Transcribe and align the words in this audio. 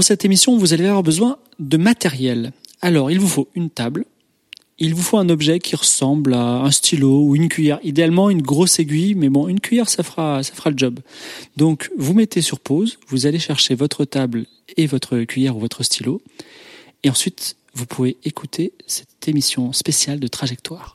pour 0.00 0.06
cette 0.06 0.24
émission, 0.24 0.56
vous 0.56 0.72
allez 0.72 0.86
avoir 0.86 1.02
besoin 1.02 1.36
de 1.58 1.76
matériel. 1.76 2.54
Alors, 2.80 3.10
il 3.10 3.20
vous 3.20 3.28
faut 3.28 3.48
une 3.54 3.68
table, 3.68 4.06
il 4.78 4.94
vous 4.94 5.02
faut 5.02 5.18
un 5.18 5.28
objet 5.28 5.58
qui 5.58 5.76
ressemble 5.76 6.32
à 6.32 6.62
un 6.62 6.70
stylo 6.70 7.26
ou 7.26 7.36
une 7.36 7.50
cuillère. 7.50 7.80
Idéalement, 7.82 8.30
une 8.30 8.40
grosse 8.40 8.78
aiguille, 8.78 9.14
mais 9.14 9.28
bon, 9.28 9.46
une 9.46 9.60
cuillère, 9.60 9.90
ça 9.90 10.02
fera, 10.02 10.42
ça 10.42 10.54
fera 10.54 10.70
le 10.70 10.78
job. 10.78 11.00
Donc, 11.58 11.90
vous 11.98 12.14
mettez 12.14 12.40
sur 12.40 12.60
pause, 12.60 12.98
vous 13.08 13.26
allez 13.26 13.38
chercher 13.38 13.74
votre 13.74 14.06
table 14.06 14.46
et 14.78 14.86
votre 14.86 15.20
cuillère 15.24 15.54
ou 15.58 15.60
votre 15.60 15.82
stylo, 15.82 16.22
et 17.04 17.10
ensuite, 17.10 17.56
vous 17.74 17.84
pouvez 17.84 18.16
écouter 18.24 18.72
cette 18.86 19.28
émission 19.28 19.74
spéciale 19.74 20.18
de 20.18 20.28
Trajectoire. 20.28 20.94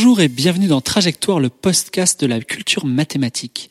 Bonjour 0.00 0.20
et 0.20 0.28
bienvenue 0.28 0.68
dans 0.68 0.80
Trajectoire, 0.80 1.40
le 1.40 1.48
podcast 1.48 2.20
de 2.20 2.28
la 2.28 2.38
culture 2.38 2.86
mathématique. 2.86 3.68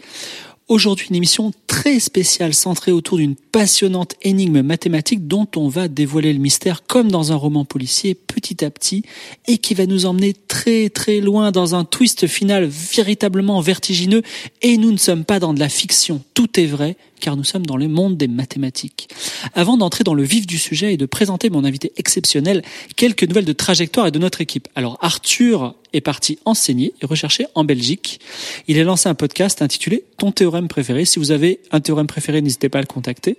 Aujourd'hui, 0.68 1.08
une 1.10 1.16
émission 1.16 1.54
très 1.68 2.02
spéciale 2.02 2.54
centrée 2.54 2.92
autour 2.92 3.20
d'une 3.20 3.38
passionnante 3.38 4.16
énigme 4.24 4.62
mathématique 4.62 5.26
dont 5.26 5.48
on 5.56 5.70
va 5.70 5.88
dévoiler 5.88 6.34
le 6.34 6.40
mystère 6.40 6.86
comme 6.86 7.10
dans 7.10 7.32
un 7.32 7.38
roman 7.38 7.64
policier 7.64 8.14
petit 8.14 8.66
à 8.66 8.70
petit 8.70 9.04
et 9.48 9.60
qui 9.60 9.74
va 9.74 9.86
nous 9.86 10.06
emmener 10.06 10.34
très 10.34 10.90
très 10.90 11.22
loin 11.22 11.52
dans 11.52 11.76
un 11.76 11.86
twist 11.86 12.28
final 12.28 12.66
véritablement 12.66 13.62
vertigineux 13.62 14.24
et 14.62 14.76
nous 14.76 14.92
ne 14.92 14.98
sommes 14.98 15.24
pas 15.24 15.40
dans 15.40 15.54
de 15.54 15.62
la 15.62 15.70
fiction, 15.70 16.22
tout 16.34 16.60
est 16.60 16.66
vrai 16.66 16.98
car 17.22 17.38
nous 17.38 17.46
sommes 17.46 17.66
dans 17.66 17.78
le 17.78 17.88
monde 17.88 18.18
des 18.18 18.28
mathématiques. 18.28 19.08
Avant 19.54 19.78
d'entrer 19.78 20.04
dans 20.04 20.14
le 20.14 20.24
vif 20.24 20.46
du 20.46 20.58
sujet 20.58 20.94
et 20.94 20.98
de 20.98 21.06
présenter 21.06 21.50
mon 21.50 21.64
invité 21.64 21.94
exceptionnel, 21.96 22.62
quelques 22.98 23.24
nouvelles 23.24 23.46
de 23.46 23.54
trajectoire 23.54 24.08
et 24.08 24.12
de 24.12 24.20
notre 24.20 24.42
équipe. 24.42 24.68
Alors 24.76 24.98
Arthur 25.02 25.76
est 25.94 26.02
parti 26.02 26.40
enseigner 26.46 26.94
et 27.02 27.06
rechercher 27.06 27.46
en 27.56 27.64
Belgique. 27.64 28.20
Il 28.68 28.80
a 28.80 28.84
lancé 28.84 29.10
un 29.10 29.16
podcast 29.16 29.62
intitulé 29.62 30.04
Ton 30.18 30.32
théorème 30.32 30.68
préféré. 30.68 31.06
Si 31.06 31.20
vous 31.20 31.32
avez 31.32 31.60
un 31.72 31.80
théorème 31.80 32.08
préféré, 32.08 32.42
n'hésitez 32.42 32.70
pas 32.70 32.80
à 32.80 32.82
le 32.82 32.88
contacter. 32.88 33.38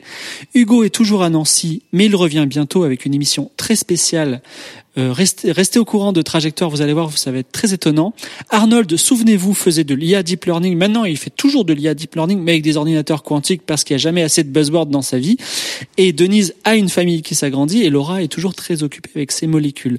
Hugo 0.54 0.84
est 0.84 0.90
toujours 0.90 1.22
à 1.22 1.30
Nancy, 1.30 1.82
mais 1.92 2.06
il 2.06 2.16
revient 2.16 2.46
bientôt 2.48 2.84
avec 2.84 3.04
une 3.04 3.14
émission 3.14 3.50
très 3.56 3.76
spéciale 3.76 4.42
euh, 4.98 5.12
restez, 5.12 5.52
restez, 5.52 5.78
au 5.78 5.84
courant 5.84 6.12
de 6.12 6.22
trajectoire, 6.22 6.70
vous 6.70 6.80
allez 6.82 6.92
voir, 6.92 7.16
ça 7.16 7.30
va 7.30 7.38
être 7.38 7.52
très 7.52 7.72
étonnant. 7.72 8.14
Arnold, 8.50 8.96
souvenez-vous, 8.96 9.54
faisait 9.54 9.84
de 9.84 9.94
l'IA 9.94 10.24
Deep 10.24 10.44
Learning. 10.44 10.76
Maintenant, 10.76 11.04
il 11.04 11.16
fait 11.16 11.30
toujours 11.30 11.64
de 11.64 11.72
l'IA 11.72 11.94
Deep 11.94 12.16
Learning, 12.16 12.40
mais 12.40 12.52
avec 12.52 12.64
des 12.64 12.76
ordinateurs 12.76 13.22
quantiques 13.22 13.62
parce 13.64 13.84
qu'il 13.84 13.94
n'y 13.94 14.00
a 14.00 14.02
jamais 14.02 14.22
assez 14.22 14.42
de 14.42 14.48
buzzwords 14.48 14.86
dans 14.86 15.02
sa 15.02 15.18
vie. 15.18 15.36
Et 15.98 16.12
Denise 16.12 16.54
a 16.64 16.74
une 16.74 16.88
famille 16.88 17.22
qui 17.22 17.36
s'agrandit 17.36 17.84
et 17.84 17.90
Laura 17.90 18.22
est 18.22 18.28
toujours 18.28 18.54
très 18.54 18.82
occupée 18.82 19.10
avec 19.14 19.30
ses 19.30 19.46
molécules. 19.46 19.98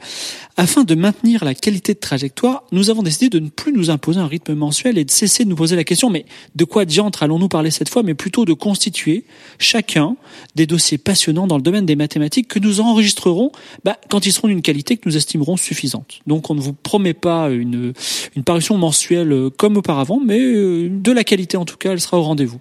Afin 0.60 0.84
de 0.84 0.94
maintenir 0.94 1.46
la 1.46 1.56
qualité 1.56 1.94
de 1.94 2.00
trajectoire, 2.00 2.66
nous 2.74 2.90
avons 2.90 3.02
décidé 3.02 3.30
de 3.30 3.40
ne 3.40 3.48
plus 3.48 3.72
nous 3.72 3.92
imposer 3.92 4.20
un 4.20 4.28
rythme 4.28 4.56
mensuel 4.56 4.98
et 4.98 5.06
de 5.06 5.10
cesser 5.10 5.46
de 5.46 5.50
nous 5.50 5.56
poser 5.56 5.78
la 5.78 5.86
question, 5.86 6.10
mais 6.10 6.26
de 6.54 6.66
quoi 6.66 6.84
diantre 6.84 7.24
allons-nous 7.24 7.48
parler 7.48 7.72
cette 7.72 7.88
fois, 7.88 8.04
mais 8.04 8.14
plutôt 8.14 8.44
de 8.44 8.52
constituer 8.52 9.24
chacun 9.58 10.18
des 10.56 10.66
dossiers 10.66 10.98
passionnants 10.98 11.48
dans 11.48 11.56
le 11.56 11.62
domaine 11.62 11.86
des 11.86 11.96
mathématiques 11.96 12.50
que 12.50 12.60
nous 12.60 12.82
enregistrerons 12.82 13.54
bah, 13.86 13.96
quand 14.10 14.26
ils 14.26 14.34
seront 14.34 14.50
d'une 14.50 14.62
qualité 14.62 14.98
que 14.98 15.08
nous 15.08 15.16
estimerons 15.16 15.56
suffisante. 15.56 16.20
Donc 16.28 16.50
on 16.50 16.56
ne 16.56 16.60
vous 16.60 16.74
promet 16.74 17.14
pas 17.14 17.50
une, 17.52 17.94
une 18.36 18.44
parution 18.44 18.78
mensuelle 18.78 19.52
comme 19.58 19.78
auparavant, 19.78 20.20
mais 20.20 20.42
euh, 20.42 20.90
de 20.92 21.12
la 21.14 21.24
qualité 21.24 21.56
en 21.56 21.64
tout 21.64 21.78
cas, 21.78 21.94
elle 21.94 22.02
sera 22.02 22.20
au 22.20 22.24
rendez-vous. 22.24 22.60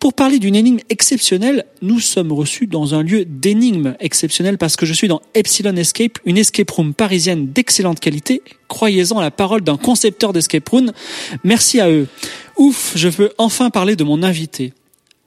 Pour 0.00 0.14
parler 0.14 0.38
d'une 0.38 0.54
énigme 0.54 0.78
exceptionnelle, 0.90 1.64
nous 1.82 1.98
sommes 1.98 2.30
reçus 2.30 2.68
dans 2.68 2.94
un 2.94 3.02
lieu 3.02 3.24
d'énigme 3.24 3.96
exceptionnelle 3.98 4.56
parce 4.56 4.76
que 4.76 4.86
je 4.86 4.92
suis 4.92 5.08
dans 5.08 5.20
Epsilon 5.34 5.74
Escape, 5.74 6.18
une 6.24 6.38
escape 6.38 6.70
room 6.70 6.94
parisienne 6.94 7.48
d'excellente 7.48 7.98
qualité. 7.98 8.42
Croyez-en 8.68 9.20
la 9.20 9.32
parole 9.32 9.62
d'un 9.62 9.76
concepteur 9.76 10.32
d'escape 10.32 10.68
room. 10.68 10.92
Merci 11.42 11.80
à 11.80 11.90
eux. 11.90 12.06
Ouf, 12.56 12.92
je 12.94 13.08
peux 13.08 13.32
enfin 13.38 13.70
parler 13.70 13.96
de 13.96 14.04
mon 14.04 14.22
invité. 14.22 14.72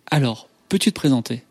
Alors, 0.10 0.48
peux-tu 0.70 0.92
te 0.92 0.96
présenter? 0.96 1.44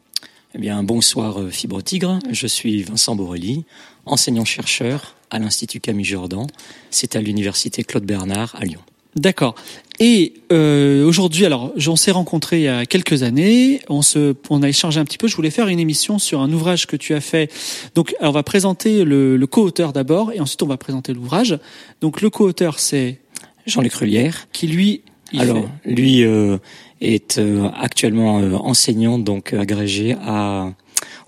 Eh 0.55 0.59
bien, 0.59 0.83
bonsoir 0.83 1.41
euh, 1.41 1.51
Fibre 1.51 1.83
Tigre. 1.83 2.19
Je 2.31 2.47
suis 2.47 2.83
Vincent 2.83 3.15
Borelli, 3.17 3.65
enseignant-chercheur 4.07 5.15
à 5.31 5.39
l'Institut 5.39 5.81
Camille 5.81 6.07
Jordan. 6.07 6.47
C'est 6.91 7.17
à 7.17 7.21
l'Université 7.21 7.85
Claude 7.85 8.05
Bernard 8.05 8.57
à 8.57 8.65
Lyon. 8.65 8.81
D'accord. 9.15 9.55
Et 10.03 10.33
euh, 10.51 11.05
aujourd'hui, 11.07 11.45
alors, 11.45 11.73
on 11.87 11.97
s'est 11.97 12.11
rencontrés 12.11 12.61
il 12.61 12.63
y 12.63 12.69
a 12.69 12.87
quelques 12.87 13.23
années. 13.23 13.83
On 13.91 14.01
se, 14.01 14.35
on 14.49 14.63
a 14.63 14.69
échangé 14.69 14.99
un 14.99 15.05
petit 15.05 15.19
peu. 15.19 15.29
Je 15.29 15.37
voulais 15.37 15.51
faire 15.51 15.69
une 15.69 15.79
émission 15.79 16.19
sur 16.19 16.41
un 16.41 16.51
ouvrage 16.51 16.87
que 16.87 16.97
tu 16.97 17.15
as 17.15 17.21
fait. 17.21 17.53
Donc, 17.95 18.15
on 18.21 18.31
va 18.31 18.43
présenter 18.43 19.05
le, 19.05 19.37
le 19.37 19.47
co-auteur 19.47 19.93
d'abord, 19.93 20.33
et 20.33 20.41
ensuite 20.41 20.63
on 20.63 20.67
va 20.67 20.79
présenter 20.79 21.13
l'ouvrage. 21.13 21.59
Donc, 22.01 22.23
le 22.23 22.31
co-auteur, 22.31 22.79
c'est 22.79 23.21
Jean-Luc 23.67 23.93
Rullière, 23.93 24.49
qui 24.53 24.69
lui, 24.69 25.03
alors 25.37 25.69
fait... 25.85 25.91
lui 25.91 26.25
euh, 26.25 26.57
est 27.03 27.39
euh, 27.39 27.69
actuellement 27.79 28.41
euh, 28.41 28.55
enseignant, 28.55 29.19
donc 29.19 29.53
agrégé 29.53 30.17
à 30.25 30.73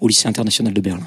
au 0.00 0.08
lycée 0.08 0.28
international 0.28 0.72
de 0.72 0.80
Berlin. 0.80 1.06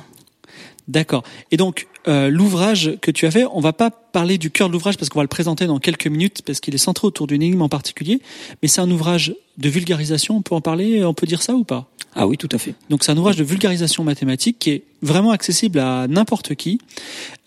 D'accord. 0.88 1.24
Et 1.52 1.58
donc 1.58 1.88
euh, 2.08 2.30
l'ouvrage 2.30 2.98
que 3.02 3.12
tu 3.12 3.26
as 3.26 3.32
fait, 3.32 3.46
on 3.52 3.60
va 3.60 3.74
pas 3.74 3.90
parler 3.90 4.38
du 4.38 4.52
cœur 4.52 4.68
de 4.68 4.74
l'ouvrage 4.74 4.98
parce 4.98 5.10
qu'on 5.10 5.20
va 5.20 5.24
le 5.24 5.28
présenter 5.28 5.66
dans 5.66 5.80
quelques 5.80 6.08
minutes 6.08 6.42
parce 6.46 6.60
qu'il 6.60 6.76
est 6.76 6.80
centré 6.80 7.08
autour 7.08 7.28
d'une 7.28 7.42
énigme 7.42 7.62
en 7.62 7.70
particulier, 7.70 8.22
mais 8.62 8.68
c'est 8.68 8.82
un 8.82 8.90
ouvrage 8.92 9.34
de 9.58 9.70
vulgarisation. 9.70 10.38
On 10.38 10.42
peut 10.42 10.56
en 10.56 10.62
parler, 10.62 11.04
on 11.04 11.14
peut 11.14 11.28
dire 11.28 11.42
ça 11.42 11.56
ou 11.56 11.64
pas? 11.64 11.90
Ah 12.16 12.28
oui, 12.28 12.38
tout 12.38 12.50
à 12.52 12.58
fait. 12.58 12.76
Donc 12.90 13.04
c'est 13.04 13.12
un 13.12 13.18
ouvrage 13.18 13.36
de 13.36 13.44
vulgarisation 13.44 14.04
mathématique 14.04 14.58
qui 14.58 14.70
est 14.70 14.84
vraiment 15.02 15.32
accessible 15.32 15.80
à 15.80 16.08
n'importe 16.08 16.56
qui. 16.56 16.80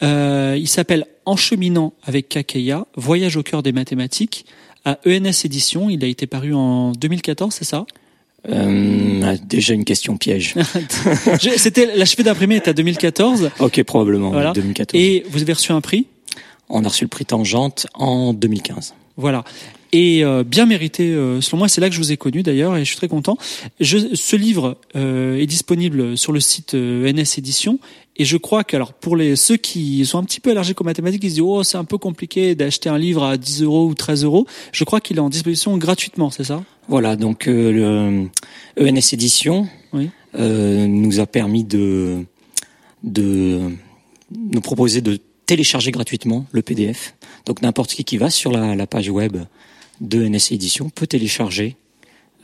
Euh, 0.03 0.57
il 0.59 0.69
s'appelle 0.69 1.07
En 1.25 1.37
cheminant 1.37 1.95
avec 2.05 2.29
Kakeya, 2.29 2.87
Voyage 2.97 3.37
au 3.37 3.43
cœur 3.43 3.63
des 3.63 3.73
mathématiques 3.73 4.45
à 4.85 4.99
ENS 5.07 5.45
Édition. 5.45 5.89
Il 5.89 6.05
a 6.05 6.07
été 6.07 6.27
paru 6.27 6.53
en 6.53 6.93
2014, 6.93 7.55
c'est 7.55 7.65
ça? 7.65 7.87
Euh, 8.49 9.37
déjà 9.44 9.75
une 9.75 9.84
question 9.84 10.16
piège. 10.16 10.54
C'était 11.56 11.97
l'achevé 11.97 12.22
d'imprimer 12.22 12.56
était 12.56 12.71
à 12.71 12.72
2014. 12.72 13.50
Ok, 13.59 13.82
probablement. 13.82 14.31
Voilà. 14.31 14.53
2014. 14.53 15.00
Et 15.00 15.25
vous 15.31 15.43
avez 15.43 15.53
reçu 15.53 15.72
un 15.72 15.81
prix? 15.81 16.06
On 16.69 16.84
a 16.84 16.88
reçu 16.88 17.04
le 17.04 17.09
prix 17.09 17.25
Tangente 17.25 17.87
en 17.94 18.32
2015. 18.32 18.94
Voilà. 19.16 19.44
Et 19.93 20.22
euh, 20.22 20.44
bien 20.44 20.66
mérité, 20.66 21.10
euh, 21.12 21.41
selon 21.41 21.59
moi, 21.59 21.69
c'est 21.69 21.81
là 21.81 21.88
que 21.88 21.94
je 21.94 22.00
vous 22.00 22.12
ai 22.12 22.16
connu 22.16 22.43
d'ailleurs, 22.43 22.76
et 22.76 22.81
je 22.81 22.84
suis 22.84 22.97
très 22.97 23.09
content. 23.09 23.38
Je, 23.81 24.15
ce 24.15 24.37
livre 24.37 24.76
euh, 24.97 25.38
est 25.38 25.47
disponible 25.47 26.16
sur 26.19 26.32
le 26.32 26.41
site 26.41 26.75
euh, 26.75 27.10
NS 27.10 27.38
Édition, 27.38 27.78
et 28.16 28.25
je 28.25 28.37
crois 28.37 28.65
que, 28.65 28.77
alors, 28.77 28.93
pour 28.93 29.16
les 29.16 29.37
ceux 29.37 29.56
qui 29.56 30.04
sont 30.04 30.19
un 30.19 30.25
petit 30.25 30.41
peu 30.41 30.50
allergiques 30.50 30.81
aux 30.81 30.84
mathématiques, 30.84 31.22
ils 31.25 31.31
se 31.31 31.34
disent 31.37 31.43
oh 31.43 31.62
c'est 31.62 31.78
un 31.78 31.84
peu 31.84 31.98
compliqué 31.98 32.54
d'acheter 32.54 32.88
un 32.91 32.98
livre 32.98 33.22
à 33.25 33.37
10 33.37 33.62
euros 33.62 33.87
ou 33.87 33.94
13 33.94 34.25
euros. 34.25 34.47
Je 34.72 34.84
crois 34.84 35.00
qu'il 35.00 35.16
est 35.16 35.21
en 35.21 35.31
disposition 35.31 35.77
gratuitement, 35.78 36.31
c'est 36.31 36.44
ça? 36.44 36.62
Voilà, 36.88 37.16
donc 37.16 37.47
euh, 37.48 38.28
le 38.77 38.87
ENS 38.88 39.12
Édition 39.12 39.69
Oui. 39.93 40.10
euh, 40.38 40.87
nous 40.87 41.21
a 41.21 41.27
permis 41.27 41.65
de 41.65 42.25
de 43.04 43.60
nous 44.33 44.60
proposer 44.60 45.01
de 45.01 45.18
télécharger 45.47 45.92
gratuitement 45.92 46.45
le 46.51 46.60
PDF. 46.63 47.15
Donc 47.47 47.63
n'importe 47.63 47.91
qui 47.92 48.04
qui 48.04 48.18
va 48.18 48.28
sur 48.30 48.51
la, 48.51 48.74
la 48.74 48.86
page 48.86 49.09
web 49.09 49.36
de 50.00 50.27
NS 50.27 50.53
Édition 50.53 50.91
peut 50.91 51.06
télécharger 51.06 51.77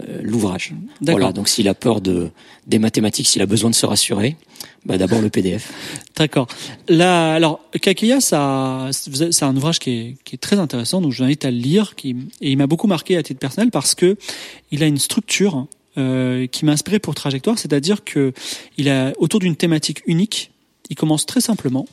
euh, 0.01 0.21
l'ouvrage. 0.23 0.75
Voilà, 1.01 1.33
donc 1.33 1.49
s'il 1.49 1.69
a 1.69 1.75
peur 1.75 2.01
de 2.01 2.31
des 2.67 2.81
mathématiques, 2.81 3.29
s'il 3.29 3.43
a 3.43 3.47
besoin 3.47 3.71
de 3.71 3.77
se 3.77 3.87
rassurer, 3.87 4.37
bah 4.85 4.99
d'abord 4.99 5.21
le 5.21 5.31
PDF. 5.31 5.73
D'accord. 6.17 6.49
Là, 6.89 7.35
alors, 7.35 7.61
Kakeya, 7.81 8.21
ça, 8.21 8.89
c'est 8.91 9.45
un 9.45 9.57
ouvrage 9.57 9.79
qui 9.79 9.91
est, 9.91 10.17
qui 10.25 10.35
est 10.35 10.39
très 10.39 10.59
intéressant, 10.59 11.01
donc 11.01 11.13
je 11.13 11.19
vous 11.19 11.25
invite 11.25 11.45
à 11.45 11.51
le 11.53 11.59
lire. 11.59 11.95
Qui, 11.95 12.17
et 12.41 12.51
il 12.51 12.57
m'a 12.57 12.67
beaucoup 12.67 12.89
marqué 12.89 13.17
à 13.17 13.23
titre 13.23 13.39
personnel 13.39 13.71
parce 13.71 13.95
que 13.95 14.17
il 14.73 14.83
a 14.83 14.87
une 14.87 14.99
structure 14.99 15.69
euh, 15.97 16.49
qui 16.49 16.65
m'a 16.65 16.73
inspiré 16.73 16.99
pour 16.99 17.15
Trajectoire, 17.15 17.57
c'est-à-dire 17.57 18.03
que 18.03 18.33
il 18.77 18.89
a 18.89 19.13
autour 19.19 19.39
d'une 19.39 19.55
thématique 19.55 20.03
unique. 20.07 20.51
Il 20.91 20.97
commence 20.97 21.25
très 21.25 21.41
simplement. 21.41 21.87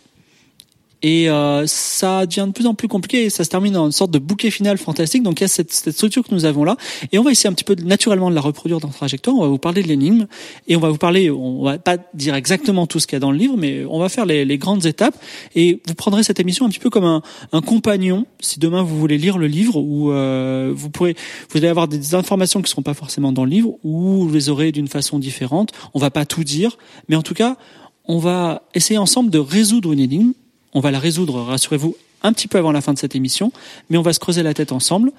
Et 1.04 1.30
euh, 1.30 1.66
ça 1.66 2.26
devient 2.26 2.46
de 2.48 2.54
plus 2.54 2.68
en 2.68 2.76
plus 2.76 2.88
compliqué 2.88 3.26
et 3.26 3.30
ça 3.30 3.44
se 3.44 3.50
termine 3.50 3.76
en 3.76 3.88
une 3.88 3.92
sorte 3.92 4.12
de 4.12 4.20
bouquet 4.20 4.52
final 4.52 4.78
fantastique. 4.78 5.24
Donc 5.24 5.40
il 5.40 5.44
y 5.44 5.46
a 5.46 5.48
cette, 5.48 5.72
cette 5.72 5.94
structure 5.94 6.24
que 6.24 6.34
nous 6.34 6.46
avons 6.46 6.64
là. 6.64 6.78
Et 7.12 7.18
on 7.18 7.24
va 7.24 7.32
essayer 7.32 7.50
un 7.50 7.54
petit 7.54 7.64
peu 7.64 7.76
naturellement 7.76 8.30
de 8.30 8.36
la 8.36 8.42
reproduire 8.42 8.80
dans 8.80 8.90
Trajectoire. 8.90 9.36
On 9.36 9.42
va 9.42 9.48
vous 9.48 9.58
parler 9.58 9.82
de 9.82 9.88
l'énigme 9.88 10.28
et 10.68 10.76
on 10.76 10.80
va 10.80 10.90
vous 10.90 10.98
parler, 10.98 11.32
on 11.32 11.64
va 11.64 11.80
pas 11.80 11.98
dire 12.14 12.36
exactement 12.36 12.86
tout 12.86 13.00
ce 13.00 13.08
qu'il 13.08 13.16
y 13.16 13.18
a 13.18 13.20
dans 13.20 13.32
le 13.32 13.38
livre, 13.38 13.56
mais 13.58 13.84
on 13.90 14.00
va 14.00 14.10
faire 14.10 14.26
les, 14.26 14.46
les, 14.46 14.58
grandes 14.58 14.86
étapes. 14.86 15.16
Et 15.56 15.82
vous 15.88 15.96
prendrez 15.96 16.24
cette 16.24 16.40
émission 16.40 16.66
un 16.66 16.70
petit 16.70 16.80
peu 16.80 16.90
comme 16.90 17.06
un, 17.06 17.24
un 17.52 17.62
compagnon. 17.62 18.26
Si 18.40 18.60
demain 18.60 18.84
vous 18.84 19.00
voulez 19.00 19.18
lire 19.18 19.38
le 19.38 19.48
livre, 19.48 19.78
ou 19.78 20.12
euh, 20.12 20.72
vous 20.76 20.90
pourrez, 20.90 21.16
vous 21.50 21.58
allez 21.58 21.68
avoir 21.68 21.88
des 21.88 22.14
informations 22.14 22.62
qui 22.62 22.70
seront 22.70 22.84
pas 22.84 22.94
forcément 22.94 23.32
dans 23.32 23.46
le 23.46 23.52
livre, 23.52 23.72
ou 23.84 24.28
vous 24.28 24.34
les 24.34 24.50
aurez 24.50 24.72
d'une 24.72 24.88
façon 24.88 25.18
différente. 25.18 25.72
On 25.94 26.00
va 26.00 26.12
pas 26.12 26.26
tout 26.26 26.44
dire, 26.44 26.78
mais 27.10 27.16
en 27.16 27.24
tout 27.24 27.34
cas, 27.34 27.58
on 28.06 28.20
va 28.20 28.64
essayer 28.74 28.98
ensemble 28.98 29.30
de 29.30 29.40
résoudre 29.40 29.94
une 29.94 30.00
énigme 30.00 30.34
on 30.74 30.80
va 30.80 30.92
la 30.92 31.00
résoudre, 31.00 31.42
rassurez-vous, 31.42 31.96
un 32.24 32.34
petit 32.34 32.48
peu 32.48 32.58
avant 32.58 32.72
la 32.72 32.82
fin 32.82 32.94
de 32.94 33.00
cette 33.00 33.16
émission, 33.16 33.52
mais 33.90 33.98
on 33.98 34.02
va 34.02 34.14
se 34.14 34.20
creuser 34.20 34.44
la 34.44 34.54
tête 34.54 34.72
ensemble. 34.72 35.12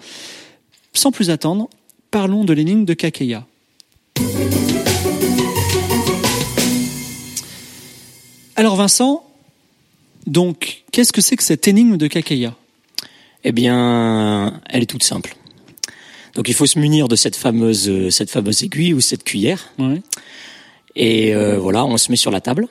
Sans 0.93 1.10
plus 1.10 1.31
attendre, 1.31 1.69
parlons 2.10 2.44
de 2.44 2.52
l'énigme 2.52 2.84
de 2.84 2.94
Kakeya. 2.94 3.46
Alors 8.56 8.76
Vincent, 8.76 9.25
donc 10.26 10.84
qu'est-ce 10.93 11.12
que 11.12 11.20
c'est 11.20 11.37
que 11.37 11.43
cette 11.43 11.66
énigme 11.66 11.96
de 11.96 12.06
Kakeya? 12.06 12.55
Eh 13.44 13.52
bien, 13.52 14.60
elle 14.69 14.82
est 14.82 14.87
toute 14.87 15.02
simple. 15.02 15.37
Donc 16.34 16.48
il 16.48 16.55
faut 16.55 16.66
se 16.66 16.78
munir 16.78 17.08
de 17.08 17.16
cette 17.16 17.37
fameuse 17.37 18.08
cette 18.10 18.31
fameuse 18.31 18.62
aiguille 18.62 18.94
ou 18.94 19.00
cette 19.00 19.25
cuillère. 19.25 19.72
Et 20.94 21.34
euh, 21.34 21.58
voilà, 21.58 21.84
on 21.84 21.96
se 21.96 22.10
met 22.10 22.16
sur 22.16 22.31
la 22.31 22.40
table. 22.40 22.69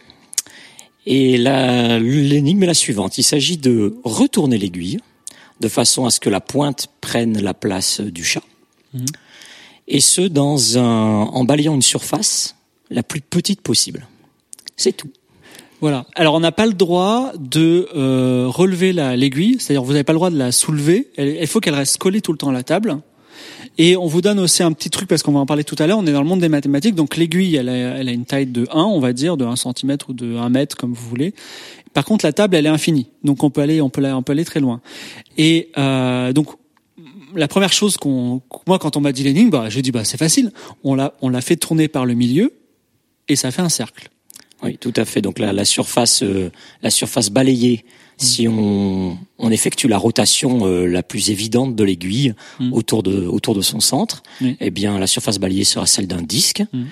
Et 1.06 1.38
l'énigme 1.38 2.64
est 2.64 2.68
la 2.68 2.74
suivante. 2.74 3.18
Il 3.18 3.24
s'agit 3.24 3.58
de 3.58 3.96
retourner 4.04 4.58
l'aiguille 4.58 5.00
de 5.60 5.68
façon 5.68 6.06
à 6.06 6.12
ce 6.12 6.20
que 6.20 6.30
la 6.30 6.42
pointe 6.42 6.88
prenne 7.02 7.40
la 7.42 7.54
place 7.54 8.02
du 8.02 8.24
chat. 8.24 8.44
Mhm. 8.94 9.06
Et 9.88 10.00
ce, 10.00 10.22
dans 10.22 10.78
un, 10.78 11.24
en 11.24 11.44
balayant 11.44 11.76
une 11.76 11.82
surface 11.82 12.56
la 12.90 13.04
plus 13.04 13.22
petite 13.22 13.62
possible. 13.62 14.08
C'est 14.78 14.94
tout. 14.94 15.10
Voilà. 15.82 16.06
Alors 16.16 16.36
on 16.36 16.40
n'a 16.40 16.52
pas 16.52 16.68
le 16.68 16.74
droit 16.74 17.32
de 17.40 17.90
euh, 17.96 18.46
relever 18.48 18.94
l'aiguille, 18.94 19.58
c'est-à-dire 19.60 19.84
vous 19.84 19.94
n'avez 19.94 20.04
pas 20.04 20.14
le 20.14 20.18
droit 20.18 20.30
de 20.30 20.38
la 20.38 20.52
soulever. 20.52 21.10
Il 21.18 21.48
faut 21.48 21.60
qu'elle 21.60 21.74
reste 21.74 21.98
collée 21.98 22.22
tout 22.22 22.32
le 22.32 22.38
temps 22.38 22.50
à 22.50 22.54
la 22.54 22.64
table. 22.64 23.00
Et 23.78 23.98
on 23.98 24.08
vous 24.08 24.22
donne 24.22 24.40
aussi 24.40 24.64
un 24.64 24.72
petit 24.72 24.90
truc 24.90 25.08
parce 25.08 25.24
qu'on 25.24 25.32
va 25.32 25.40
en 25.40 25.46
parler 25.46 25.64
tout 25.64 25.76
à 25.80 25.88
l'heure. 25.88 25.98
On 25.98 26.06
est 26.06 26.12
dans 26.12 26.22
le 26.22 26.28
monde 26.28 26.42
des 26.42 26.50
mathématiques, 26.50 26.96
donc 26.96 27.18
l'aiguille, 27.18 27.56
elle 27.56 27.70
a, 27.70 27.74
elle 27.74 28.10
a 28.10 28.12
une 28.12 28.26
taille 28.26 28.48
de 28.48 28.68
1, 28.72 28.82
on 28.82 29.00
va 29.00 29.14
dire, 29.14 29.38
de 29.38 29.46
1 29.46 29.56
cm 29.56 29.98
ou 30.08 30.14
de 30.14 30.36
1 30.36 30.50
mètre, 30.50 30.78
comme 30.78 30.94
vous 30.94 31.08
voulez. 31.08 31.34
Par 31.94 32.06
contre, 32.06 32.26
la 32.26 32.34
table, 32.34 32.56
elle 32.56 32.66
est 32.66 32.70
infinie, 32.70 33.08
donc 33.24 33.44
on 33.44 33.50
peut 33.50 33.62
aller, 33.62 33.82
on 33.82 33.90
peut, 33.90 34.04
on 34.06 34.24
peut 34.24 34.32
aller 34.32 34.46
très 34.46 34.60
loin. 34.60 34.82
Et 35.38 35.70
euh, 35.78 36.32
donc 36.32 36.48
la 37.36 37.48
première 37.48 37.74
chose 37.74 37.98
qu'on, 37.98 38.42
moi, 38.68 38.80
quand 38.80 38.98
on 38.98 39.02
m'a 39.02 39.12
dit 39.12 39.24
l'énigme, 39.24 39.50
bah, 39.50 39.70
j'ai 39.70 39.82
dit 39.82 39.92
bah 39.92 40.04
c'est 40.04 40.18
facile. 40.18 40.52
On 40.84 40.96
l'a, 40.96 41.14
on 41.22 41.30
l'a 41.30 41.42
fait 41.42 41.56
tourner 41.56 41.88
par 41.88 42.06
le 42.06 42.14
milieu 42.14 42.54
et 43.28 43.36
ça 43.36 43.52
fait 43.52 43.62
un 43.62 43.70
cercle. 43.70 44.10
Oui, 44.64 44.78
tout 44.78 44.94
à 44.96 45.06
fait. 45.06 45.22
Donc 45.22 45.40
la, 45.40 45.54
la 45.54 45.66
surface, 45.66 46.24
euh, 46.24 46.52
la 46.82 46.90
surface 46.90 47.30
balayée 47.30 47.86
si 48.22 48.48
on, 48.48 49.18
on, 49.40 49.52
effectue 49.52 49.88
la 49.88 49.98
rotation 49.98 50.66
euh, 50.66 50.86
la 50.86 51.04
plus 51.04 51.30
évidente 51.30 51.76
de 51.76 51.84
l'aiguille 51.84 52.34
mm. 52.60 52.74
autour 52.74 53.04
de 53.04 53.26
autour 53.26 53.56
de 53.56 53.62
son 53.62 53.80
centre, 53.80 54.24
eh 54.42 54.70
bien 54.70 55.00
la 55.00 55.08
surface 55.08 55.40
balayée 55.40 55.64
sera 55.64 55.86
celle 55.86 56.08
d'un 56.08 56.22
disque. 56.22 56.64
Mm. 56.72 56.84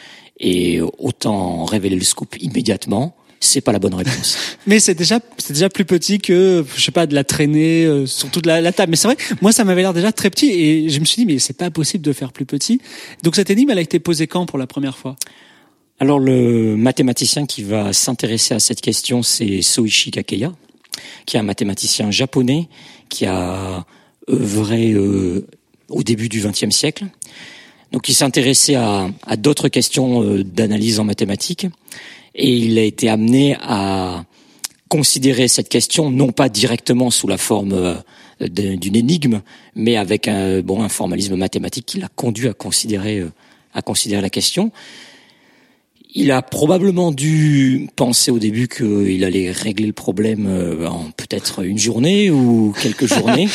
Et 0.42 0.80
autant 1.00 1.66
révéler 1.66 1.98
le 1.98 2.04
scoop 2.04 2.38
immédiatement, 2.40 3.14
c'est 3.40 3.62
pas 3.62 3.72
la 3.72 3.80
bonne 3.80 3.94
réponse. 3.94 4.38
Mais 4.68 4.80
c'est 4.80 4.96
déjà 4.96 5.20
c'est 5.38 5.54
déjà 5.54 5.70
plus 5.70 5.86
petit 5.86 6.20
que 6.20 6.66
je 6.76 6.82
sais 6.82 6.92
pas 6.92 7.08
de 7.08 7.16
la 7.16 7.24
traîner 7.24 7.86
euh, 7.86 8.06
sur 8.06 8.30
toute 8.30 8.46
la, 8.46 8.62
la 8.62 8.72
table. 8.72 8.92
Mais 8.92 8.96
c'est 8.96 9.08
vrai, 9.08 9.18
moi 9.42 9.52
ça 9.52 9.64
m'avait 9.64 9.82
l'air 9.82 9.94
déjà 9.94 10.12
très 10.12 10.30
petit 10.30 10.52
et 10.52 10.90
je 10.90 11.00
me 11.00 11.06
suis 11.06 11.26
dit 11.26 11.26
mais 11.26 11.40
c'est 11.40 11.58
pas 11.58 11.72
possible 11.72 12.04
de 12.04 12.14
faire 12.14 12.32
plus 12.32 12.46
petit. 12.46 12.82
Donc 13.24 13.36
cette 13.36 13.50
énigme 13.50 13.70
elle 13.72 13.80
a 13.80 13.82
été 13.82 14.00
posée 14.00 14.28
quand 14.28 14.46
pour 14.46 14.58
la 14.58 14.68
première 14.68 14.98
fois? 14.98 15.16
Alors 16.00 16.20
le 16.20 16.78
mathématicien 16.78 17.46
qui 17.46 17.64
va 17.64 17.92
s'intéresser 17.94 18.54
à 18.54 18.60
cette 18.60 18.82
question 18.82 19.24
c'est 19.24 19.62
Soichi 19.62 20.12
Kakeya 20.12 20.54
qui 21.26 21.38
est 21.38 21.40
un 21.40 21.44
mathématicien 21.44 22.12
japonais 22.12 22.68
qui 23.10 23.26
a 23.26 23.86
œuvré 24.30 24.92
euh, 24.92 25.46
au 25.90 26.04
début 26.04 26.30
du 26.30 26.42
XXe 26.42 26.70
siècle. 26.70 27.06
Donc 27.92 28.08
il 28.10 28.14
s'intéressait 28.14 28.76
à, 28.76 29.10
à 29.26 29.36
d'autres 29.36 29.68
questions 29.68 30.24
euh, 30.24 30.44
d'analyse 30.44 31.00
en 31.00 31.04
mathématiques 31.04 31.68
et 32.36 32.50
il 32.50 32.78
a 32.78 32.84
été 32.84 33.10
amené 33.10 33.58
à 33.62 34.26
considérer 34.88 35.48
cette 35.48 35.70
question 35.70 36.10
non 36.10 36.32
pas 36.32 36.50
directement 36.50 37.12
sous 37.12 37.28
la 37.28 37.38
forme 37.38 37.74
euh, 37.74 37.96
d'une 38.48 38.96
énigme, 38.96 39.42
mais 39.76 39.98
avec 39.98 40.28
un 40.30 40.62
bon 40.62 40.82
un 40.82 40.88
formalisme 40.88 41.36
mathématique 41.36 41.86
qui 41.86 42.00
l'a 42.00 42.08
conduit 42.16 42.48
à 42.48 42.54
considérer 42.54 43.26
à 43.74 43.82
considérer 43.82 44.22
la 44.22 44.30
question. 44.30 44.72
Il 46.12 46.32
a 46.32 46.42
probablement 46.42 47.12
dû 47.12 47.88
penser 47.96 48.32
au 48.32 48.40
début 48.40 48.68
qu'il 48.68 49.24
allait 49.24 49.52
régler 49.52 49.86
le 49.86 49.94
problème 49.94 50.48
euh, 50.48 50.88
en 50.88 51.12
peut-être 51.12 51.64
une 51.64 51.78
journée 51.78 52.32
ou 52.32 52.74
quelques 52.82 53.06
journées. 53.14 53.48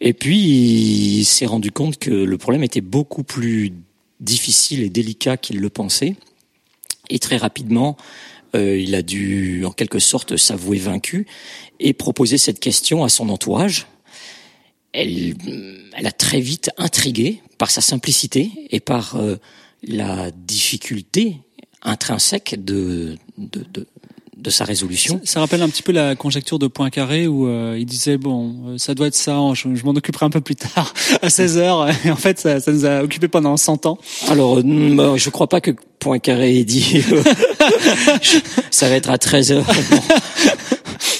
Et 0.00 0.12
puis, 0.12 0.38
il 0.38 1.24
s'est 1.24 1.46
rendu 1.46 1.72
compte 1.72 1.98
que 1.98 2.10
le 2.10 2.38
problème 2.38 2.62
était 2.62 2.80
beaucoup 2.80 3.24
plus 3.24 3.72
difficile 4.20 4.82
et 4.82 4.90
délicat 4.90 5.36
qu'il 5.36 5.58
le 5.58 5.70
pensait. 5.70 6.14
Et 7.10 7.18
très 7.18 7.36
rapidement, 7.36 7.96
euh, 8.54 8.78
il 8.78 8.94
a 8.94 9.02
dû, 9.02 9.64
en 9.64 9.72
quelque 9.72 9.98
sorte, 9.98 10.36
s'avouer 10.36 10.78
vaincu 10.78 11.26
et 11.80 11.92
proposer 11.92 12.38
cette 12.38 12.60
question 12.60 13.02
à 13.02 13.08
son 13.08 13.28
entourage. 13.28 13.86
Elle, 14.92 15.34
elle 15.94 16.06
a 16.06 16.12
très 16.12 16.40
vite 16.40 16.70
intrigué 16.78 17.40
par 17.58 17.70
sa 17.70 17.80
simplicité 17.80 18.50
et 18.70 18.80
par 18.80 19.16
euh, 19.16 19.36
la 19.82 20.30
difficulté 20.30 21.38
intrinsèque 21.84 22.56
de, 22.58 23.16
de, 23.38 23.64
de, 23.72 23.86
de 24.42 24.50
sa 24.50 24.64
résolution. 24.64 25.20
Ça, 25.24 25.40
rappelle 25.40 25.62
un 25.62 25.68
petit 25.68 25.82
peu 25.82 25.92
la 25.92 26.16
conjecture 26.16 26.58
de 26.58 26.66
Poincaré 26.66 27.26
où 27.26 27.46
euh, 27.46 27.76
il 27.78 27.86
disait 27.86 28.18
bon 28.18 28.54
euh, 28.66 28.78
ça 28.78 28.94
doit 28.94 29.06
être 29.06 29.14
ça, 29.14 29.38
je, 29.54 29.68
m'en 29.84 29.92
occuperai 29.92 30.26
un 30.26 30.30
peu 30.30 30.40
plus 30.40 30.56
tard 30.56 30.92
à 31.22 31.30
16 31.30 31.58
heures 31.58 31.88
et 32.04 32.10
en 32.10 32.16
fait 32.16 32.38
ça, 32.40 32.60
ça 32.60 32.72
nous 32.72 32.84
a 32.84 33.02
occupé 33.02 33.28
pendant 33.28 33.56
100 33.56 33.86
ans. 33.86 33.98
Alors 34.28 34.58
euh, 34.58 34.62
bah, 34.94 35.14
je 35.16 35.30
crois 35.30 35.48
pas 35.48 35.60
que 35.60 35.70
Poincaré 36.00 36.58
ait 36.58 36.64
dit 36.64 37.02
ça 38.70 38.88
va 38.88 38.96
être 38.96 39.10
à 39.10 39.18
13 39.18 39.52
heures. 39.52 39.66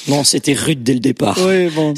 Non, 0.08 0.16
non 0.16 0.24
c'était 0.24 0.54
rude 0.54 0.82
dès 0.82 0.94
le 0.94 1.00
départ. 1.00 1.38
Oui 1.46 1.68
bon 1.68 1.94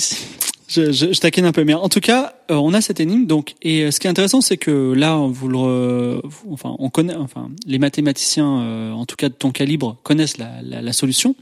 je, 0.67 0.93
je, 0.93 1.13
je, 1.13 1.21
taquine 1.21 1.45
un 1.45 1.53
peu, 1.53 1.65
mais 1.65 1.75
en 1.75 1.89
tout 1.89 2.01
cas, 2.01 2.35
euh, 2.51 2.55
on 2.55 2.73
a 2.73 2.81
cette 2.81 3.01
énigme. 3.01 3.27
Donc, 3.27 3.55
et 3.63 3.83
euh, 3.83 3.91
ce 3.91 4.01
qui 4.01 4.07
est 4.07 4.11
intéressant, 4.11 4.41
c'est 4.41 4.57
que 4.57 4.93
là, 4.93 5.17
vous 5.17 5.49
le, 5.49 6.23
enfin, 6.51 6.75
on 6.79 6.89
connaît, 6.89 7.15
enfin, 7.15 7.51
les 7.67 7.79
mathématiciens, 7.79 8.61
euh, 8.61 8.93
en 8.93 9.05
tout 9.05 9.17
cas 9.17 9.29
de 9.29 9.35
ton 9.35 9.51
calibre, 9.51 9.99
connaissent 10.03 10.39
la, 10.39 10.63
la, 10.63 10.81
la 10.81 10.93
solution. 10.93 11.37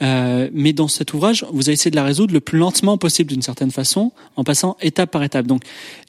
mais 0.00 0.72
dans 0.72 0.88
cet 0.88 1.14
ouvrage, 1.14 1.46
vous 1.52 1.68
avez 1.68 1.72
essayé 1.72 1.90
de 1.90 1.96
la 1.96 2.04
résoudre 2.04 2.34
le 2.34 2.40
plus 2.40 2.58
lentement 2.58 2.98
possible, 2.98 3.30
d'une 3.30 3.42
certaine 3.42 3.70
façon, 3.70 4.12
en 4.36 4.44
passant 4.44 4.76
étape 4.80 5.10
par 5.10 5.22
étape. 5.22 5.46
Donc, 5.46 5.62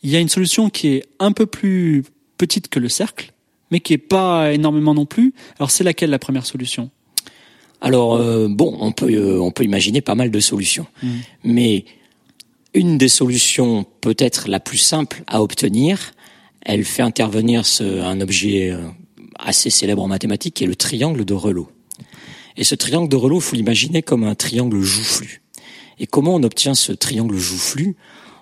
il 0.03 0.09
y 0.09 0.15
a 0.15 0.19
une 0.19 0.29
solution 0.29 0.69
qui 0.69 0.87
est 0.89 1.05
un 1.19 1.31
peu 1.31 1.45
plus 1.45 2.03
petite 2.37 2.67
que 2.67 2.79
le 2.79 2.89
cercle, 2.89 3.33
mais 3.69 3.79
qui 3.79 3.93
est 3.93 3.97
pas 3.97 4.53
énormément 4.53 4.93
non 4.93 5.05
plus. 5.05 5.33
Alors, 5.57 5.71
c'est 5.71 5.85
laquelle 5.85 6.09
la 6.09 6.19
première 6.19 6.45
solution? 6.45 6.89
Alors 7.83 8.19
bon, 8.49 8.77
on 8.79 8.91
peut 8.91 9.39
on 9.41 9.49
peut 9.49 9.63
imaginer 9.63 10.01
pas 10.01 10.13
mal 10.13 10.29
de 10.29 10.39
solutions, 10.39 10.85
mmh. 11.01 11.07
mais 11.45 11.85
une 12.73 12.97
des 12.97 13.09
solutions 13.09 13.85
peut-être 14.01 14.47
la 14.47 14.59
plus 14.59 14.77
simple 14.77 15.23
à 15.27 15.41
obtenir, 15.41 16.13
elle 16.61 16.85
fait 16.85 17.01
intervenir 17.01 17.65
ce, 17.65 18.01
un 18.01 18.21
objet 18.21 18.71
euh, 18.71 18.87
assez 19.37 19.69
célèbre 19.69 20.03
en 20.03 20.07
mathématiques 20.07 20.55
qui 20.55 20.63
est 20.63 20.67
le 20.67 20.75
triangle 20.75 21.25
de 21.25 21.33
Relo. 21.33 21.69
Et 22.57 22.63
ce 22.63 22.75
triangle 22.75 23.09
de 23.09 23.15
Relo, 23.15 23.39
faut 23.39 23.55
l'imaginer 23.55 24.01
comme 24.01 24.23
un 24.23 24.35
triangle 24.35 24.81
joufflu. 24.81 25.41
Et 25.99 26.07
comment 26.07 26.35
on 26.35 26.43
obtient 26.43 26.75
ce 26.75 26.91
triangle 26.91 27.37
joufflu? 27.37 27.95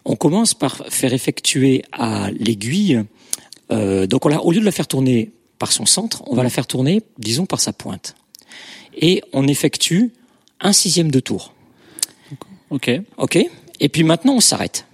On 0.05 0.15
commence 0.15 0.53
par 0.53 0.85
faire 0.89 1.13
effectuer 1.13 1.83
à 1.91 2.31
l'aiguille, 2.31 3.03
euh, 3.71 4.07
donc 4.07 4.25
on 4.25 4.35
au 4.37 4.51
lieu 4.51 4.59
de 4.59 4.65
la 4.65 4.71
faire 4.71 4.87
tourner 4.87 5.31
par 5.59 5.71
son 5.71 5.85
centre, 5.85 6.23
on 6.27 6.35
va 6.35 6.43
la 6.43 6.49
faire 6.49 6.67
tourner, 6.67 7.01
disons, 7.17 7.45
par 7.45 7.59
sa 7.59 7.73
pointe. 7.73 8.15
Et 8.95 9.21
on 9.33 9.47
effectue 9.47 10.11
un 10.61 10.73
sixième 10.73 11.11
de 11.11 11.19
tour. 11.19 11.53
Ok. 12.69 12.91
Ok? 13.17 13.39
Et 13.79 13.89
puis 13.89 14.03
maintenant, 14.03 14.35
on 14.35 14.39
s'arrête. 14.39 14.85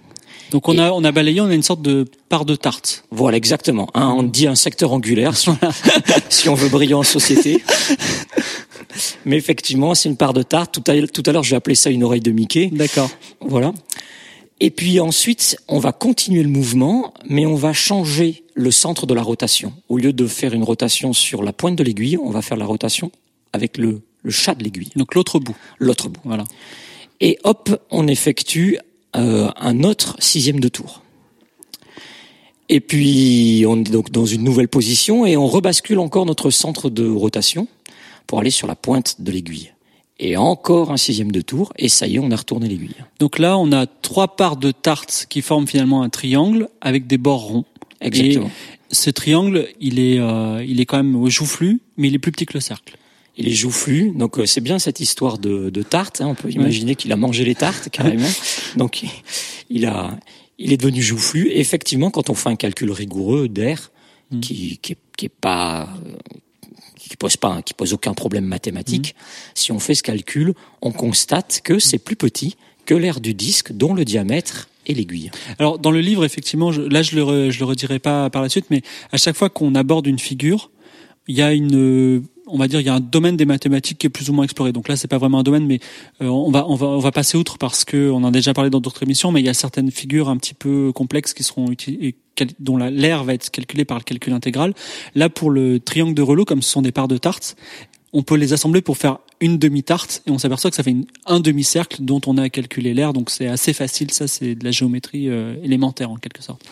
Donc 0.50 0.68
on 0.68 0.78
a 0.78 0.92
on 0.92 1.02
a 1.02 1.10
balayé, 1.10 1.40
on 1.40 1.48
a 1.48 1.54
une 1.54 1.62
sorte 1.62 1.82
de 1.82 2.04
part 2.28 2.44
de 2.44 2.54
tarte. 2.54 3.04
Voilà, 3.10 3.36
exactement. 3.36 3.88
on 3.94 4.22
dit 4.22 4.46
un 4.46 4.54
secteur 4.54 4.92
angulaire 4.92 5.36
si, 5.36 5.50
si 6.28 6.48
on 6.48 6.54
veut 6.54 6.68
briller 6.68 6.94
en 6.94 7.02
société. 7.02 7.62
Mais 9.24 9.36
effectivement, 9.36 9.94
c'est 9.94 10.08
une 10.08 10.16
part 10.16 10.32
de 10.32 10.42
tarte. 10.42 10.72
Tout 10.72 10.90
à, 10.90 11.06
tout 11.06 11.22
à 11.26 11.32
l'heure, 11.32 11.42
j'ai 11.42 11.56
appelé 11.56 11.74
ça 11.74 11.90
une 11.90 12.04
oreille 12.04 12.20
de 12.20 12.30
Mickey. 12.30 12.68
D'accord. 12.72 13.10
Voilà. 13.40 13.72
Et 14.60 14.70
puis 14.70 15.00
ensuite, 15.00 15.58
on 15.68 15.78
va 15.78 15.92
continuer 15.92 16.42
le 16.42 16.48
mouvement, 16.48 17.12
mais 17.28 17.44
on 17.44 17.56
va 17.56 17.74
changer 17.74 18.44
le 18.54 18.70
centre 18.70 19.06
de 19.06 19.12
la 19.12 19.22
rotation. 19.22 19.74
Au 19.90 19.98
lieu 19.98 20.14
de 20.14 20.26
faire 20.26 20.54
une 20.54 20.64
rotation 20.64 21.12
sur 21.12 21.42
la 21.42 21.52
pointe 21.52 21.76
de 21.76 21.82
l'aiguille, 21.82 22.16
on 22.16 22.30
va 22.30 22.40
faire 22.40 22.56
la 22.56 22.64
rotation 22.64 23.10
avec 23.52 23.76
le, 23.76 24.00
le 24.22 24.30
chat 24.30 24.54
de 24.54 24.64
l'aiguille. 24.64 24.88
Donc 24.96 25.14
l'autre 25.14 25.38
bout. 25.40 25.56
L'autre 25.78 26.08
bout. 26.08 26.20
Voilà. 26.24 26.44
Et 27.20 27.38
hop, 27.44 27.84
on 27.90 28.06
effectue 28.08 28.78
euh, 29.16 29.50
un 29.56 29.82
autre 29.82 30.16
sixième 30.18 30.60
de 30.60 30.68
tour. 30.68 31.02
Et 32.68 32.80
puis 32.80 33.64
on 33.66 33.78
est 33.78 33.90
donc 33.90 34.10
dans 34.10 34.26
une 34.26 34.42
nouvelle 34.42 34.68
position 34.68 35.24
et 35.24 35.36
on 35.36 35.46
rebascule 35.46 35.98
encore 35.98 36.26
notre 36.26 36.50
centre 36.50 36.90
de 36.90 37.08
rotation 37.08 37.68
pour 38.26 38.40
aller 38.40 38.50
sur 38.50 38.66
la 38.66 38.74
pointe 38.74 39.20
de 39.20 39.30
l'aiguille. 39.30 39.72
Et 40.18 40.36
encore 40.36 40.90
un 40.90 40.96
sixième 40.96 41.30
de 41.30 41.42
tour, 41.42 41.72
et 41.76 41.88
ça 41.88 42.06
y 42.06 42.16
est, 42.16 42.18
on 42.18 42.30
a 42.30 42.36
retourné 42.36 42.68
l'aiguille. 42.68 42.96
Donc 43.20 43.38
là, 43.38 43.58
on 43.58 43.70
a 43.70 43.86
trois 43.86 44.34
parts 44.34 44.56
de 44.56 44.70
tarte 44.70 45.26
qui 45.28 45.42
forment 45.42 45.66
finalement 45.66 46.02
un 46.02 46.08
triangle 46.08 46.68
avec 46.80 47.06
des 47.06 47.18
bords 47.18 47.42
ronds. 47.42 47.64
Exactement. 48.00 48.46
Et 48.90 48.94
ce 48.94 49.10
triangle, 49.10 49.68
il 49.78 49.98
est, 49.98 50.18
euh, 50.18 50.64
il 50.66 50.80
est 50.80 50.86
quand 50.86 50.96
même 50.96 51.28
joufflu, 51.28 51.80
mais 51.98 52.08
il 52.08 52.14
est 52.14 52.18
plus 52.18 52.32
petit 52.32 52.46
que 52.46 52.54
le 52.54 52.60
cercle. 52.60 52.96
Il 53.38 53.48
est 53.48 53.54
joufflu, 53.54 54.12
donc 54.14 54.38
euh, 54.38 54.46
c'est 54.46 54.60
bien 54.60 54.78
cette 54.78 55.00
histoire 55.00 55.38
de, 55.38 55.68
de 55.68 55.82
tarte. 55.82 56.20
Hein, 56.20 56.28
on 56.28 56.34
peut 56.34 56.50
imaginer 56.50 56.94
qu'il 56.94 57.12
a 57.12 57.16
mangé 57.16 57.44
les 57.44 57.54
tartes 57.54 57.90
carrément. 57.90 58.28
donc 58.76 59.04
il 59.68 59.86
a, 59.86 60.18
il 60.58 60.72
est 60.72 60.76
devenu 60.76 61.02
joufflu. 61.02 61.50
effectivement, 61.52 62.10
quand 62.10 62.30
on 62.30 62.34
fait 62.34 62.48
un 62.48 62.56
calcul 62.56 62.90
rigoureux 62.90 63.48
d'air, 63.48 63.90
mm. 64.30 64.40
qui, 64.40 64.78
qui, 64.78 64.96
qui 65.16 65.26
est 65.26 65.28
pas 65.28 65.88
qui 67.08 67.16
pose 67.16 67.36
pas, 67.36 67.62
qui 67.62 67.74
pose 67.74 67.92
aucun 67.92 68.14
problème 68.14 68.44
mathématique. 68.44 69.14
Mmh. 69.14 69.50
Si 69.54 69.72
on 69.72 69.78
fait 69.78 69.94
ce 69.94 70.02
calcul, 70.02 70.54
on 70.82 70.90
constate 70.90 71.60
que 71.62 71.78
c'est 71.78 71.98
plus 71.98 72.16
petit 72.16 72.56
que 72.84 72.94
l'air 72.94 73.20
du 73.20 73.34
disque 73.34 73.72
dont 73.72 73.94
le 73.94 74.04
diamètre 74.04 74.68
est 74.86 74.94
l'aiguille. 74.94 75.30
Alors 75.58 75.78
dans 75.78 75.90
le 75.90 76.00
livre, 76.00 76.24
effectivement, 76.24 76.72
je, 76.72 76.82
là 76.82 77.02
je 77.02 77.16
le, 77.16 77.50
je 77.50 77.58
le 77.58 77.64
redirai 77.64 77.98
pas 77.98 78.30
par 78.30 78.42
la 78.42 78.48
suite, 78.48 78.66
mais 78.70 78.82
à 79.12 79.16
chaque 79.16 79.36
fois 79.36 79.50
qu'on 79.50 79.74
aborde 79.74 80.06
une 80.06 80.18
figure, 80.18 80.70
il 81.28 81.36
y 81.36 81.42
a 81.42 81.52
une 81.52 82.24
on 82.46 82.58
va 82.58 82.68
dire 82.68 82.80
il 82.80 82.86
y 82.86 82.88
a 82.88 82.94
un 82.94 83.00
domaine 83.00 83.36
des 83.36 83.44
mathématiques 83.44 83.98
qui 83.98 84.06
est 84.06 84.10
plus 84.10 84.30
ou 84.30 84.32
moins 84.32 84.44
exploré. 84.44 84.72
Donc 84.72 84.88
là 84.88 84.96
c'est 84.96 85.08
pas 85.08 85.18
vraiment 85.18 85.40
un 85.40 85.42
domaine, 85.42 85.66
mais 85.66 85.80
euh, 86.22 86.26
on 86.26 86.50
va 86.50 86.66
on 86.68 86.74
va 86.74 86.86
on 86.86 86.98
va 86.98 87.12
passer 87.12 87.36
outre 87.36 87.58
parce 87.58 87.84
que 87.84 88.10
on 88.10 88.18
en 88.18 88.24
a 88.24 88.30
déjà 88.30 88.54
parlé 88.54 88.70
dans 88.70 88.80
d'autres 88.80 89.02
émissions, 89.02 89.32
mais 89.32 89.40
il 89.40 89.46
y 89.46 89.50
a 89.50 89.54
certaines 89.54 89.90
figures 89.90 90.28
un 90.28 90.36
petit 90.36 90.54
peu 90.54 90.92
complexes 90.92 91.34
qui 91.34 91.42
seront 91.42 91.70
utilisées 91.70 92.16
dont 92.58 92.76
l'air 92.76 93.24
va 93.24 93.32
être 93.32 93.50
calculé 93.50 93.86
par 93.86 93.98
le 93.98 94.04
calcul 94.04 94.32
intégral. 94.32 94.74
Là 95.14 95.30
pour 95.30 95.50
le 95.50 95.80
triangle 95.80 96.14
de 96.14 96.22
Relo, 96.22 96.44
comme 96.44 96.62
ce 96.62 96.70
sont 96.70 96.82
des 96.82 96.92
parts 96.92 97.08
de 97.08 97.16
tarte, 97.16 97.56
on 98.12 98.22
peut 98.22 98.36
les 98.36 98.52
assembler 98.52 98.82
pour 98.82 98.96
faire 98.96 99.18
une 99.40 99.58
demi-tarte 99.58 100.22
et 100.26 100.30
on 100.30 100.38
s'aperçoit 100.38 100.70
que 100.70 100.76
ça 100.76 100.82
fait 100.82 100.96
un 101.26 101.40
demi-cercle 101.40 102.02
dont 102.02 102.20
on 102.26 102.38
a 102.38 102.48
calculé 102.48 102.94
l'air, 102.94 103.12
donc 103.12 103.30
c'est 103.30 103.46
assez 103.46 103.72
facile. 103.72 104.10
Ça, 104.10 104.26
c'est 104.26 104.54
de 104.54 104.64
la 104.64 104.70
géométrie 104.70 105.28
euh, 105.28 105.56
élémentaire 105.62 106.10
en 106.10 106.16
quelque 106.16 106.42
sorte. 106.42 106.62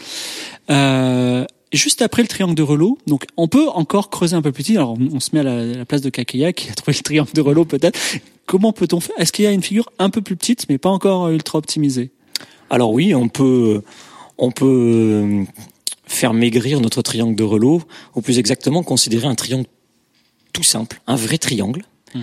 Euh, 0.70 1.44
juste 1.76 2.02
après 2.02 2.22
le 2.22 2.28
triangle 2.28 2.54
de 2.54 2.62
Relo, 2.62 2.98
donc 3.06 3.26
on 3.36 3.48
peut 3.48 3.68
encore 3.68 4.10
creuser 4.10 4.36
un 4.36 4.42
peu 4.42 4.52
plus 4.52 4.62
petit. 4.64 4.76
Alors 4.76 4.96
on 5.12 5.20
se 5.20 5.30
met 5.32 5.40
à 5.40 5.42
la, 5.42 5.84
place 5.84 6.00
de 6.00 6.10
Kakeya 6.10 6.52
qui 6.52 6.70
a 6.70 6.74
trouvé 6.74 6.96
le 6.96 7.02
triangle 7.02 7.32
de 7.32 7.40
Relo 7.40 7.64
peut-être. 7.64 7.98
Comment 8.46 8.72
peut-on 8.72 9.00
faire? 9.00 9.14
Est-ce 9.18 9.32
qu'il 9.32 9.44
y 9.44 9.48
a 9.48 9.52
une 9.52 9.62
figure 9.62 9.90
un 9.98 10.10
peu 10.10 10.20
plus 10.20 10.36
petite 10.36 10.66
mais 10.68 10.78
pas 10.78 10.90
encore 10.90 11.28
ultra 11.28 11.58
optimisée? 11.58 12.10
Alors 12.70 12.92
oui, 12.92 13.14
on 13.14 13.28
peut 13.28 13.82
on 14.38 14.50
peut 14.50 14.66
euh, 14.66 15.44
faire 16.06 16.34
maigrir 16.34 16.80
notre 16.80 17.02
triangle 17.02 17.36
de 17.36 17.44
Relo, 17.44 17.82
ou 18.14 18.20
plus 18.20 18.38
exactement 18.38 18.82
considérer 18.82 19.26
un 19.26 19.34
triangle 19.34 19.66
tout 20.52 20.62
simple, 20.62 21.00
un 21.06 21.16
vrai 21.16 21.38
triangle. 21.38 21.82
Mhm. 22.14 22.22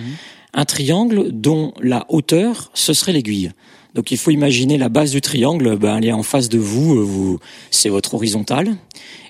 Un 0.54 0.64
triangle 0.64 1.30
dont 1.32 1.72
la 1.80 2.04
hauteur, 2.08 2.70
ce 2.74 2.92
serait 2.92 3.12
l'aiguille. 3.12 3.52
Donc 3.94 4.10
il 4.10 4.16
faut 4.16 4.30
imaginer 4.30 4.78
la 4.78 4.88
base 4.88 5.10
du 5.10 5.20
triangle, 5.20 5.76
ben, 5.76 5.98
elle 5.98 6.06
est 6.06 6.12
en 6.12 6.22
face 6.22 6.48
de 6.48 6.58
vous, 6.58 6.96
euh, 6.96 7.02
vous 7.02 7.38
c'est 7.70 7.88
votre 7.88 8.14
horizontale. 8.14 8.76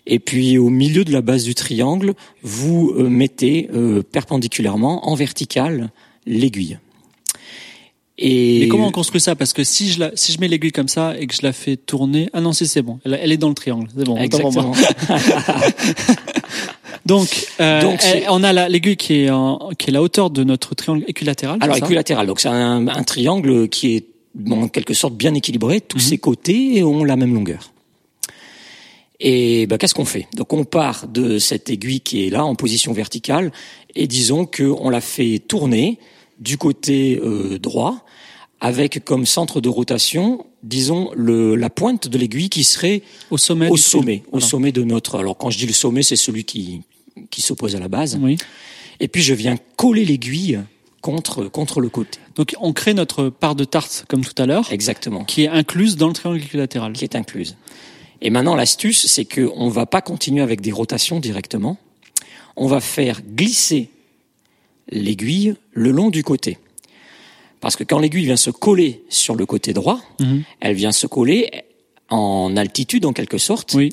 Et 0.06 0.18
puis 0.18 0.58
au 0.58 0.68
milieu 0.68 1.04
de 1.04 1.12
la 1.12 1.20
base 1.20 1.44
du 1.44 1.54
triangle, 1.54 2.14
vous 2.42 2.92
euh, 2.96 3.08
mettez 3.08 3.68
euh, 3.74 4.02
perpendiculairement 4.02 5.08
en 5.08 5.14
verticale 5.14 5.90
l'aiguille. 6.26 6.78
Et 8.18 8.60
Mais 8.60 8.68
comment 8.68 8.88
on 8.88 8.92
construit 8.92 9.20
ça? 9.20 9.34
Parce 9.34 9.52
que 9.52 9.64
si 9.64 9.90
je 9.90 9.98
la, 9.98 10.10
si 10.14 10.32
je 10.32 10.40
mets 10.40 10.46
l'aiguille 10.46 10.70
comme 10.70 10.88
ça 10.88 11.18
et 11.18 11.26
que 11.26 11.34
je 11.34 11.42
la 11.42 11.52
fais 11.52 11.76
tourner, 11.76 12.28
ah 12.32 12.40
non, 12.40 12.52
si 12.52 12.68
c'est 12.68 12.82
bon, 12.82 13.00
elle, 13.04 13.32
est 13.32 13.36
dans 13.36 13.48
le 13.48 13.54
triangle, 13.54 13.88
c'est 13.96 14.04
bon. 14.04 14.16
Exactement. 14.16 14.74
Donc, 17.04 17.48
euh, 17.60 17.80
donc 17.80 18.00
on 18.30 18.44
a 18.44 18.68
l'aiguille 18.68 18.96
qui 18.96 19.24
est 19.24 19.30
en, 19.30 19.70
qui 19.76 19.90
est 19.90 19.92
la 19.92 20.02
hauteur 20.02 20.30
de 20.30 20.44
notre 20.44 20.76
triangle 20.76 21.02
équilatéral. 21.08 21.58
Alors 21.60 21.76
équilatéral, 21.76 22.28
donc 22.28 22.38
c'est 22.38 22.48
un, 22.48 22.86
un, 22.86 23.02
triangle 23.02 23.68
qui 23.68 23.96
est 23.96 24.06
en 24.50 24.68
quelque 24.68 24.94
sorte 24.94 25.14
bien 25.14 25.34
équilibré, 25.34 25.80
tous 25.80 25.98
mhm. 25.98 26.04
ses 26.04 26.18
côtés 26.18 26.82
ont 26.82 27.04
la 27.04 27.16
même 27.16 27.34
longueur. 27.34 27.72
Et 29.20 29.66
bah, 29.66 29.78
qu'est-ce 29.78 29.94
qu'on 29.94 30.04
fait? 30.04 30.26
Donc 30.34 30.52
on 30.52 30.64
part 30.64 31.06
de 31.06 31.38
cette 31.38 31.70
aiguille 31.70 32.00
qui 32.00 32.26
est 32.26 32.30
là 32.30 32.44
en 32.44 32.56
position 32.56 32.92
verticale 32.92 33.52
et 33.94 34.08
disons 34.08 34.46
qu'on 34.46 34.90
la 34.90 35.00
fait 35.00 35.38
tourner 35.38 35.98
du 36.40 36.58
côté 36.58 37.20
euh, 37.22 37.58
droit 37.58 38.04
avec 38.60 39.04
comme 39.04 39.24
centre 39.24 39.60
de 39.60 39.68
rotation, 39.68 40.46
disons 40.64 41.10
le, 41.14 41.54
la 41.54 41.70
pointe 41.70 42.08
de 42.08 42.18
l'aiguille 42.18 42.48
qui 42.48 42.64
serait 42.64 43.02
au 43.30 43.38
sommet, 43.38 43.68
au 43.68 43.76
sommet, 43.76 44.22
au 44.32 44.40
sommet 44.40 44.72
de 44.72 44.82
notre. 44.82 45.18
Alors 45.18 45.36
quand 45.36 45.50
je 45.50 45.58
dis 45.58 45.66
le 45.66 45.72
sommet, 45.72 46.02
c'est 46.02 46.16
celui 46.16 46.44
qui 46.44 46.82
qui 47.30 47.42
s'oppose 47.42 47.76
à 47.76 47.78
la 47.78 47.88
base. 47.88 48.18
Oui. 48.20 48.38
Et 48.98 49.06
puis 49.06 49.22
je 49.22 49.34
viens 49.34 49.56
coller 49.76 50.04
l'aiguille 50.04 50.60
contre 51.00 51.44
contre 51.44 51.80
le 51.80 51.88
côté. 51.88 52.18
Donc 52.34 52.54
on 52.60 52.72
crée 52.72 52.94
notre 52.94 53.28
part 53.28 53.54
de 53.54 53.64
tarte 53.64 54.04
comme 54.08 54.24
tout 54.24 54.40
à 54.40 54.46
l'heure. 54.46 54.72
Exactement. 54.72 55.24
Qui 55.24 55.44
est 55.44 55.48
incluse 55.48 55.96
dans 55.96 56.08
le 56.08 56.14
triangle 56.14 56.38
équilatéral. 56.38 56.92
Qui 56.92 57.04
est 57.04 57.16
incluse. 57.16 57.56
Et 58.20 58.30
maintenant, 58.30 58.54
l'astuce, 58.54 59.06
c'est 59.06 59.24
qu'on 59.24 59.66
ne 59.66 59.70
va 59.70 59.84
pas 59.84 60.00
continuer 60.00 60.42
avec 60.42 60.60
des 60.60 60.70
rotations 60.70 61.18
directement. 61.18 61.76
On 62.56 62.68
va 62.68 62.80
faire 62.80 63.20
glisser 63.20 63.90
l'aiguille 64.90 65.54
le 65.72 65.90
long 65.90 66.10
du 66.10 66.22
côté. 66.22 66.58
Parce 67.60 67.76
que 67.76 67.84
quand 67.84 67.98
l'aiguille 67.98 68.24
vient 68.24 68.36
se 68.36 68.50
coller 68.50 69.02
sur 69.08 69.34
le 69.34 69.46
côté 69.46 69.72
droit, 69.72 70.00
mhm. 70.20 70.42
elle 70.60 70.74
vient 70.74 70.92
se 70.92 71.06
coller 71.06 71.50
en 72.10 72.56
altitude 72.56 73.06
en 73.06 73.12
quelque 73.12 73.38
sorte. 73.38 73.74
Oui. 73.74 73.90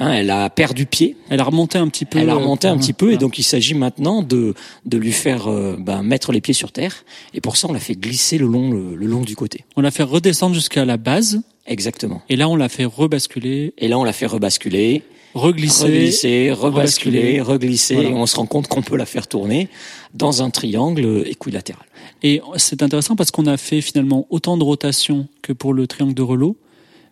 Hein, 0.00 0.12
elle 0.14 0.30
a 0.30 0.48
perdu 0.48 0.86
pied. 0.86 1.16
Elle 1.28 1.40
a 1.40 1.44
remonté 1.44 1.76
un 1.76 1.86
petit 1.86 2.06
peu. 2.06 2.18
Elle 2.18 2.30
a 2.30 2.34
remonté 2.34 2.66
un 2.66 2.78
petit 2.78 2.94
peu 2.94 3.12
et 3.12 3.18
donc 3.18 3.38
il 3.38 3.42
s'agit 3.42 3.74
maintenant 3.74 4.22
de 4.22 4.54
de 4.86 4.96
lui 4.96 5.12
faire 5.12 5.48
euh, 5.48 5.76
ben, 5.78 6.02
mettre 6.02 6.32
les 6.32 6.40
pieds 6.40 6.54
sur 6.54 6.72
terre. 6.72 7.04
Et 7.34 7.42
pour 7.42 7.58
ça, 7.58 7.68
on 7.68 7.74
l'a 7.74 7.80
fait 7.80 7.94
glisser 7.94 8.38
le 8.38 8.46
long 8.46 8.70
le, 8.70 9.06
long 9.06 9.20
du 9.20 9.36
côté. 9.36 9.64
On 9.76 9.82
l'a 9.82 9.90
fait 9.90 10.02
redescendre 10.02 10.54
jusqu'à 10.54 10.86
la 10.86 10.96
base. 10.96 11.42
Exactement. 11.66 12.22
Et 12.30 12.36
là, 12.36 12.48
on 12.48 12.56
l'a 12.56 12.70
fait 12.70 12.86
rebasculer. 12.86 13.74
Et 13.76 13.88
là, 13.88 13.98
on 13.98 14.04
l'a 14.04 14.14
fait 14.14 14.26
rebasculer. 14.26 15.02
Reglisser, 15.34 15.84
reglisser, 15.84 16.50
rebasculer, 16.50 17.40
reglisser, 17.40 17.94
et 17.94 18.06
on 18.08 18.26
se 18.26 18.34
rend 18.34 18.46
compte 18.46 18.66
qu'on 18.66 18.82
peut 18.82 18.96
la 18.96 19.06
faire 19.06 19.28
tourner 19.28 19.68
dans 20.12 20.42
un 20.42 20.50
triangle 20.50 21.22
équilatéral. 21.24 21.84
Et 22.24 22.40
c'est 22.56 22.82
intéressant 22.82 23.14
parce 23.14 23.30
qu'on 23.30 23.46
a 23.46 23.56
fait 23.56 23.80
finalement 23.80 24.26
autant 24.30 24.56
de 24.56 24.64
rotation 24.64 25.28
que 25.40 25.52
pour 25.52 25.72
le 25.72 25.86
triangle 25.86 26.14
de 26.14 26.22
Relo, 26.22 26.56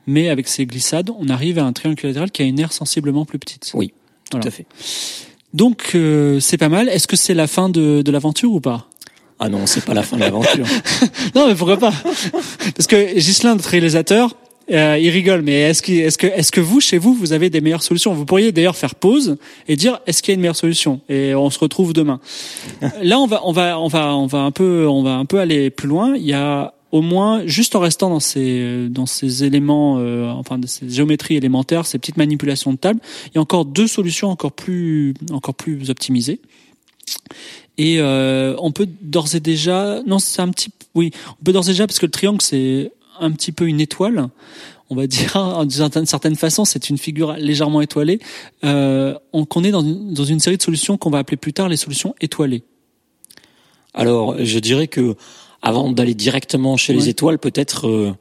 mais 0.09 0.31
avec 0.31 0.49
ces 0.49 0.67
glissades, 0.67 1.11
on 1.17 1.29
arrive 1.29 1.59
à 1.59 1.65
un 1.65 1.73
triangle 1.73 2.07
latéral 2.07 2.31
qui 2.31 2.43
a 2.43 2.47
une 2.47 2.59
aire 2.59 2.73
sensiblement 2.73 3.27
plus 3.27 3.39
petite. 3.39 3.71
Oui, 3.75 3.93
tout 4.31 4.41
à 4.43 4.51
fait. 4.51 4.67
Donc 5.53 5.93
euh, 5.95 6.41
c'est 6.41 6.57
pas 6.57 6.71
mal. 6.71 6.89
Est-ce 6.89 7.07
que 7.07 7.17
c'est 7.17 7.35
la 7.35 7.47
fin 7.47 7.69
de, 7.69 8.03
de 8.03 8.11
l'aventure 8.11 8.51
ou 8.51 8.61
pas? 8.61 8.89
Ah 9.39 9.51
non, 9.51 9.67
c'est 9.67 9.85
pas 9.85 9.95
la 9.95 10.03
fin 10.03 10.17
de 10.17 10.23
l'aventure. 10.23 10.67
non, 11.35 11.47
mais 11.47 11.55
pourquoi 11.55 11.77
pas? 11.77 11.93
Parce 12.75 12.87
que 12.89 13.21
Gislain, 13.21 13.55
notre 13.55 13.69
réalisateur, 13.69 14.35
euh, 14.71 14.99
il 15.01 15.11
rigole, 15.11 15.43
mais 15.43 15.61
est-ce 15.61 15.83
que, 15.83 15.93
est-ce 15.93 16.19
que, 16.19 16.27
est-ce 16.27 16.53
que 16.53 16.61
vous, 16.61 16.81
chez 16.81 16.99
vous, 16.99 17.15
vous 17.15 17.33
avez 17.35 17.51
des 17.51 17.61
meilleures 17.61 17.83
solutions? 17.83 18.15
Vous 18.15 18.25
pourriez 18.25 18.51
d'ailleurs 18.51 18.77
faire 18.77 18.95
pause 18.95 19.37
et 19.69 19.77
dire 19.77 20.01
est-ce 20.07 20.23
qu'il 20.23 20.33
y 20.33 20.35
a 20.35 20.37
une 20.37 20.41
meilleure 20.41 20.57
solution? 20.57 21.01
Et 21.11 21.35
on 21.35 21.51
se 21.51 21.59
retrouve 21.59 21.93
demain. 21.93 22.19
Là, 23.03 23.19
on 23.19 23.27
va, 23.27 23.43
on 23.45 23.53
va, 23.53 23.79
on 23.79 23.89
va, 23.89 24.17
on 24.17 24.27
va 24.27 24.39
un 24.39 24.51
peu, 24.51 24.87
on 24.89 25.03
va 25.03 25.13
un 25.13 25.27
peu 25.27 25.39
aller 25.39 25.69
plus 25.71 25.89
loin. 25.89 26.15
Il 26.17 26.27
y 26.27 26.33
a 26.33 26.73
au 26.91 27.03
moins, 27.03 27.47
juste 27.47 27.77
en 27.77 27.81
restant 27.81 28.09
dans 28.09 28.21
ces 28.21 28.89
dans 28.89 29.07
ces 29.07 29.45
éléments, 29.45 29.99
euh, 29.99 30.29
enfin 30.31 30.59
de 30.59 30.67
ces 30.67 30.89
géométries 30.89 31.37
élémentaires, 31.37 31.87
ces 31.87 31.99
petites 31.99 32.17
manipulations 32.17 32.73
de 32.73 32.79
table, 32.79 33.01
il 33.27 33.33
y 33.35 33.39
a 33.39 33.41
encore 33.41 33.65
deux 33.65 33.87
solutions 33.87 34.29
encore 34.31 34.53
plus 34.53 35.15
encore 35.31 35.55
plus 35.55 35.91
optimisées. 35.91 36.41
Et 37.77 38.01
euh, 38.01 38.57
on 38.59 38.73
peut 38.73 38.89
d'ores 39.03 39.35
et 39.35 39.41
déjà, 39.41 40.03
non, 40.07 40.19
c'est 40.19 40.43
un 40.43 40.49
petit, 40.49 40.71
oui, 40.95 41.13
on 41.41 41.45
peut 41.45 41.53
d'ores 41.53 41.69
et 41.69 41.73
déjà 41.73 41.87
parce 41.87 41.99
que 41.99 42.07
le 42.07 42.13
triangle 42.13 42.43
c'est 42.43 42.91
un 43.21 43.31
petit 43.33 43.53
peu 43.53 43.67
une 43.67 43.81
étoile. 43.81 44.29
On 44.91 44.95
va 44.95 45.07
dire, 45.07 45.67
d'une 45.67 46.07
certaine 46.07 46.37
façon, 46.37 46.65
c'est 46.65 46.89
une 46.89 46.97
figure 46.97 47.35
légèrement 47.35 47.83
étoilée. 47.83 48.21
Euh, 48.65 49.15
on, 49.35 49.45
qu'on 49.45 49.63
est 49.63 49.71
dans 49.71 49.83
une, 49.83 50.15
dans 50.15 50.25
une 50.25 50.41
série 50.41 50.57
de 50.57 50.63
solutions 50.63 50.97
qu'on 50.97 51.11
va 51.11 51.19
appeler 51.19 51.37
plus 51.37 51.53
tard 51.53 51.69
les 51.69 51.77
solutions 51.77 52.15
étoilées. 52.21 52.63
Alors, 53.93 54.37
je 54.43 54.59
dirais 54.59 54.89
que 54.89 55.17
avant 55.63 55.91
d'aller 55.91 56.15
directement 56.15 56.77
chez 56.77 56.93
les 56.93 57.09
étoiles, 57.09 57.39
peut-être 57.39 57.89
euh, 57.89 58.15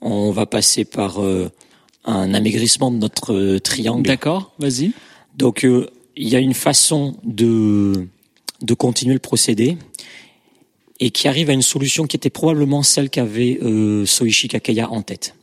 on 0.00 0.30
va 0.30 0.46
passer 0.46 0.84
par 0.84 1.22
euh, 1.22 1.50
un 2.04 2.32
amaigrissement 2.34 2.90
de 2.90 2.96
notre 2.96 3.34
euh, 3.34 3.60
triangle. 3.60 4.06
D'accord, 4.06 4.52
vas-y. 4.58 4.92
Donc 5.36 5.64
il 5.64 6.28
y 6.28 6.34
a 6.34 6.40
une 6.40 6.54
façon 6.54 7.16
de 7.24 8.06
de 8.62 8.74
continuer 8.74 9.14
le 9.14 9.20
procédé 9.20 9.76
et 10.98 11.10
qui 11.10 11.28
arrive 11.28 11.48
à 11.48 11.52
une 11.52 11.62
solution 11.62 12.08
qui 12.08 12.16
était 12.16 12.30
probablement 12.30 12.82
celle 12.82 13.08
qu'avait 13.08 13.60
Soichi 14.04 14.48
Kakaya 14.48 14.90
en 14.90 15.02
tête. 15.02 15.36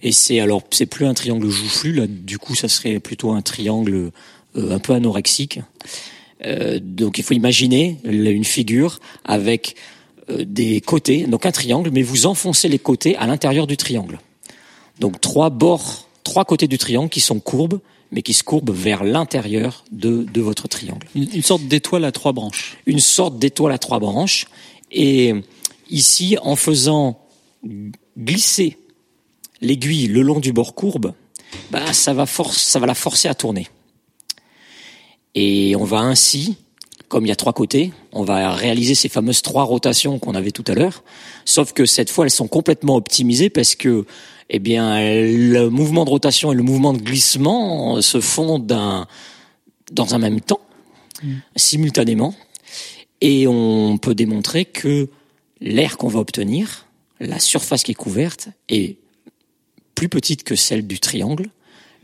Et 0.00 0.12
c'est 0.12 0.40
alors 0.40 0.62
c'est 0.70 0.86
plus 0.86 1.04
un 1.04 1.12
triangle 1.12 1.50
joufflu 1.50 1.92
là, 1.92 2.06
du 2.06 2.38
coup 2.38 2.54
ça 2.54 2.68
serait 2.68 3.00
plutôt 3.00 3.32
un 3.32 3.42
triangle 3.42 4.12
un 4.56 4.78
peu 4.78 4.94
anorexique. 4.94 5.60
donc 6.80 7.18
il 7.18 7.22
faut 7.22 7.34
imaginer 7.34 7.98
une 8.04 8.44
figure 8.46 8.98
avec 9.26 9.76
euh, 9.76 9.80
des 10.28 10.80
côtés, 10.80 11.26
donc 11.26 11.46
un 11.46 11.52
triangle, 11.52 11.90
mais 11.92 12.02
vous 12.02 12.26
enfoncez 12.26 12.68
les 12.68 12.78
côtés 12.78 13.16
à 13.16 13.26
l'intérieur 13.26 13.66
du 13.66 13.76
triangle. 13.76 14.20
Donc 15.00 15.20
trois 15.20 15.50
bords, 15.50 16.08
trois 16.22 16.44
côtés 16.44 16.68
du 16.68 16.78
triangle 16.78 17.10
qui 17.10 17.20
sont 17.20 17.40
courbes, 17.40 17.80
mais 18.12 18.22
qui 18.22 18.32
se 18.32 18.44
courbent 18.44 18.70
vers 18.70 19.02
l'intérieur 19.02 19.84
de, 19.90 20.24
de 20.24 20.40
votre 20.40 20.68
triangle. 20.68 21.06
Une, 21.14 21.28
une 21.34 21.42
sorte 21.42 21.64
d'étoile 21.64 22.04
à 22.04 22.12
trois 22.12 22.32
branches. 22.32 22.78
Une 22.86 23.00
sorte 23.00 23.38
d'étoile 23.38 23.72
à 23.72 23.78
trois 23.78 23.98
branches. 23.98 24.46
Et 24.92 25.34
ici, 25.90 26.36
en 26.42 26.54
faisant 26.56 27.20
glisser 28.16 28.78
l'aiguille 29.60 30.06
le 30.06 30.22
long 30.22 30.38
du 30.38 30.52
bord 30.52 30.74
courbe, 30.74 31.14
bah, 31.70 31.92
ça 31.92 32.12
va 32.12 32.26
force, 32.26 32.62
ça 32.62 32.78
va 32.78 32.86
la 32.86 32.94
forcer 32.94 33.28
à 33.28 33.34
tourner. 33.34 33.68
Et 35.34 35.74
on 35.76 35.84
va 35.84 35.98
ainsi, 35.98 36.56
comme 37.14 37.26
il 37.26 37.28
y 37.28 37.32
a 37.32 37.36
trois 37.36 37.52
côtés, 37.52 37.92
on 38.10 38.24
va 38.24 38.50
réaliser 38.50 38.96
ces 38.96 39.08
fameuses 39.08 39.40
trois 39.40 39.62
rotations 39.62 40.18
qu'on 40.18 40.34
avait 40.34 40.50
tout 40.50 40.64
à 40.66 40.74
l'heure. 40.74 41.04
Sauf 41.44 41.72
que 41.72 41.86
cette 41.86 42.10
fois, 42.10 42.24
elles 42.24 42.32
sont 42.32 42.48
complètement 42.48 42.96
optimisées 42.96 43.50
parce 43.50 43.76
que, 43.76 44.04
eh 44.50 44.58
bien, 44.58 44.98
le 44.98 45.68
mouvement 45.68 46.04
de 46.04 46.10
rotation 46.10 46.50
et 46.50 46.56
le 46.56 46.64
mouvement 46.64 46.92
de 46.92 46.98
glissement 46.98 48.02
se 48.02 48.20
font 48.20 48.58
d'un, 48.58 49.06
dans 49.92 50.16
un 50.16 50.18
même 50.18 50.40
temps, 50.40 50.58
simultanément. 51.54 52.34
Et 53.20 53.46
on 53.46 53.96
peut 53.96 54.16
démontrer 54.16 54.64
que 54.64 55.08
l'air 55.60 55.98
qu'on 55.98 56.08
va 56.08 56.18
obtenir, 56.18 56.88
la 57.20 57.38
surface 57.38 57.84
qui 57.84 57.92
est 57.92 57.94
couverte, 57.94 58.48
est 58.68 58.96
plus 59.94 60.08
petite 60.08 60.42
que 60.42 60.56
celle 60.56 60.84
du 60.84 60.98
triangle, 60.98 61.46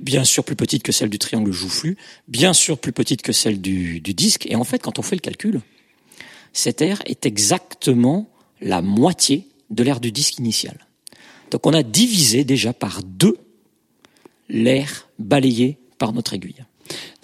bien 0.00 0.24
sûr 0.24 0.44
plus 0.44 0.56
petite 0.56 0.82
que 0.82 0.92
celle 0.92 1.10
du 1.10 1.18
triangle 1.18 1.52
joufflu, 1.52 1.96
bien 2.28 2.52
sûr 2.52 2.78
plus 2.78 2.92
petite 2.92 3.22
que 3.22 3.32
celle 3.32 3.60
du, 3.60 4.00
disque. 4.00 4.46
Et 4.46 4.56
en 4.56 4.64
fait, 4.64 4.80
quand 4.80 4.98
on 4.98 5.02
fait 5.02 5.16
le 5.16 5.20
calcul, 5.20 5.60
cet 6.52 6.82
air 6.82 7.00
est 7.06 7.26
exactement 7.26 8.28
la 8.60 8.82
moitié 8.82 9.46
de 9.70 9.82
l'air 9.82 10.00
du 10.00 10.10
disque 10.10 10.38
initial. 10.38 10.86
Donc 11.50 11.66
on 11.66 11.72
a 11.72 11.82
divisé 11.82 12.44
déjà 12.44 12.72
par 12.72 13.02
deux 13.02 13.36
l'air 14.48 15.08
balayé 15.18 15.78
par 15.98 16.12
notre 16.12 16.34
aiguille. 16.34 16.64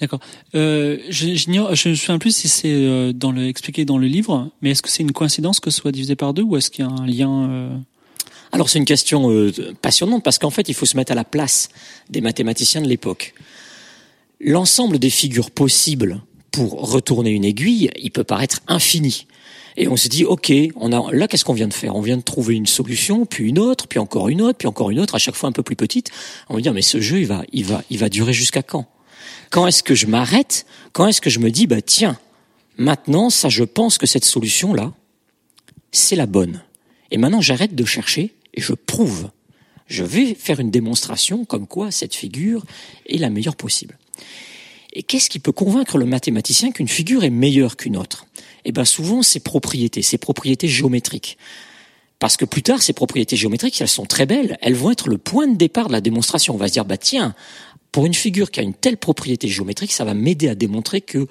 D'accord. 0.00 0.20
Euh, 0.54 0.98
je, 1.08 1.34
je 1.34 1.88
me 1.88 1.94
souviens 1.94 2.18
plus 2.18 2.36
si 2.36 2.48
c'est 2.48 2.72
euh, 2.72 3.12
dans 3.12 3.32
le 3.32 3.48
expliqué 3.48 3.84
dans 3.84 3.98
le 3.98 4.06
livre, 4.06 4.50
mais 4.62 4.70
est-ce 4.70 4.82
que 4.82 4.88
c'est 4.88 5.02
une 5.02 5.12
coïncidence 5.12 5.58
que 5.58 5.70
ce 5.70 5.80
soit 5.80 5.90
divisé 5.90 6.14
par 6.14 6.34
deux 6.34 6.42
ou 6.42 6.56
est-ce 6.56 6.70
qu'il 6.70 6.84
y 6.84 6.88
a 6.88 6.90
un 6.90 7.06
lien 7.06 7.50
euh, 7.50 7.76
Alors 8.56 8.70
c'est 8.70 8.78
une 8.78 8.86
question 8.86 9.30
euh, 9.30 9.52
passionnante 9.82 10.22
parce 10.22 10.38
qu'en 10.38 10.48
fait 10.48 10.70
il 10.70 10.74
faut 10.74 10.86
se 10.86 10.96
mettre 10.96 11.12
à 11.12 11.14
la 11.14 11.24
place 11.24 11.68
des 12.08 12.22
mathématiciens 12.22 12.80
de 12.80 12.88
l'époque. 12.88 13.34
L'ensemble 14.40 14.98
des 14.98 15.10
figures 15.10 15.50
possibles 15.50 16.22
pour 16.52 16.90
retourner 16.90 17.32
une 17.32 17.44
aiguille, 17.44 17.90
il 18.00 18.10
peut 18.10 18.24
paraître 18.24 18.62
infini. 18.66 19.26
Et 19.76 19.88
on 19.88 19.96
se 19.98 20.08
dit, 20.08 20.24
ok, 20.24 20.50
on 20.76 20.90
a 20.92 21.12
là, 21.12 21.28
qu'est-ce 21.28 21.44
qu'on 21.44 21.52
vient 21.52 21.68
de 21.68 21.74
faire? 21.74 21.96
On 21.96 22.00
vient 22.00 22.16
de 22.16 22.22
trouver 22.22 22.54
une 22.54 22.64
solution, 22.64 23.26
puis 23.26 23.46
une 23.46 23.58
autre, 23.58 23.88
puis 23.88 23.98
encore 23.98 24.30
une 24.30 24.40
autre, 24.40 24.56
puis 24.56 24.68
encore 24.68 24.90
une 24.90 25.00
autre, 25.00 25.16
à 25.16 25.18
chaque 25.18 25.34
fois 25.34 25.50
un 25.50 25.52
peu 25.52 25.62
plus 25.62 25.76
petite. 25.76 26.10
On 26.48 26.54
va 26.54 26.62
dire, 26.62 26.72
mais 26.72 26.80
ce 26.80 26.98
jeu, 26.98 27.20
il 27.20 27.26
va, 27.26 27.44
il 27.52 27.66
va, 27.66 27.82
il 27.90 27.98
va 27.98 28.08
durer 28.08 28.32
jusqu'à 28.32 28.62
quand? 28.62 28.86
Quand 29.50 29.66
est-ce 29.66 29.82
que 29.82 29.94
je 29.94 30.06
m'arrête? 30.06 30.64
Quand 30.94 31.06
est-ce 31.06 31.20
que 31.20 31.28
je 31.28 31.40
me 31.40 31.50
dis, 31.50 31.66
bah 31.66 31.82
tiens, 31.82 32.18
maintenant, 32.78 33.28
ça, 33.28 33.50
je 33.50 33.64
pense 33.64 33.98
que 33.98 34.06
cette 34.06 34.24
solution-là, 34.24 34.94
c'est 35.92 36.16
la 36.16 36.24
bonne. 36.24 36.62
Et 37.10 37.18
maintenant, 37.18 37.42
j'arrête 37.42 37.74
de 37.74 37.84
chercher 37.84 38.32
et 38.56 38.60
je 38.60 38.72
prouve. 38.72 39.30
Je 39.86 40.02
vais 40.02 40.34
faire 40.34 40.58
une 40.58 40.70
démonstration 40.70 41.44
comme 41.44 41.66
quoi 41.66 41.90
cette 41.90 42.14
figure 42.14 42.64
est 43.06 43.18
la 43.18 43.30
meilleure 43.30 43.56
possible. 43.56 43.98
Et 44.92 45.02
qu'est-ce 45.02 45.30
qui 45.30 45.38
peut 45.38 45.52
convaincre 45.52 45.98
le 45.98 46.06
mathématicien 46.06 46.72
qu'une 46.72 46.88
figure 46.88 47.22
est 47.22 47.30
meilleure 47.30 47.76
qu'une 47.76 47.96
autre? 47.96 48.26
Eh 48.64 48.72
bien, 48.72 48.84
souvent, 48.84 49.22
ses 49.22 49.40
propriétés, 49.40 50.02
ses 50.02 50.18
propriétés 50.18 50.68
géométriques. 50.68 51.38
Parce 52.18 52.36
que 52.36 52.46
plus 52.46 52.62
tard, 52.62 52.82
ces 52.82 52.94
propriétés 52.94 53.36
géométriques, 53.36 53.80
elles 53.80 53.88
sont 53.88 54.06
très 54.06 54.26
belles. 54.26 54.56
Elles 54.62 54.74
vont 54.74 54.90
être 54.90 55.08
le 55.08 55.18
point 55.18 55.46
de 55.46 55.56
départ 55.56 55.88
de 55.88 55.92
la 55.92 56.00
démonstration. 56.00 56.54
On 56.54 56.56
va 56.56 56.68
se 56.68 56.72
dire, 56.72 56.86
bah 56.86 56.96
tiens, 56.96 57.34
pour 57.92 58.06
une 58.06 58.14
figure 58.14 58.50
qui 58.50 58.60
a 58.60 58.62
une 58.62 58.74
telle 58.74 58.96
propriété 58.96 59.48
géométrique, 59.48 59.92
ça 59.92 60.04
va 60.04 60.14
m'aider 60.14 60.48
à 60.48 60.54
démontrer 60.54 61.02
que 61.02 61.28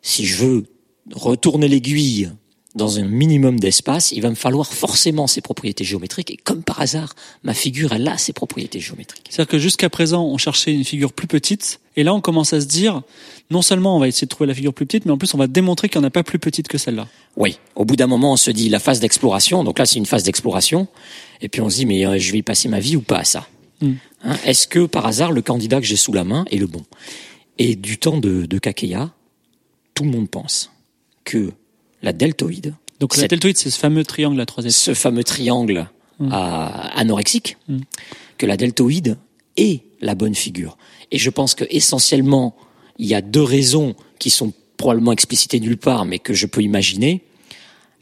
si 0.00 0.24
je 0.24 0.36
veux 0.36 0.64
retourner 1.12 1.68
l'aiguille 1.68 2.30
dans 2.74 2.98
un 2.98 3.04
minimum 3.04 3.60
d'espace, 3.60 4.10
il 4.10 4.20
va 4.20 4.30
me 4.30 4.34
falloir 4.34 4.72
forcément 4.72 5.26
ces 5.26 5.40
propriétés 5.40 5.84
géométriques. 5.84 6.30
Et 6.32 6.36
comme 6.36 6.62
par 6.62 6.80
hasard, 6.80 7.14
ma 7.44 7.54
figure, 7.54 7.92
elle 7.92 8.06
a 8.08 8.18
ces 8.18 8.32
propriétés 8.32 8.80
géométriques. 8.80 9.26
C'est-à-dire 9.30 9.50
que 9.50 9.58
jusqu'à 9.58 9.88
présent, 9.88 10.24
on 10.24 10.38
cherchait 10.38 10.72
une 10.72 10.84
figure 10.84 11.12
plus 11.12 11.28
petite, 11.28 11.80
et 11.96 12.02
là, 12.02 12.12
on 12.12 12.20
commence 12.20 12.52
à 12.52 12.60
se 12.60 12.66
dire, 12.66 13.02
non 13.50 13.62
seulement 13.62 13.96
on 13.96 14.00
va 14.00 14.08
essayer 14.08 14.26
de 14.26 14.30
trouver 14.30 14.48
la 14.48 14.54
figure 14.54 14.74
plus 14.74 14.86
petite, 14.86 15.06
mais 15.06 15.12
en 15.12 15.18
plus, 15.18 15.32
on 15.34 15.38
va 15.38 15.46
démontrer 15.46 15.88
qu'il 15.88 16.00
n'y 16.00 16.04
en 16.04 16.08
a 16.08 16.10
pas 16.10 16.24
plus 16.24 16.40
petite 16.40 16.66
que 16.66 16.78
celle-là. 16.78 17.06
Oui, 17.36 17.58
au 17.76 17.84
bout 17.84 17.94
d'un 17.94 18.08
moment, 18.08 18.32
on 18.32 18.36
se 18.36 18.50
dit 18.50 18.68
la 18.68 18.80
phase 18.80 18.98
d'exploration. 18.98 19.62
Donc 19.62 19.78
là, 19.78 19.86
c'est 19.86 19.98
une 19.98 20.06
phase 20.06 20.24
d'exploration. 20.24 20.88
Et 21.40 21.48
puis 21.48 21.60
on 21.60 21.70
se 21.70 21.76
dit, 21.76 21.86
mais 21.86 22.04
euh, 22.04 22.18
je 22.18 22.32
vais 22.32 22.38
y 22.38 22.42
passer 22.42 22.68
ma 22.68 22.80
vie 22.80 22.96
ou 22.96 23.00
pas 23.00 23.18
à 23.18 23.24
ça? 23.24 23.46
Mm. 23.80 23.92
Hein, 24.24 24.36
Est-ce 24.44 24.66
que 24.66 24.86
par 24.86 25.06
hasard, 25.06 25.30
le 25.30 25.42
candidat 25.42 25.80
que 25.80 25.86
j'ai 25.86 25.96
sous 25.96 26.12
la 26.12 26.24
main 26.24 26.44
est 26.50 26.56
le 26.56 26.66
bon? 26.66 26.82
Et 27.58 27.76
du 27.76 27.98
temps 27.98 28.18
de, 28.18 28.46
de 28.46 28.58
Kakeya, 28.58 29.12
tout 29.94 30.02
le 30.02 30.10
monde 30.10 30.28
pense 30.28 30.72
que 31.24 31.52
la 32.04 32.12
deltoïde, 32.12 32.74
Donc 33.00 33.16
la 33.16 33.26
deltoïde, 33.26 33.56
c'est 33.58 33.70
ce 33.70 33.78
fameux 33.78 34.04
triangle 34.04 34.40
à 34.40 34.46
trois 34.46 34.62
étoiles. 34.62 34.72
ce 34.72 34.94
fameux 34.94 35.24
triangle 35.24 35.88
Mm. 36.20 36.28
à- 36.30 36.96
anorexique, 37.00 37.56
Mm. 37.68 37.78
que 38.38 38.46
la 38.46 38.56
deltoïde 38.56 39.16
est 39.56 39.80
la 40.00 40.14
bonne 40.14 40.34
figure. 40.36 40.76
Et 41.10 41.18
je 41.18 41.28
pense 41.30 41.56
que 41.56 41.64
essentiellement, 41.70 42.54
il 42.98 43.06
y 43.06 43.14
a 43.14 43.20
deux 43.20 43.42
raisons 43.42 43.96
qui 44.20 44.30
sont 44.30 44.52
probablement 44.76 45.10
explicitées 45.12 45.58
nulle 45.58 45.76
part, 45.76 46.04
mais 46.04 46.20
que 46.20 46.32
je 46.32 46.46
peux 46.46 46.62
imaginer. 46.62 47.22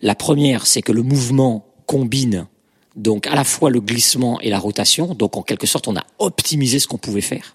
La 0.02 0.14
première, 0.14 0.66
c'est 0.66 0.82
que 0.82 0.92
le 0.92 1.02
mouvement 1.02 1.64
combine 1.86 2.46
donc 2.94 3.26
à 3.26 3.34
la 3.34 3.44
fois 3.44 3.70
le 3.70 3.80
glissement 3.80 4.38
et 4.42 4.50
la 4.50 4.58
rotation, 4.58 5.14
donc 5.14 5.38
en 5.38 5.42
quelque 5.42 5.66
sorte, 5.66 5.88
on 5.88 5.96
a 5.96 6.04
optimisé 6.18 6.78
ce 6.78 6.86
qu'on 6.86 6.98
pouvait 6.98 7.22
faire. 7.22 7.54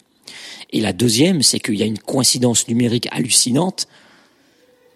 Et 0.74 0.82
la 0.82 0.94
deuxième, 0.94 1.44
c'est 1.44 1.60
qu'il 1.60 1.76
y 1.76 1.84
a 1.84 1.86
une 1.86 2.00
coïncidence 2.00 2.68
numérique 2.68 3.08
hallucinante. 3.12 3.88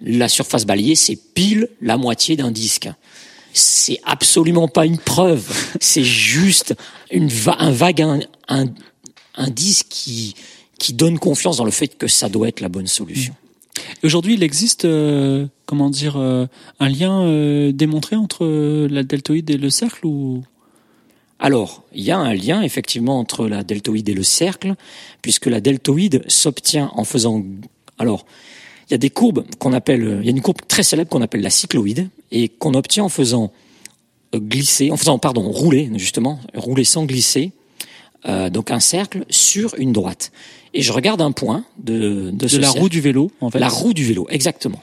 La 0.01 0.27
surface 0.29 0.65
balayée, 0.65 0.95
c'est 0.95 1.15
pile 1.33 1.69
la 1.81 1.97
moitié 1.97 2.35
d'un 2.35 2.51
disque. 2.51 2.89
C'est 3.53 3.99
absolument 4.03 4.67
pas 4.67 4.85
une 4.85 4.97
preuve. 4.97 5.45
C'est 5.79 6.03
juste 6.03 6.73
une 7.11 7.27
va- 7.27 7.57
un 7.59 7.71
vague 7.71 8.01
un, 8.01 8.19
un, 8.47 8.65
indice 9.35 9.83
qui, 9.83 10.35
qui 10.79 10.93
donne 10.93 11.19
confiance 11.19 11.57
dans 11.57 11.65
le 11.65 11.71
fait 11.71 11.97
que 11.97 12.07
ça 12.07 12.29
doit 12.29 12.47
être 12.47 12.61
la 12.61 12.69
bonne 12.69 12.87
solution. 12.87 13.35
Et 14.01 14.05
Aujourd'hui, 14.05 14.33
il 14.35 14.43
existe, 14.43 14.85
euh, 14.85 15.47
comment 15.65 15.89
dire, 15.89 16.15
euh, 16.17 16.47
un 16.79 16.89
lien 16.89 17.23
euh, 17.23 17.71
démontré 17.71 18.15
entre 18.15 18.45
euh, 18.45 18.87
la 18.89 19.03
deltoïde 19.03 19.49
et 19.49 19.57
le 19.57 19.69
cercle 19.69 20.05
ou? 20.05 20.43
Alors, 21.39 21.83
il 21.93 22.03
y 22.03 22.11
a 22.11 22.17
un 22.19 22.33
lien 22.33 22.61
effectivement 22.61 23.19
entre 23.19 23.47
la 23.47 23.63
deltoïde 23.63 24.07
et 24.09 24.13
le 24.13 24.23
cercle, 24.23 24.75
puisque 25.21 25.47
la 25.47 25.59
deltoïde 25.59 26.23
s'obtient 26.27 26.91
en 26.95 27.03
faisant. 27.03 27.43
Alors, 27.97 28.25
il 28.91 28.93
y 28.93 28.95
a 28.95 28.97
des 28.99 29.09
courbes 29.09 29.45
qu'on 29.57 29.73
appelle. 29.73 30.17
Il 30.21 30.25
y 30.25 30.27
a 30.27 30.31
une 30.31 30.41
courbe 30.41 30.57
très 30.67 30.83
célèbre 30.83 31.09
qu'on 31.09 31.21
appelle 31.21 31.41
la 31.41 31.49
cycloïde 31.49 32.09
et 32.31 32.49
qu'on 32.49 32.73
obtient 32.73 33.03
en 33.05 33.09
faisant 33.09 33.51
euh, 34.35 34.39
glisser, 34.39 34.91
en 34.91 34.97
faisant 34.97 35.17
pardon 35.17 35.41
rouler 35.49 35.89
justement, 35.95 36.39
rouler 36.53 36.83
sans 36.83 37.05
glisser, 37.05 37.51
euh, 38.27 38.49
donc 38.49 38.69
un 38.71 38.79
cercle 38.81 39.25
sur 39.29 39.75
une 39.77 39.93
droite. 39.93 40.31
Et 40.73 40.81
je 40.81 40.91
regarde 40.93 41.21
un 41.21 41.31
point 41.31 41.63
de 41.79 41.99
de, 41.99 42.31
de 42.31 42.47
ce 42.47 42.57
la 42.57 42.67
cercle. 42.67 42.79
roue 42.81 42.89
du 42.89 43.01
vélo, 43.01 43.31
en 43.41 43.49
fait 43.49 43.59
La 43.59 43.69
roue 43.69 43.93
du 43.93 44.05
vélo, 44.05 44.27
exactement. 44.29 44.81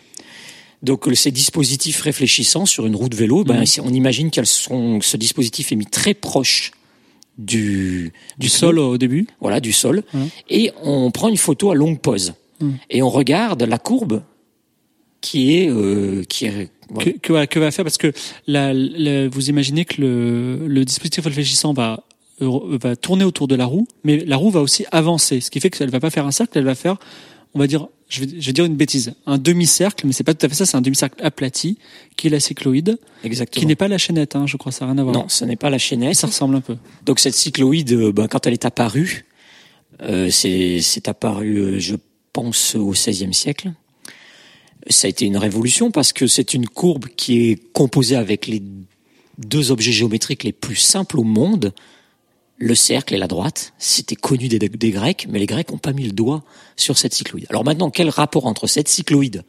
Donc 0.83 1.07
euh, 1.09 1.15
ces 1.15 1.31
dispositifs 1.31 2.01
réfléchissants 2.01 2.67
sur 2.67 2.87
une 2.87 2.97
roue 2.97 3.09
de 3.09 3.17
vélo, 3.17 3.45
ben, 3.45 3.61
Mhm. 3.61 3.85
on 3.85 3.93
imagine 3.93 4.31
que 4.31 4.43
ce 4.45 5.17
dispositif 5.17 5.71
est 5.73 5.77
mis 5.77 5.87
très 5.87 6.15
proche 6.15 6.73
du, 7.37 8.13
sol 8.47 8.79
au 8.79 8.99
début. 8.99 9.27
voilà, 9.41 9.61
du 9.61 9.73
sol, 9.73 10.03
Mhm. 10.13 10.29
et 10.51 10.73
on 10.83 11.11
prend 11.11 11.29
une 11.29 11.37
photo 11.37 11.71
à 11.71 11.75
longue 11.75 11.99
pause 12.01 12.35
Mhm. 12.61 12.79
et 12.91 13.03
on 13.03 13.11
regarde 13.11 13.63
la 13.63 13.79
courbe 13.79 14.23
qui 15.21 15.57
est 15.57 15.69
euh, 15.71 16.23
qui 16.25 16.47
est 16.47 16.71
voilà. 16.91 17.13
Que, 17.13 17.19
que, 17.19 17.33
va- 17.33 17.47
que 17.47 17.59
va 17.59 17.71
faire 17.71 17.85
parce 17.85 17.99
que 17.99 18.13
la, 18.47 18.73
la- 18.73 19.29
vous 19.29 19.49
imaginez 19.51 19.85
que 19.85 20.01
le, 20.01 20.67
le 20.67 20.85
dispositif 20.85 21.25
réfléchissant 21.25 21.73
va 21.73 22.05
va 22.41 22.95
tourner 22.95 23.25
autour 23.25 23.49
de 23.49 23.57
la 23.57 23.65
roue, 23.67 23.89
mais 24.05 24.25
la 24.25 24.37
roue 24.37 24.51
va 24.51 24.61
aussi 24.61 24.85
avancer, 24.93 25.41
ce 25.41 25.51
qui 25.51 25.59
fait 25.59 25.71
qu'elle 25.71 25.91
va 25.91 25.99
pas 25.99 26.11
faire 26.11 26.25
un 26.25 26.31
cercle, 26.31 26.57
elle 26.57 26.65
va 26.65 26.77
faire, 26.77 26.97
on 27.55 27.59
va 27.59 27.67
dire, 27.67 27.89
je 28.09 28.21
vais, 28.21 28.41
je 28.41 28.47
vais 28.47 28.53
dire 28.53 28.65
une 28.65 28.77
bêtise, 28.77 29.13
un 29.27 29.39
demi-cercle, 29.39 30.07
mais 30.07 30.13
c'est 30.13 30.23
pas 30.23 30.35
tout 30.35 30.47
à 30.47 30.49
fait 30.49 30.55
ça, 30.55 30.65
c'est 30.65 30.77
un 30.77 30.81
demi-cercle 30.81 31.21
aplati 31.21 31.79
qui 32.17 32.29
est 32.29 32.31
la 32.31 32.39
cycloïde, 32.39 32.97
exactement. 33.25 33.61
qui 33.61 33.67
n'est 33.67 33.75
pas 33.75 33.89
la 33.89 33.99
chaînette, 33.99 34.37
hein, 34.37 34.47
je 34.47 34.57
crois, 34.57 34.71
ça 34.71 34.85
n'a 34.87 34.93
rien 34.93 35.01
à 35.01 35.03
voir. 35.03 35.15
non, 35.17 35.25
ce 35.29 35.45
n'est 35.45 35.57
pas 35.57 35.69
la 35.69 35.79
chaînette. 35.79 36.15
ça 36.15 36.29
ressemble 36.29 36.55
un 36.55 36.61
peu. 36.61 36.77
Donc 37.05 37.19
cette 37.19 37.35
cycloïde, 37.35 37.91
euh, 37.93 38.13
ben, 38.13 38.29
quand 38.29 38.47
elle 38.47 38.53
est 38.53 38.65
apparue, 38.65 39.27
euh, 40.03 40.31
c'est 40.31 40.81
c'est 40.81 41.09
apparu, 41.09 41.57
euh, 41.57 41.79
je 41.81 41.97
pense, 42.41 42.77
au 42.77 42.91
XVIe 42.91 43.35
siècle. 43.35 43.73
Ça 44.89 45.07
a 45.07 45.11
été 45.11 45.27
une 45.27 45.37
révolution 45.37 45.91
parce 45.91 46.13
que 46.13 46.29
c'est 46.29 46.55
une 46.55 46.69
courbe 46.69 47.07
qui 47.17 47.51
est 47.51 47.73
composée 47.73 48.15
avec 48.15 48.47
les 48.47 48.63
deux 49.39 49.73
objets 49.73 49.91
géométriques 49.91 50.45
les 50.45 50.53
plus 50.53 50.77
simples 50.77 51.19
au 51.19 51.25
monde, 51.25 51.75
le 52.59 52.75
cercle 52.77 53.15
et 53.15 53.19
la 53.19 53.27
droite. 53.27 53.73
C'était 53.79 54.15
connu 54.15 54.47
des, 54.47 54.91
Grecs, 54.91 55.27
mais 55.29 55.41
les 55.41 55.47
Grecs 55.47 55.69
n'ont 55.71 55.79
pas 55.79 55.93
mis 55.93 56.05
le 56.05 56.13
doigt 56.13 56.45
sur 56.77 56.97
cette 56.97 57.13
cycloïde. 57.13 57.47
Alors 57.51 57.65
maintenant, 57.65 57.91
quel 57.91 58.09
rapport 58.09 58.47
entre 58.47 58.69
cette 58.69 58.89
cycloïde 58.89 59.43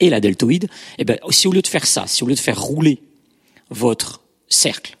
et 0.00 0.10
la 0.10 0.20
deltoïde? 0.20 0.68
Eh 0.98 1.04
ben, 1.04 1.18
si 1.30 1.46
au 1.46 1.52
lieu 1.52 1.62
de 1.62 1.68
faire 1.68 1.86
ça, 1.86 2.08
si 2.08 2.24
au 2.24 2.26
lieu 2.26 2.34
de 2.34 2.40
faire 2.40 2.60
rouler 2.60 3.02
votre 3.70 4.22
cercle 4.48 4.98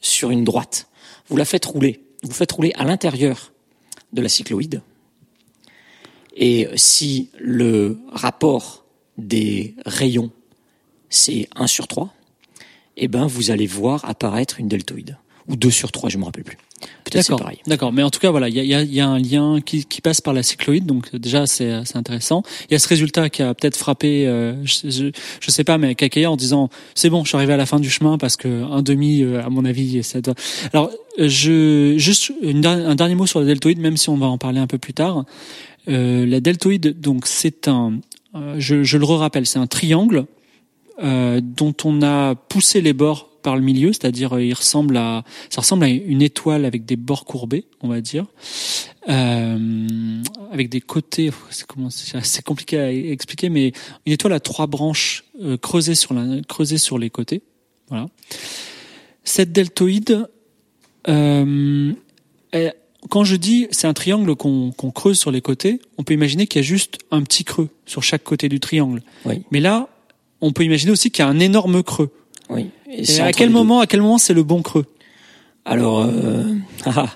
sur 0.00 0.30
une 0.30 0.44
droite. 0.44 0.88
Vous 1.28 1.36
la 1.36 1.44
faites 1.44 1.66
rouler. 1.66 2.00
Vous 2.22 2.32
faites 2.32 2.52
rouler 2.52 2.72
à 2.74 2.84
l'intérieur 2.84 3.52
de 4.14 4.22
la 4.22 4.30
cycloïde. 4.30 4.80
Et 6.36 6.68
si 6.76 7.28
le 7.38 7.98
rapport 8.12 8.84
des 9.18 9.74
rayons, 9.84 10.30
c'est 11.08 11.48
1 11.56 11.66
sur 11.66 11.88
3, 11.88 12.14
eh 12.96 13.08
ben, 13.08 13.26
vous 13.26 13.50
allez 13.50 13.66
voir 13.66 14.04
apparaître 14.04 14.60
une 14.60 14.68
deltoïde. 14.68 15.16
Ou 15.48 15.56
2 15.56 15.70
sur 15.70 15.90
3, 15.90 16.08
je 16.10 16.16
ne 16.16 16.20
me 16.20 16.26
rappelle 16.26 16.44
plus. 16.44 16.58
Peut-être 17.04 17.24
c'est 17.24 17.36
pareil. 17.36 17.58
D'accord. 17.66 17.92
Mais 17.92 18.02
en 18.02 18.10
tout 18.10 18.20
cas, 18.20 18.30
voilà, 18.30 18.48
il 18.48 18.54
y 18.54 18.60
a, 18.60 18.64
y 18.64 18.74
a- 18.74 18.82
il 18.82 18.94
y 18.94 19.00
a 19.00 19.06
un 19.08 19.18
lien 19.18 19.60
qui, 19.60 19.84
qui 19.84 20.00
passe 20.00 20.20
par 20.22 20.32
la 20.32 20.42
cycloïde, 20.42 20.86
donc 20.86 21.14
déjà 21.14 21.46
c'est 21.46 21.84
c'est 21.84 21.96
intéressant. 21.96 22.42
Il 22.68 22.72
y 22.72 22.74
a 22.74 22.78
ce 22.78 22.88
résultat 22.88 23.28
qui 23.28 23.42
a 23.42 23.52
peut-être 23.52 23.76
frappé, 23.76 24.26
euh, 24.26 24.54
je, 24.64 25.10
je 25.40 25.50
sais 25.50 25.64
pas, 25.64 25.76
mais 25.76 25.94
Kakea 25.94 26.26
en 26.26 26.36
disant 26.36 26.70
c'est 26.94 27.10
bon, 27.10 27.24
je 27.24 27.28
suis 27.28 27.36
arrivé 27.36 27.52
à 27.52 27.56
la 27.58 27.66
fin 27.66 27.80
du 27.80 27.90
chemin 27.90 28.16
parce 28.16 28.36
que 28.36 28.48
un 28.64 28.80
demi, 28.82 29.22
euh, 29.22 29.42
à 29.44 29.50
mon 29.50 29.64
avis, 29.66 30.02
ça 30.04 30.20
doit. 30.22 30.34
Alors, 30.72 30.90
je 31.18 31.94
juste 31.98 32.32
une 32.40 32.64
un 32.64 32.94
dernier 32.94 33.14
mot 33.14 33.26
sur 33.26 33.40
la 33.40 33.46
deltoïde, 33.46 33.78
même 33.80 33.96
si 33.98 34.08
on 34.08 34.16
va 34.16 34.26
en 34.26 34.38
parler 34.38 34.60
un 34.60 34.66
peu 34.68 34.78
plus 34.78 34.94
tard. 34.94 35.24
Euh, 35.88 36.26
la 36.26 36.40
deltoïde, 36.40 37.00
donc 37.00 37.26
c'est 37.26 37.66
un, 37.68 38.00
euh, 38.34 38.56
je, 38.58 38.82
je 38.82 38.98
le 38.98 39.04
rappelle, 39.04 39.46
c'est 39.46 39.58
un 39.58 39.66
triangle 39.66 40.26
euh, 41.02 41.40
dont 41.42 41.74
on 41.84 42.02
a 42.02 42.34
poussé 42.34 42.80
les 42.80 42.92
bords 42.92 43.30
par 43.42 43.56
le 43.56 43.62
milieu, 43.62 43.92
c'est-à-dire 43.92 44.34
euh, 44.36 44.44
il 44.44 44.52
ressemble 44.52 44.96
à, 44.98 45.24
ça 45.48 45.62
ressemble 45.62 45.84
à 45.84 45.88
une 45.88 46.20
étoile 46.20 46.66
avec 46.66 46.84
des 46.84 46.96
bords 46.96 47.24
courbés, 47.24 47.64
on 47.80 47.88
va 47.88 48.00
dire, 48.02 48.26
avec 49.06 50.68
des 50.68 50.80
côtés. 50.82 51.30
C'est 51.48 51.66
comment, 51.66 51.88
c'est 51.90 52.44
compliqué 52.44 52.78
à 52.78 52.92
expliquer, 52.92 53.48
mais 53.48 53.72
une 54.04 54.12
étoile 54.12 54.34
à 54.34 54.40
trois 54.40 54.66
branches 54.66 55.24
creusées 55.62 55.94
sur 55.94 56.12
la, 56.12 56.42
creusées 56.46 56.78
sur 56.78 56.98
les 56.98 57.08
côtés. 57.08 57.42
Voilà. 57.88 58.06
Cette 59.24 59.52
deltoïde, 59.52 60.28
elle- 61.04 61.96
quand 63.08 63.24
je 63.24 63.36
dis 63.36 63.66
c'est 63.70 63.86
un 63.86 63.94
triangle 63.94 64.34
qu'on 64.36 64.72
qu'on 64.72 64.90
creuse 64.90 65.18
sur 65.18 65.30
les 65.30 65.40
côtés, 65.40 65.80
on 65.98 66.04
peut 66.04 66.14
imaginer 66.14 66.46
qu'il 66.46 66.60
y 66.60 66.64
a 66.64 66.66
juste 66.66 66.98
un 67.10 67.22
petit 67.22 67.44
creux 67.44 67.68
sur 67.86 68.02
chaque 68.02 68.24
côté 68.24 68.48
du 68.48 68.60
triangle. 68.60 69.02
Oui, 69.24 69.42
Mais 69.50 69.60
là, 69.60 69.88
on 70.40 70.52
peut 70.52 70.64
imaginer 70.64 70.92
aussi 70.92 71.10
qu'il 71.10 71.24
y 71.24 71.28
a 71.28 71.30
un 71.30 71.38
énorme 71.38 71.82
creux. 71.82 72.10
oui. 72.48 72.70
Et 72.92 73.20
à 73.20 73.30
quel 73.32 73.50
moment, 73.50 73.78
à 73.78 73.86
quel 73.86 74.00
moment 74.02 74.18
c'est 74.18 74.34
le 74.34 74.42
bon 74.42 74.62
creux? 74.62 74.84
Alors 75.64 76.00
euh, 76.00 76.42
ah, 76.86 77.06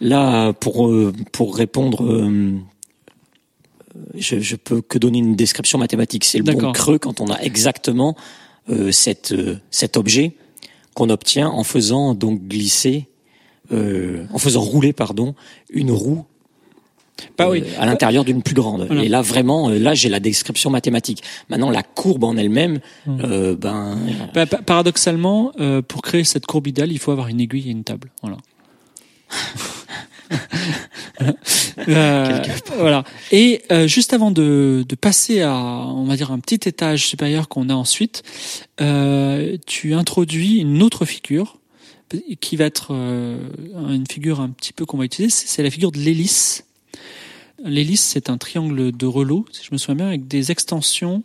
là, 0.00 0.52
pour 0.52 0.88
euh, 0.88 1.12
pour 1.30 1.56
répondre, 1.56 2.04
euh, 2.04 2.58
je, 4.14 4.40
je 4.40 4.56
peux 4.56 4.80
que 4.82 4.98
donner 4.98 5.18
une 5.18 5.36
description 5.36 5.78
mathématique. 5.78 6.24
C'est 6.24 6.38
le 6.38 6.44
bon 6.44 6.72
creux 6.72 6.98
quand 6.98 7.20
on 7.20 7.30
a 7.30 7.40
exactement 7.40 8.16
euh, 8.68 8.90
cette, 8.90 9.30
euh, 9.30 9.58
cet 9.70 9.96
objet 9.96 10.32
qu'on 10.94 11.08
obtient 11.08 11.48
en 11.48 11.62
faisant 11.62 12.14
donc 12.14 12.48
glisser, 12.48 13.06
euh, 13.72 14.24
en 14.32 14.38
faisant 14.38 14.60
rouler 14.60 14.92
pardon 14.92 15.34
une 15.70 15.90
roue 15.90 16.24
Bah 17.38 17.46
euh, 17.46 17.50
oui. 17.52 17.64
à 17.78 17.86
l'intérieur 17.86 18.24
d'une 18.24 18.42
plus 18.42 18.54
grande. 18.54 18.86
Voilà. 18.86 19.02
Et 19.04 19.08
là 19.08 19.22
vraiment, 19.22 19.70
euh, 19.70 19.78
là 19.78 19.94
j'ai 19.94 20.08
la 20.08 20.20
description 20.20 20.70
mathématique. 20.70 21.22
Maintenant 21.48 21.70
la 21.70 21.82
courbe 21.82 22.24
en 22.24 22.36
elle-même, 22.36 22.80
Hum. 23.06 23.20
euh, 23.24 23.56
ben 23.56 23.98
Bah, 24.34 24.46
pa- 24.46 24.62
paradoxalement, 24.62 25.52
euh, 25.60 25.80
pour 25.82 26.02
créer 26.02 26.24
cette 26.24 26.46
courbe 26.46 26.66
idéale, 26.66 26.92
il 26.92 26.98
faut 26.98 27.12
avoir 27.12 27.28
une 27.28 27.40
aiguille 27.40 27.68
et 27.68 27.72
une 27.72 27.84
table. 27.84 28.10
Voilà. 28.22 28.36
Euh, 31.88 32.42
voilà. 32.78 33.04
Et 33.32 33.62
euh, 33.70 33.86
juste 33.86 34.12
avant 34.12 34.30
de, 34.30 34.84
de 34.88 34.94
passer 34.96 35.40
à, 35.42 35.54
on 35.54 36.04
va 36.04 36.16
dire, 36.16 36.32
un 36.32 36.38
petit 36.40 36.68
étage 36.68 37.06
supérieur 37.06 37.48
qu'on 37.48 37.68
a 37.68 37.74
ensuite, 37.74 38.22
euh, 38.80 39.56
tu 39.66 39.94
introduis 39.94 40.58
une 40.58 40.82
autre 40.82 41.04
figure 41.04 41.58
qui 42.40 42.56
va 42.56 42.64
être 42.66 42.88
euh, 42.92 43.38
une 43.90 44.06
figure 44.06 44.40
un 44.40 44.50
petit 44.50 44.72
peu 44.72 44.84
qu'on 44.86 44.96
va 44.98 45.04
utiliser. 45.04 45.30
C'est 45.30 45.62
la 45.62 45.70
figure 45.70 45.90
de 45.92 45.98
l'hélice. 45.98 46.64
L'hélice, 47.64 48.02
c'est 48.02 48.28
un 48.30 48.36
triangle 48.38 48.92
de 48.92 49.06
relot, 49.06 49.46
si 49.50 49.62
je 49.64 49.70
me 49.72 49.78
souviens 49.78 49.94
bien, 49.96 50.06
avec 50.08 50.28
des 50.28 50.50
extensions 50.50 51.22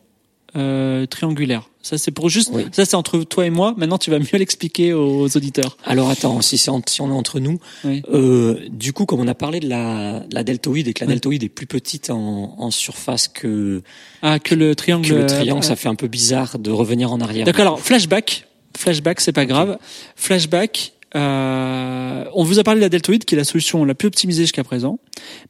euh, 0.56 1.06
triangulaires. 1.06 1.70
Ça, 1.82 1.98
c'est 1.98 2.12
pour 2.12 2.30
juste. 2.30 2.52
Oui. 2.54 2.63
Ça, 2.72 2.86
c'est 2.86 2.96
entre 2.96 3.24
toi 3.24 3.46
et 3.46 3.50
moi. 3.50 3.74
Maintenant, 3.78 3.98
tu 3.98 4.12
vas 4.12 4.20
mieux 4.20 4.26
l'expliquer 4.34 4.94
aux 4.94 5.26
auditeurs. 5.36 5.78
Alors 5.86 6.10
attends, 6.10 6.41
si, 6.41 6.58
c'est 6.58 6.72
si 6.89 7.02
on 7.02 7.10
est 7.10 7.13
entre 7.13 7.39
nous, 7.39 7.60
Oui. 7.84 8.02
euh, 8.13 8.60
du 8.70 8.94
coup, 8.94 9.06
comme 9.06 9.20
on 9.20 9.28
a 9.28 9.34
parlé 9.36 9.60
de 9.60 9.67
la, 9.67 10.22
de 10.22 10.34
la 10.36 10.44
deltoïde 10.44 10.88
et 10.88 10.94
que 10.94 11.02
la 11.04 11.08
deltoïde 11.08 11.44
est 11.44 11.50
plus 11.50 11.65
petite 11.67 12.10
en, 12.10 12.56
en 12.58 12.72
surface 12.72 13.28
que, 13.28 13.82
Ah, 14.22 14.39
que 14.39 14.56
le 14.56 14.76
triangle. 14.76 15.08
que 15.10 15.13
le 15.13 15.26
triangle, 15.26 15.63
euh, 15.63 15.67
ça 15.67 15.76
fait 15.76 15.89
un 15.89 15.96
peu 15.96 16.08
bizarre 16.08 16.60
de 16.60 16.72
revenir 16.72 17.12
en 17.12 17.20
arrière. 17.20 17.46
D'accord. 17.46 17.62
Alors, 17.62 17.80
flashback. 17.80 18.48
Flashback, 18.77 19.19
c'est 19.21 19.31
pas 19.34 19.45
grave. 19.45 19.77
Flashback. 20.15 20.93
Euh, 21.13 22.23
on 22.34 22.43
vous 22.45 22.57
a 22.60 22.63
parlé 22.63 22.79
de 22.79 22.86
la 22.86 22.89
deltoïde, 22.89 23.25
qui 23.25 23.36
est 23.36 23.38
la 23.38 23.43
solution 23.43 23.84
la 23.84 23.93
plus 23.95 24.07
optimisée 24.07 24.43
jusqu'à 24.43 24.63
présent. 24.63 24.97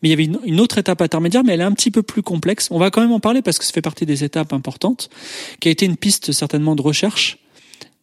Mais 0.02 0.10
il 0.10 0.12
y 0.12 0.14
avait 0.14 0.24
une, 0.26 0.40
une 0.44 0.60
autre 0.60 0.80
étape 0.80 1.02
intermédiaire, 1.04 1.44
mais 1.44 1.54
elle 1.54 1.62
est 1.62 1.66
un 1.66 1.74
petit 1.74 1.92
peu 1.92 2.02
plus 2.02 2.24
complexe. 2.24 2.68
On 2.72 2.80
va 2.80 2.90
quand 2.90 3.02
même 3.02 3.12
en 3.12 3.20
parler 3.20 3.44
parce 3.44 3.60
que 3.60 3.66
ça 3.66 3.72
fait 3.72 3.82
partie 3.82 4.08
des 4.08 4.24
étapes 4.24 4.54
importantes, 4.54 5.12
qui 5.60 5.68
a 5.68 5.72
été 5.72 5.86
une 5.86 5.98
piste 5.98 6.32
certainement 6.32 6.76
de 6.76 6.82
recherche 6.82 7.38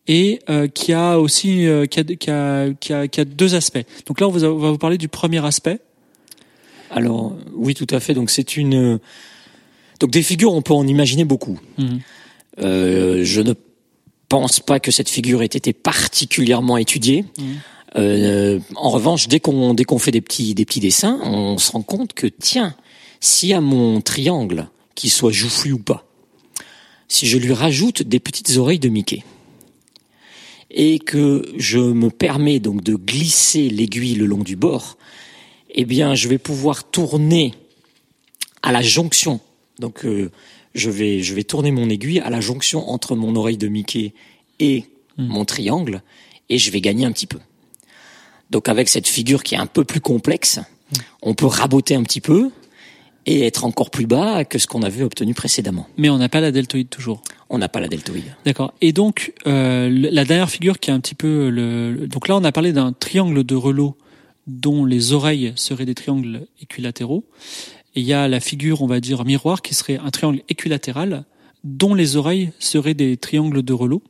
et 0.07 0.39
euh, 0.49 0.69
qui 0.69 0.93
a 0.93 1.19
aussi 1.19 1.67
euh, 1.67 1.87
qui, 1.87 1.99
a, 1.99 2.05
qui, 2.05 2.31
a, 2.31 2.69
qui, 2.79 2.93
a, 2.93 3.09
qui 3.09 3.21
a 3.21 3.25
deux 3.25 3.57
aspects. 3.57 3.85
Donc 4.07 4.21
là, 4.21 4.29
on, 4.29 4.31
vous 4.31 4.45
a- 4.45 4.49
on 4.49 4.59
va 4.59 4.71
vous 4.71 4.79
parler 4.79 4.97
du 4.97 5.09
premier 5.09 5.45
aspect. 5.45 5.81
Alors 6.93 7.37
oui, 7.55 7.75
tout 7.75 7.89
à 7.91 7.99
fait. 7.99 8.15
Donc 8.15 8.31
c'est 8.31 8.57
une, 8.57 9.01
donc 9.99 10.11
des 10.13 10.23
figures, 10.23 10.53
on 10.55 10.63
peut 10.63 10.75
en 10.75 10.87
imaginer 10.87 11.25
beaucoup. 11.25 11.59
Euh, 12.61 13.25
je 13.25 13.41
ne 13.41 13.53
pense 14.29 14.61
pas 14.61 14.81
que 14.81 14.91
cette 14.91 15.09
figure 15.09 15.43
ait 15.43 15.47
été 15.47 15.73
particulièrement 15.73 16.77
étudiée. 16.77 17.25
Mhm. 17.39 17.45
Euh, 17.97 18.61
en 18.77 18.91
revanche, 18.91 19.29
dès 19.29 19.41
qu'on 19.41 19.73
dès 19.73 19.85
qu'on 19.85 19.99
fait 19.99 20.11
des 20.11 20.21
petits 20.21 20.55
des 20.55 20.65
petits 20.65 20.81
dessins, 20.81 21.19
on 21.25 21.57
se 21.57 21.73
rend 21.73 21.83
compte 21.83 22.13
que 22.13 22.27
tiens, 22.27 22.75
si 23.21 23.53
à 23.53 23.61
mon 23.61 24.01
triangle, 24.01 24.69
qu'il 24.95 25.11
soit 25.11 25.33
joufflu 25.33 25.73
ou 25.73 25.79
pas, 25.79 26.05
si 27.09 27.27
je 27.27 27.39
lui 27.39 27.53
rajoute 27.53 28.03
des 28.03 28.21
petites 28.21 28.57
oreilles 28.59 28.79
de 28.79 28.91
Mickey 28.91 29.25
et 30.71 30.99
que 30.99 31.51
je 31.57 31.79
me 31.79 32.11
permets 32.11 32.61
donc 32.61 32.83
de 32.83 32.95
glisser 32.95 33.71
l'aiguille 33.71 34.15
le 34.15 34.27
long 34.27 34.45
du 34.45 34.55
bord, 34.57 34.99
eh 35.71 35.85
bien, 35.85 36.15
je 36.15 36.29
vais 36.29 36.39
pouvoir 36.39 36.85
tourner 36.85 37.55
à 38.63 38.73
la 38.73 38.83
jonction. 38.83 39.41
Donc, 39.79 40.05
euh, 40.05 40.31
je 40.79 40.91
vais 40.91 41.23
je 41.23 41.35
vais 41.35 41.45
tourner 41.45 41.71
mon 41.71 41.91
aiguille 41.91 42.21
à 42.21 42.31
la 42.31 42.41
jonction 42.41 42.89
entre 42.89 43.17
mon 43.17 43.37
oreille 43.37 43.59
de 43.59 43.69
Mickey 43.69 44.15
et 44.61 44.85
mon 45.19 45.45
triangle, 45.45 46.03
et 46.49 46.59
je 46.59 46.71
vais 46.71 46.81
gagner 46.81 47.05
un 47.05 47.13
petit 47.13 47.27
peu. 47.27 47.39
Donc, 48.51 48.69
avec 48.69 48.89
cette 48.89 49.09
figure 49.09 49.43
qui 49.43 49.57
est 49.57 49.59
un 49.59 49.67
peu 49.67 49.85
plus 49.85 50.01
complexe, 50.01 50.61
on 51.23 51.35
peut 51.35 51.47
raboter 51.47 51.97
un 51.97 52.03
petit 52.05 52.21
peu 52.21 52.51
et 53.27 53.45
être 53.45 53.65
encore 53.65 53.91
plus 53.91 54.07
bas 54.07 54.45
que 54.45 54.59
ce 54.59 54.67
qu'on 54.67 54.83
avait 54.83 55.03
obtenu 55.03 55.35
précédemment. 55.35 55.87
Mais 55.99 56.09
on 56.09 56.17
n'a 56.19 56.29
pas 56.31 56.41
la 56.41 56.51
deltoïde 56.53 56.89
toujours. 56.89 57.21
On 57.51 57.59
n'a 57.59 57.69
pas 57.69 57.81
la 57.81 57.89
deltoïde. 57.89 58.35
D'accord. 58.47 58.73
Et 58.81 58.93
donc 58.93 59.33
euh, 59.47 59.91
la 59.91 60.25
dernière 60.25 60.49
figure 60.51 60.79
qui 60.79 60.89
est 60.91 60.95
un 60.95 61.01
petit 61.01 61.15
peu 61.17 61.51
le- 61.51 62.07
donc 62.07 62.29
là 62.29 62.37
on 62.37 62.45
a 62.45 62.53
parlé 62.53 62.73
d'un 62.73 62.93
triangle 62.93 63.45
de 63.45 63.55
relot 63.55 63.97
dont 64.47 64.87
les 64.87 65.13
oreilles 65.13 65.53
seraient 65.57 65.85
des 65.85 65.95
triangles 65.95 66.47
équilatéraux. 66.63 67.25
Et 67.99 68.01
il 68.01 68.07
y 68.07 68.13
a 68.13 68.29
la 68.29 68.39
figure, 68.39 68.81
on 68.83 68.87
va 68.87 69.01
dire 69.01 69.25
miroir, 69.25 69.61
qui 69.61 69.75
serait 69.75 69.99
un 69.99 70.11
triangle 70.11 70.43
équilatéral 70.49 71.25
dont 71.65 71.95
les 71.95 72.15
oreilles 72.15 72.53
seraient 72.61 72.95
des 72.95 73.17
triangles 73.17 73.63
de 73.65 73.73
relot. 73.73 74.03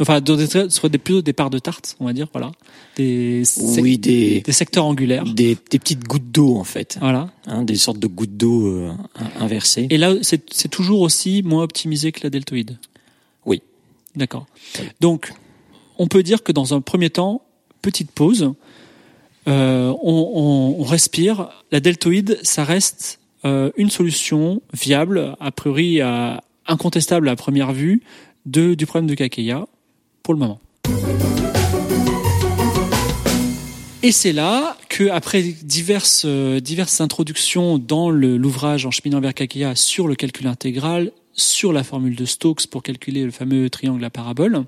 Enfin, 0.00 0.20
dont 0.20 0.34
des 0.34 0.48
seraient 0.48 0.88
des, 0.88 0.98
plutôt 0.98 1.22
des 1.22 1.32
parts 1.32 1.50
de 1.50 1.60
tarte, 1.60 1.94
on 2.00 2.06
va 2.06 2.12
dire, 2.12 2.26
voilà, 2.32 2.50
des, 2.96 3.44
sec- 3.44 3.80
Oui, 3.84 3.98
des, 3.98 4.40
des 4.40 4.52
secteurs 4.52 4.84
angulaires. 4.86 5.22
des, 5.24 5.56
des 5.70 5.78
petites 5.78 6.02
gouttes 6.08 6.32
d'eau 6.32 6.56
en 6.56 6.64
fait, 6.64 6.96
Voilà. 7.00 7.30
hein, 7.46 7.62
des 7.62 7.76
sortes 7.76 8.00
de 8.00 8.08
gouttes 8.08 8.36
d'eau 8.36 8.66
euh, 8.66 8.90
in- 9.14 9.44
inversées. 9.44 9.86
Et 9.90 9.96
là, 9.98 10.12
c'est 10.22 10.68
toujours 10.68 11.00
aussi 11.00 11.44
moins 11.44 11.62
optimisé 11.62 12.10
que 12.10 12.20
la 12.24 12.30
deltoïde. 12.30 12.76
Oui. 13.46 13.62
D'accord. 14.16 14.46
Donc, 15.00 15.32
on 15.98 16.08
peut 16.08 16.24
dire 16.24 16.42
que 16.42 16.50
dans 16.50 16.74
un 16.74 16.80
premier 16.80 17.10
temps, 17.10 17.42
petite 17.80 18.10
pause, 18.10 18.52
on, 19.46 19.94
on- 20.02 20.76
on 20.80 20.84
respire. 20.84 21.48
La 21.70 21.80
deltoïde, 21.80 22.38
ça 22.42 22.64
reste 22.64 23.20
euh, 23.44 23.70
une 23.76 23.90
solution 23.90 24.62
viable, 24.72 25.36
a 25.40 25.50
priori 25.50 26.00
euh, 26.00 26.34
incontestable 26.66 27.28
à 27.28 27.36
première 27.36 27.72
vue, 27.72 28.02
de, 28.46 28.74
du 28.74 28.86
problème 28.86 29.08
de 29.08 29.14
Kakeya 29.14 29.66
pour 30.22 30.34
le 30.34 30.40
moment. 30.40 30.60
Et 34.02 34.12
c'est 34.12 34.32
là 34.34 34.76
que, 34.90 35.08
après 35.08 35.42
diverses, 35.42 36.24
euh, 36.26 36.60
diverses 36.60 37.00
introductions 37.00 37.78
dans 37.78 38.10
l'ouvrage 38.10 38.84
En 38.84 38.90
cheminant 38.90 39.20
vers 39.20 39.32
Kakeya 39.32 39.74
sur 39.74 40.08
le 40.08 40.14
calcul 40.14 40.46
intégral, 40.46 41.10
sur 41.32 41.72
la 41.72 41.82
formule 41.84 42.14
de 42.14 42.26
Stokes 42.26 42.66
pour 42.66 42.82
calculer 42.82 43.24
le 43.24 43.30
fameux 43.30 43.70
triangle 43.70 44.04
à 44.04 44.10
parabole, 44.10 44.64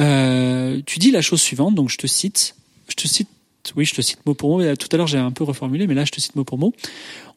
euh, 0.00 0.80
tu 0.84 0.98
dis 0.98 1.10
la 1.12 1.22
chose 1.22 1.40
suivante, 1.40 1.74
donc 1.76 1.90
je 1.90 1.96
te 1.96 2.06
cite, 2.08 2.56
je 2.88 2.96
te 2.96 3.06
cite, 3.06 3.28
oui, 3.76 3.84
je 3.84 3.94
te 3.94 4.02
cite 4.02 4.24
mot 4.26 4.34
pour 4.34 4.50
mot, 4.50 4.58
mais 4.58 4.76
tout 4.76 4.88
à 4.92 4.96
l'heure 4.96 5.06
j'ai 5.06 5.18
un 5.18 5.30
peu 5.32 5.44
reformulé, 5.44 5.86
mais 5.86 5.94
là 5.94 6.04
je 6.04 6.12
te 6.12 6.20
cite 6.20 6.36
mot 6.36 6.44
pour 6.44 6.58
mot. 6.58 6.72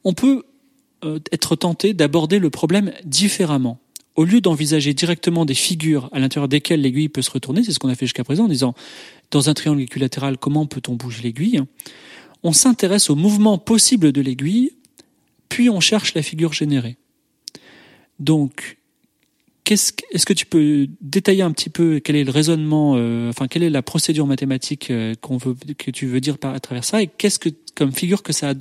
On 0.04 0.14
peut 0.14 0.44
euh, 1.04 1.20
être 1.32 1.56
tenté 1.56 1.94
d'aborder 1.94 2.40
le 2.40 2.50
problème 2.50 2.92
différemment. 3.06 3.80
au 4.16 4.26
lieu 4.26 4.42
d'envisager 4.42 4.94
directement 4.94 5.44
des 5.44 5.56
figures 5.56 6.08
à 6.12 6.20
l'intérieur 6.20 6.48
desquelles 6.48 6.82
l'aiguille 6.82 7.10
peut 7.10 7.24
se 7.24 7.32
retourner, 7.32 7.64
c'est 7.64 7.74
ce 7.74 7.80
qu'on 7.80 7.90
a 7.90 7.96
fait 7.96 8.06
jusqu'à 8.06 8.24
présent 8.24 8.46
en 8.46 8.48
disant 8.48 8.76
dans 9.32 9.50
un 9.50 9.54
triangle 9.54 9.82
équilatéral 9.82 10.38
comment 10.38 10.68
peut-on 10.68 10.94
bouger 10.94 11.24
l'aiguille, 11.24 11.62
on 12.44 12.54
s'intéresse 12.54 13.10
au 13.10 13.16
mouvement 13.16 13.58
possible 13.58 14.12
de 14.12 14.22
l'aiguille, 14.22 14.74
puis 15.50 15.70
on 15.70 15.80
cherche 15.80 16.14
la 16.14 16.22
figure 16.22 16.54
générée. 16.54 16.98
Donc, 18.20 18.78
est-ce 19.72 20.26
que 20.26 20.34
tu 20.34 20.46
peux 20.46 20.88
détailler 21.02 21.42
un 21.42 21.52
petit 21.52 21.70
peu 21.70 22.00
quel 22.00 22.16
est 22.16 22.24
le 22.24 22.32
raisonnement, 22.32 22.96
euh, 22.98 23.30
enfin 23.30 23.48
quelle 23.48 23.64
est 23.64 23.70
la 23.70 23.82
procédure 23.82 24.28
mathématique 24.28 24.92
euh, 24.92 25.16
que 25.78 25.92
tu 25.92 26.08
veux 26.08 26.20
dire 26.20 26.38
par, 26.38 26.54
à 26.54 26.60
travers 26.60 26.84
ça, 26.84 27.02
et 27.02 27.08
qu'est-ce 27.08 27.40
que 27.40 27.50
comme 27.76 27.92
figure 27.92 28.24
que 28.24 28.34
ça, 28.34 28.54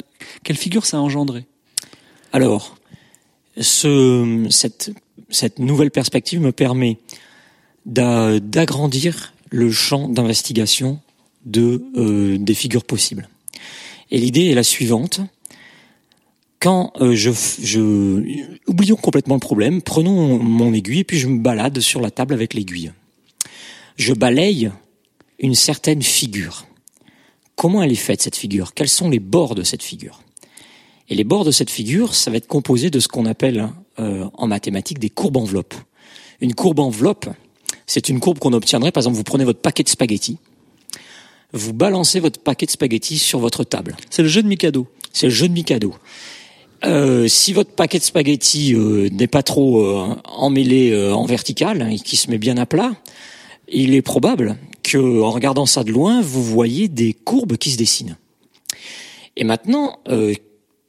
quelle 0.45 0.57
figure 0.57 0.87
ça 0.87 0.99
a 0.99 1.01
engendré? 1.01 1.45
Alors, 2.33 2.77
ce, 3.59 4.47
cette 4.49 4.93
cette 5.33 5.59
nouvelle 5.59 5.91
perspective 5.91 6.41
me 6.41 6.53
permet 6.53 6.99
d'agrandir 7.85 9.35
le 9.51 9.71
champ 9.71 10.09
d'investigation 10.09 11.01
de 11.45 11.85
euh, 11.97 12.39
des 12.39 12.55
figures 12.55 12.85
possibles. 12.85 13.29
Et 14.11 14.19
l'idée 14.19 14.47
est 14.47 14.55
la 14.55 14.63
suivante 14.63 15.21
quand 16.63 16.93
euh, 17.01 17.17
je, 17.17 17.33
je 17.61 17.81
oublions 18.69 18.95
complètement 18.95 19.35
le 19.35 19.41
problème, 19.41 19.83
prenons 19.83 20.39
mon 20.39 20.73
aiguille 20.73 21.01
et 21.01 21.05
puis 21.05 21.19
je 21.19 21.27
me 21.27 21.41
balade 21.41 21.81
sur 21.81 22.01
la 22.01 22.13
table 22.13 22.35
avec 22.35 22.55
l'aiguille. 22.55 22.93
Je 23.97 24.15
balaye 24.15 24.71
une 25.41 25.57
certaine 25.57 26.03
figure. 26.03 26.67
Comment 27.57 27.83
elle 27.83 27.91
est 27.91 27.97
faite 27.97 28.23
cette 28.23 28.37
figure? 28.37 28.75
Quels 28.75 28.89
sont 28.89 29.11
les 29.11 29.19
bords 29.19 29.57
de 29.57 29.65
cette 29.65 29.83
figure? 29.83 30.23
Et 31.09 31.17
les 31.17 31.25
bords 31.25 31.45
de 31.45 31.51
cette 31.51 31.69
figure, 31.69 32.15
ça 32.15 32.31
va 32.31 32.37
être 32.37 32.47
composé 32.47 32.91
de 32.91 33.01
ce 33.01 33.09
qu'on 33.09 33.27
appelle 33.27 33.69
euh, 33.99 34.29
en 34.35 34.47
mathématiques 34.47 35.01
des 35.01 35.11
courbes 35.11 35.39
enveloppes. 35.39 35.75
Une 36.41 36.55
courbe 36.55 36.79
enveloppe, 36.79 37.29
c'est 37.87 38.09
une 38.09 38.21
courbe 38.21 38.39
qu'on 38.39 38.53
obtiendrait, 38.53 38.93
par 38.93 39.01
exemple, 39.01 39.17
vous 39.17 39.25
prenez 39.25 39.45
votre 39.45 39.61
paquet 39.61 39.83
de 39.83 39.89
spaghettis, 39.89 40.39
vous 41.53 41.73
balancez 41.73 42.21
votre 42.21 42.41
paquet 42.41 42.67
de 42.67 42.71
spaghettis 42.71 43.19
sur 43.19 43.41
votre 43.41 43.65
table. 43.65 43.97
C'est 44.11 44.23
le 44.23 44.29
jeu 44.29 44.45
de 44.45 44.49
Mikado. 44.49 44.87
C'est 45.13 45.27
le 45.27 45.33
jeu 45.33 45.49
de 45.49 45.53
Mikado. 45.53 45.95
Euh, 46.85 47.29
si 47.29 47.53
votre 47.53 47.71
paquet 47.71 47.99
de 47.99 48.05
spaghettis 48.05 48.75
euh, 48.75 49.09
n'est 49.11 49.29
pas 49.29 49.43
trop 49.43 49.85
euh, 49.85 50.17
emmêlé 50.25 50.97
en 51.13 51.25
vertical 51.25 51.83
hein, 51.83 51.89
et 51.89 51.99
qui 51.99 52.17
se 52.17 52.31
met 52.31 52.39
bien 52.39 52.57
à 52.57 52.67
plat, 52.67 52.93
il 53.69 53.95
est 53.95 54.03
probable 54.03 54.57
que, 54.83 55.23
en 55.23 55.31
regardant 55.31 55.67
ça 55.67 55.85
de 55.85 55.93
loin, 55.93 56.21
vous 56.21 56.43
voyez 56.43 56.89
des 56.89 57.13
courbes 57.13 57.57
qui 57.57 57.71
se 57.71 57.79
dessinent. 57.79 58.17
Et 59.37 59.45
maintenant, 59.45 59.99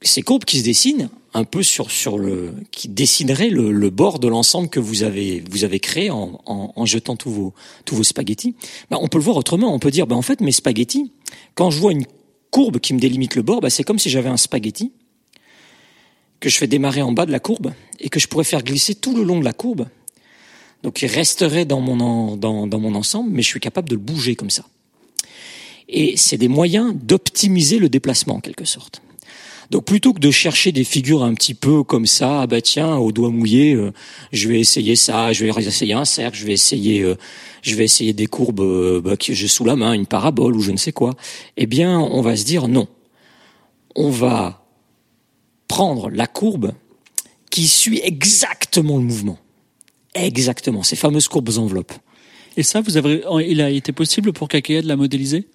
ces 0.01 0.21
courbes 0.21 0.43
qui 0.43 0.59
se 0.59 0.65
dessinent, 0.65 1.09
un 1.33 1.45
peu 1.45 1.63
sur 1.63 1.89
sur 1.89 2.17
le, 2.17 2.53
qui 2.71 2.89
dessineraient 2.89 3.49
le, 3.49 3.89
bord 3.89 4.19
de 4.19 4.27
l'ensemble 4.27 4.69
que 4.69 4.79
vous 4.79 5.03
avez 5.03 5.43
vous 5.49 5.63
avez 5.63 5.79
créé 5.79 6.11
en, 6.11 6.41
en, 6.45 6.85
jetant 6.85 7.15
tous 7.15 7.31
vos 7.31 7.53
tous 7.85 7.95
vos 7.95 8.03
spaghettis. 8.03 8.55
Ben, 8.91 8.97
on 8.99 9.07
peut 9.07 9.17
le 9.17 9.23
voir 9.23 9.37
autrement. 9.37 9.73
On 9.73 9.79
peut 9.79 9.91
dire, 9.91 10.07
ben 10.07 10.15
en 10.15 10.21
fait, 10.21 10.41
mes 10.41 10.51
spaghettis, 10.51 11.11
quand 11.55 11.71
je 11.71 11.79
vois 11.79 11.91
une 11.91 12.05
courbe 12.51 12.79
qui 12.79 12.93
me 12.93 12.99
délimite 12.99 13.35
le 13.35 13.41
bord, 13.43 13.61
ben, 13.61 13.69
c'est 13.69 13.83
comme 13.83 13.99
si 13.99 14.09
j'avais 14.09 14.29
un 14.29 14.37
spaghetti 14.37 14.91
que 16.43 16.49
je 16.49 16.57
fais 16.57 16.67
démarrer 16.67 17.01
en 17.01 17.13
bas 17.13 17.25
de 17.25 17.31
la 17.31 17.39
courbe 17.39 17.71
et 18.01 18.09
que 18.09 18.19
je 18.19 18.27
pourrais 18.27 18.43
faire 18.43 18.63
glisser 18.63 18.95
tout 18.95 19.15
le 19.15 19.23
long 19.23 19.39
de 19.39 19.45
la 19.45 19.53
courbe. 19.53 19.87
Donc 20.83 21.01
il 21.01 21.07
resterait 21.07 21.63
dans 21.63 21.79
mon, 21.79 22.35
dans, 22.35 22.67
dans 22.67 22.79
mon 22.79 22.95
ensemble, 22.95 23.29
mais 23.31 23.41
je 23.41 23.47
suis 23.47 23.61
capable 23.61 23.87
de 23.87 23.95
le 23.95 24.01
bouger 24.01 24.35
comme 24.35 24.49
ça. 24.49 24.65
Et 25.87 26.17
c'est 26.17 26.35
des 26.35 26.49
moyens 26.49 26.93
d'optimiser 26.95 27.79
le 27.79 27.87
déplacement 27.87 28.35
en 28.35 28.39
quelque 28.41 28.65
sorte. 28.65 29.01
Donc 29.69 29.85
plutôt 29.85 30.11
que 30.11 30.19
de 30.19 30.31
chercher 30.31 30.73
des 30.73 30.83
figures 30.83 31.23
un 31.23 31.33
petit 31.33 31.53
peu 31.53 31.81
comme 31.81 32.05
ça, 32.05 32.41
ah 32.41 32.47
bah 32.47 32.59
tiens, 32.59 32.97
au 32.97 33.13
doigt 33.13 33.29
mouillé, 33.29 33.73
euh, 33.73 33.93
je 34.33 34.49
vais 34.49 34.59
essayer 34.59 34.97
ça, 34.97 35.31
je 35.31 35.45
vais 35.45 35.63
essayer 35.63 35.93
un 35.93 36.03
cercle, 36.03 36.37
je 36.37 36.45
vais 36.45 36.51
essayer, 36.51 37.03
euh, 37.03 37.15
je 37.61 37.73
vais 37.75 37.85
essayer 37.85 38.11
des 38.11 38.27
courbes 38.27 38.59
euh, 38.59 38.99
bah, 38.99 39.15
que 39.15 39.31
j'ai 39.31 39.47
sous 39.47 39.63
la 39.63 39.77
main, 39.77 39.93
une 39.93 40.07
parabole 40.07 40.57
ou 40.57 40.59
je 40.59 40.71
ne 40.71 40.77
sais 40.77 40.91
quoi. 40.91 41.13
Eh 41.55 41.67
bien, 41.67 41.97
on 41.97 42.21
va 42.21 42.35
se 42.35 42.43
dire 42.43 42.67
non. 42.67 42.89
On 43.95 44.09
va 44.09 44.62
prendre 45.73 46.11
la 46.11 46.27
courbe 46.27 46.73
qui 47.49 47.67
suit 47.67 47.99
exactement 48.03 48.97
le 48.97 49.03
mouvement. 49.03 49.39
Exactement, 50.13 50.83
ces 50.83 50.95
fameuses 50.95 51.27
courbes 51.27 51.57
enveloppes. 51.57 51.93
Et 52.57 52.61
ça, 52.61 52.81
vous 52.81 52.95
avez, 52.95 53.23
il 53.47 53.59
a 53.59 53.71
été 53.71 53.91
possible 53.91 54.33
pour 54.33 54.49
Kakeya 54.49 54.83
de 54.83 54.87
la 54.87 54.95
modéliser? 54.95 55.47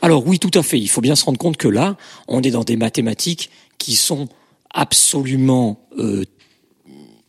Alors 0.00 0.26
oui, 0.26 0.38
tout 0.38 0.58
à 0.58 0.62
fait. 0.62 0.80
Il 0.80 0.88
faut 0.88 1.02
bien 1.02 1.14
se 1.14 1.22
rendre 1.26 1.36
compte 1.36 1.58
que 1.58 1.68
là, 1.68 1.98
on 2.28 2.40
est 2.40 2.50
dans 2.50 2.64
des 2.64 2.78
mathématiques 2.78 3.50
qui 3.76 3.94
sont 3.94 4.28
absolument 4.72 5.86
euh, 5.98 6.24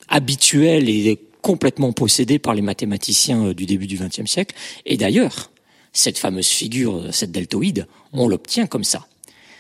habituelles 0.08 0.88
et 0.88 1.20
complètement 1.42 1.92
possédées 1.92 2.40
par 2.40 2.54
les 2.54 2.62
mathématiciens 2.62 3.48
euh, 3.48 3.54
du 3.54 3.66
début 3.66 3.86
du 3.86 3.98
XXe 3.98 4.32
siècle. 4.32 4.56
Et 4.86 4.96
d'ailleurs, 4.96 5.52
cette 5.92 6.18
fameuse 6.18 6.48
figure, 6.48 7.04
cette 7.12 7.34
deltoïde, 7.34 7.86
on 8.14 8.30
l'obtient 8.30 8.66
comme 8.66 8.86
ça. 8.86 9.10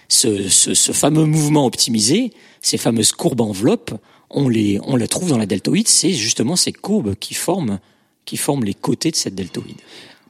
Ce, 0.09 0.49
ce, 0.49 0.73
ce 0.73 0.91
fameux 0.91 1.25
mouvement 1.25 1.65
optimisé, 1.65 2.33
ces 2.61 2.77
fameuses 2.77 3.11
courbes 3.11 3.41
enveloppes, 3.41 3.93
on 4.29 4.49
les, 4.49 4.79
on 4.83 4.95
les 4.95 5.07
trouve 5.07 5.29
dans 5.29 5.37
la 5.37 5.45
deltoïde, 5.45 5.87
c'est 5.87 6.13
justement 6.13 6.55
ces 6.55 6.71
courbes 6.73 7.15
qui 7.15 7.33
forment, 7.33 7.79
qui 8.25 8.37
forment 8.37 8.63
les 8.63 8.73
côtés 8.73 9.11
de 9.11 9.15
cette 9.15 9.35
deltoïde. 9.35 9.77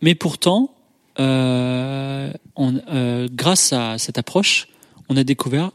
Mais 0.02 0.16
pourtant, 0.16 0.74
euh, 1.20 2.32
on, 2.56 2.80
euh, 2.90 3.28
grâce 3.32 3.74
à 3.74 3.98
cette 3.98 4.18
approche, 4.18 4.68
on 5.10 5.18
a 5.18 5.24
découvert 5.24 5.72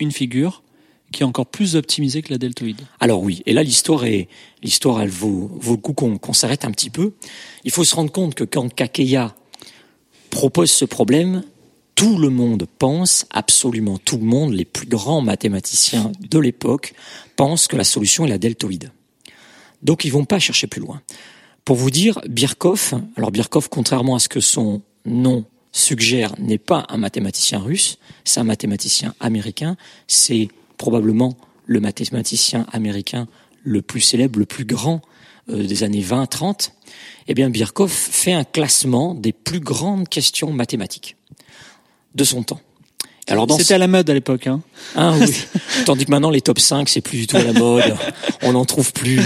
une 0.00 0.12
figure 0.12 0.62
qui 1.12 1.22
est 1.22 1.26
encore 1.26 1.46
plus 1.46 1.76
optimisée 1.76 2.22
que 2.22 2.30
la 2.30 2.38
deltoïde. 2.38 2.80
Alors 2.98 3.22
oui, 3.22 3.42
et 3.44 3.52
là 3.52 3.62
l'histoire 3.62 4.04
est 4.06 4.28
l'histoire 4.62 5.02
elle 5.02 5.10
vaut, 5.10 5.50
vaut 5.60 5.72
le 5.72 5.78
coup 5.78 5.92
qu'on 5.92 6.16
qu'on 6.16 6.32
s'arrête 6.32 6.64
un 6.64 6.70
petit 6.70 6.90
peu. 6.90 7.12
Il 7.64 7.70
faut 7.70 7.84
se 7.84 7.94
rendre 7.94 8.10
compte 8.10 8.34
que 8.34 8.44
quand 8.44 8.74
Kakeya 8.74 9.34
propose 10.30 10.70
ce 10.70 10.86
problème, 10.86 11.42
tout 11.94 12.18
le 12.18 12.30
monde 12.30 12.66
pense, 12.78 13.26
absolument 13.30 13.98
tout 13.98 14.16
le 14.16 14.24
monde, 14.24 14.52
les 14.52 14.64
plus 14.64 14.86
grands 14.86 15.20
mathématiciens 15.20 16.10
de 16.20 16.38
l'époque, 16.38 16.94
pensent 17.36 17.66
que 17.66 17.76
la 17.76 17.84
solution 17.84 18.24
est 18.24 18.30
la 18.30 18.38
deltoïde. 18.38 18.90
Donc 19.82 20.04
ils 20.04 20.12
vont 20.12 20.24
pas 20.24 20.38
chercher 20.38 20.66
plus 20.66 20.80
loin. 20.80 21.00
Pour 21.64 21.76
vous 21.76 21.90
dire, 21.90 22.20
Birkhoff, 22.28 22.94
alors 23.16 23.30
Birkhoff, 23.30 23.68
contrairement 23.68 24.16
à 24.16 24.18
ce 24.18 24.28
que 24.28 24.40
son 24.40 24.82
nom 25.04 25.44
suggère, 25.70 26.34
n'est 26.38 26.58
pas 26.58 26.86
un 26.88 26.98
mathématicien 26.98 27.58
russe, 27.58 27.98
c'est 28.24 28.40
un 28.40 28.44
mathématicien 28.44 29.14
américain, 29.20 29.76
c'est 30.06 30.48
probablement 30.76 31.36
le 31.66 31.80
mathématicien 31.80 32.66
américain 32.72 33.28
le 33.62 33.80
plus 33.80 34.00
célèbre, 34.00 34.38
le 34.38 34.46
plus 34.46 34.64
grand 34.64 35.02
euh, 35.48 35.64
des 35.64 35.84
années 35.84 36.02
20-30. 36.02 36.70
Eh 37.28 37.34
bien, 37.34 37.48
Birkhoff 37.48 37.92
fait 37.92 38.32
un 38.32 38.44
classement 38.44 39.14
des 39.14 39.32
plus 39.32 39.60
grandes 39.60 40.08
questions 40.08 40.52
mathématiques 40.52 41.16
de 42.14 42.24
son 42.24 42.42
temps. 42.42 42.60
Alors 43.28 43.46
C'était 43.58 43.74
à 43.74 43.78
la 43.78 43.86
mode 43.86 44.10
à 44.10 44.14
l'époque. 44.14 44.46
Hein. 44.46 44.62
Ah 44.96 45.14
oui. 45.18 45.32
Tandis 45.86 46.06
que 46.06 46.10
maintenant 46.10 46.30
les 46.30 46.40
top 46.40 46.58
5 46.58 46.88
c'est 46.88 47.00
plus 47.00 47.18
du 47.18 47.26
tout 47.26 47.36
à 47.36 47.42
la 47.42 47.52
mode. 47.52 47.94
On 48.42 48.52
n'en 48.52 48.64
trouve 48.64 48.92
plus. 48.92 49.20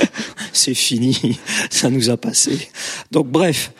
c'est 0.52 0.74
fini. 0.74 1.38
Ça 1.70 1.90
nous 1.90 2.10
a 2.10 2.16
passé. 2.16 2.68
Donc 3.10 3.26
bref, 3.26 3.72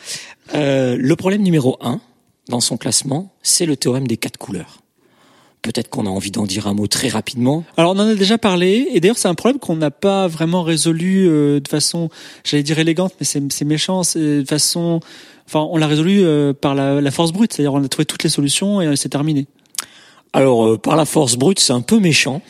euh, 0.55 0.97
le 0.99 1.17
problème 1.17 1.43
numéro 1.43 1.79
1 1.81 2.01
dans 2.49 2.61
son 2.61 2.77
classement, 2.77 3.33
c'est 3.43 3.67
le 3.67 3.77
théorème 3.77 4.07
des 4.07 4.17
quatre 4.17 4.37
couleurs. 4.37 4.79
Peut-être 5.63 5.89
qu'on 5.89 6.07
a 6.07 6.11
envie 6.11 6.33
d'en 6.33 6.45
dire 6.45 6.67
un 6.67 6.75
mot 6.75 6.89
très 6.89 7.09
rapidement. 7.09 7.65
Alors 7.77 7.93
on 7.93 7.99
en 8.01 8.09
a 8.09 8.15
déjà 8.17 8.37
parlé, 8.37 8.89
et 8.93 8.99
d'ailleurs 8.99 9.17
c'est 9.17 9.29
un 9.29 9.37
problème 9.37 9.61
qu'on 9.61 9.77
n'a 9.77 9.93
pas 9.93 10.27
vraiment 10.27 10.65
résolu 10.65 11.29
euh, 11.29 11.61
de 11.61 11.69
façon, 11.69 12.11
j'allais 12.43 12.65
dire 12.65 12.81
élégante, 12.81 13.15
mais 13.21 13.25
c'est 13.25 13.65
méchant, 13.65 14.03
de 14.17 14.45
façon 14.45 14.99
Enfin, 15.55 15.69
on 15.71 15.77
l'a 15.77 15.87
résolu 15.87 16.25
euh, 16.25 16.55
par 16.55 16.75
la, 16.75 17.11
force 17.11 17.31
brute, 17.31 17.53
c'est-à-dire 17.53 17.75
on 17.75 17.85
a 17.85 17.89
trouvé 17.89 18.07
toutes 18.07 18.23
les 18.23 18.31
solutions 18.31 18.81
et 18.81 18.97
c'est 18.97 19.11
terminé. 19.11 19.47
Alors, 20.33 20.67
euh, 20.67 20.79
par 20.79 20.97
la 20.97 21.05
force 21.05 21.37
brute, 21.37 21.61
c'est 21.61 21.75
un 21.75 21.83
peu 21.83 22.01
méchant. 22.01 22.41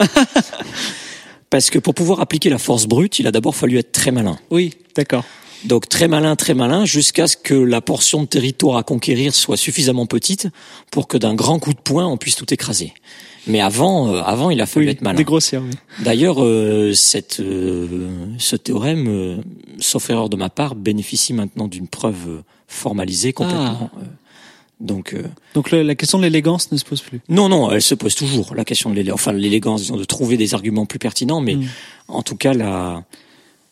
parce 1.50 1.68
que 1.68 1.80
pour 1.80 1.94
pouvoir 1.94 2.20
appliquer 2.20 2.48
la 2.48 2.58
force 2.58 2.86
brute, 2.86 3.18
il 3.18 3.26
a 3.26 3.32
d'abord 3.32 3.56
fallu 3.56 3.76
être 3.76 3.90
très 3.90 4.12
malin. 4.12 4.38
Oui, 4.50 4.74
d'accord. 4.94 5.24
Donc 5.64 5.88
très 5.88 6.06
malin, 6.06 6.36
très 6.36 6.54
malin, 6.54 6.84
jusqu'à 6.84 7.26
ce 7.26 7.36
que 7.36 7.54
la 7.54 7.80
portion 7.80 8.22
de 8.22 8.26
territoire 8.26 8.76
à 8.76 8.84
conquérir 8.84 9.34
soit 9.34 9.56
suffisamment 9.56 10.06
petite 10.06 10.46
pour 10.92 11.08
que 11.08 11.16
d'un 11.16 11.34
grand 11.34 11.58
coup 11.58 11.74
de 11.74 11.80
poing, 11.80 12.06
on 12.06 12.16
puisse 12.16 12.36
tout 12.36 12.54
écraser. 12.54 12.94
Mais 13.48 13.60
avant, 13.60 14.14
euh, 14.14 14.22
avant, 14.24 14.50
il 14.50 14.60
a 14.60 14.66
fallu 14.66 14.88
être 14.88 15.02
malin. 15.02 15.16
Dégrossir, 15.18 15.60
oui. 15.60 15.70
D'ailleurs, 16.04 16.36
cette, 16.94 17.42
ce 18.38 18.56
théorème, 18.56 19.42
sauf 19.80 20.08
erreur 20.08 20.28
de 20.28 20.36
ma 20.36 20.50
part, 20.50 20.76
bénéficie 20.76 21.32
maintenant 21.32 21.66
d'une 21.66 21.88
preuve 21.88 22.44
formalisée 22.72 23.32
complètement. 23.32 23.90
Ah. 23.94 23.98
Euh, 23.98 24.04
donc, 24.80 25.14
euh, 25.14 25.22
donc 25.54 25.70
la 25.70 25.94
question 25.94 26.18
de 26.18 26.24
l'élégance 26.24 26.72
ne 26.72 26.76
se 26.76 26.84
pose 26.84 27.00
plus. 27.00 27.20
Non, 27.28 27.48
non, 27.48 27.70
elle 27.70 27.82
se 27.82 27.94
pose 27.94 28.16
toujours. 28.16 28.54
La 28.56 28.64
question 28.64 28.90
de 28.90 28.96
l'élégance, 28.96 29.14
enfin 29.14 29.32
l'élégance, 29.32 29.82
disons, 29.82 29.96
de 29.96 30.04
trouver 30.04 30.36
des 30.36 30.54
arguments 30.54 30.86
plus 30.86 30.98
pertinents, 30.98 31.40
mais 31.40 31.54
mm. 31.54 31.68
en 32.08 32.22
tout 32.22 32.34
cas 32.36 32.52
la, 32.52 33.04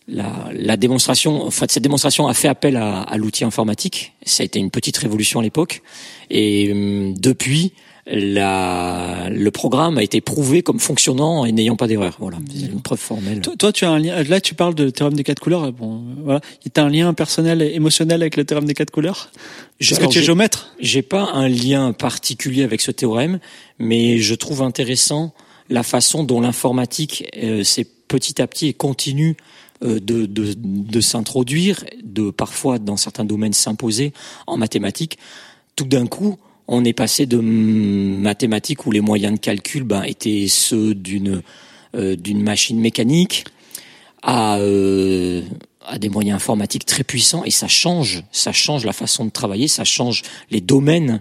la, 0.07 0.49
la 0.53 0.77
démonstration, 0.77 1.45
enfin 1.45 1.67
cette 1.69 1.83
démonstration 1.83 2.29
a 2.29 2.35
fait 2.35 2.47
appel 2.47 2.77
à, 2.77 3.01
à 3.01 3.17
l'outil 3.17 3.45
informatique. 3.45 4.13
Ça 4.25 4.43
a 4.43 4.47
été 4.47 4.61
une 4.61 4.71
petite 4.71 4.97
révolution 4.99 5.41
à 5.41 5.43
l'époque, 5.43 5.83
et 6.31 6.71
hum, 6.71 7.15
depuis, 7.19 7.73
la, 8.07 9.29
le 9.31 9.51
programme 9.51 9.99
a 9.99 10.03
été 10.03 10.21
prouvé 10.21 10.63
comme 10.63 10.81
fonctionnant 10.81 11.45
et 11.45 11.53
n'ayant 11.53 11.77
pas 11.77 11.87
d'erreur. 11.87 12.17
Voilà, 12.19 12.39
c'est 12.53 12.67
une 12.67 12.83
preuve 12.83 12.99
formelle. 12.99 13.41
Toi, 13.41 13.55
toi, 13.59 13.73
tu 13.73 13.85
as 13.85 13.91
un 13.91 13.99
lien. 13.99 14.23
Là, 14.23 14.41
tu 14.41 14.55
parles 14.55 14.75
de 14.75 14.91
théorème 14.91 15.17
des 15.17 15.25
quatre 15.25 15.41
couleurs. 15.41 15.73
Bon, 15.73 16.03
voilà. 16.25 16.41
Tu 16.63 16.81
as 16.81 16.85
un 16.85 16.89
lien 16.89 17.13
personnel 17.15 17.63
et 17.63 17.75
émotionnel 17.75 18.23
avec 18.23 18.37
le 18.37 18.45
théorème 18.45 18.67
des 18.67 18.75
quatre 18.75 18.91
couleurs? 18.91 19.31
Parce 19.79 19.99
que 19.99 20.07
tu 20.07 20.19
es 20.19 20.23
géomètre? 20.23 20.75
J'ai 20.81 21.03
pas 21.03 21.31
un 21.33 21.49
lien 21.49 21.93
particulier 21.93 22.63
avec 22.63 22.81
ce 22.81 22.91
théorème, 22.91 23.39
mais 23.79 24.19
je 24.19 24.35
trouve 24.35 24.63
intéressant 24.63 25.33
la 25.69 25.83
façon 25.83 26.25
dont 26.25 26.41
l'informatique 26.41 27.31
euh, 27.43 27.63
s'est 27.63 27.87
petit 28.09 28.43
à 28.43 28.47
petit 28.47 28.67
et 28.67 28.73
continue 28.73 29.37
euh, 29.85 30.01
de, 30.01 30.27
de, 30.27 30.55
de 30.57 31.01
s'introduire, 31.01 31.85
de 32.03 32.31
parfois 32.31 32.79
dans 32.79 32.97
certains 32.97 33.25
domaines 33.25 33.53
s'imposer 33.53 34.13
en 34.49 34.57
mathématiques. 34.57 35.17
Tout 35.77 35.85
d'un 35.85 36.07
coup, 36.07 36.39
on 36.71 36.85
est 36.85 36.93
passé 36.93 37.27
de 37.27 37.37
mathématiques 37.37 38.87
où 38.87 38.93
les 38.93 39.01
moyens 39.01 39.35
de 39.35 39.41
calcul 39.41 39.83
ben, 39.83 40.05
étaient 40.05 40.47
ceux 40.49 40.95
d'une 40.95 41.43
euh, 41.97 42.15
d'une 42.15 42.43
machine 42.43 42.79
mécanique 42.79 43.45
à 44.23 44.59
euh, 44.59 45.43
à 45.85 45.99
des 45.99 46.09
moyens 46.09 46.37
informatiques 46.37 46.87
très 46.87 47.03
puissants. 47.03 47.43
Et 47.45 47.51
ça 47.51 47.67
change, 47.67 48.23
ça 48.31 48.53
change 48.53 48.85
la 48.87 48.93
façon 48.93 49.25
de 49.25 49.31
travailler, 49.31 49.67
ça 49.67 49.85
change 49.85 50.23
les 50.51 50.61
domaines 50.61 51.21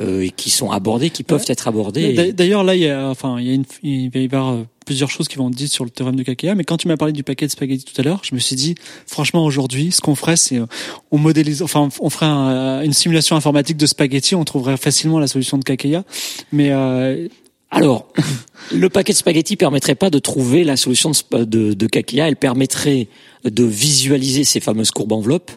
euh, 0.00 0.28
qui 0.36 0.50
sont 0.50 0.70
abordés, 0.70 1.10
qui 1.10 1.22
peuvent 1.22 1.44
être 1.48 1.68
abordés. 1.68 2.12
D'a- 2.14 2.32
D'ailleurs, 2.32 2.64
là, 2.64 2.74
il 2.74 2.82
y 2.82 2.88
a, 2.88 3.08
enfin, 3.08 3.36
il 3.38 3.46
y 3.46 3.50
a 3.50 3.54
une, 3.54 3.64
il 3.82 4.10
va 4.10 4.20
y 4.20 4.24
avoir 4.24 4.52
euh, 4.54 4.62
plusieurs 4.84 5.10
choses 5.10 5.26
qui 5.28 5.36
vont 5.36 5.48
être 5.48 5.54
dites 5.54 5.72
sur 5.72 5.84
le 5.84 5.90
théorème 5.90 6.16
de 6.16 6.22
Kakea. 6.22 6.54
Mais 6.54 6.64
quand 6.64 6.76
tu 6.76 6.86
m'as 6.88 6.96
parlé 6.96 7.12
du 7.12 7.22
paquet 7.22 7.46
de 7.46 7.50
spaghettis 7.50 7.84
tout 7.84 8.00
à 8.00 8.04
l'heure, 8.04 8.20
je 8.22 8.34
me 8.34 8.40
suis 8.40 8.56
dit, 8.56 8.74
franchement, 9.06 9.44
aujourd'hui, 9.44 9.90
ce 9.92 10.00
qu'on 10.00 10.14
ferait, 10.14 10.36
c'est, 10.36 10.58
euh, 10.58 10.66
on 11.10 11.18
modélise, 11.18 11.62
enfin, 11.62 11.88
on 12.00 12.10
ferait 12.10 12.26
un- 12.26 12.82
une 12.82 12.92
simulation 12.92 13.36
informatique 13.36 13.76
de 13.76 13.86
spaghettis, 13.86 14.34
on 14.34 14.44
trouverait 14.44 14.76
facilement 14.76 15.18
la 15.18 15.26
solution 15.28 15.58
de 15.58 15.64
Kakea. 15.64 16.02
Mais 16.52 16.70
euh, 16.70 17.26
Alors, 17.70 18.06
le 18.72 18.88
paquet 18.88 19.12
de 19.12 19.18
spaghettis 19.18 19.56
permettrait 19.56 19.96
pas 19.96 20.08
de 20.08 20.20
trouver 20.20 20.62
la 20.62 20.76
solution 20.76 21.10
de, 21.32 21.44
de, 21.44 21.72
de 21.74 21.86
Kakeya, 21.88 22.28
elle 22.28 22.36
permettrait 22.36 23.08
de 23.44 23.64
visualiser 23.64 24.44
ces 24.44 24.60
fameuses 24.60 24.92
courbes 24.92 25.12
enveloppes. 25.12 25.50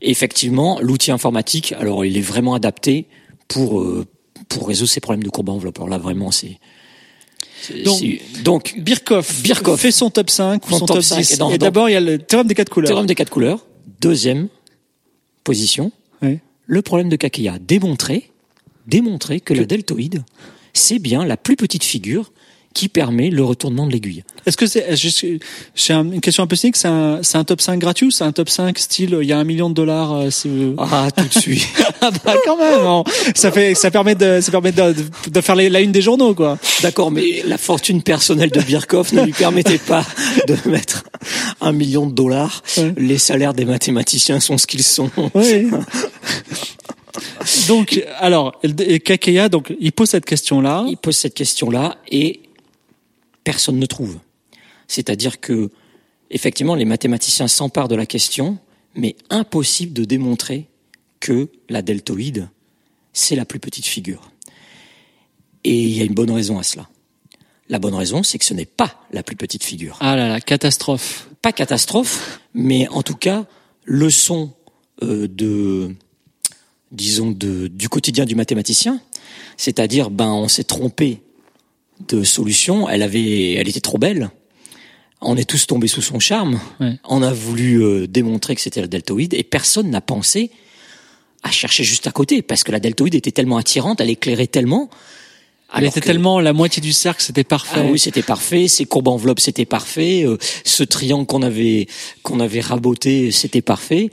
Et 0.00 0.10
effectivement, 0.10 0.78
l'outil 0.80 1.10
informatique, 1.10 1.72
alors 1.78 2.04
il 2.04 2.16
est 2.16 2.20
vraiment 2.22 2.54
adapté 2.54 3.06
pour 3.48 3.80
euh, 3.80 4.04
pour 4.48 4.68
résoudre 4.68 4.90
ces 4.90 5.00
problèmes 5.00 5.22
de 5.24 5.28
courbes 5.30 5.48
enveloppes. 5.48 5.78
Alors 5.78 5.88
là, 5.88 5.98
vraiment, 5.98 6.30
c'est 6.30 6.58
Donc- 7.84 8.02
donc 8.44 8.74
Birkhoff, 8.78 9.42
Birkhoff. 9.42 9.80
fait 9.80 9.90
son 9.90 10.10
top 10.10 10.30
5 10.30 10.64
ou 10.68 10.72
Son 10.72 10.80
top 10.86 10.96
top 10.96 11.02
5, 11.02 11.16
10. 11.18 11.40
et 11.52 11.58
d'abord, 11.58 11.88
il 11.88 11.92
y 11.92 11.96
a 11.96 12.00
le 12.00 12.18
théorème 12.18 12.46
des 12.46 12.54
quatre 12.54 12.70
couleurs. 12.70 12.88
théorème 12.88 13.06
des 13.06 13.14
quatre 13.14 13.30
couleurs. 13.30 13.66
Deuxième 14.00 14.48
position, 15.42 15.90
Oui. 16.22 16.38
le 16.66 16.82
problème 16.82 17.08
de 17.08 17.16
Kakeya. 17.16 17.58
Démontrer, 17.58 18.30
démontrer 18.86 19.40
que, 19.40 19.54
la 19.54 19.64
deltoïde, 19.64 20.22
c'est 20.74 20.98
bien 20.98 21.24
la 21.24 21.36
plus 21.36 21.56
petite 21.56 21.82
figure 21.84 22.32
qui 22.76 22.88
permet 22.90 23.30
le 23.30 23.42
retournement 23.42 23.86
de 23.86 23.92
l'aiguille. 23.92 24.22
Est-ce 24.44 24.58
que 24.58 24.66
c'est, 24.66 24.84
un- 25.94 26.12
une 26.12 26.20
question 26.20 26.42
un 26.42 26.46
peu 26.46 26.56
cynique, 26.56 26.76
c'est 26.76 26.88
un, 26.88 27.20
c'est 27.22 27.38
un 27.38 27.44
top 27.44 27.62
5 27.62 27.78
gratuit 27.78 28.08
ou 28.08 28.10
c'est 28.10 28.24
un 28.24 28.32
top 28.32 28.50
5 28.50 28.78
style, 28.78 29.16
il 29.22 29.26
y 29.26 29.32
a 29.32 29.38
un 29.38 29.44
million 29.44 29.70
de 29.70 29.74
dollars, 29.74 30.12
euh, 30.12 30.30
c'est, 30.30 30.50
Ah, 30.76 31.08
tout 31.16 31.24
de 31.24 31.32
suite. 31.40 31.66
Ah 32.02 32.10
bah 32.24 32.34
quand 32.44 32.58
même, 32.58 32.86
hein. 32.86 33.02
ça 33.34 33.50
fait, 33.50 33.74
ça 33.74 33.90
permet 33.90 34.14
de, 34.14 34.40
ça 34.42 34.50
permet 34.52 34.70
de, 34.70 34.92
de, 34.92 35.30
de 35.30 35.40
faire 35.40 35.56
les- 35.56 35.70
la 35.70 35.80
une 35.80 35.90
des 35.90 36.02
journaux 36.02 36.34
quoi. 36.34 36.58
D'accord, 36.82 37.10
mais 37.10 37.42
la 37.46 37.56
fortune 37.58 38.02
personnelle 38.02 38.50
de 38.50 38.60
Birkhoff 38.60 39.12
ne 39.12 39.22
lui 39.22 39.32
permettait 39.32 39.78
pas 39.78 40.04
de 40.46 40.56
mettre 40.68 41.04
un 41.62 41.72
million 41.72 42.06
de 42.06 42.12
dollars. 42.12 42.62
Ouais. 42.76 42.92
Les 42.98 43.16
salaires 43.18 43.54
des 43.54 43.64
mathématiciens 43.64 44.38
sont 44.38 44.58
ce 44.58 44.66
qu'ils 44.66 44.82
sont. 44.84 45.10
Oui. 45.34 45.68
donc, 47.68 48.02
alors, 48.20 48.60
Kakeya, 49.04 49.48
donc, 49.48 49.74
il 49.80 49.92
pose 49.92 50.10
cette 50.10 50.24
question-là. 50.26 50.84
Il 50.88 50.96
pose 50.96 51.16
cette 51.16 51.34
question-là 51.34 51.96
et 52.10 52.40
personne 53.46 53.78
ne 53.78 53.86
trouve. 53.86 54.18
C'est-à-dire 54.88 55.38
que, 55.38 55.70
effectivement, 56.30 56.74
les 56.74 56.84
mathématiciens 56.84 57.46
s'emparent 57.46 57.86
de 57.86 57.94
la 57.94 58.04
question, 58.04 58.58
mais 58.96 59.14
impossible 59.30 59.92
de 59.92 60.04
démontrer 60.04 60.66
que 61.20 61.48
la 61.68 61.80
deltoïde, 61.80 62.48
c'est 63.12 63.36
la 63.36 63.44
plus 63.44 63.60
petite 63.60 63.86
figure. 63.86 64.32
Et 65.62 65.80
il 65.80 65.96
y 65.96 66.02
a 66.02 66.04
une 66.04 66.14
bonne 66.14 66.32
raison 66.32 66.58
à 66.58 66.64
cela. 66.64 66.88
La 67.68 67.78
bonne 67.78 67.94
raison, 67.94 68.24
c'est 68.24 68.38
que 68.38 68.44
ce 68.44 68.52
n'est 68.52 68.66
pas 68.66 69.06
la 69.12 69.22
plus 69.22 69.36
petite 69.36 69.62
figure. 69.62 69.96
Ah 70.00 70.16
là 70.16 70.26
là, 70.26 70.40
catastrophe. 70.40 71.28
pas 71.40 71.52
catastrophe, 71.52 72.40
mais 72.52 72.88
en 72.88 73.04
tout 73.04 73.16
cas 73.16 73.46
leçon 73.84 74.52
euh, 75.04 75.28
de, 75.28 75.94
disons 76.90 77.30
de, 77.30 77.68
du 77.68 77.88
quotidien 77.88 78.24
du 78.24 78.34
mathématicien, 78.34 79.00
c'est-à-dire 79.56 80.10
ben 80.10 80.32
on 80.32 80.48
s'est 80.48 80.64
trompé 80.64 81.22
de 82.08 82.22
solution, 82.24 82.88
elle 82.88 83.02
avait, 83.02 83.52
elle 83.54 83.68
était 83.68 83.80
trop 83.80 83.98
belle, 83.98 84.30
on 85.20 85.36
est 85.36 85.48
tous 85.48 85.66
tombés 85.66 85.88
sous 85.88 86.02
son 86.02 86.18
charme, 86.20 86.60
Ouais. 86.80 86.98
on 87.08 87.22
a 87.22 87.32
voulu 87.32 87.82
euh, 87.82 88.06
démontrer 88.06 88.54
que 88.54 88.60
c'était 88.60 88.80
la 88.82 88.86
deltoïde 88.86 89.34
et 89.34 89.42
personne 89.42 89.90
n'a 89.90 90.00
pensé 90.00 90.50
à 91.42 91.50
chercher 91.50 91.84
juste 91.84 92.06
à 92.06 92.10
côté 92.10 92.42
parce 92.42 92.64
que 92.64 92.72
la 92.72 92.80
deltoïde 92.80 93.14
était 93.14 93.30
tellement 93.32 93.56
attirante, 93.56 94.00
elle 94.00 94.10
éclairait 94.10 94.46
tellement. 94.46 94.90
Elle 95.74 95.84
était 95.84 96.00
que- 96.00 96.06
tellement 96.06 96.38
la 96.38 96.52
moitié 96.52 96.80
du 96.80 96.92
cercle, 96.92 97.22
c'était 97.22 97.44
parfait. 97.44 97.80
ah 97.82 97.90
oui, 97.90 97.98
c'était 97.98 98.22
parfait. 98.22 98.68
Ces 98.68 98.84
courbes 98.84 99.08
enveloppes, 99.08 99.40
c'était 99.40 99.64
parfait. 99.64 100.24
Euh, 100.24 100.36
ce 100.64 100.84
triangle 100.84 101.26
qu'on 101.26 101.42
avait 101.42 101.88
qu'on 102.22 102.38
avait 102.40 102.60
raboté, 102.60 103.30
c'était 103.32 103.62
parfait. 103.62 104.10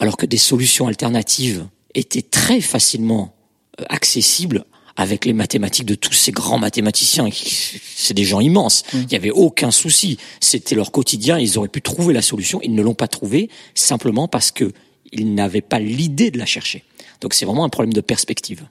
Alors 0.00 0.16
que 0.16 0.26
des 0.26 0.36
solutions 0.36 0.88
alternatives 0.88 1.66
étaient 1.94 2.22
très 2.22 2.60
facilement 2.60 3.34
euh, 3.80 3.84
accessibles 3.88 4.64
avec 4.98 5.24
les 5.24 5.32
mathématiques 5.32 5.86
de 5.86 5.94
tous 5.94 6.12
ces 6.12 6.32
grands 6.32 6.58
mathématiciens. 6.58 7.28
C'est 7.32 8.14
des 8.14 8.24
gens 8.24 8.40
immenses. 8.40 8.82
Il 8.92 9.06
n'y 9.06 9.14
avait 9.14 9.30
aucun 9.30 9.70
souci. 9.70 10.18
C'était 10.40 10.74
leur 10.74 10.90
quotidien. 10.90 11.38
Ils 11.38 11.56
auraient 11.56 11.68
pu 11.68 11.80
trouver 11.80 12.12
la 12.12 12.20
solution. 12.20 12.60
Ils 12.62 12.74
ne 12.74 12.82
l'ont 12.82 12.94
pas 12.94 13.06
trouvée 13.06 13.48
simplement 13.74 14.26
parce 14.26 14.50
que 14.50 14.72
ils 15.12 15.34
n'avaient 15.34 15.62
pas 15.62 15.78
l'idée 15.78 16.32
de 16.32 16.38
la 16.38 16.46
chercher. 16.46 16.82
Donc 17.20 17.32
c'est 17.32 17.46
vraiment 17.46 17.64
un 17.64 17.68
problème 17.68 17.92
de 17.92 18.00
perspective. 18.00 18.64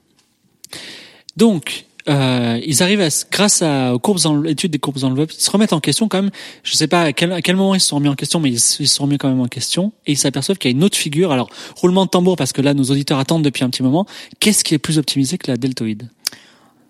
Donc, 1.36 1.86
euh, 2.08 2.60
ils 2.64 2.82
arrivent 2.82 3.00
à, 3.00 3.08
grâce 3.30 3.62
à, 3.62 3.94
aux 3.94 3.98
courbes 3.98 4.18
l'étude 4.44 4.70
des 4.70 4.78
courbes 4.78 5.02
enveloppes, 5.04 5.32
ils 5.32 5.40
se 5.40 5.50
remettent 5.50 5.72
en 5.72 5.80
question 5.80 6.08
quand 6.08 6.22
même. 6.22 6.30
Je 6.62 6.74
sais 6.74 6.88
pas 6.88 7.02
à 7.02 7.12
quel, 7.12 7.32
à 7.32 7.42
quel 7.42 7.56
moment 7.56 7.74
ils 7.74 7.80
se 7.80 7.88
sont 7.88 7.96
remis 7.96 8.08
en 8.08 8.14
question, 8.14 8.40
mais 8.40 8.50
ils 8.50 8.60
se 8.60 8.84
sont 8.84 9.04
remis 9.04 9.18
quand 9.18 9.28
même 9.28 9.40
en 9.40 9.48
question 9.48 9.92
et 10.06 10.12
ils 10.12 10.18
s'aperçoivent 10.18 10.58
qu'il 10.58 10.70
y 10.70 10.74
a 10.74 10.76
une 10.76 10.84
autre 10.84 10.96
figure. 10.96 11.32
Alors, 11.32 11.48
roulement 11.76 12.04
de 12.04 12.10
tambour 12.10 12.36
parce 12.36 12.52
que 12.52 12.60
là, 12.60 12.74
nos 12.74 12.84
auditeurs 12.84 13.18
attendent 13.18 13.44
depuis 13.44 13.64
un 13.64 13.70
petit 13.70 13.82
moment. 13.82 14.06
Qu'est-ce 14.40 14.64
qui 14.64 14.74
est 14.74 14.78
plus 14.78 14.98
optimisé 14.98 15.38
que 15.38 15.50
la 15.50 15.56
deltoïde? 15.56 16.08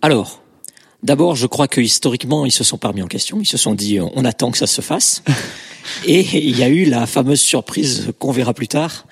Alors, 0.02 0.42
d'abord, 1.02 1.36
je 1.36 1.46
crois 1.46 1.68
que 1.68 1.80
historiquement, 1.80 2.46
ils 2.46 2.52
se 2.52 2.64
sont 2.64 2.78
pas 2.78 2.88
remis 2.88 3.02
en 3.02 3.06
question. 3.08 3.38
Ils 3.40 3.46
se 3.46 3.56
sont 3.56 3.74
dit, 3.74 3.98
on 4.00 4.24
attend 4.24 4.50
que 4.50 4.58
ça 4.58 4.66
se 4.66 4.80
fasse. 4.80 5.22
Et 6.04 6.20
il 6.38 6.58
y 6.58 6.62
a 6.62 6.68
eu 6.68 6.84
la 6.84 7.06
fameuse 7.06 7.40
surprise 7.40 8.12
qu'on 8.18 8.30
verra 8.30 8.52
plus 8.52 8.68
tard. 8.68 9.06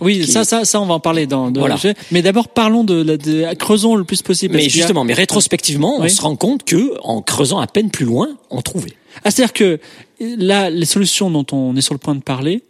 Oui, 0.00 0.20
Qui- 0.24 0.30
ça, 0.32 0.44
ça, 0.44 0.64
ça, 0.64 0.80
on 0.80 0.86
va 0.86 0.94
en 0.94 1.00
parler 1.00 1.26
dans. 1.26 1.50
dans 1.50 1.60
Voilà. 1.60 1.74
le 1.74 1.80
sujet. 1.80 1.94
Mais 2.10 2.22
d'abord, 2.22 2.48
parlons 2.48 2.84
de, 2.84 3.02
la- 3.02 3.16
de, 3.18 3.52
creusons 3.54 3.96
le 3.96 4.04
plus 4.04 4.22
possible. 4.22 4.54
Mais 4.56 4.64
a- 4.64 4.68
justement, 4.68 5.04
mais 5.04 5.12
rétrospectivement, 5.12 5.96
on 6.00 6.08
se 6.08 6.22
rend 6.22 6.34
compte 6.36 6.64
que, 6.64 6.94
en 7.02 7.20
creusant 7.20 7.58
à 7.60 7.66
peine 7.66 7.90
plus 7.90 8.06
loin, 8.06 8.28
on 8.50 8.62
trouvait. 8.62 8.94
Ah, 9.24 9.30
c'est-à-dire 9.30 9.52
que 9.52 9.78
là, 10.20 10.70
les 10.70 10.86
solutions 10.86 11.30
dont 11.30 11.44
on 11.52 11.76
est 11.76 11.82
sur 11.82 11.92
le 11.92 11.98
point 11.98 12.14
de 12.14 12.22
parler, 12.22 12.62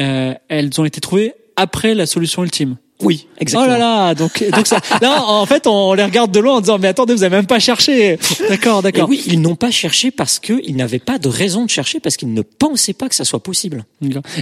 euh, 0.00 0.34
elles 0.48 0.70
ont 0.80 0.84
été 0.84 1.00
trouvées 1.00 1.32
après 1.54 1.94
la 1.94 2.06
solution 2.06 2.42
ultime. 2.42 2.76
Oui, 3.02 3.26
exactement. 3.38 3.74
Oh 3.74 3.78
là 3.78 3.78
là, 3.78 4.14
donc 4.14 4.44
donc 4.52 4.66
ça, 4.66 4.80
là 5.00 5.24
en 5.24 5.46
fait 5.46 5.66
on 5.66 5.94
les 5.94 6.04
regarde 6.04 6.30
de 6.30 6.40
loin 6.40 6.56
en 6.56 6.60
disant 6.60 6.78
mais 6.78 6.88
attendez 6.88 7.14
vous 7.14 7.22
avez 7.22 7.36
même 7.36 7.46
pas 7.46 7.58
cherché. 7.58 8.18
D'accord, 8.48 8.82
d'accord. 8.82 9.08
oui, 9.08 9.22
ils 9.26 9.40
n'ont 9.40 9.56
pas 9.56 9.70
cherché 9.70 10.10
parce 10.10 10.38
qu'ils 10.38 10.76
n'avaient 10.76 10.98
pas 10.98 11.18
de 11.18 11.28
raison 11.28 11.64
de 11.64 11.70
chercher, 11.70 12.00
parce 12.00 12.16
qu'ils 12.16 12.32
ne 12.32 12.42
pensaient 12.42 12.92
pas 12.92 13.08
que 13.08 13.14
ça 13.14 13.24
soit 13.24 13.42
possible. 13.42 13.84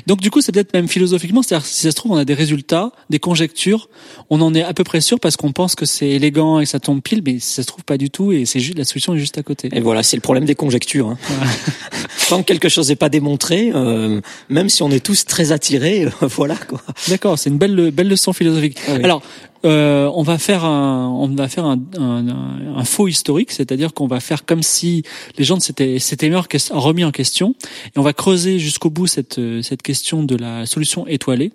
Donc 0.07 0.21
du 0.21 0.31
coup 0.31 0.41
c'est 0.41 0.53
peut-être 0.53 0.73
même 0.75 0.89
philosophiquement, 0.89 1.43
c'est-à-dire 1.43 1.67
si 1.67 1.83
ça 1.83 1.91
se 1.91 1.97
trouve 1.97 2.13
on 2.13 2.17
a 2.17 2.25
des 2.25 2.35
résultats, 2.35 2.91
des 3.11 3.19
conjectures, 3.19 3.89
on 4.31 4.41
en 4.41 4.55
est 4.55 4.63
à 4.63 4.75
peu 4.75 4.85
près 4.85 5.01
sûr 5.01 5.21
parce 5.21 5.37
qu'on 5.37 5.53
pense 5.53 5.75
que 5.75 5.87
c'est 5.87 6.09
élégant 6.09 6.61
et 6.61 6.65
que 6.65 6.71
ça 6.71 6.81
tombe 6.81 7.01
pile, 7.01 7.23
mais 7.25 7.39
ça 7.39 7.63
se 7.63 7.67
trouve 7.69 7.85
pas 7.85 7.97
du 7.97 8.11
tout 8.11 8.33
et 8.33 8.45
c'est 8.45 8.61
juste 8.61 8.79
la 8.79 8.85
solution 8.85 9.15
est 9.15 9.19
juste 9.19 9.39
à 9.39 9.43
côté. 9.43 9.69
Et 9.73 9.81
voilà, 9.81 10.03
c'est 10.03 10.17
le 10.17 10.23
problème 10.23 10.45
des 10.45 10.55
conjectures. 10.55 11.11
Hein. 11.11 11.19
Tant 12.29 12.43
que 12.43 12.47
quelque 12.47 12.69
chose 12.69 12.89
n'est 12.89 12.97
pas 12.97 13.09
démontré, 13.09 13.71
euh, 13.75 14.21
même 14.49 14.69
si 14.69 14.83
on 14.83 14.91
est 14.91 15.05
tous 15.05 15.25
très 15.25 15.53
attirés, 15.53 16.05
euh, 16.05 16.11
voilà 16.23 16.57
quoi. 16.57 16.83
D'accord, 17.09 17.39
c'est 17.39 17.51
une 17.51 17.59
belle 17.59 17.91
belle 17.91 18.09
leçon 18.09 18.33
philosophique. 18.33 18.48
Ah 18.89 18.95
oui. 18.97 19.05
Alors, 19.05 19.23
euh, 19.65 20.09
on 20.15 20.23
va 20.23 20.39
faire 20.39 20.65
un 20.65 21.09
on 21.09 21.27
va 21.35 21.49
faire 21.49 21.65
un, 21.65 21.79
un, 21.99 22.29
un- 22.29 22.77
un 22.77 22.85
faux 22.85 23.09
historique, 23.09 23.51
c'est-à-dire 23.51 23.93
qu'on 23.93 24.07
va 24.07 24.21
faire 24.21 24.45
comme 24.45 24.63
si 24.63 25.03
les 25.37 25.45
gens 25.45 25.59
s'étaient 25.61 25.99
s'étaient 25.99 26.31
remis 26.71 27.05
en 27.05 27.11
question, 27.11 27.55
et 27.87 27.99
on 27.99 28.03
va 28.03 28.13
creuser 28.13 28.59
jusqu'au 28.61 28.91
bout 28.91 29.07
cette 29.09 29.41
cette 29.63 29.83
question 29.83 30.23
de 30.23 30.37
la 30.37 30.65
solution 30.67 31.07
étoilée. 31.09 31.51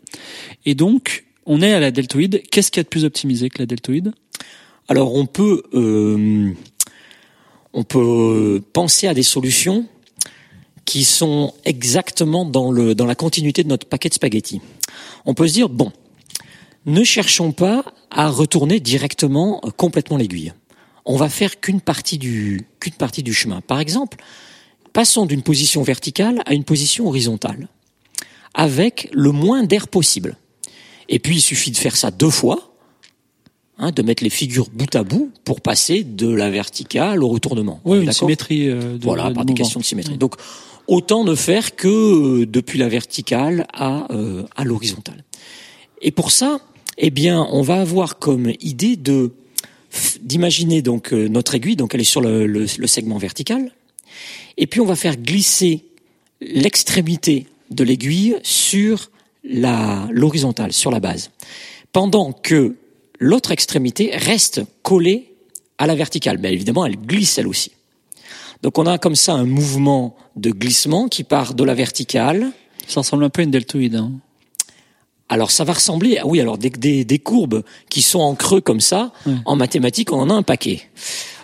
Et 0.66 0.76
donc, 0.76 1.24
on 1.46 1.62
est 1.62 1.74
à 1.74 1.80
la 1.80 1.92
deltoïde. 1.92 2.42
Qu'est-ce 2.52 2.72
qu'il 2.72 2.80
y 2.80 2.82
a 2.82 2.84
de 2.84 2.90
plus 2.90 3.06
optimisé 3.06 3.50
que 3.50 3.60
la 3.60 3.66
deltoïde? 3.66 4.14
Alors 4.90 5.16
on 5.16 5.26
peut 5.26 5.64
euh, 5.74 6.52
on 7.74 7.84
peut 7.84 8.62
penser 8.74 9.08
à 9.08 9.14
des 9.14 9.24
solutions 9.24 9.86
qui 10.86 11.06
sont 11.06 11.54
exactement 11.64 12.44
dans 12.44 12.70
le 12.72 12.94
dans 12.94 13.06
la 13.06 13.16
continuité 13.16 13.64
de 13.64 13.70
notre 13.70 13.88
paquet 13.88 14.10
de 14.10 14.14
spaghettis. 14.14 14.60
On 15.26 15.34
peut 15.34 15.48
se 15.48 15.54
dire 15.54 15.70
bon, 15.70 15.92
ne 16.86 17.04
cherchons 17.04 17.52
pas 17.52 17.86
à 18.12 18.30
retourner 18.30 18.80
directement 18.80 19.62
euh, 19.64 19.70
complètement 19.72 20.18
l'aiguille. 20.18 20.54
on 21.06 21.18
va 21.18 21.30
faire 21.30 21.60
qu'une 21.60 21.82
partie 21.82 22.18
du 22.18 22.66
qu'une 22.80 22.94
partie 22.94 23.24
du 23.24 23.34
chemin. 23.34 23.62
Par 23.62 23.80
exemple, 23.80 24.18
passons 24.94 25.26
d'une 25.26 25.42
position 25.42 25.84
verticale 25.84 26.42
à 26.46 26.54
une 26.54 26.64
position 26.64 27.08
horizontale, 27.08 27.68
avec 28.54 29.10
le 29.12 29.32
moins 29.32 29.64
d'air 29.64 29.88
possible. 29.88 30.38
Et 31.10 31.20
puis 31.20 31.36
il 31.38 31.42
suffit 31.42 31.72
de 31.72 31.78
faire 31.78 31.96
ça 31.96 32.12
deux 32.12 32.30
fois, 32.30 32.74
hein, 33.78 33.92
de 33.92 34.02
mettre 34.02 34.24
les 34.24 34.30
figures 34.30 34.70
bout 34.72 34.96
à 34.96 35.04
bout 35.04 35.32
pour 35.44 35.62
passer 35.62 36.04
de 36.04 36.30
la 36.30 36.50
verticale 36.50 37.24
au 37.24 37.28
retournement. 37.28 37.82
Oui, 37.86 38.04
une 38.04 38.12
symétrie. 38.12 38.70
euh, 38.70 38.98
de, 38.98 39.04
voilà, 39.04 39.30
de 39.30 39.34
par 39.34 39.46
des 39.46 39.54
questions 39.54 39.80
de 39.80 39.86
symétrie. 39.86 40.18
Donc, 40.18 40.36
autant 40.88 41.24
ne 41.24 41.36
faire 41.36 41.76
que 41.76 41.88
euh, 41.88 42.46
depuis 42.46 42.80
la 42.80 42.88
verticale 42.88 43.68
à, 43.74 44.08
euh, 44.14 44.44
à 44.56 44.64
l'horizontale. 44.64 45.24
Et 46.02 46.12
pour 46.12 46.32
ça, 46.32 46.60
eh 46.98 47.10
bien, 47.10 47.48
on 47.52 47.62
va 47.62 47.82
avoir 47.82 48.20
comme 48.20 48.52
idée 48.60 48.96
de 48.96 49.32
d'imaginer 50.22 50.82
donc 50.82 51.14
euh, 51.14 51.28
notre 51.28 51.54
aiguille, 51.54 51.76
donc 51.76 51.94
elle 51.94 52.02
est 52.02 52.04
sur 52.06 52.22
le, 52.22 52.48
le, 52.48 52.66
le 52.78 52.88
segment 52.88 53.20
vertical, 53.20 53.72
et 54.58 54.66
puis 54.66 54.80
on 54.82 54.86
va 54.86 54.96
faire 54.96 55.18
glisser 55.18 55.86
l'extrémité 56.42 57.46
de 57.70 57.84
l'aiguille 57.84 58.38
sur 58.42 59.12
la 59.44 60.08
l'horizontale, 60.12 60.74
sur 60.74 60.90
la 60.90 61.00
base, 61.00 61.30
pendant 61.92 62.32
que 62.32 62.76
l'autre 63.20 63.52
extrémité 63.52 64.12
reste 64.16 64.62
collée 64.82 65.34
à 65.78 65.88
la 65.88 65.96
verticale. 65.96 66.38
Mais 66.40 66.54
évidemment, 66.54 66.86
elle 66.86 66.98
glisse 66.98 67.38
elle 67.38 67.48
aussi. 67.48 67.72
Donc 68.62 68.78
on 68.78 68.86
a 68.86 68.98
comme 68.98 69.16
ça 69.16 69.34
un 69.34 69.46
mouvement 69.46 70.16
de 70.36 70.52
glissement 70.52 71.08
qui 71.08 71.24
part 71.24 71.54
de 71.54 71.64
la 71.64 71.74
verticale. 71.74 72.52
Ça 72.88 73.02
ressemble 73.02 73.24
un 73.24 73.30
peu 73.30 73.42
à 73.42 73.44
une 73.44 73.52
deltoïde. 73.52 73.96
Hein. 73.96 74.12
Alors 75.34 75.50
ça 75.52 75.64
va 75.64 75.74
ressembler, 75.74 76.20
ah 76.22 76.28
oui, 76.28 76.40
alors 76.40 76.58
des, 76.58 76.70
des, 76.70 77.04
des 77.06 77.20
courbes 77.20 77.64
qui 77.90 78.02
sont 78.02 78.20
en 78.20 78.36
creux 78.36 78.62
comme 78.62 78.80
ça, 78.82 79.12
Ouais. 79.26 79.34
en 79.46 79.56
mathématiques, 79.56 80.12
on 80.14 80.20
en 80.20 80.30
a 80.30 80.34
un 80.34 80.44
paquet. 80.44 80.82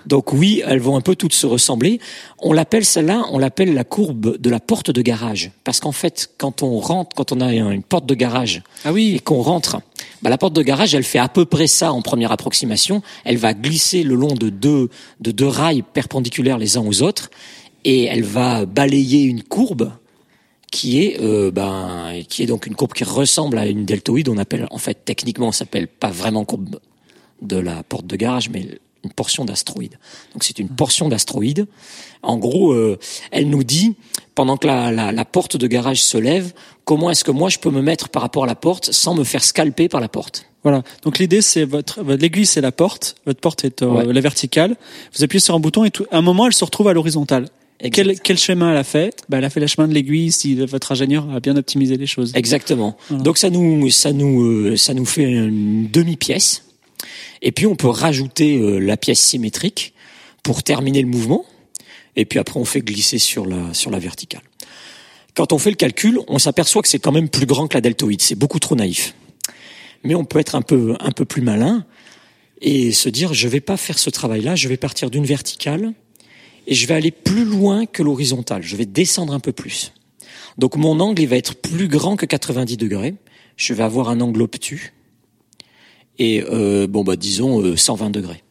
Donc 0.06 0.32
oui, 0.32 0.62
elles 0.66 0.80
vont 0.80 0.96
un 0.96 1.02
peu 1.02 1.16
toutes 1.16 1.34
se 1.34 1.46
ressembler. 1.46 2.00
On 2.40 2.54
l'appelle 2.54 2.86
celle-là, 2.86 3.26
on 3.32 3.38
l'appelle 3.38 3.74
la 3.74 3.84
courbe 3.84 4.38
de 4.38 4.50
la 4.50 4.60
porte 4.60 4.92
de 4.92 5.02
garage, 5.02 5.52
parce 5.64 5.80
qu'en 5.80 5.92
fait, 5.92 6.30
quand 6.38 6.64
on 6.64 6.80
rentre, 6.80 7.16
quand 7.16 7.32
on 7.32 7.42
a 7.42 7.52
une 7.54 7.84
porte 7.84 8.06
de 8.06 8.16
garage 8.16 8.62
Ah 8.86 8.90
et 8.90 8.94
oui. 8.94 9.22
qu'on 9.24 9.42
rentre, 9.42 9.82
bah, 10.22 10.30
la 10.30 10.38
porte 10.38 10.54
de 10.54 10.62
garage, 10.62 10.94
elle 10.96 11.04
fait 11.04 11.20
à 11.20 11.28
peu 11.28 11.46
près 11.46 11.68
ça 11.68 11.92
en 11.92 12.02
première 12.02 12.32
approximation. 12.32 13.02
Elle 13.26 13.38
va 13.38 13.54
glisser 13.54 14.04
le 14.04 14.16
long 14.16 14.34
de 14.36 14.50
deux, 14.50 14.90
de 15.20 15.32
deux 15.32 15.48
rails 15.48 15.84
perpendiculaires 15.94 16.58
les 16.60 16.78
uns 16.78 16.86
aux 16.86 17.02
autres, 17.02 17.30
et 17.86 18.06
elle 18.06 18.24
va 18.24 18.66
balayer 18.66 19.24
une 19.24 19.44
courbe 19.44 19.92
qui 20.72 21.04
est, 21.04 21.20
euh, 21.22 21.52
ben, 21.52 22.22
qui 22.28 22.44
est 22.44 22.46
donc 22.46 22.66
une 22.68 22.76
courbe 22.76 22.94
qui 22.94 23.04
ressemble 23.04 23.58
à 23.58 23.66
une 23.66 23.86
deltoïde. 23.86 24.30
On 24.30 24.38
appelle, 24.38 24.68
en 24.72 24.78
fait, 24.78 25.00
techniquement, 25.06 25.48
on 25.48 25.52
s'appelle 25.52 25.88
pas 25.88 26.10
vraiment 26.12 26.46
courbe 26.46 26.80
de 27.42 27.58
la 27.58 27.84
porte 27.84 28.06
de 28.06 28.16
garage, 28.16 28.50
mais 28.50 28.80
une 29.04 29.12
portion 29.14 29.46
d'astéroïde. 29.46 29.98
Donc 30.34 30.44
c'est 30.44 30.60
une 30.60 30.68
portion 30.68 31.08
d'astéroïde. 31.08 31.68
En 32.22 32.38
gros, 32.38 32.74
euh, 32.74 33.00
elle 33.32 33.50
nous 33.50 33.64
dit, 33.64 33.96
pendant 34.36 34.58
que 34.58 34.68
la, 34.68 34.92
la, 34.92 35.12
la 35.14 35.26
porte 35.26 35.56
de 35.56 35.68
garage 35.68 36.04
se 36.04 36.18
lève, 36.18 36.52
comment 36.84 37.10
est-ce 37.10 37.24
que 37.24 37.32
moi 37.32 37.48
je 37.50 37.60
peux 37.60 37.72
me 37.72 37.82
mettre 37.82 38.10
par 38.10 38.22
rapport 38.22 38.44
à 38.44 38.48
la 38.48 38.56
porte 38.56 38.92
sans 38.92 39.16
me 39.16 39.24
faire 39.24 39.44
scalper 39.44 39.88
par 39.88 40.02
la 40.02 40.10
porte? 40.10 40.46
Voilà. 40.64 40.84
Donc 41.04 41.18
l'idée, 41.20 41.42
c'est 41.42 41.64
votre, 41.64 42.04
votre 42.04 42.22
l'aiguille, 42.22 42.46
c'est 42.46 42.60
la 42.60 42.74
porte. 42.74 43.16
Votre 43.26 43.40
porte 43.40 43.64
est 43.64 43.82
euh, 43.82 43.88
Ouais. 43.88 44.06
la 44.14 44.20
verticale. 44.22 44.76
Vous 45.16 45.24
appuyez 45.24 45.40
sur 45.40 45.56
un 45.56 45.62
bouton 45.62 45.86
et 45.86 45.92
tout, 45.92 46.06
à 46.12 46.18
un 46.18 46.22
moment, 46.22 46.46
elle 46.48 46.54
se 46.54 46.66
retrouve 46.66 46.90
à 46.90 46.94
l'horizontale. 46.94 47.48
Quel, 47.92 48.20
quel 48.20 48.38
chemin 48.38 48.72
elle 48.72 48.78
a 48.78 48.84
fait? 48.84 49.24
Bah, 49.30 49.38
Elle 49.38 49.46
a 49.46 49.50
fait 49.50 49.62
le 49.62 49.68
chemin 49.68 49.88
de 49.88 49.94
l'aiguille 49.94 50.32
si 50.32 50.56
votre 50.56 50.92
ingénieur 50.92 51.30
a 51.34 51.40
bien 51.40 51.56
optimisé 51.56 51.96
les 51.96 52.08
choses. 52.08 52.34
Exactement. 52.36 52.98
Voilà. 53.08 53.24
Donc 53.24 53.38
ça 53.38 53.50
nous, 53.50 53.90
ça 53.90 54.12
nous, 54.12 54.44
euh, 54.44 54.76
ça 54.76 54.94
nous 54.94 55.06
fait 55.06 55.24
une 55.24 55.90
demi-pièce. 55.90 56.66
Et 57.42 57.54
puis 57.54 57.66
on 57.66 57.76
peut 57.76 57.88
rajouter 57.88 58.58
euh, 58.58 58.80
la 58.80 58.98
pièce 58.98 59.22
symétrique 59.22 59.94
pour 60.44 60.62
terminer 60.64 61.02
le 61.02 61.08
mouvement. 61.08 61.46
Et 62.18 62.26
puis 62.26 62.38
après 62.38 62.60
on 62.60 62.66
fait 62.66 62.82
glisser 62.82 63.18
sur 63.18 63.46
la, 63.46 63.74
sur 63.74 63.92
la 63.92 64.00
verticale. 64.00 64.42
Quand 65.36 65.54
on 65.54 65.58
fait 65.58 65.70
le 65.70 65.78
calcul, 65.78 66.20
on 66.28 66.38
s'aperçoit 66.38 66.82
que 66.82 66.90
c'est 66.90 67.00
quand 67.00 67.14
même 67.14 67.30
plus 67.30 67.46
grand 67.46 67.70
que 67.70 67.76
la 67.76 67.82
deltoïde. 67.82 68.22
C'est 68.22 68.36
beaucoup 68.36 68.60
trop 68.60 68.76
naïf. 68.76 69.16
Mais 70.04 70.16
on 70.16 70.26
peut 70.26 70.40
être 70.40 70.56
un 70.56 70.62
peu, 70.62 70.96
un 71.00 71.12
peu 71.12 71.24
plus 71.24 71.42
malin 71.42 71.86
et 72.62 72.92
se 72.92 73.08
dire 73.08 73.34
je 73.34 73.48
vais 73.48 73.62
pas 73.62 73.78
faire 73.78 74.00
ce 74.00 74.10
travail-là. 74.10 74.56
Je 74.58 74.68
vais 74.68 74.76
partir 74.76 75.10
d'une 75.10 75.26
verticale 75.26 75.94
et 76.70 76.76
je 76.76 76.88
vais 76.88 76.94
aller 76.94 77.12
plus 77.12 77.46
loin 77.46 77.88
que 77.88 78.04
l'horizontale. 78.04 78.62
Je 78.62 78.76
vais 78.76 78.86
descendre 78.86 79.34
un 79.34 79.40
peu 79.40 79.52
plus. 79.52 79.92
Donc 80.60 80.76
mon 80.76 81.00
angle 81.00 81.22
il 81.22 81.28
va 81.28 81.36
être 81.36 81.56
plus 81.56 81.88
grand 81.88 82.16
que 82.16 82.28
90 82.28 82.78
degrés. 82.78 83.16
Je 83.58 83.74
vais 83.74 83.84
avoir 83.84 84.10
un 84.10 84.22
angle 84.22 84.44
obtus 84.44 84.94
et 86.20 86.44
euh, 86.44 86.86
bon 86.86 87.04
bah 87.04 87.16
disons 87.16 87.62
euh, 87.62 87.76
120 87.76 88.12
degrés. 88.12 88.44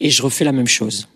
Et 0.00 0.10
je 0.10 0.20
refais 0.22 0.44
la 0.44 0.50
même 0.50 0.66
chose. 0.66 1.08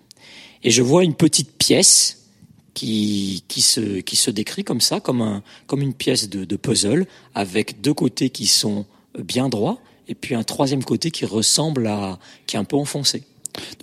Et 0.62 0.70
je 0.70 0.80
vois 0.80 1.02
une 1.02 1.14
petite 1.14 1.58
pièce 1.58 2.28
qui 2.72 3.42
qui 3.48 3.60
se 3.60 3.98
qui 4.00 4.14
se 4.14 4.30
décrit 4.30 4.62
comme 4.62 4.80
ça, 4.80 5.00
comme 5.00 5.22
un 5.22 5.42
comme 5.66 5.82
une 5.82 5.94
pièce 5.94 6.28
de, 6.28 6.44
de 6.44 6.56
puzzle 6.56 7.06
avec 7.34 7.80
deux 7.80 7.94
côtés 7.94 8.30
qui 8.30 8.46
sont 8.46 8.86
bien 9.18 9.48
droits 9.48 9.80
et 10.06 10.14
puis 10.14 10.36
un 10.36 10.44
troisième 10.44 10.84
côté 10.84 11.10
qui 11.10 11.24
ressemble 11.24 11.88
à 11.88 12.20
qui 12.46 12.54
est 12.54 12.60
un 12.60 12.64
peu 12.64 12.76
enfoncé. 12.76 13.24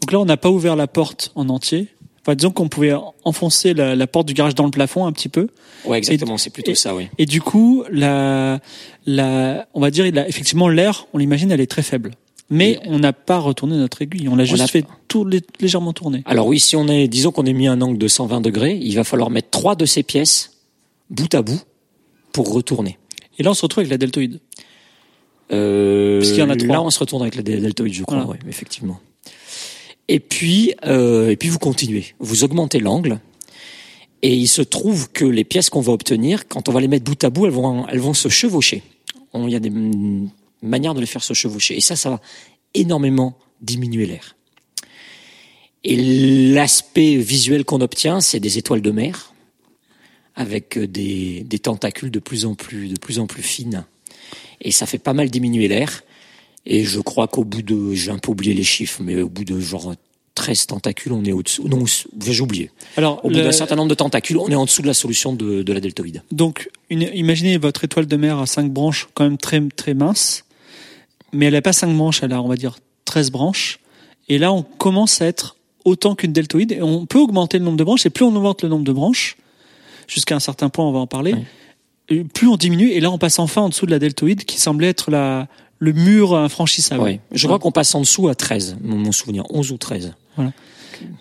Donc 0.01 0.11
là, 0.11 0.19
on 0.19 0.25
n'a 0.25 0.37
pas 0.37 0.49
ouvert 0.49 0.77
la 0.77 0.87
porte 0.87 1.31
en 1.35 1.49
entier. 1.49 1.89
Enfin, 2.25 2.33
disons 2.35 2.49
qu'on 2.49 2.69
pouvait 2.69 2.93
enfoncer 3.23 3.75
la, 3.75 3.95
la 3.95 4.07
porte 4.07 4.27
du 4.27 4.33
garage 4.33 4.55
dans 4.55 4.65
le 4.65 4.71
plafond 4.71 5.05
un 5.05 5.11
petit 5.11 5.29
peu. 5.29 5.47
Ouais 5.85 5.99
exactement, 5.99 6.39
c'est 6.39 6.49
plutôt 6.49 6.71
et- 6.71 6.75
ça, 6.75 6.95
oui. 6.95 7.07
Et 7.19 7.27
du 7.27 7.39
coup, 7.39 7.83
la, 7.91 8.59
la, 9.05 9.67
on 9.75 9.79
va 9.79 9.91
dire, 9.91 10.07
il 10.07 10.17
a- 10.17 10.27
effectivement, 10.27 10.67
l'air, 10.67 11.05
on 11.13 11.19
l'imagine, 11.19 11.51
elle 11.51 11.61
est 11.61 11.67
très 11.69 11.83
faible. 11.83 12.11
Mais 12.49 12.79
on 12.85 12.99
n'a 12.99 13.13
pas 13.13 13.37
retourné 13.39 13.75
notre 13.75 14.01
aiguille. 14.01 14.27
On 14.27 14.35
l'a 14.35 14.45
juste 14.45 14.61
a- 14.63 14.67
fait 14.67 14.85
tout 15.07 15.25
lé- 15.25 15.41
légèrement 15.59 15.93
tourner. 15.93 16.21
Alors 16.25 16.47
oui, 16.47 16.59
si 16.59 16.75
on 16.75 16.87
est, 16.87 17.07
disons 17.07 17.31
qu'on 17.31 17.45
ait 17.45 17.53
mis 17.53 17.67
un 17.67 17.79
angle 17.81 17.97
de 17.99 18.07
120 18.07 18.41
degrés, 18.41 18.75
il 18.81 18.95
va 18.95 19.03
falloir 19.03 19.29
mettre 19.29 19.49
trois 19.51 19.75
de 19.75 19.85
ces 19.85 20.01
pièces 20.03 20.51
bout 21.11 21.33
à 21.35 21.41
bout 21.43 21.59
pour 22.33 22.51
retourner. 22.53 22.97
Et 23.37 23.43
là, 23.43 23.51
on 23.51 23.53
se 23.53 23.61
retrouve 23.63 23.81
avec 23.81 23.91
la 23.91 23.97
deltoïde. 23.97 24.39
Euh, 25.51 26.19
Puisqu'il 26.19 26.39
y 26.39 26.43
en 26.43 26.49
a 26.49 26.55
trois. 26.55 26.75
Là, 26.75 26.81
on 26.81 26.89
se 26.89 26.99
retourne 26.99 27.21
avec 27.21 27.35
la 27.35 27.43
deltoïde, 27.43 27.93
je 27.93 28.03
crois, 28.03 28.17
Voilà. 28.23 28.29
ouais, 28.31 28.39
effectivement. 28.49 28.99
Et 30.07 30.19
puis, 30.19 30.73
euh, 30.85 31.29
et 31.29 31.35
puis 31.35 31.49
vous 31.49 31.59
continuez. 31.59 32.13
Vous 32.19 32.43
augmentez 32.43 32.79
l'angle. 32.79 33.19
Et 34.21 34.33
il 34.33 34.47
se 34.47 34.61
trouve 34.61 35.11
que 35.11 35.25
les 35.25 35.43
pièces 35.43 35.69
qu'on 35.69 35.81
va 35.81 35.93
obtenir, 35.93 36.47
quand 36.47 36.69
on 36.69 36.71
va 36.71 36.81
les 36.81 36.87
mettre 36.87 37.05
bout 37.05 37.23
à 37.23 37.29
bout, 37.29 37.45
elles 37.45 37.51
vont, 37.51 37.87
elles 37.87 37.99
vont 37.99 38.13
se 38.13 38.29
chevaucher. 38.29 38.83
Il 39.33 39.49
y 39.49 39.55
a 39.55 39.59
des 39.59 39.71
manières 40.61 40.93
de 40.93 41.01
les 41.01 41.05
faire 41.05 41.23
se 41.23 41.33
chevaucher. 41.33 41.75
Et 41.75 41.81
ça, 41.81 41.95
ça 41.95 42.09
va 42.09 42.21
énormément 42.73 43.37
diminuer 43.61 44.05
l'air. 44.05 44.35
Et 45.83 46.51
l'aspect 46.53 47.17
visuel 47.17 47.65
qu'on 47.65 47.81
obtient, 47.81 48.21
c'est 48.21 48.39
des 48.39 48.57
étoiles 48.57 48.81
de 48.81 48.91
mer 48.91 49.33
avec 50.35 50.79
des, 50.79 51.43
des 51.43 51.59
tentacules 51.59 52.11
de 52.11 52.19
plus 52.19 52.45
en 52.45 52.55
plus, 52.55 52.89
de 52.89 52.99
plus 52.99 53.19
en 53.19 53.27
plus 53.27 53.43
fines. 53.43 53.85
Et 54.61 54.71
ça 54.71 54.85
fait 54.85 54.97
pas 54.97 55.13
mal 55.13 55.29
diminuer 55.29 55.67
l'air. 55.67 56.03
Et 56.65 56.83
je 56.83 56.99
crois 56.99 57.27
qu'au 57.27 57.43
bout 57.43 57.61
de, 57.61 57.93
j'ai 57.93 58.11
un 58.11 58.17
peu 58.17 58.31
oublié 58.31 58.53
les 58.53 58.63
chiffres, 58.63 59.01
mais 59.03 59.21
au 59.21 59.29
bout 59.29 59.43
de 59.45 59.59
genre 59.59 59.93
13 60.33 60.65
tentacules, 60.67 61.13
on 61.13 61.23
est 61.23 61.31
au-dessous. 61.31 61.67
Non, 61.67 61.83
j'ai 62.27 62.41
oublié. 62.41 62.71
Alors, 62.97 63.23
Au 63.23 63.29
bout 63.29 63.35
le- 63.35 63.43
d'un 63.43 63.51
certain 63.51 63.75
nombre 63.75 63.89
de 63.89 63.95
tentacules, 63.95 64.37
on 64.37 64.49
est 64.49 64.55
en 64.55 64.65
dessous 64.65 64.81
de 64.81 64.87
la 64.87 64.93
solution 64.93 65.33
de, 65.33 65.61
de 65.63 65.73
la 65.73 65.79
deltoïde. 65.79 66.23
donc, 66.31 66.69
une, 66.89 67.03
imaginez 67.13 67.57
votre 67.57 67.83
étoile 67.83 68.05
de 68.07 68.15
mer 68.17 68.39
à 68.39 68.45
cinq 68.45 68.71
branches, 68.71 69.07
quand 69.13 69.23
même 69.23 69.37
très, 69.37 69.61
très 69.75 69.93
mince. 69.93 70.43
Mais 71.33 71.45
elle 71.47 71.53
n'a 71.53 71.61
pas 71.61 71.73
cinq 71.73 71.95
branches, 71.95 72.21
elle 72.23 72.33
a, 72.33 72.41
on 72.41 72.47
va 72.47 72.55
dire, 72.57 72.77
13 73.05 73.31
branches. 73.31 73.79
Et 74.29 74.37
là, 74.37 74.51
on 74.51 74.63
commence 74.63 75.21
à 75.21 75.25
être 75.27 75.55
autant 75.83 76.15
qu'une 76.15 76.33
deltoïde. 76.33 76.71
Et 76.73 76.81
on 76.81 77.05
peut 77.05 77.19
augmenter 77.19 77.59
le 77.59 77.65
nombre 77.65 77.77
de 77.77 77.83
branches. 77.83 78.05
Et 78.05 78.09
plus 78.09 78.25
on 78.25 78.35
augmente 78.35 78.63
le 78.63 78.69
nombre 78.69 78.83
de 78.85 78.91
branches, 78.91 79.37
jusqu'à 80.07 80.35
un 80.35 80.39
certain 80.39 80.69
point, 80.69 80.85
on 80.85 80.91
va 80.91 80.99
en 80.99 81.07
parler, 81.07 81.35
plus 82.33 82.47
on 82.47 82.55
diminue. 82.57 82.89
Et 82.91 82.99
là, 82.99 83.11
on 83.11 83.17
passe 83.17 83.39
enfin 83.39 83.61
en 83.63 83.69
dessous 83.69 83.85
de 83.85 83.91
la 83.91 83.99
deltoïde, 83.99 84.45
qui 84.45 84.59
semblait 84.59 84.87
être 84.89 85.11
la, 85.11 85.47
le 85.85 85.93
mur 85.93 86.35
infranchissable. 86.35 87.01
Ouais. 87.03 87.19
Je 87.31 87.45
crois 87.47 87.59
qu'on 87.59 87.71
passe 87.71 87.93
en 87.95 88.01
dessous 88.01 88.27
à 88.27 88.35
13, 88.35 88.77
mon, 88.83 89.11
souvenir, 89.11 89.43
11 89.49 89.71
ou 89.71 89.77
13. 89.77 90.13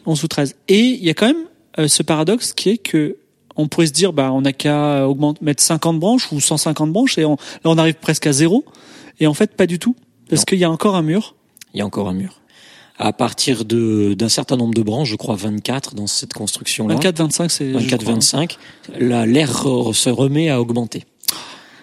11 0.07 0.25
ou 0.25 0.29
13. 0.29 0.57
Et 0.69 0.81
il 0.81 1.05
y 1.05 1.11
a 1.11 1.15
quand 1.15 1.27
même 1.27 1.45
euh, 1.79 1.89
ce 1.89 2.03
paradoxe 2.03 2.53
qui 2.53 2.71
est 2.71 2.79
que 2.79 3.17
on 3.57 3.69
pourrait 3.69 3.87
se 3.87 3.93
dire, 3.93 4.12
bah, 4.12 4.33
on 4.33 4.41
n'a 4.41 4.53
qu'à 4.53 5.09
augmenter, 5.09 5.39
mettre 5.45 5.62
50 5.62 6.01
branches 6.01 6.33
ou 6.33 6.41
150 6.41 6.93
branches 6.93 7.19
et 7.19 7.25
on, 7.25 7.35
là, 7.37 7.71
on 7.71 7.79
arrive 7.79 7.95
presque 7.95 8.27
à 8.27 8.33
zéro. 8.33 8.65
Et 9.21 9.29
en 9.29 9.35
fait, 9.35 9.55
pas 9.55 9.67
du 9.67 9.79
tout. 9.79 9.95
Parce 10.29 10.45
qu'il 10.45 10.59
y 10.59 10.65
a 10.65 10.71
encore 10.71 10.97
un 10.97 11.03
mur. 11.03 11.37
Il 11.73 11.79
y 11.79 11.81
a 11.81 11.87
encore 11.87 12.09
un 12.09 12.15
mur. 12.15 12.41
À 12.99 13.12
partir 13.12 13.65
de, 13.65 14.15
d'un 14.15 14.29
certain 14.29 14.57
nombre 14.57 14.75
de 14.75 14.83
branches, 14.83 15.09
je 15.09 15.17
crois 15.17 15.37
24 15.37 15.95
dans 15.95 16.07
cette 16.09 16.33
construction-là. 16.33 16.95
24, 16.95 17.19
25, 17.19 17.51
c'est. 17.51 17.73
je 17.73 17.79
24, 17.79 18.01
crois, 18.01 18.11
hein. 18.12 18.15
25, 18.15 18.57
la- 18.99 19.27
l'air 19.27 19.51
se 19.93 20.11
remet 20.11 20.49
à 20.49 20.61
augmenter. 20.61 21.05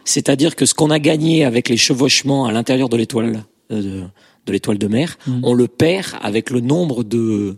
C'est-à-dire 0.06 0.56
que 0.56 0.66
ce 0.66 0.74
qu'on 0.74 0.90
a 0.90 1.00
gagné 1.00 1.44
avec 1.46 1.70
les 1.70 1.78
chevauchements 1.78 2.46
à 2.46 2.52
l'intérieur 2.52 2.90
de 2.90 2.98
l'étoile 2.98 3.44
euh, 3.72 4.04
de, 4.46 4.52
l'étoile 4.52 4.78
de 4.78 4.88
mer, 4.88 5.18
Mhm. 5.28 5.42
on 5.44 5.54
le 5.54 5.68
perd 5.68 6.08
avec 6.22 6.50
le 6.50 6.60
nombre 6.62 7.04
de 7.04 7.58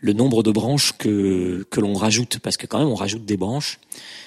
le 0.00 0.12
nombre 0.12 0.44
de 0.44 0.52
branches 0.52 0.92
que 0.96 1.66
que 1.70 1.80
l'on 1.80 1.94
rajoute 1.94 2.38
parce 2.38 2.56
que 2.56 2.66
quand 2.68 2.78
même 2.78 2.86
on 2.88 2.94
rajoute 2.94 3.24
des 3.24 3.36
branches 3.36 3.80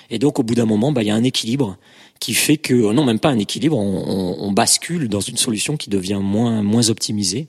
et 0.09 0.19
donc 0.19 0.37
au 0.37 0.43
bout 0.43 0.53
d'un 0.55 0.65
moment 0.65 0.91
bah 0.91 1.01
il 1.01 1.07
y 1.07 1.11
a 1.11 1.15
un 1.15 1.23
équilibre 1.23 1.77
qui 2.19 2.33
fait 2.33 2.57
que 2.57 2.73
non 2.91 3.05
même 3.05 3.19
pas 3.19 3.29
un 3.29 3.39
équilibre 3.39 3.77
on, 3.77 4.03
on- 4.05 4.35
on 4.47 4.51
bascule 4.51 5.07
dans 5.07 5.21
une 5.21 5.37
solution 5.37 5.77
qui 5.77 5.89
devient 5.89 6.19
moins 6.21 6.61
moins 6.61 6.89
optimisée 6.89 7.47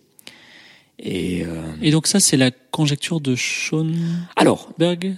Et, 1.04 1.42
euh, 1.44 1.62
Et 1.82 1.90
donc 1.90 2.06
ça, 2.06 2.20
c'est 2.20 2.36
la 2.36 2.52
conjecture 2.70 3.20
de 3.20 3.34
Schoenberg 3.34 3.96
alors, 4.36 4.68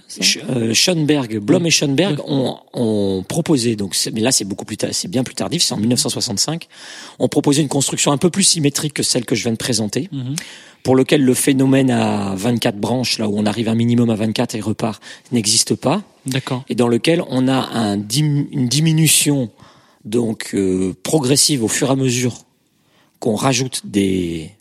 ça 0.07 0.21
Sch- 0.21 0.39
euh, 0.49 0.73
Schoenberg, 0.73 1.37
Blom 1.37 1.65
et 1.67 1.69
Schoenberg 1.69 2.19
ont, 2.25 2.57
ont 2.73 3.23
proposé, 3.27 3.75
donc 3.75 3.95
mais 4.11 4.21
là 4.21 4.31
c'est 4.31 4.45
beaucoup 4.45 4.65
plus 4.65 4.77
tard, 4.77 4.89
c'est 4.93 5.07
bien 5.07 5.23
plus 5.23 5.35
tardif, 5.35 5.61
c'est 5.61 5.73
en 5.75 5.77
1965, 5.77 6.67
ont 7.19 7.27
proposé 7.27 7.61
une 7.61 7.67
construction 7.67 8.11
un 8.11 8.17
peu 8.17 8.31
plus 8.31 8.41
symétrique 8.43 8.93
que 8.95 9.03
celle 9.03 9.25
que 9.25 9.35
je 9.35 9.43
viens 9.43 9.51
de 9.51 9.57
présenter, 9.57 10.09
Mhm. 10.11 10.35
pour 10.81 10.95
lequel 10.95 11.21
le 11.23 11.33
phénomène 11.35 11.91
à 11.91 12.33
24 12.35 12.77
branches, 12.77 13.19
là 13.19 13.29
où 13.29 13.37
on 13.37 13.45
arrive 13.45 13.69
un 13.69 13.75
minimum 13.75 14.09
à 14.09 14.15
24 14.15 14.55
et 14.55 14.61
repart, 14.61 15.01
n'existe 15.31 15.75
pas, 15.75 16.01
D'accord. 16.25 16.63
et 16.67 16.73
dans 16.75 16.87
lequel 16.87 17.23
on 17.29 17.47
a 17.47 17.53
un 17.77 17.95
dim- 17.97 18.47
une 18.51 18.67
diminution 18.67 19.51
donc 20.03 20.49
euh, 20.55 20.93
progressive 21.03 21.63
au 21.63 21.67
fur 21.67 21.89
et 21.89 21.91
à 21.91 21.95
mesure 21.95 22.37
qu'on 23.19 23.35
rajoute 23.35 23.81
des 23.85 24.51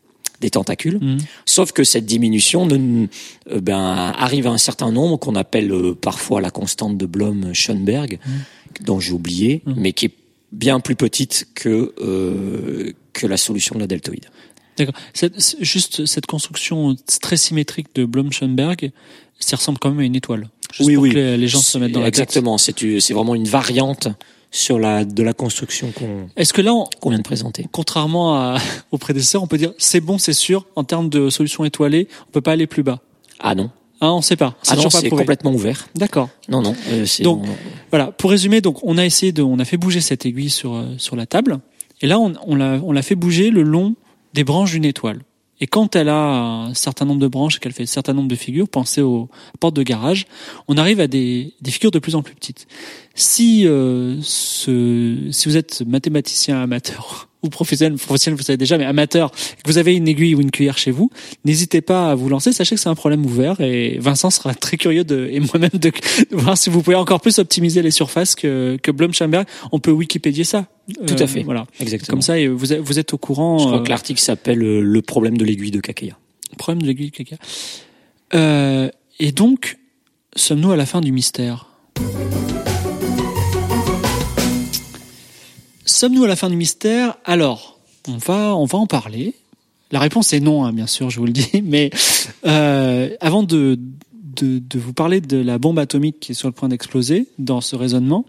des 0.45 0.51
tentacules. 0.51 0.99
Mhm. 1.01 1.19
Sauf 1.47 1.73
que 1.73 1.85
cette 1.85 2.07
diminution 2.07 2.67
ne, 2.67 3.07
euh, 3.51 3.61
ben, 3.61 3.79
arrive 3.79 4.47
à 4.47 4.51
un 4.51 4.59
certain 4.59 4.93
nombre 4.93 5.17
qu'on 5.19 5.35
appelle 5.35 5.73
euh, 5.73 5.95
parfois 5.95 6.41
la 6.41 6.51
constante 6.51 6.97
de 6.97 7.07
Blom-Schoenberg, 7.07 8.19
dont 8.85 9.01
j'ai 9.01 9.13
oublié, 9.13 9.63
Mhm. 9.67 9.75
mais 9.79 9.93
qui 9.93 10.07
est 10.07 10.15
bien 10.53 10.81
plus 10.81 10.97
petite 10.97 11.49
que 11.55 11.93
euh, 12.01 12.93
que 13.13 13.27
la 13.27 13.37
solution 13.37 13.75
de 13.77 13.81
la 13.81 13.87
deltoïde. 13.87 14.27
D'accord. 14.77 14.95
Juste 15.61 16.05
cette 16.07 16.27
construction 16.27 16.97
très 17.23 17.37
symétrique 17.37 17.89
de 17.95 18.05
Blom-Schoenberg, 18.05 18.91
ça 19.39 19.57
ressemble 19.57 19.79
quand 19.79 19.91
même 19.91 20.01
à 20.01 20.05
une 20.05 20.17
étoile. 20.17 20.49
Juste 20.73 20.89
Oui, 20.89 20.95
pour 20.95 21.05
oui. 21.05 21.11
que 21.13 21.37
les, 21.37 21.49
gens 21.49 21.61
se 21.61 21.79
mettent 21.79 21.93
dans 21.93 22.01
la. 22.01 22.09
Exactement. 22.09 22.59
C'est 22.59 23.13
vraiment 23.13 23.35
une 23.37 23.47
variante 23.47 24.09
sur 24.57 24.79
la 24.79 25.05
de 25.05 25.23
la 25.23 25.33
construction 25.33 25.91
qu'on 25.91 26.29
Est-ce 26.37 26.53
que 26.53 26.63
là, 26.63 26.73
on- 26.73 26.85
qu'on 27.01 27.11
vient 27.11 27.19
de 27.19 27.25
présenter. 27.25 27.67
contrairement 27.73 28.37
à, 28.37 28.57
aux 28.93 28.99
prédécesseurs, 28.99 29.43
on 29.43 29.47
peut 29.49 29.59
dire 29.59 29.73
c'est 29.79 30.01
bon, 30.01 30.17
c'est 30.19 30.33
sûr, 30.33 30.67
en 30.77 30.85
termes 30.85 31.09
de 31.09 31.29
solution 31.29 31.65
étoilée, 31.65 32.07
on 32.29 32.31
peut 32.31 32.41
pas 32.41 32.53
aller 32.53 32.67
plus 32.69 32.83
bas. 32.85 33.01
Ah 33.41 33.55
non. 33.55 33.71
Ah, 34.01 34.13
on 34.13 34.21
sait 34.23 34.37
pas. 34.37 34.55
C'est 34.63 34.73
Ah 34.73 34.77
non, 34.77 34.83
toujours 34.83 34.93
pas 34.93 35.01
c'est 35.01 35.09
prouvé. 35.09 35.23
complètement 35.23 35.53
ouvert. 35.53 35.89
D'accord. 35.97 36.29
Non, 36.49 36.63
non. 36.63 36.75
euh, 36.91 37.05
c'est- 37.07 37.23
Donc, 37.23 37.43
on- 37.45 37.49
Voilà. 37.91 38.13
Pour 38.13 38.31
résumer, 38.31 38.61
donc 38.61 38.79
on 38.85 38.97
a 38.99 39.05
essayé 39.05 39.33
de, 39.33 39.43
on 39.43 39.59
a 39.59 39.65
fait 39.65 39.77
bouger 39.77 40.01
cette 40.01 40.25
aiguille 40.27 40.51
sur 40.51 40.75
euh, 40.75 40.85
sur 40.99 41.17
la 41.17 41.27
table, 41.27 41.59
et 42.01 42.07
là 42.07 42.19
on, 42.21 42.33
on 42.47 42.55
l'a 42.55 42.81
on 42.85 42.93
l'a 42.93 43.03
fait 43.03 43.15
bouger 43.17 43.51
le 43.51 43.63
long 43.63 43.95
des 44.35 44.45
branches 44.45 44.73
d'une 44.73 44.85
étoile. 44.85 45.21
Et 45.61 45.67
quand 45.67 45.95
elle 45.95 46.09
a 46.09 46.67
un 46.67 46.75
certain 46.75 47.05
nombre 47.05 47.21
de 47.21 47.29
branches 47.29 47.57
et 47.57 47.59
qu'elle 47.61 47.73
fait 47.73 47.85
un 47.85 47.87
certain 47.87 48.13
nombre 48.13 48.29
de 48.29 48.35
figures, 48.35 48.69
pensez 48.69 49.03
aux 49.03 49.29
portes 49.61 49.77
de 49.77 49.83
garage, 49.83 50.27
on 50.69 50.77
arrive 50.77 51.01
à 51.01 51.07
des, 51.07 51.55
des 51.61 51.71
figures 51.71 51.93
de 51.93 51.99
plus 51.99 52.17
en 52.17 52.23
plus 52.23 52.35
petites. 52.35 52.67
Si 53.15 53.67
euh, 53.67 54.17
ce, 54.23 55.29
si 55.31 55.49
vous 55.49 55.57
êtes 55.57 55.83
mathématicien 55.87 56.61
amateur 56.61 57.29
ou 57.45 57.51
professionnel, 57.51 57.99
professionnel 57.99 58.37
vous 58.37 58.45
savez 58.45 58.57
déjà, 58.57 58.79
mais 58.79 58.85
amateur, 58.85 59.31
que 59.31 59.37
vous 59.67 59.79
avez 59.79 59.95
une 59.95 60.09
aiguille 60.09 60.35
ou 60.35 60.41
une 60.41 60.51
cuillère 60.51 60.79
chez 60.79 60.91
vous, 60.91 61.11
n'hésitez 61.45 61.83
pas 61.83 62.11
à 62.11 62.15
vous 62.15 62.29
lancer. 62.29 62.53
Sachez 62.53 62.75
que 62.75 62.81
c'est 62.81 62.89
un 62.89 62.95
problème 62.95 63.25
ouvert 63.25 63.61
et 63.61 63.99
Vincent 64.01 64.31
sera 64.31 64.55
très 64.55 64.77
curieux 64.77 65.05
de, 65.05 65.29
et 65.31 65.39
moi-même 65.41 65.71
de, 65.73 65.91
de 65.91 66.37
voir 66.37 66.59
si 66.59 66.69
vous 66.69 66.83
pouvez 66.83 66.97
encore 66.97 67.21
plus 67.21 67.39
optimiser 67.39 67.83
les 67.83 67.93
surfaces 67.93 68.35
que, 68.35 68.77
que 68.83 68.91
Blom-Schoenberg. 68.91 69.47
On 69.71 69.79
peut 69.79 69.93
Wikipédier 69.93 70.45
ça. 70.45 70.67
Tout 71.07 71.17
à 71.19 71.27
fait. 71.27 71.43
Voilà. 71.43 71.67
Exactement. 71.81 72.17
Comme 72.17 72.23
ça, 72.23 72.39
et 72.39 72.49
vous 72.49 72.73
êtes, 72.73 72.81
vous 72.81 72.99
êtes 72.99 73.15
au 73.15 73.19
courant. 73.19 73.59
Je 73.59 73.65
crois 73.67 73.79
euh, 73.79 73.83
que 73.83 73.89
l'article 73.89 74.21
s'appelle 74.21 74.63
euh, 74.63 74.81
le 74.81 75.03
problème 75.03 75.37
de 75.37 75.45
l'aiguille 75.45 75.71
de 75.71 75.81
Kakea. 75.81 76.17
Problème 76.59 76.83
de 76.83 76.87
l'aiguille 76.87 77.11
de. 77.11 77.37
Euh, 78.35 78.91
et 79.19 79.33
donc, 79.33 79.79
sommes-nous 80.37 80.73
à 80.73 80.77
la 80.77 80.87
fin 80.87 81.01
du 81.01 81.13
mystère? 81.13 81.69
Sommes-nous 85.87 86.25
à 86.25 86.29
la 86.29 86.37
fin 86.37 86.51
du 86.51 86.57
mystère? 86.57 87.17
Alors, 87.25 87.79
on 88.09 88.17
va, 88.17 88.55
on 88.57 88.65
va 88.65 88.79
en 88.79 88.87
parler. 88.87 89.35
La 89.91 90.01
réponse 90.01 90.33
est 90.33 90.41
non, 90.41 90.65
hein, 90.65 90.73
bien 90.73 90.87
sûr, 90.87 91.11
je 91.11 91.21
vous 91.21 91.27
le 91.27 91.33
dis. 91.33 91.63
Mais 91.65 91.91
euh, 92.47 93.11
avant 93.21 93.43
de, 93.43 93.79
de, 94.35 94.59
de 94.59 94.79
vous 94.79 94.93
parler 94.93 95.21
de 95.21 95.37
la 95.37 95.59
bombe 95.59 95.79
atomique 95.79 96.19
qui 96.21 96.33
est 96.33 96.35
sur 96.35 96.49
le 96.49 96.53
point 96.53 96.69
d'exploser 96.69 97.29
dans 97.39 97.61
ce 97.61 97.77
raisonnement, 97.77 98.25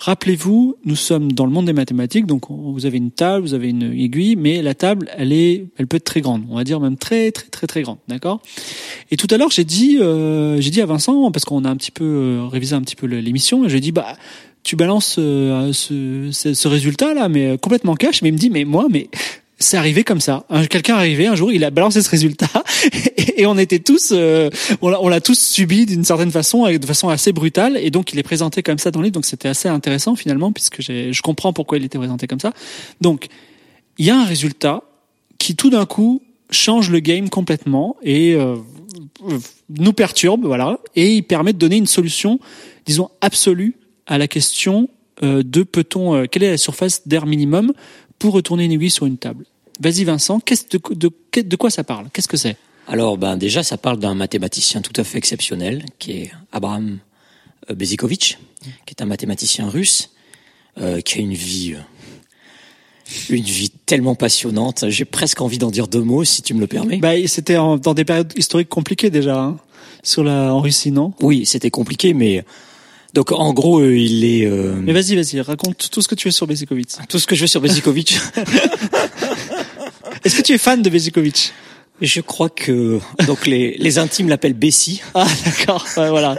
rappelez-vous, 0.00 0.76
nous 0.84 0.96
sommes 0.96 1.32
dans 1.32 1.46
le 1.46 1.52
monde 1.52 1.66
des 1.66 1.72
mathématiques, 1.72 2.26
donc 2.26 2.50
on- 2.50 2.72
vous 2.72 2.86
avez 2.86 2.98
une 2.98 3.10
table, 3.10 3.42
vous 3.46 3.54
avez 3.54 3.68
une 3.70 3.92
aiguille, 3.92 4.36
mais 4.36 4.62
la 4.62 4.74
table, 4.74 5.08
elle 5.16 5.32
est, 5.32 5.66
elle 5.76 5.86
peut 5.86 5.96
être 5.96 6.04
très 6.04 6.20
grande, 6.20 6.42
on 6.50 6.56
va 6.56 6.64
dire 6.64 6.80
même 6.80 6.96
très 6.96 7.32
très 7.32 7.48
très 7.48 7.66
très 7.66 7.82
grande, 7.82 7.98
d'accord? 8.08 8.40
Et 9.10 9.16
tout 9.16 9.28
à 9.30 9.36
l'heure, 9.36 9.50
j'ai 9.50 9.64
dit, 9.64 9.98
euh, 10.00 10.60
j'ai 10.60 10.70
dit 10.70 10.80
à 10.80 10.86
Vincent, 10.86 11.30
parce 11.30 11.44
qu'on 11.44 11.64
a 11.64 11.70
un 11.70 11.76
petit 11.76 11.90
peu 11.90 12.04
euh, 12.04 12.46
révisé 12.46 12.74
un 12.74 12.82
petit 12.82 12.96
peu 12.96 13.06
l'émission, 13.06 13.64
et 13.64 13.68
j'ai 13.68 13.80
dit 13.80 13.92
bah 13.92 14.16
tu 14.62 14.74
balances 14.74 15.16
euh, 15.20 15.72
ce, 15.72 16.30
ce, 16.32 16.52
ce 16.54 16.68
résultat 16.68 17.14
là, 17.14 17.28
mais 17.28 17.46
euh, 17.46 17.56
complètement 17.56 17.94
cash. 17.94 18.22
Mais 18.22 18.30
il 18.30 18.32
me 18.32 18.38
dit 18.38 18.50
mais 18.50 18.64
moi 18.64 18.86
mais 18.90 19.08
c'est 19.58 19.76
arrivé 19.76 20.04
comme 20.04 20.20
ça. 20.20 20.44
Un- 20.50 20.66
Quelqu'un 20.66 20.96
arrivé 20.96 21.26
un 21.26 21.34
jour, 21.34 21.52
il 21.52 21.64
a 21.64 21.70
balancé 21.70 22.02
ce 22.02 22.10
résultat 22.10 22.48
et, 23.16 23.46
on 23.46 23.56
était 23.56 23.78
tous, 23.78 24.10
euh, 24.12 24.50
on 24.82 25.08
l'a 25.08 25.20
tous 25.20 25.38
subi 25.38 25.86
d'une 25.86 26.04
certaine 26.04 26.30
façon, 26.30 26.70
de 26.70 26.86
façon 26.86 27.08
assez 27.08 27.32
brutale. 27.32 27.76
Et 27.76 27.90
donc 27.90 28.12
il 28.12 28.18
est 28.18 28.22
présenté 28.22 28.62
comme 28.62 28.78
ça 28.78 28.90
dans 28.90 29.00
le 29.00 29.04
livre, 29.04 29.14
donc 29.14 29.26
c'était 29.26 29.48
assez 29.48 29.68
intéressant 29.68 30.16
finalement 30.16 30.52
puisque 30.52 30.82
je 30.82 31.22
comprends 31.22 31.52
pourquoi 31.52 31.78
il 31.78 31.84
était 31.84 31.98
présenté 31.98 32.26
comme 32.26 32.40
ça. 32.40 32.52
Donc 33.00 33.28
il 33.98 34.06
y 34.06 34.10
a 34.10 34.18
un 34.18 34.24
résultat 34.24 34.82
qui 35.38 35.56
tout 35.56 35.70
d'un 35.70 35.86
coup 35.86 36.22
change 36.50 36.90
le 36.90 37.00
game 37.00 37.28
complètement 37.28 37.96
et 38.02 38.34
euh, 38.34 38.56
nous 39.70 39.92
perturbe, 39.92 40.44
voilà, 40.44 40.78
et 40.94 41.14
il 41.14 41.22
permet 41.22 41.52
de 41.52 41.58
donner 41.58 41.76
une 41.76 41.86
solution, 41.86 42.38
disons 42.84 43.10
absolue 43.20 43.76
à 44.06 44.18
la 44.18 44.28
question 44.28 44.88
euh, 45.22 45.42
de 45.42 45.62
peut-on, 45.62 46.14
euh, 46.14 46.26
quelle 46.30 46.42
est 46.42 46.50
la 46.50 46.58
surface 46.58 47.08
d'air 47.08 47.26
minimum 47.26 47.72
pour 48.18 48.34
retourner 48.34 48.64
une 48.64 48.72
aiguille 48.72 48.90
sur 48.90 49.06
une 49.06 49.18
table. 49.18 49.44
Vas-y 49.80 50.04
Vincent, 50.04 50.40
qu'est-ce 50.40 50.64
de, 50.70 50.80
de, 50.94 51.10
de 51.42 51.56
quoi 51.56 51.70
ça 51.70 51.84
parle? 51.84 52.06
Qu'est-ce 52.12 52.28
que 52.28 52.36
c'est? 52.36 52.56
Alors, 52.88 53.18
ben 53.18 53.36
déjà, 53.36 53.62
ça 53.62 53.76
parle 53.76 53.98
d'un 53.98 54.14
mathématicien 54.14 54.80
tout 54.80 54.98
à 55.00 55.04
fait 55.04 55.18
exceptionnel, 55.18 55.84
qui 55.98 56.12
est 56.12 56.30
Abraham 56.52 56.98
euh, 57.68 57.74
Bezikovitch, 57.74 58.38
qui 58.62 58.94
est 58.96 59.02
un 59.02 59.06
mathématicien 59.06 59.68
russe, 59.68 60.10
euh, 60.78 61.00
qui 61.00 61.18
a 61.18 61.20
une 61.20 61.34
vie, 61.34 61.74
euh, 61.74 63.34
une 63.34 63.42
vie 63.42 63.70
tellement 63.86 64.14
passionnante. 64.14 64.84
J'ai 64.88 65.04
presque 65.04 65.40
envie 65.40 65.58
d'en 65.58 65.70
dire 65.70 65.88
deux 65.88 66.02
mots, 66.02 66.24
si 66.24 66.42
tu 66.42 66.54
me 66.54 66.60
le 66.60 66.68
permets. 66.68 66.98
Bah, 66.98 67.14
c'était 67.26 67.54
dans 67.54 67.94
des 67.94 68.04
périodes 68.04 68.32
historiques 68.36 68.68
compliquées 68.68 69.10
déjà, 69.10 69.36
hein, 69.36 69.56
sur 70.02 70.22
la 70.22 70.54
en 70.54 70.60
Russie, 70.60 70.92
non? 70.92 71.12
Oui, 71.20 71.44
c'était 71.44 71.70
compliqué, 71.70 72.14
mais 72.14 72.44
donc 73.16 73.32
en 73.32 73.54
gros, 73.54 73.80
euh, 73.80 73.96
il 73.96 74.26
est 74.26 74.44
euh, 74.44 74.74
Mais 74.82 74.92
vas-y, 74.92 75.16
vas-y, 75.16 75.40
raconte 75.40 75.88
tout 75.90 76.02
ce 76.02 76.06
que 76.08 76.14
tu 76.14 76.28
veux 76.28 76.32
sur 76.32 76.46
Bezikovitch. 76.46 76.96
tout 77.08 77.18
ce 77.18 77.26
que 77.26 77.34
je 77.34 77.40
veux 77.40 77.46
sur 77.46 77.62
Bezikovitch. 77.62 78.18
Est-ce 80.24 80.36
que 80.36 80.42
tu 80.42 80.52
es 80.52 80.58
fan 80.58 80.82
de 80.82 80.90
Bezikovitch? 80.90 81.52
Je 82.02 82.20
crois 82.20 82.50
que 82.50 83.00
donc 83.26 83.46
les, 83.46 83.78
les 83.78 83.98
intimes 83.98 84.28
l'appellent 84.28 84.52
Bessie. 84.52 85.00
Ah 85.14 85.26
d'accord, 85.46 85.82
ouais, 85.96 86.10
voilà. 86.10 86.38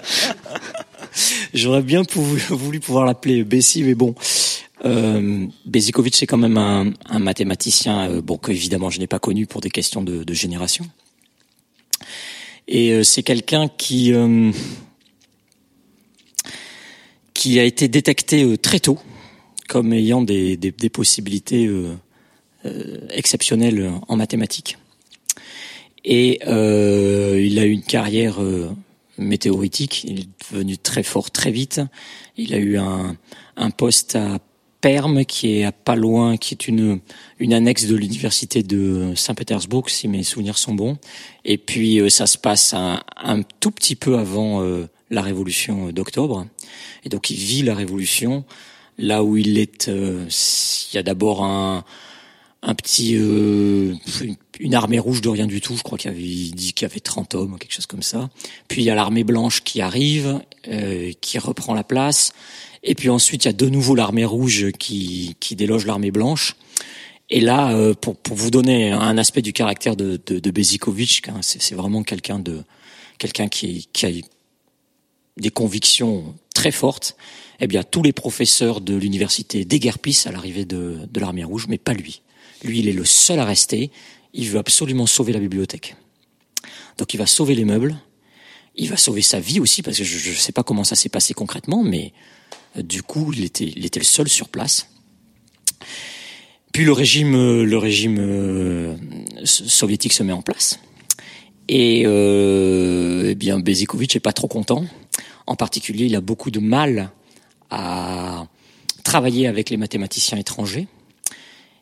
J'aurais 1.56 1.82
bien 1.82 2.04
voulu 2.50 2.80
pouvoir 2.80 3.06
l'appeler 3.06 3.44
Bessie, 3.44 3.82
mais 3.82 3.96
bon. 3.96 4.14
Euh, 4.86 5.48
Bezikovic, 5.66 6.16
c'est 6.16 6.28
quand 6.28 6.38
même 6.38 6.58
un, 6.58 6.94
un 7.10 7.18
mathématicien, 7.18 8.12
euh, 8.12 8.22
bon 8.22 8.38
que 8.38 8.52
évidemment 8.52 8.92
je 8.92 9.00
n'ai 9.00 9.08
pas 9.08 9.18
connu 9.18 9.48
pour 9.48 9.62
des 9.62 9.72
questions 9.72 10.04
de, 10.04 10.24
de 10.24 10.34
génération. 10.36 10.86
Et 12.68 12.92
euh, 12.92 13.04
c'est 13.04 13.24
quelqu'un 13.24 13.68
qui 13.68 14.14
euh, 14.14 14.52
qui 17.38 17.60
a 17.60 17.64
été 17.64 17.88
détecté 17.88 18.44
euh, 18.44 18.58
très 18.58 18.80
tôt 18.80 18.98
comme 19.70 19.94
ayant 19.94 20.24
des, 20.24 20.58
des, 20.58 20.72
des 20.72 20.90
possibilités 20.90 21.68
euh, 21.68 21.94
euh, 22.66 22.98
exceptionnelles 23.12 23.92
en 24.08 24.16
mathématiques. 24.16 24.78
Et 26.04 26.40
euh, 26.48 27.40
il 27.40 27.60
a 27.60 27.66
eu 27.66 27.72
une 27.72 27.84
carrière 27.84 28.42
euh, 28.42 28.72
météoritique. 29.20 30.04
Il 30.06 30.22
est 30.22 30.30
devenu 30.52 30.80
très 30.80 31.04
fort 31.04 31.30
très 31.30 31.52
vite. 31.52 31.80
Il 32.38 32.56
a 32.56 32.58
eu 32.58 32.78
un, 32.78 33.16
un 33.56 33.70
poste 33.70 34.16
à 34.16 34.40
Perm, 34.82 35.24
qui 35.26 35.58
est 35.58 35.64
à 35.64 35.72
pas 35.72 35.96
loin, 35.96 36.38
qui 36.38 36.56
est 36.56 36.68
une, 36.68 37.00
une 37.40 37.54
annexe 37.54 37.86
de 37.86 37.96
l'université 37.96 38.64
de 38.64 39.14
Saint-Pétersbourg, 39.16 39.90
si 39.92 40.08
mes 40.08 40.24
souvenirs 40.24 40.58
sont 40.58 40.74
bons. 40.74 40.98
Et 41.46 41.60
puis 41.60 42.00
euh, 42.00 42.10
ça 42.10 42.26
se 42.26 42.40
passe 42.40 42.74
un, 42.74 43.04
un 43.16 43.44
tout 43.60 43.72
petit 43.72 43.96
peu 43.96 44.18
avant 44.18 44.62
la 45.10 45.22
révolution 45.22 45.92
d'octobre. 45.92 46.48
Et 47.04 47.10
donc 47.10 47.30
il 47.30 47.38
vit 47.38 47.64
la 47.64 47.76
révolution 47.76 48.44
là 48.98 49.24
où 49.24 49.38
il 49.38 49.58
est. 49.58 49.88
euh, 49.88 50.28
il 50.92 50.96
y 50.96 51.00
a 51.00 51.04
d'abord 51.04 51.44
un 51.44 51.84
un 52.64 52.76
petit 52.76 53.16
euh, 53.16 53.94
une, 54.60 54.76
armée 54.76 55.00
rouge 55.00 55.22
de 55.22 55.30
rien 55.30 55.48
du 55.48 55.62
tout. 55.62 55.76
Je 55.78 55.84
crois 55.84 55.98
qu'il 55.98 56.10
avait 56.10 56.20
dit 56.20 56.74
qu'il 56.74 56.88
y 56.88 56.92
avait 56.92 57.00
30 57.00 57.36
hommes, 57.36 57.58
quelque 57.60 57.74
chose 57.74 57.86
comme 57.86 58.04
ça. 58.04 58.30
Puis 58.68 58.82
il 58.82 58.86
y 58.86 58.90
a 58.90 58.96
l'armée 58.96 59.24
blanche 59.24 59.64
qui 59.64 59.82
arrive, 59.82 60.42
euh, 60.68 61.12
qui 61.22 61.38
reprend 61.40 61.74
la 61.74 61.84
place. 61.84 62.34
Et 62.84 62.96
puis 62.96 63.10
ensuite 63.10 63.46
il 63.46 63.48
y 63.48 63.50
a 63.50 63.54
de 63.54 63.70
nouveau 63.70 63.96
l'armée 63.96 64.26
rouge 64.26 64.72
qui 64.78 65.36
qui 65.40 65.56
déloge 65.56 65.86
l'armée 65.86 66.12
blanche. 66.12 66.56
Et 67.30 67.42
là, 67.42 67.72
euh, 67.72 67.94
pour 67.94 68.16
pour 68.16 68.36
vous 68.36 68.52
donner 68.52 68.92
un 68.92 69.18
aspect 69.18 69.42
du 69.42 69.54
caractère 69.54 69.96
de 69.96 70.20
de, 70.26 70.40
de 70.40 70.54
hein, 71.30 71.40
c'est 71.42 71.62
c'est 71.62 71.76
vraiment 71.76 72.04
quelqu'un 72.04 72.40
de 72.40 72.64
quelqu'un 73.18 73.48
qui 73.48 73.88
qui 73.94 74.06
a 74.06 74.10
des 75.38 75.50
convictions 75.50 76.36
très 76.54 76.72
fortes. 76.72 77.16
Eh 77.60 77.68
bien, 77.68 77.84
tous 77.84 78.04
les 78.04 78.14
professeurs 78.14 78.82
de 78.82 78.96
l'université 78.96 79.66
déguerpissent 79.66 80.28
à 80.28 80.32
l'arrivée 80.32 80.66
de, 80.66 81.08
l'armée 81.16 81.44
rouge, 81.44 81.66
mais 81.68 81.78
pas 81.78 81.94
lui. 81.94 82.22
Lui, 82.64 82.80
il 82.80 82.88
est 82.88 82.94
le 82.94 83.06
seul 83.06 83.40
à 83.40 83.46
rester. 83.46 83.92
il 84.34 84.50
veut 84.50 84.60
absolument 84.60 85.08
sauver 85.08 85.34
la 85.34 85.40
bibliothèque. 85.40 85.96
Donc 86.98 87.14
il 87.14 87.18
va 87.18 87.26
sauver 87.26 87.56
les 87.56 87.66
meubles, 87.66 87.96
il 88.76 88.90
va 88.90 88.98
sauver 88.98 89.22
sa 89.22 89.40
vie 89.40 89.60
aussi, 89.60 89.82
parce 89.82 89.98
que 89.98 90.04
je 90.04 90.30
ne 90.30 90.36
sais 90.36 90.52
pas 90.52 90.64
comment 90.64 90.84
ça 90.84 90.96
s'est 90.96 91.10
passé 91.10 91.34
concrètement, 91.34 91.84
mais 91.84 92.14
euh, 92.78 92.82
du 92.82 93.04
coup, 93.04 93.34
il 93.34 93.44
était, 93.44 93.72
le 93.76 94.04
seul 94.04 94.28
sur 94.28 94.50
place. 94.50 94.90
Puis 96.74 96.86
le 96.86 96.92
régime, 96.92 97.36
euh, 97.36 97.66
euh, 98.20 98.96
soviétique 99.44 100.14
se 100.14 100.24
met 100.24 100.34
en 100.34 100.42
place. 100.42 100.80
Et 101.70 102.04
euh, 102.06 103.30
eh 103.30 103.36
bien, 103.36 103.60
Bezikovic 103.60 104.16
est 104.16 104.22
pas 104.22 104.34
trop 104.34 104.48
content. 104.48 104.86
En 105.48 105.56
particulier, 105.56 106.06
il 106.06 106.16
a 106.16 106.22
beaucoup 106.22 106.52
de 106.52 106.60
mal 106.60 107.12
à 107.70 108.48
travailler 109.04 109.48
avec 109.48 109.70
les 109.70 109.78
mathématiciens 109.78 110.38
étrangers. 110.38 110.88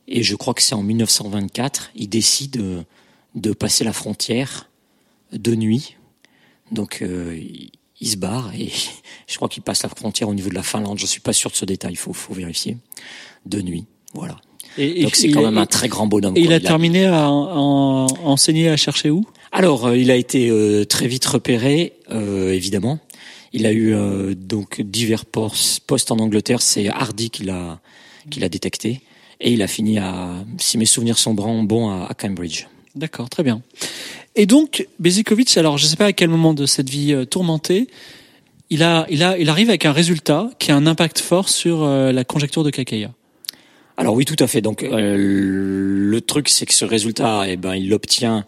Et 0.08 0.24
je 0.24 0.36
crois 0.36 0.54
que 0.54 0.62
c'est 0.62 0.76
en 0.76 0.84
1924, 0.84 1.92
il 1.96 2.08
décide 2.08 2.86
de 3.36 3.54
passer 3.54 3.84
la 3.84 3.94
frontière 3.94 4.70
de 5.34 5.56
nuit. 5.56 5.98
Donc, 6.72 7.00
euh, 7.02 7.40
il 8.02 8.08
se 8.10 8.18
barre 8.18 8.54
et 8.54 8.72
je 9.28 9.36
crois 9.36 9.50
qu'il 9.50 9.64
passe 9.64 9.84
la 9.84 9.90
frontière 9.90 10.30
au 10.30 10.34
niveau 10.34 10.50
de 10.50 10.56
la 10.56 10.64
Finlande. 10.64 11.00
Je 11.00 11.06
suis 11.06 11.22
pas 11.22 11.34
sûr 11.34 11.52
de 11.52 11.56
ce 11.56 11.66
détail, 11.66 11.94
il 11.94 11.98
faut, 11.98 12.14
faut 12.14 12.34
vérifier. 12.34 12.78
De 13.46 13.62
nuit, 13.62 13.86
voilà. 14.14 14.38
Et, 14.78 15.04
Donc 15.04 15.16
c'est 15.16 15.30
quand 15.30 15.44
même 15.44 15.58
un 15.58 15.66
très 15.66 15.88
grand 15.88 16.08
bonhomme. 16.08 16.36
Et 16.36 16.42
il 16.42 16.54
a 16.54 16.60
terminé 16.60 17.06
à, 17.06 17.30
enseigner 17.30 18.70
à 18.70 18.78
chercher 18.78 19.10
où? 19.10 19.26
Alors, 19.52 19.86
euh, 19.86 19.98
il 19.98 20.12
a 20.12 20.16
été 20.16 20.50
euh, 20.50 20.84
très 20.84 21.08
vite 21.08 21.26
repéré, 21.26 21.94
euh, 22.12 22.52
évidemment. 22.52 23.00
Il 23.56 23.66
a 23.66 23.74
eu 23.74 23.96
donc 24.36 24.82
divers 24.82 25.26
postes 25.26 26.12
en 26.12 26.20
Angleterre. 26.20 26.62
C'est 26.62 26.90
Hardy 26.90 27.30
qui 27.30 27.44
l'a 27.44 27.80
qui 28.30 28.40
l'a 28.40 28.50
détecté 28.50 29.02
et 29.40 29.54
il 29.54 29.62
a 29.62 29.68
fini 29.68 29.98
à, 29.98 30.44
si 30.58 30.78
mes 30.78 30.86
souvenirs 30.86 31.18
sont 31.18 31.34
bons, 31.34 31.90
à, 31.90 32.08
à 32.10 32.14
Cambridge. 32.14 32.66
D'accord, 32.96 33.30
très 33.30 33.44
bien. 33.44 33.62
Et 34.36 34.46
donc, 34.46 34.88
Bezikovic, 35.00 35.58
alors 35.58 35.78
je 35.78 35.86
ne 35.86 35.90
sais 35.90 35.96
pas 35.96 36.08
à 36.08 36.14
quel 36.14 36.30
moment 36.30 36.54
de 36.54 36.66
cette 36.66 36.90
vie 36.90 37.16
tourmentée, 37.30 37.88
il, 38.70 38.84
a, 38.84 39.06
il, 39.10 39.24
a, 39.24 39.38
il 39.38 39.50
arrive 39.50 39.70
avec 39.70 39.86
un 39.86 39.92
résultat 39.94 40.50
qui 40.60 40.72
a 40.72 40.76
un 40.76 40.86
impact 40.86 41.20
fort 41.20 41.50
sur 41.50 41.86
la 41.88 42.24
conjecture 42.24 42.64
de 42.64 42.72
Kakaya. 42.72 43.12
Alors 43.98 44.16
oui, 44.16 44.26
tout 44.26 44.42
à 44.44 44.48
fait. 44.48 44.62
Donc 44.62 44.84
euh, 44.84 45.16
le 45.18 46.22
truc, 46.22 46.50
c'est 46.50 46.66
que 46.66 46.74
ce 46.74 46.86
résultat, 46.86 47.44
eh 47.48 47.56
ben, 47.56 47.76
il 47.76 47.90
l'obtient 47.90 48.46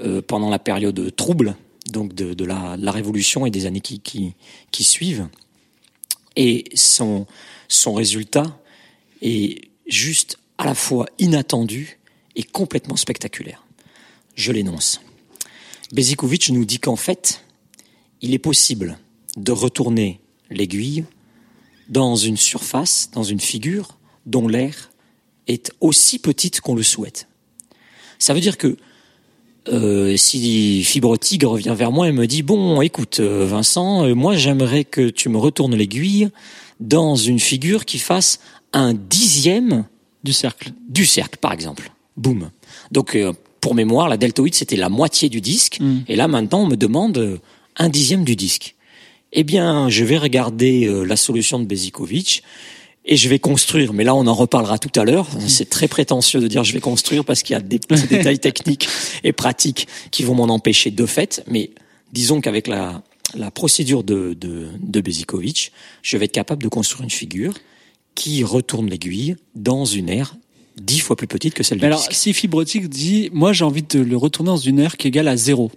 euh, 0.00 0.20
pendant 0.20 0.50
la 0.50 0.58
période 0.58 1.14
trouble, 1.16 1.56
donc 1.90 2.14
de, 2.14 2.34
de, 2.34 2.44
la, 2.44 2.76
la, 2.78 2.92
révolution 2.92 3.46
et 3.46 3.50
des 3.50 3.66
années 3.66 3.80
qui, 3.80 4.00
qui, 4.00 4.34
qui 4.70 4.84
suivent. 4.84 5.28
Et 6.36 6.64
son, 6.74 7.26
son 7.68 7.94
résultat 7.94 8.58
est 9.22 9.68
juste 9.86 10.38
à 10.58 10.64
la 10.64 10.74
fois 10.74 11.06
inattendu 11.18 11.98
et 12.36 12.42
complètement 12.42 12.96
spectaculaire. 12.96 13.66
Je 14.34 14.52
l'énonce. 14.52 15.00
Bezikovic 15.92 16.50
nous 16.50 16.64
dit 16.64 16.78
qu'en 16.78 16.96
fait, 16.96 17.44
il 18.22 18.34
est 18.34 18.38
possible 18.38 18.98
de 19.36 19.52
retourner 19.52 20.20
l'aiguille 20.50 21.04
dans 21.88 22.16
une 22.16 22.36
surface, 22.36 23.10
dans 23.12 23.24
une 23.24 23.40
figure 23.40 23.98
dont 24.26 24.46
l'air 24.46 24.90
est 25.48 25.72
aussi 25.80 26.18
petite 26.18 26.60
qu'on 26.60 26.74
le 26.74 26.82
souhaite. 26.82 27.26
Ça 28.18 28.34
veut 28.34 28.40
dire 28.40 28.58
que 28.58 28.76
euh, 29.68 30.16
si 30.16 30.82
Fibre 30.84 31.18
Tigre 31.18 31.50
revient 31.50 31.74
vers 31.76 31.92
moi 31.92 32.08
et 32.08 32.12
me 32.12 32.26
dit 32.26 32.42
bon, 32.42 32.80
écoute, 32.80 33.20
euh, 33.20 33.44
Vincent, 33.46 34.06
euh, 34.06 34.14
moi 34.14 34.34
j'aimerais 34.34 34.84
que 34.84 35.10
tu 35.10 35.28
me 35.28 35.36
retournes 35.36 35.74
l'aiguille 35.74 36.30
dans 36.80 37.14
une 37.14 37.38
figure 37.38 37.84
qui 37.84 37.98
fasse 37.98 38.40
un 38.72 38.94
dixième 38.94 39.84
du 40.24 40.32
cercle, 40.32 40.70
du 40.88 41.04
cercle 41.04 41.38
par 41.38 41.52
exemple. 41.52 41.92
Boum. 42.16 42.50
Donc 42.90 43.16
pour 43.60 43.74
mémoire, 43.74 44.08
la 44.08 44.16
deltoïde 44.16 44.54
c'était 44.54 44.76
la 44.76 44.88
moitié 44.88 45.28
du 45.28 45.40
disque, 45.40 45.78
hmm. 45.80 46.00
et 46.08 46.16
là 46.16 46.28
maintenant 46.28 46.62
on 46.62 46.66
me 46.66 46.76
demande 46.76 47.40
un 47.76 47.88
dixième 47.88 48.24
du 48.24 48.36
disque. 48.36 48.76
Eh 49.32 49.44
bien, 49.44 49.88
je 49.88 50.04
vais 50.04 50.18
regarder 50.18 50.90
la 51.06 51.14
solution 51.16 51.60
de 51.60 51.64
Bezikovic 51.64 52.42
et 53.10 53.16
je 53.16 53.28
vais 53.28 53.40
construire. 53.40 53.92
Mais 53.92 54.04
là, 54.04 54.14
on 54.14 54.26
en 54.26 54.34
reparlera 54.34 54.78
tout 54.78 54.98
à 54.98 55.04
l'heure. 55.04 55.28
C'est 55.48 55.68
très 55.68 55.88
prétentieux 55.88 56.40
de 56.40 56.46
dire 56.46 56.64
je 56.64 56.72
vais 56.72 56.80
construire 56.80 57.24
parce 57.24 57.42
qu'il 57.42 57.54
y 57.54 57.56
a 57.56 57.60
des 57.60 57.80
détails 58.08 58.38
techniques 58.38 58.88
et 59.24 59.32
pratiques 59.32 59.88
qui 60.10 60.22
vont 60.22 60.34
m'en 60.34 60.44
empêcher 60.44 60.90
de 60.90 61.04
fait. 61.04 61.42
Mais 61.48 61.70
disons 62.12 62.40
qu'avec 62.40 62.68
la, 62.68 63.02
la 63.34 63.50
procédure 63.50 64.04
de, 64.04 64.34
de, 64.34 64.68
de 64.80 65.00
Bezikovic, 65.00 65.72
je 66.02 66.16
vais 66.16 66.26
être 66.26 66.32
capable 66.32 66.62
de 66.62 66.68
construire 66.68 67.02
une 67.02 67.10
figure 67.10 67.54
qui 68.14 68.44
retourne 68.44 68.88
l'aiguille 68.88 69.36
dans 69.54 69.84
une 69.84 70.08
aire 70.08 70.36
dix 70.80 71.00
fois 71.00 71.16
plus 71.16 71.26
petite 71.26 71.52
que 71.52 71.62
celle 71.62 71.78
du 71.78 71.84
alors, 71.84 72.06
si 72.10 72.32
Fibrotique 72.32 72.88
dit, 72.88 73.28
moi 73.32 73.52
j'ai 73.52 73.64
envie 73.64 73.82
de 73.82 74.00
le 74.00 74.16
retourner 74.16 74.48
dans 74.48 74.56
une 74.56 74.78
aire 74.78 74.96
qui 74.96 75.08
est 75.08 75.10
égale 75.10 75.28
à 75.28 75.36
zéro. 75.36 75.70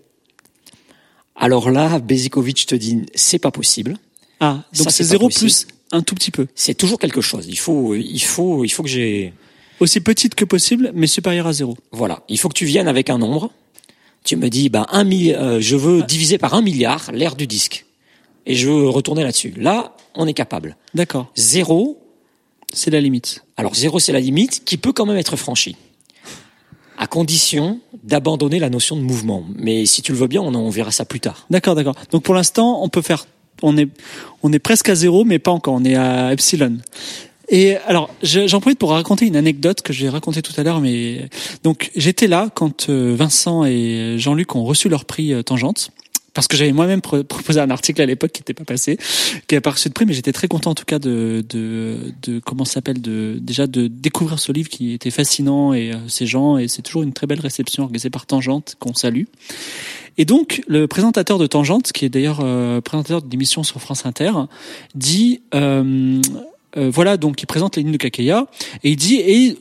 Alors 1.35 1.71
là, 1.71 1.99
Bezikovic 1.99 2.67
te 2.67 2.75
dit, 2.75 3.01
c'est 3.15 3.39
pas 3.39 3.51
possible. 3.51 3.97
Ah, 4.39 4.63
donc 4.77 4.91
c'est 4.91 5.03
zéro 5.03 5.29
plus 5.29 5.67
un 5.93 6.01
tout 6.01 6.15
petit 6.15 6.31
peu. 6.31 6.47
C'est 6.55 6.73
toujours 6.73 6.99
quelque 6.99 7.21
chose. 7.21 7.45
Il 7.47 7.57
faut, 7.57 7.95
il 7.95 8.19
faut, 8.19 8.65
il 8.65 8.69
faut 8.69 8.83
que 8.83 8.89
j'ai 8.89 9.33
aussi 9.79 10.01
petite 10.01 10.35
que 10.35 10.43
possible, 10.43 10.91
mais 10.93 11.07
supérieure 11.07 11.47
à 11.47 11.53
zéro. 11.53 11.77
Voilà. 11.91 12.23
Il 12.27 12.37
faut 12.37 12.49
que 12.49 12.57
tu 12.57 12.65
viennes 12.65 12.87
avec 12.89 13.09
un 13.09 13.17
nombre. 13.17 13.51
Tu 14.23 14.35
me 14.35 14.49
dis, 14.49 14.69
bah 14.69 14.87
un 14.91 15.09
euh, 15.11 15.59
je 15.59 15.75
veux 15.75 16.01
diviser 16.03 16.37
par 16.37 16.53
un 16.53 16.61
milliard 16.61 17.11
l'air 17.11 17.35
du 17.35 17.45
disque, 17.45 17.85
et 18.45 18.55
je 18.55 18.69
veux 18.69 18.87
retourner 18.89 19.21
là-dessus. 19.21 19.53
Là, 19.57 19.95
on 20.15 20.27
est 20.27 20.33
capable. 20.33 20.77
D'accord. 20.93 21.29
Zéro, 21.35 22.01
c'est 22.71 22.89
la 22.89 23.01
limite. 23.01 23.43
Alors 23.57 23.75
zéro, 23.75 23.99
c'est 23.99 24.13
la 24.13 24.21
limite, 24.21 24.63
qui 24.63 24.77
peut 24.77 24.93
quand 24.93 25.05
même 25.05 25.17
être 25.17 25.35
franchie, 25.35 25.75
à 26.97 27.05
condition 27.05 27.81
d'abandonner 28.03 28.59
la 28.59 28.69
notion 28.69 28.95
de 28.95 29.01
mouvement. 29.01 29.43
Mais 29.57 29.85
si 29.85 30.01
tu 30.01 30.13
le 30.13 30.17
veux 30.17 30.27
bien, 30.27 30.41
on, 30.41 30.55
on 30.55 30.69
verra 30.69 30.91
ça 30.91 31.03
plus 31.03 31.19
tard. 31.19 31.45
D'accord, 31.49 31.75
d'accord. 31.75 31.95
Donc 32.11 32.23
pour 32.23 32.33
l'instant, 32.33 32.81
on 32.81 32.87
peut 32.87 33.01
faire 33.01 33.25
on 33.63 33.77
est, 33.77 33.89
on 34.43 34.53
est 34.53 34.59
presque 34.59 34.89
à 34.89 34.95
zéro, 34.95 35.23
mais 35.23 35.39
pas 35.39 35.51
encore. 35.51 35.73
On 35.73 35.83
est 35.83 35.95
à 35.95 36.31
epsilon. 36.31 36.77
Et 37.49 37.75
alors, 37.87 38.09
j'en 38.21 38.59
profite 38.61 38.79
pour 38.79 38.91
raconter 38.91 39.25
une 39.25 39.35
anecdote 39.35 39.81
que 39.81 39.91
j'ai 39.91 40.09
racontée 40.09 40.41
tout 40.41 40.53
à 40.57 40.63
l'heure. 40.63 40.79
Mais 40.79 41.29
donc, 41.63 41.91
j'étais 41.95 42.27
là 42.27 42.49
quand 42.53 42.89
euh, 42.89 43.15
Vincent 43.17 43.65
et 43.65 44.15
Jean-Luc 44.17 44.55
ont 44.55 44.63
reçu 44.63 44.89
leur 44.89 45.05
prix 45.05 45.33
euh, 45.33 45.43
Tangente 45.43 45.91
parce 46.33 46.47
que 46.47 46.57
j'avais 46.57 46.73
moi-même 46.73 47.01
proposé 47.01 47.59
un 47.59 47.69
article 47.69 48.01
à 48.01 48.05
l'époque 48.05 48.31
qui 48.31 48.41
n'était 48.41 48.53
pas 48.53 48.63
passé, 48.63 48.97
qui 49.47 49.55
n'a 49.55 49.61
pas 49.61 49.71
reçu 49.71 49.89
de 49.89 49.93
prix, 49.93 50.05
mais 50.05 50.13
j'étais 50.13 50.33
très 50.33 50.47
content 50.47 50.71
en 50.71 50.75
tout 50.75 50.85
cas 50.85 50.99
de, 50.99 51.43
de, 51.47 52.13
de 52.23 52.39
comment 52.39 52.65
s'appelle, 52.65 53.01
de 53.01 53.37
déjà 53.39 53.67
de 53.67 53.87
découvrir 53.87 54.39
ce 54.39 54.51
livre 54.51 54.69
qui 54.69 54.93
était 54.93 55.11
fascinant 55.11 55.73
et 55.73 55.93
euh, 55.93 55.97
ces 56.07 56.25
gens 56.25 56.57
et 56.57 56.67
c'est 56.67 56.81
toujours 56.81 57.03
une 57.03 57.13
très 57.13 57.27
belle 57.27 57.39
réception 57.39 57.83
organisée 57.83 58.09
par 58.09 58.25
Tangente 58.25 58.75
qu'on 58.79 58.93
salue. 58.93 59.25
Et 60.17 60.25
donc 60.25 60.61
le 60.67 60.87
présentateur 60.87 61.37
de 61.37 61.47
Tangente, 61.47 61.91
qui 61.91 62.05
est 62.05 62.09
d'ailleurs 62.09 62.39
euh, 62.43 62.81
présentateur 62.81 63.21
d'émission 63.21 63.63
sur 63.63 63.81
France 63.81 64.05
Inter, 64.05 64.31
dit 64.95 65.41
euh, 65.55 66.21
euh, 66.77 66.89
voilà 66.91 67.17
donc 67.17 67.41
il 67.41 67.45
présente 67.45 67.75
les 67.75 67.83
lignes 67.83 67.93
de 67.93 67.97
Kakeya 67.97 68.47
et 68.83 68.91
il 68.91 68.95
dit 68.95 69.15
et 69.15 69.57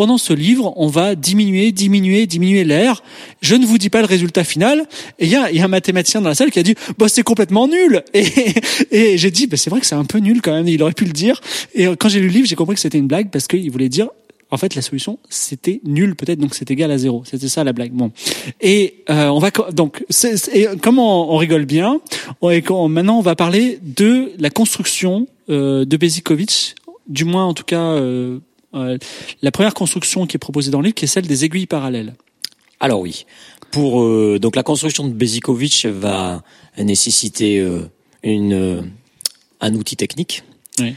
pendant 0.00 0.16
ce 0.16 0.32
livre, 0.32 0.72
on 0.76 0.86
va 0.86 1.14
diminuer, 1.14 1.72
diminuer, 1.72 2.26
diminuer 2.26 2.64
l'air. 2.64 3.02
Je 3.42 3.54
ne 3.54 3.66
vous 3.66 3.76
dis 3.76 3.90
pas 3.90 4.00
le 4.00 4.06
résultat 4.06 4.44
final. 4.44 4.86
Et 5.18 5.26
il 5.26 5.30
y 5.30 5.36
a, 5.36 5.52
y 5.52 5.60
a, 5.60 5.64
un 5.66 5.68
mathématicien 5.68 6.22
dans 6.22 6.30
la 6.30 6.34
salle 6.34 6.50
qui 6.50 6.58
a 6.58 6.62
dit, 6.62 6.74
bah, 6.96 7.06
c'est 7.10 7.22
complètement 7.22 7.68
nul. 7.68 8.02
Et, 8.14 8.26
et 8.90 9.18
j'ai 9.18 9.30
dit, 9.30 9.46
bah, 9.46 9.58
c'est 9.58 9.68
vrai 9.68 9.78
que 9.78 9.84
c'est 9.84 9.94
un 9.94 10.06
peu 10.06 10.16
nul 10.16 10.40
quand 10.40 10.54
même. 10.54 10.66
Il 10.68 10.82
aurait 10.82 10.94
pu 10.94 11.04
le 11.04 11.12
dire. 11.12 11.42
Et 11.74 11.84
quand 11.98 12.08
j'ai 12.08 12.20
lu 12.20 12.28
le 12.28 12.32
livre, 12.32 12.46
j'ai 12.48 12.56
compris 12.56 12.76
que 12.76 12.80
c'était 12.80 12.96
une 12.96 13.08
blague 13.08 13.28
parce 13.28 13.46
qu'il 13.46 13.70
voulait 13.70 13.90
dire, 13.90 14.08
en 14.50 14.56
fait, 14.56 14.74
la 14.74 14.80
solution, 14.80 15.18
c'était 15.28 15.82
nul 15.84 16.16
peut-être, 16.16 16.38
donc 16.38 16.54
c'est 16.54 16.70
égal 16.70 16.90
à 16.90 16.96
zéro. 16.96 17.22
C'était 17.26 17.48
ça 17.48 17.62
la 17.62 17.74
blague. 17.74 17.92
Bon, 17.92 18.10
et 18.62 19.04
euh, 19.10 19.26
on 19.26 19.38
va 19.38 19.50
donc, 19.70 20.02
et 20.54 20.66
comment 20.80 21.34
on, 21.34 21.36
rigole 21.36 21.66
bien, 21.66 22.00
on, 22.40 22.88
maintenant 22.88 23.18
on 23.18 23.22
va 23.22 23.36
parler 23.36 23.78
de 23.82 24.32
la 24.38 24.48
construction 24.48 25.26
euh, 25.50 25.84
de 25.84 25.96
Bezikovic, 25.98 26.74
du 27.06 27.26
moins 27.26 27.44
en 27.44 27.52
tout 27.52 27.64
cas 27.64 27.82
euh, 27.82 28.38
euh, 28.74 28.98
la 29.42 29.50
première 29.50 29.74
construction 29.74 30.26
qui 30.26 30.36
est 30.36 30.38
proposée 30.38 30.70
dans 30.70 30.80
le 30.80 30.86
livre, 30.86 30.94
qui 30.94 31.04
est 31.04 31.08
celle 31.08 31.26
des 31.26 31.44
aiguilles 31.44 31.66
parallèles. 31.66 32.14
Alors 32.78 33.00
oui, 33.00 33.26
pour 33.70 34.02
euh, 34.02 34.38
donc 34.40 34.56
la 34.56 34.62
construction 34.62 35.06
de 35.06 35.12
Bezikovic 35.12 35.86
va 35.86 36.42
nécessiter 36.78 37.58
euh, 37.58 37.90
une 38.22 38.90
un 39.60 39.74
outil 39.74 39.96
technique 39.96 40.42
oui. 40.78 40.94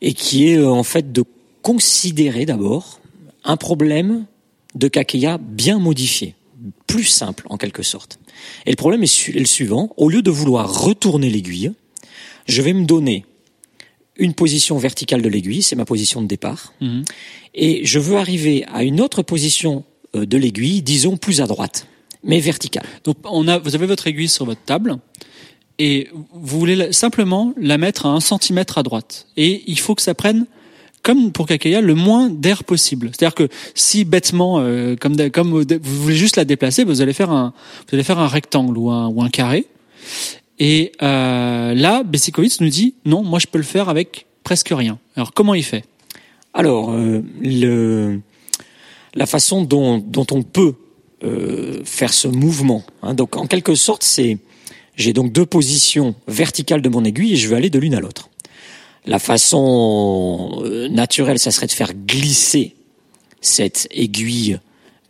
et 0.00 0.12
qui 0.12 0.48
est 0.48 0.60
en 0.60 0.82
fait 0.82 1.12
de 1.12 1.24
considérer 1.62 2.46
d'abord 2.46 3.00
un 3.44 3.56
problème 3.56 4.26
de 4.74 4.88
Kakeya 4.88 5.38
bien 5.38 5.78
modifié, 5.78 6.34
plus 6.86 7.04
simple 7.04 7.46
en 7.50 7.56
quelque 7.56 7.82
sorte. 7.82 8.18
Et 8.66 8.70
le 8.70 8.76
problème 8.76 9.02
est 9.02 9.28
le 9.34 9.44
suivant 9.44 9.92
au 9.96 10.08
lieu 10.08 10.22
de 10.22 10.30
vouloir 10.30 10.82
retourner 10.82 11.30
l'aiguille, 11.30 11.72
je 12.46 12.62
vais 12.62 12.72
me 12.72 12.84
donner 12.84 13.24
une 14.18 14.34
position 14.34 14.78
verticale 14.78 15.22
de 15.22 15.28
l'aiguille, 15.28 15.62
c'est 15.62 15.76
ma 15.76 15.84
position 15.84 16.20
de 16.20 16.26
départ, 16.26 16.72
mhm. 16.80 17.04
et 17.54 17.84
je 17.84 17.98
veux 17.98 18.16
arriver 18.16 18.64
à 18.72 18.82
une 18.82 19.00
autre 19.00 19.22
position 19.22 19.84
euh, 20.16 20.26
de 20.26 20.36
l'aiguille, 20.36 20.82
disons 20.82 21.16
plus 21.16 21.40
à 21.40 21.46
droite, 21.46 21.86
mais 22.24 22.40
verticale. 22.40 22.84
Donc 23.04 23.16
on 23.24 23.46
a, 23.48 23.58
vous 23.58 23.74
avez 23.74 23.86
votre 23.86 24.06
aiguille 24.06 24.28
sur 24.28 24.44
votre 24.44 24.62
table, 24.62 24.98
et 25.78 26.08
vous 26.32 26.58
voulez 26.58 26.92
simplement 26.92 27.54
la 27.56 27.78
mettre 27.78 28.06
à 28.06 28.10
un 28.10 28.20
centimètre 28.20 28.78
à 28.78 28.82
droite, 28.82 29.26
et 29.36 29.62
il 29.66 29.78
faut 29.78 29.94
que 29.94 30.02
ça 30.02 30.14
prenne 30.14 30.46
comme 31.02 31.32
pour 31.32 31.46
Kakaya, 31.46 31.80
le 31.80 31.94
moins 31.94 32.28
d'air 32.28 32.64
possible. 32.64 33.10
C'est-à-dire 33.12 33.34
que 33.34 33.48
si 33.74 34.04
bêtement, 34.04 34.58
euh, 34.58 34.96
comme 34.96 35.30
comme 35.30 35.50
vous 35.50 36.02
voulez 36.02 36.16
juste 36.16 36.36
la 36.36 36.44
déplacer, 36.44 36.84
vous 36.84 37.00
allez 37.00 37.12
faire 37.12 37.30
un 37.30 37.54
vous 37.88 37.94
allez 37.94 38.02
faire 38.02 38.18
un 38.18 38.26
rectangle 38.26 38.76
ou 38.76 38.90
un 38.90 39.06
ou 39.08 39.22
un 39.22 39.30
carré. 39.30 39.66
Et 40.58 40.92
euh, 41.02 41.74
là, 41.74 42.02
Besikovic 42.02 42.60
nous 42.60 42.68
dit 42.68 42.94
non, 43.04 43.22
moi 43.22 43.38
je 43.38 43.46
peux 43.46 43.58
le 43.58 43.64
faire 43.64 43.88
avec 43.88 44.26
presque 44.42 44.70
rien. 44.70 44.98
Alors 45.16 45.32
comment 45.32 45.54
il 45.54 45.64
fait? 45.64 45.84
Alors 46.54 46.90
euh, 46.90 47.22
le 47.40 48.20
la 49.14 49.26
façon 49.26 49.62
dont 49.62 49.98
dont 49.98 50.26
on 50.30 50.42
peut 50.42 50.74
euh, 51.24 51.80
faire 51.84 52.12
ce 52.12 52.28
mouvement. 52.28 52.84
Hein, 53.02 53.14
donc 53.14 53.36
en 53.36 53.46
quelque 53.46 53.74
sorte, 53.74 54.02
c'est 54.02 54.38
j'ai 54.96 55.12
donc 55.12 55.32
deux 55.32 55.46
positions 55.46 56.14
verticales 56.26 56.82
de 56.82 56.88
mon 56.88 57.04
aiguille 57.04 57.34
et 57.34 57.36
je 57.36 57.48
veux 57.48 57.56
aller 57.56 57.70
de 57.70 57.78
l'une 57.78 57.94
à 57.94 58.00
l'autre. 58.00 58.30
La 59.06 59.18
façon 59.18 60.60
euh, 60.64 60.88
naturelle, 60.88 61.38
ça 61.38 61.50
serait 61.50 61.66
de 61.66 61.72
faire 61.72 61.94
glisser 61.94 62.74
cette 63.40 63.88
aiguille 63.90 64.58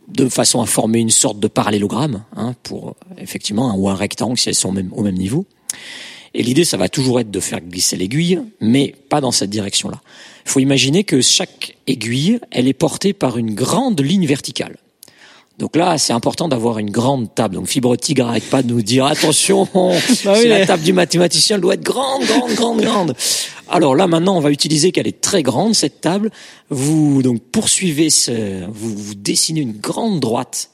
de 0.09 0.27
façon 0.29 0.61
à 0.61 0.65
former 0.65 0.99
une 0.99 1.09
sorte 1.09 1.39
de 1.39 1.47
parallélogramme, 1.47 2.23
hein, 2.35 2.55
pour 2.63 2.95
effectivement 3.17 3.71
un 3.71 3.75
ou 3.75 3.89
un 3.89 3.95
rectangle 3.95 4.37
si 4.37 4.49
elles 4.49 4.55
sont 4.55 4.75
au 4.91 5.03
même 5.03 5.17
niveau. 5.17 5.45
Et 6.33 6.43
l'idée, 6.43 6.65
ça 6.65 6.77
va 6.77 6.89
toujours 6.89 7.19
être 7.19 7.31
de 7.31 7.39
faire 7.39 7.61
glisser 7.61 7.97
l'aiguille, 7.97 8.41
mais 8.61 8.93
pas 9.09 9.21
dans 9.21 9.31
cette 9.31 9.49
direction-là. 9.49 10.01
Il 10.45 10.51
faut 10.51 10.59
imaginer 10.59 11.03
que 11.03 11.21
chaque 11.21 11.75
aiguille, 11.87 12.39
elle 12.51 12.67
est 12.67 12.73
portée 12.73 13.13
par 13.13 13.37
une 13.37 13.55
grande 13.55 13.99
ligne 13.99 14.27
verticale. 14.27 14.77
Donc 15.59 15.75
là, 15.75 15.97
c'est 15.97 16.13
important 16.13 16.47
d'avoir 16.47 16.79
une 16.79 16.89
grande 16.89 17.35
table. 17.35 17.55
Donc 17.55 17.67
Fibre 17.67 17.97
Tigre 17.97 18.27
arrête 18.27 18.49
pas 18.49 18.63
de 18.63 18.69
nous 18.69 18.81
dire 18.81 19.05
attention, 19.05 19.67
bah 20.23 20.43
la 20.45 20.65
table 20.65 20.83
du 20.83 20.93
mathématicien 20.93 21.59
doit 21.59 21.73
être 21.73 21.83
grande, 21.83 22.23
grande, 22.23 22.53
grande, 22.53 22.81
grande. 22.81 23.15
Alors 23.69 23.93
là, 23.93 24.07
maintenant, 24.07 24.37
on 24.37 24.39
va 24.39 24.51
utiliser 24.51 24.93
qu'elle 24.93 25.07
est 25.07 25.19
très 25.19 25.43
grande 25.43 25.75
cette 25.75 25.99
table. 25.99 26.31
Vous 26.69 27.21
donc 27.21 27.41
poursuivez 27.51 28.09
ce, 28.09 28.65
vous, 28.71 28.95
vous 28.95 29.15
dessinez 29.15 29.59
une 29.59 29.77
grande 29.77 30.21
droite. 30.21 30.71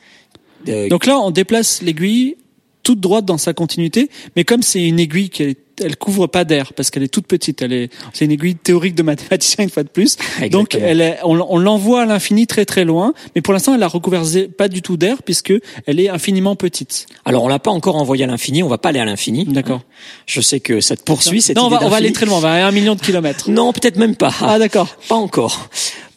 Donc 0.65 1.05
là, 1.07 1.19
on 1.19 1.31
déplace 1.31 1.81
l'aiguille 1.81 2.37
toute 2.85 3.01
droite 3.01 3.25
dans 3.25 3.39
sa 3.39 3.53
continuité, 3.53 4.09
mais 4.35 4.45
comme 4.45 4.61
c'est 4.61 4.81
une 4.81 4.99
aiguille 4.99 5.29
qui 5.29 5.43
est 5.43 5.57
elle 5.83 5.97
couvre 5.97 6.27
pas 6.27 6.45
d'air 6.45 6.71
parce 6.73 6.89
qu'elle 6.89 7.03
est 7.03 7.09
toute 7.09 7.27
petite. 7.27 7.61
Elle 7.61 7.73
est, 7.73 7.89
c'est 8.13 8.23
une 8.23 8.31
aiguille 8.31 8.55
théorique 8.55 8.95
de 8.95 9.03
mathématicien 9.03 9.65
une 9.65 9.69
fois 9.69 9.83
de 9.83 9.89
plus. 9.89 10.15
Donc 10.51 10.75
elle 10.75 11.01
est, 11.01 11.17
on, 11.23 11.37
on 11.49 11.57
l'envoie 11.57 12.03
à 12.03 12.05
l'infini 12.05 12.47
très 12.47 12.63
très 12.63 12.85
loin, 12.85 13.13
mais 13.35 13.41
pour 13.41 13.53
l'instant 13.53 13.75
elle 13.75 13.83
a 13.83 13.87
recouvert 13.87 14.23
pas 14.57 14.69
du 14.69 14.81
tout 14.81 14.95
d'air 14.95 15.21
puisque 15.23 15.53
elle 15.85 15.99
est 15.99 16.07
infiniment 16.07 16.55
petite. 16.55 17.07
Alors 17.25 17.43
on 17.43 17.47
l'a 17.47 17.59
pas 17.59 17.71
encore 17.71 17.97
envoyé 17.97 18.23
à 18.23 18.27
l'infini, 18.27 18.63
on 18.63 18.69
va 18.69 18.77
pas 18.77 18.89
aller 18.89 18.99
à 18.99 19.05
l'infini. 19.05 19.45
D'accord. 19.45 19.81
Je 20.25 20.39
sais 20.39 20.61
que 20.61 20.79
ça 20.79 20.95
te 20.95 21.03
poursuit 21.03 21.41
cette 21.41 21.57
non, 21.57 21.67
idée 21.67 21.77
on 21.81 21.89
va, 21.89 21.97
aller 21.97 22.13
très 22.13 22.25
loin, 22.25 22.37
on 22.37 22.41
va 22.41 22.53
aller 22.53 22.61
à 22.61 22.67
un 22.67 22.71
million 22.71 22.95
de 22.95 23.01
kilomètres. 23.01 23.49
non, 23.49 23.73
peut-être 23.73 23.97
même 23.97 24.15
pas. 24.15 24.33
Ah 24.41 24.59
d'accord. 24.59 24.95
Pas 25.09 25.15
encore. 25.15 25.69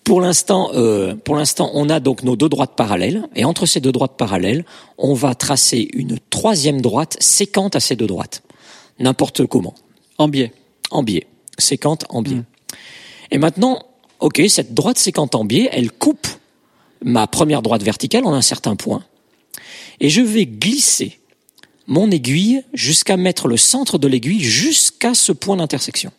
Pour 0.09 0.21
l'instant, 0.23 0.71
euh, 0.75 1.15
pour 1.15 1.37
l'instant, 1.37 1.71
on 1.75 1.91
a 1.91 2.01
donc 2.01 2.23
nos 2.23 2.35
deux 2.35 2.49
droites 2.49 2.75
parallèles, 2.75 3.29
et 3.37 3.45
entre 3.45 3.67
ces 3.67 3.81
deux 3.81 3.93
droites 3.93 4.17
parallèles, 4.17 4.65
on 4.97 5.13
va 5.13 5.35
tracer 5.35 5.89
une 5.93 6.19
troisième 6.31 6.81
droite 6.81 7.17
séquente 7.21 7.77
à 7.77 7.81
ces 7.81 7.95
deux 7.95 8.07
droites 8.07 8.43
n'importe 8.99 9.47
comment. 9.47 9.75
En 10.19 10.29
biais. 10.29 10.53
En 10.91 11.03
biais. 11.03 11.27
Séquente 11.59 12.05
en 12.09 12.23
biais. 12.23 12.37
Hmm. 12.37 12.45
Et 13.31 13.39
maintenant, 13.39 13.83
ok, 14.21 14.43
cette 14.49 14.75
droite 14.75 14.99
séquente 14.99 15.35
en 15.35 15.45
biais, 15.45 15.69
elle 15.73 15.91
coupe 15.91 16.27
ma 17.03 17.27
première 17.27 17.63
droite 17.63 17.83
verticale 17.83 18.25
en 18.25 18.33
un 18.33 18.43
certain 18.43 18.77
point. 18.77 19.05
Et 20.01 20.09
je 20.09 20.21
vais 20.21 20.47
glisser 20.47 21.19
mon 21.87 22.11
aiguille 22.11 22.63
jusqu'à 22.73 23.17
mettre 23.17 23.49
le 23.49 23.57
centre 23.57 23.99
de 23.99 24.09
l'aiguille 24.09 24.41
jusqu'à 24.41 25.15
ce 25.15 25.33
point 25.33 25.57
d'intersection. 25.57 26.13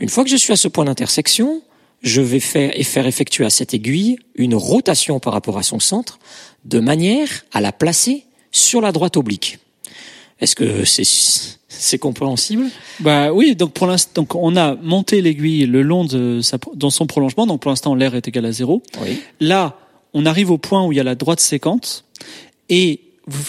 Une 0.00 0.08
fois 0.08 0.24
que 0.24 0.30
je 0.30 0.36
suis 0.36 0.52
à 0.52 0.56
ce 0.56 0.68
point 0.68 0.84
d'intersection, 0.84 1.62
je 2.04 2.20
vais 2.20 2.38
faire, 2.38 2.70
et 2.78 2.84
faire 2.84 3.06
effectuer 3.06 3.44
à 3.44 3.50
cette 3.50 3.74
aiguille 3.74 4.18
une 4.36 4.54
rotation 4.54 5.18
par 5.18 5.32
rapport 5.32 5.58
à 5.58 5.62
son 5.62 5.80
centre, 5.80 6.18
de 6.64 6.78
manière 6.78 7.28
à 7.52 7.60
la 7.60 7.72
placer 7.72 8.24
sur 8.52 8.80
la 8.80 8.92
droite 8.92 9.16
oblique. 9.16 9.58
Est-ce 10.40 10.54
que 10.54 10.84
c'est 10.84 11.04
c'est 11.76 11.98
compréhensible? 11.98 12.66
Bah 13.00 13.32
oui, 13.32 13.56
donc 13.56 13.72
pour 13.72 13.86
l'instant, 13.86 14.22
donc 14.22 14.34
on 14.36 14.56
a 14.56 14.76
monté 14.76 15.20
l'aiguille 15.22 15.66
le 15.66 15.82
long 15.82 16.04
de 16.04 16.40
sa, 16.40 16.58
dans 16.74 16.90
son 16.90 17.06
prolongement. 17.06 17.46
Donc 17.46 17.60
pour 17.60 17.70
l'instant, 17.70 17.94
l'air 17.94 18.14
est 18.14 18.28
égal 18.28 18.44
à 18.46 18.52
zéro. 18.52 18.82
Oui. 19.02 19.20
Là, 19.40 19.76
on 20.12 20.24
arrive 20.24 20.50
au 20.50 20.58
point 20.58 20.86
où 20.86 20.92
il 20.92 20.96
y 20.96 21.00
a 21.00 21.04
la 21.04 21.16
droite 21.16 21.40
séquente 21.40 22.04
et 22.68 23.00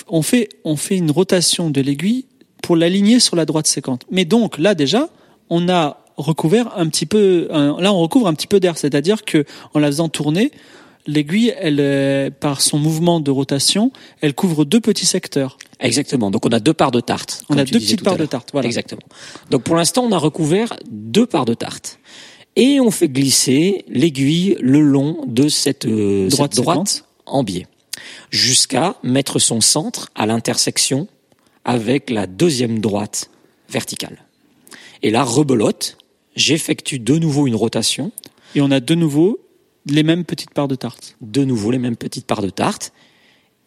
on 0.07 0.21
fait 0.21 0.49
on 0.63 0.75
fait 0.75 0.97
une 0.97 1.11
rotation 1.11 1.69
de 1.69 1.81
l'aiguille 1.81 2.25
pour 2.63 2.75
l'aligner 2.75 3.19
sur 3.19 3.35
la 3.35 3.45
droite 3.45 3.67
séquente. 3.67 4.05
Mais 4.09 4.25
donc 4.25 4.57
là 4.57 4.73
déjà, 4.73 5.09
on 5.49 5.69
a 5.69 6.04
recouvert 6.17 6.77
un 6.77 6.87
petit 6.87 7.05
peu. 7.05 7.47
là, 7.51 7.93
on 7.93 7.99
recouvre 7.99 8.27
un 8.27 8.33
petit 8.33 8.47
peu 8.47 8.59
d'air, 8.59 8.77
c'est-à-dire 8.77 9.23
que 9.23 9.45
en 9.73 9.79
la 9.79 9.87
faisant 9.87 10.09
tourner, 10.09 10.51
l'aiguille, 11.07 11.53
elle, 11.59 12.31
par 12.31 12.61
son 12.61 12.77
mouvement 12.77 13.19
de 13.19 13.31
rotation, 13.31 13.91
elle 14.21 14.33
couvre 14.33 14.65
deux 14.65 14.79
petits 14.79 15.05
secteurs. 15.05 15.57
Exactement. 15.79 16.31
Donc 16.31 16.45
on 16.45 16.49
a 16.49 16.59
deux 16.59 16.73
parts 16.73 16.91
de 16.91 17.01
tarte. 17.01 17.43
On 17.49 17.57
a 17.57 17.65
deux 17.65 17.79
petites 17.79 18.03
parts 18.03 18.17
de 18.17 18.25
tarte. 18.25 18.49
Voilà. 18.53 18.67
Exactement. 18.67 19.01
Donc 19.51 19.63
pour 19.63 19.75
l'instant, 19.75 20.03
on 20.03 20.11
a 20.11 20.17
recouvert 20.17 20.73
deux 20.89 21.25
parts 21.25 21.45
de 21.45 21.53
tarte. 21.53 21.99
Et 22.55 22.79
on 22.79 22.89
fait 22.89 23.09
glisser 23.09 23.83
l'aiguille 23.89 24.57
le 24.61 24.79
long 24.79 25.25
de 25.27 25.49
cette 25.49 25.85
euh, 25.85 26.29
droite, 26.29 26.55
droite 26.55 27.05
en 27.25 27.43
biais, 27.43 27.67
jusqu'à 28.29 28.95
mettre 29.03 29.39
son 29.39 29.59
centre 29.59 30.09
à 30.15 30.25
l'intersection 30.25 31.07
avec 31.65 32.09
la 32.09 32.27
deuxième 32.27 32.79
droite 32.79 33.29
verticale. 33.69 34.23
Et 35.03 35.11
là, 35.11 35.23
rebelote, 35.23 35.97
j'effectue 36.35 36.99
de 36.99 37.17
nouveau 37.17 37.47
une 37.47 37.55
rotation. 37.55 38.11
Et 38.55 38.61
on 38.61 38.71
a 38.71 38.79
de 38.79 38.95
nouveau 38.95 39.39
les 39.87 40.03
mêmes 40.03 40.23
petites 40.23 40.51
parts 40.51 40.67
de 40.67 40.75
tarte. 40.75 41.15
De 41.21 41.43
nouveau 41.43 41.71
les 41.71 41.79
mêmes 41.79 41.95
petites 41.95 42.25
parts 42.25 42.41
de 42.41 42.49
tarte. 42.49 42.93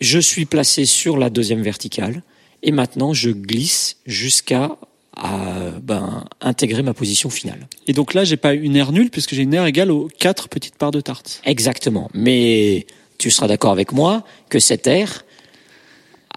Je 0.00 0.18
suis 0.18 0.46
placé 0.46 0.84
sur 0.84 1.16
la 1.16 1.30
deuxième 1.30 1.62
verticale 1.62 2.22
et 2.62 2.72
maintenant 2.72 3.12
je 3.12 3.30
glisse 3.30 3.96
jusqu'à 4.06 4.76
ben, 5.82 6.24
intégrer 6.40 6.82
ma 6.82 6.94
position 6.94 7.30
finale. 7.30 7.68
Et 7.86 7.92
donc 7.92 8.14
là, 8.14 8.24
j'ai 8.24 8.36
pas 8.36 8.54
une 8.54 8.76
aire 8.76 8.92
nulle 8.92 9.10
puisque 9.10 9.34
j'ai 9.34 9.42
une 9.42 9.54
aire 9.54 9.66
égale 9.66 9.90
aux 9.90 10.08
quatre 10.18 10.48
petites 10.48 10.76
parts 10.76 10.92
de 10.92 11.00
tarte. 11.00 11.40
Exactement. 11.44 12.08
Mais 12.14 12.86
tu 13.18 13.30
seras 13.30 13.48
d'accord 13.48 13.72
avec 13.72 13.92
moi 13.92 14.24
que 14.48 14.60
cette 14.60 14.86
aire, 14.86 15.24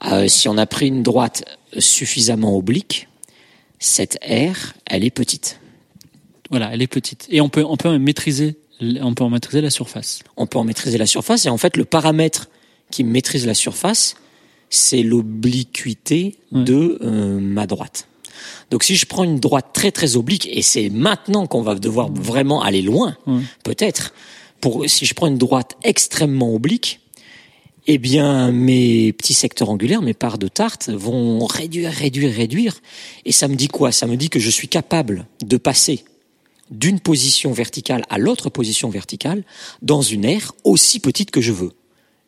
euh, 0.06 0.28
si 0.28 0.50
on 0.50 0.58
a 0.58 0.66
pris 0.66 0.88
une 0.88 1.04
droite 1.04 1.46
suffisamment 1.78 2.58
oblique, 2.58 3.08
cette 3.80 4.18
aire, 4.22 4.74
elle 4.88 5.04
est 5.04 5.12
petite. 5.12 5.61
Voilà, 6.52 6.70
elle 6.74 6.82
est 6.82 6.88
petite. 6.88 7.28
Et 7.32 7.42
on 7.42 7.50
peut, 7.50 7.66
on 7.68 7.78
peut 7.78 7.98
maîtriser, 7.98 8.58
on 8.82 9.14
peut 9.14 9.24
en 9.24 9.30
maîtriser 9.30 9.62
la 9.62 9.70
surface. 9.70 10.20
On 10.38 10.46
peut 10.46 10.60
en 10.60 10.64
maîtriser 10.64 10.98
la 10.98 11.06
surface. 11.06 11.46
Et 11.46 11.50
en 11.50 11.58
fait, 11.58 11.78
le 11.78 11.86
paramètre 11.86 12.50
qui 12.92 13.04
maîtrise 13.04 13.48
la 13.48 13.54
surface, 13.54 14.16
c'est 14.70 15.02
l'obliquité 15.02 16.38
de 16.52 17.00
euh, 17.02 17.40
ma 17.40 17.68
droite. 17.68 18.08
Donc 18.70 18.84
si 18.84 18.96
je 18.96 19.06
prends 19.06 19.24
une 19.24 19.40
droite 19.40 19.68
très 19.74 19.92
très 19.92 20.16
oblique, 20.16 20.48
et 20.52 20.62
c'est 20.62 20.90
maintenant 20.90 21.46
qu'on 21.46 21.62
va 21.62 21.76
devoir 21.76 22.12
vraiment 22.12 22.62
aller 22.62 22.82
loin, 22.82 23.16
peut-être, 23.64 24.14
pour 24.62 24.88
si 24.88 25.06
je 25.06 25.14
prends 25.14 25.28
une 25.28 25.38
droite 25.38 25.78
extrêmement 25.84 26.54
oblique, 26.54 27.02
eh 27.88 27.98
bien 27.98 28.52
mes 28.52 29.12
petits 29.14 29.34
secteurs 29.34 29.70
angulaires, 29.70 30.02
mes 30.02 30.14
parts 30.14 30.38
de 30.38 30.48
tarte 30.48 30.90
vont 30.90 31.46
réduire, 31.46 31.92
réduire, 31.92 32.34
réduire. 32.34 32.80
Et 33.26 33.32
ça 33.32 33.48
me 33.48 33.56
dit 33.56 33.68
quoi? 33.68 33.92
Ça 33.92 34.08
me 34.08 34.16
dit 34.16 34.30
que 34.30 34.40
je 34.40 34.50
suis 34.50 34.68
capable 34.68 35.28
de 35.44 35.58
passer 35.58 36.04
d'une 36.72 37.00
position 37.00 37.52
verticale 37.52 38.04
à 38.10 38.18
l'autre 38.18 38.50
position 38.50 38.90
verticale 38.90 39.44
dans 39.82 40.02
une 40.02 40.26
aire 40.26 40.54
aussi 40.64 41.00
petite 41.00 41.32
que 41.32 41.42
je 41.42 41.52
veux 41.52 41.74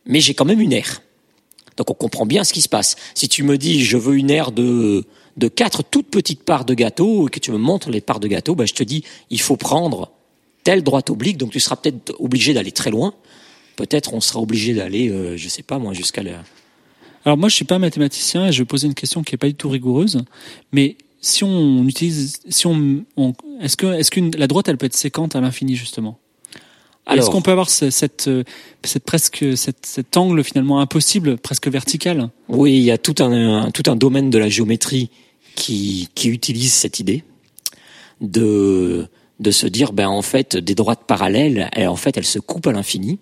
mais 0.05 0.19
j'ai 0.19 0.33
quand 0.33 0.45
même 0.45 0.61
une 0.61 0.73
aire. 0.73 1.01
Donc 1.77 1.89
on 1.89 1.93
comprend 1.93 2.25
bien 2.25 2.43
ce 2.43 2.53
qui 2.53 2.61
se 2.61 2.69
passe. 2.69 2.95
Si 3.15 3.27
tu 3.27 3.43
me 3.43 3.57
dis 3.57 3.83
je 3.83 3.97
veux 3.97 4.15
une 4.15 4.29
aire 4.29 4.51
de 4.51 5.05
de 5.37 5.47
quatre 5.47 5.83
toutes 5.83 6.09
petites 6.09 6.43
parts 6.43 6.65
de 6.65 6.75
gâteau 6.75 7.27
et 7.27 7.31
que 7.31 7.39
tu 7.39 7.51
me 7.51 7.57
montres 7.57 7.89
les 7.89 8.01
parts 8.01 8.19
de 8.19 8.27
gâteau, 8.27 8.53
ben 8.55 8.67
je 8.67 8.73
te 8.73 8.83
dis 8.83 9.03
il 9.29 9.41
faut 9.41 9.57
prendre 9.57 10.11
telle 10.63 10.83
droite 10.83 11.09
oblique. 11.09 11.37
Donc 11.37 11.51
tu 11.51 11.59
seras 11.59 11.75
peut-être 11.75 12.13
obligé 12.19 12.53
d'aller 12.53 12.71
très 12.71 12.91
loin. 12.91 13.13
Peut-être 13.75 14.13
on 14.13 14.21
sera 14.21 14.39
obligé 14.39 14.75
d'aller, 14.75 15.09
euh, 15.09 15.35
je 15.35 15.49
sais 15.49 15.63
pas 15.63 15.79
moi, 15.79 15.93
jusqu'à 15.93 16.21
la. 16.21 16.43
Alors 17.25 17.37
moi 17.37 17.49
je 17.49 17.55
suis 17.55 17.65
pas 17.65 17.79
mathématicien 17.79 18.47
et 18.47 18.51
je 18.51 18.59
vais 18.59 18.65
poser 18.65 18.85
une 18.85 18.93
question 18.93 19.23
qui 19.23 19.33
est 19.33 19.37
pas 19.37 19.47
du 19.47 19.55
tout 19.55 19.69
rigoureuse, 19.69 20.23
mais 20.71 20.97
si 21.23 21.43
on 21.43 21.87
utilise, 21.87 22.39
si 22.49 22.67
on, 22.67 23.05
on 23.17 23.33
est-ce 23.61 23.77
que 23.77 23.87
est-ce 23.87 24.11
que 24.11 24.37
la 24.37 24.47
droite 24.47 24.67
elle 24.67 24.77
peut 24.77 24.85
être 24.85 24.95
séquente 24.95 25.35
à 25.35 25.41
l'infini 25.41 25.75
justement? 25.75 26.19
Est-ce 27.09 27.29
qu'on 27.29 27.41
peut 27.41 27.51
avoir 27.51 27.69
cette, 27.69 28.27
euh, 28.29 28.43
cette 28.83 29.03
presque 29.03 29.45
cette, 29.57 29.85
cet 29.85 30.15
angle 30.15 30.41
finalement 30.43 30.79
impossible, 30.79 31.37
presque 31.37 31.67
vertical? 31.67 32.29
Oui, 32.47 32.77
il 32.77 32.83
y 32.83 32.91
a 32.91 32.97
tout 32.97 33.15
un, 33.21 33.71
tout 33.71 33.89
un 33.91 33.97
domaine 33.97 34.29
de 34.29 34.37
la 34.37 34.47
géométrie 34.47 35.09
qui, 35.55 36.07
qui 36.15 36.29
utilise 36.29 36.71
cette 36.71 36.99
idée 36.99 37.23
de 38.21 39.07
de 39.39 39.51
se 39.51 39.67
dire 39.67 39.91
ben 39.91 40.07
en 40.07 40.21
fait 40.21 40.55
des 40.55 40.75
droites 40.75 41.03
parallèles, 41.07 41.69
elles, 41.73 41.87
en 41.87 41.95
fait 41.95 42.15
elles 42.17 42.25
se 42.25 42.39
coupent 42.39 42.67
à 42.67 42.71
l'infini. 42.71 43.19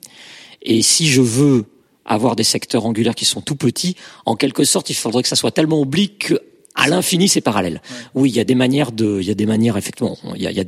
Et 0.62 0.82
si 0.82 1.08
je 1.08 1.22
veux 1.22 1.66
avoir 2.06 2.36
des 2.36 2.44
secteurs 2.44 2.86
angulaires 2.86 3.16
qui 3.16 3.26
sont 3.26 3.42
tout 3.42 3.56
petits, 3.56 3.96
en 4.26 4.36
quelque 4.36 4.64
sorte, 4.64 4.90
il 4.90 4.96
faudrait 4.96 5.24
que 5.24 5.30
ça 5.30 5.36
soit 5.36 5.52
tellement 5.52 5.82
oblique 5.82 6.34
qu'à 6.76 6.88
l'infini 6.88 7.28
c'est 7.28 7.42
parallèle. 7.42 7.82
Oui, 8.16 8.30
il 8.30 8.36
y 8.36 8.40
a 8.40 8.44
des 8.44 8.56
manières 8.56 8.92
de, 8.92 9.20
il 9.22 9.28
y 9.28 9.32
a 9.32 9.36
des 9.36 9.46
manières 9.46 9.78
effectivement, 9.78 10.18
il 10.36 10.42
y 10.42 10.48
a, 10.48 10.52
il 10.52 10.58
y 10.58 10.62
a 10.62 10.66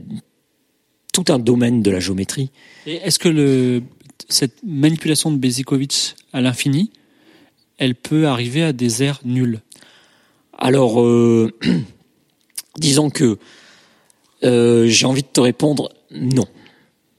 tout 1.13 1.25
un 1.29 1.39
domaine 1.39 1.81
de 1.81 1.91
la 1.91 1.99
géométrie. 1.99 2.49
Et 2.87 2.95
est-ce 2.95 3.19
que 3.19 3.29
le, 3.29 3.83
cette 4.29 4.55
manipulation 4.63 5.31
de 5.31 5.37
Bezikovitch 5.37 6.15
à 6.33 6.41
l'infini, 6.41 6.91
elle 7.77 7.95
peut 7.95 8.27
arriver 8.27 8.63
à 8.63 8.73
des 8.73 9.03
aires 9.03 9.19
nulles? 9.23 9.61
Alors, 10.57 11.01
euh, 11.01 11.51
disons 12.79 13.09
que 13.09 13.37
euh, 14.43 14.87
j'ai 14.87 15.05
envie 15.05 15.21
de 15.23 15.27
te 15.27 15.39
répondre 15.39 15.89
non. 16.11 16.45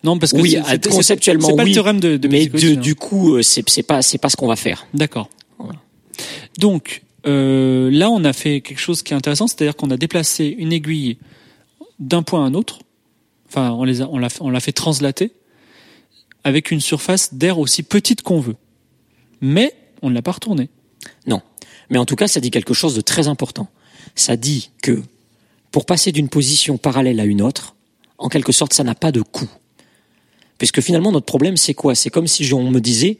Non, 0.02 0.18
parce 0.18 0.32
que 0.32 0.38
Oui, 0.40 0.56
à- 0.56 0.76
conceptuellement, 0.78 1.48
c'est 1.48 1.56
pas 1.56 1.62
oui, 1.62 1.70
le 1.70 1.74
théorème 1.74 2.00
de, 2.00 2.16
de 2.18 2.28
Mais 2.28 2.46
du, 2.46 2.72
hein. 2.72 2.76
du 2.76 2.94
coup, 2.94 3.36
euh, 3.36 3.42
c'est 3.42 3.68
c'est 3.70 3.82
pas 3.82 4.02
c'est 4.02 4.18
pas 4.18 4.28
ce 4.28 4.36
qu'on 4.36 4.46
va 4.46 4.56
faire. 4.56 4.86
D'accord. 4.92 5.30
Voilà. 5.58 5.80
Donc 6.58 7.02
euh, 7.26 7.90
là, 7.90 8.10
on 8.10 8.24
a 8.24 8.32
fait 8.32 8.60
quelque 8.60 8.80
chose 8.80 9.02
qui 9.02 9.12
est 9.12 9.16
intéressant, 9.16 9.46
c'est-à-dire 9.46 9.76
qu'on 9.76 9.90
a 9.90 9.96
déplacé 9.96 10.46
une 10.46 10.72
aiguille 10.72 11.18
d'un 11.98 12.22
point 12.22 12.44
à 12.44 12.46
un 12.46 12.54
autre. 12.54 12.80
Enfin, 13.48 13.70
on 13.72 13.84
les 13.84 14.02
on 14.02 14.18
l'a, 14.18 14.28
on 14.40 14.50
l'a 14.50 14.60
fait 14.60 14.72
translater 14.72 15.32
avec 16.42 16.70
une 16.70 16.80
surface 16.80 17.34
d'air 17.34 17.58
aussi 17.58 17.82
petite 17.82 18.22
qu'on 18.22 18.40
veut. 18.40 18.56
Mais 19.40 19.74
on 20.02 20.10
ne 20.10 20.14
l'a 20.14 20.22
pas 20.22 20.32
retournée. 20.32 20.68
Non. 21.26 21.40
Mais 21.90 21.98
en 21.98 22.04
tout 22.04 22.16
cas, 22.16 22.28
ça 22.28 22.40
dit 22.40 22.50
quelque 22.50 22.74
chose 22.74 22.94
de 22.94 23.00
très 23.00 23.28
important. 23.28 23.68
Ça 24.14 24.36
dit 24.36 24.70
que 24.82 25.02
pour 25.70 25.86
passer 25.86 26.12
d'une 26.12 26.28
position 26.28 26.76
parallèle 26.76 27.20
à 27.20 27.24
une 27.24 27.42
autre, 27.42 27.74
en 28.18 28.28
quelque 28.28 28.52
sorte, 28.52 28.74
ça 28.74 28.84
n'a 28.84 28.94
pas 28.94 29.12
de 29.12 29.22
coût. 29.22 29.48
Puisque 30.58 30.80
finalement, 30.80 31.10
notre 31.10 31.26
problème, 31.26 31.56
c'est 31.56 31.74
quoi? 31.74 31.94
C'est 31.94 32.10
comme 32.10 32.26
si 32.26 32.52
on 32.52 32.70
me 32.70 32.80
disait, 32.80 33.18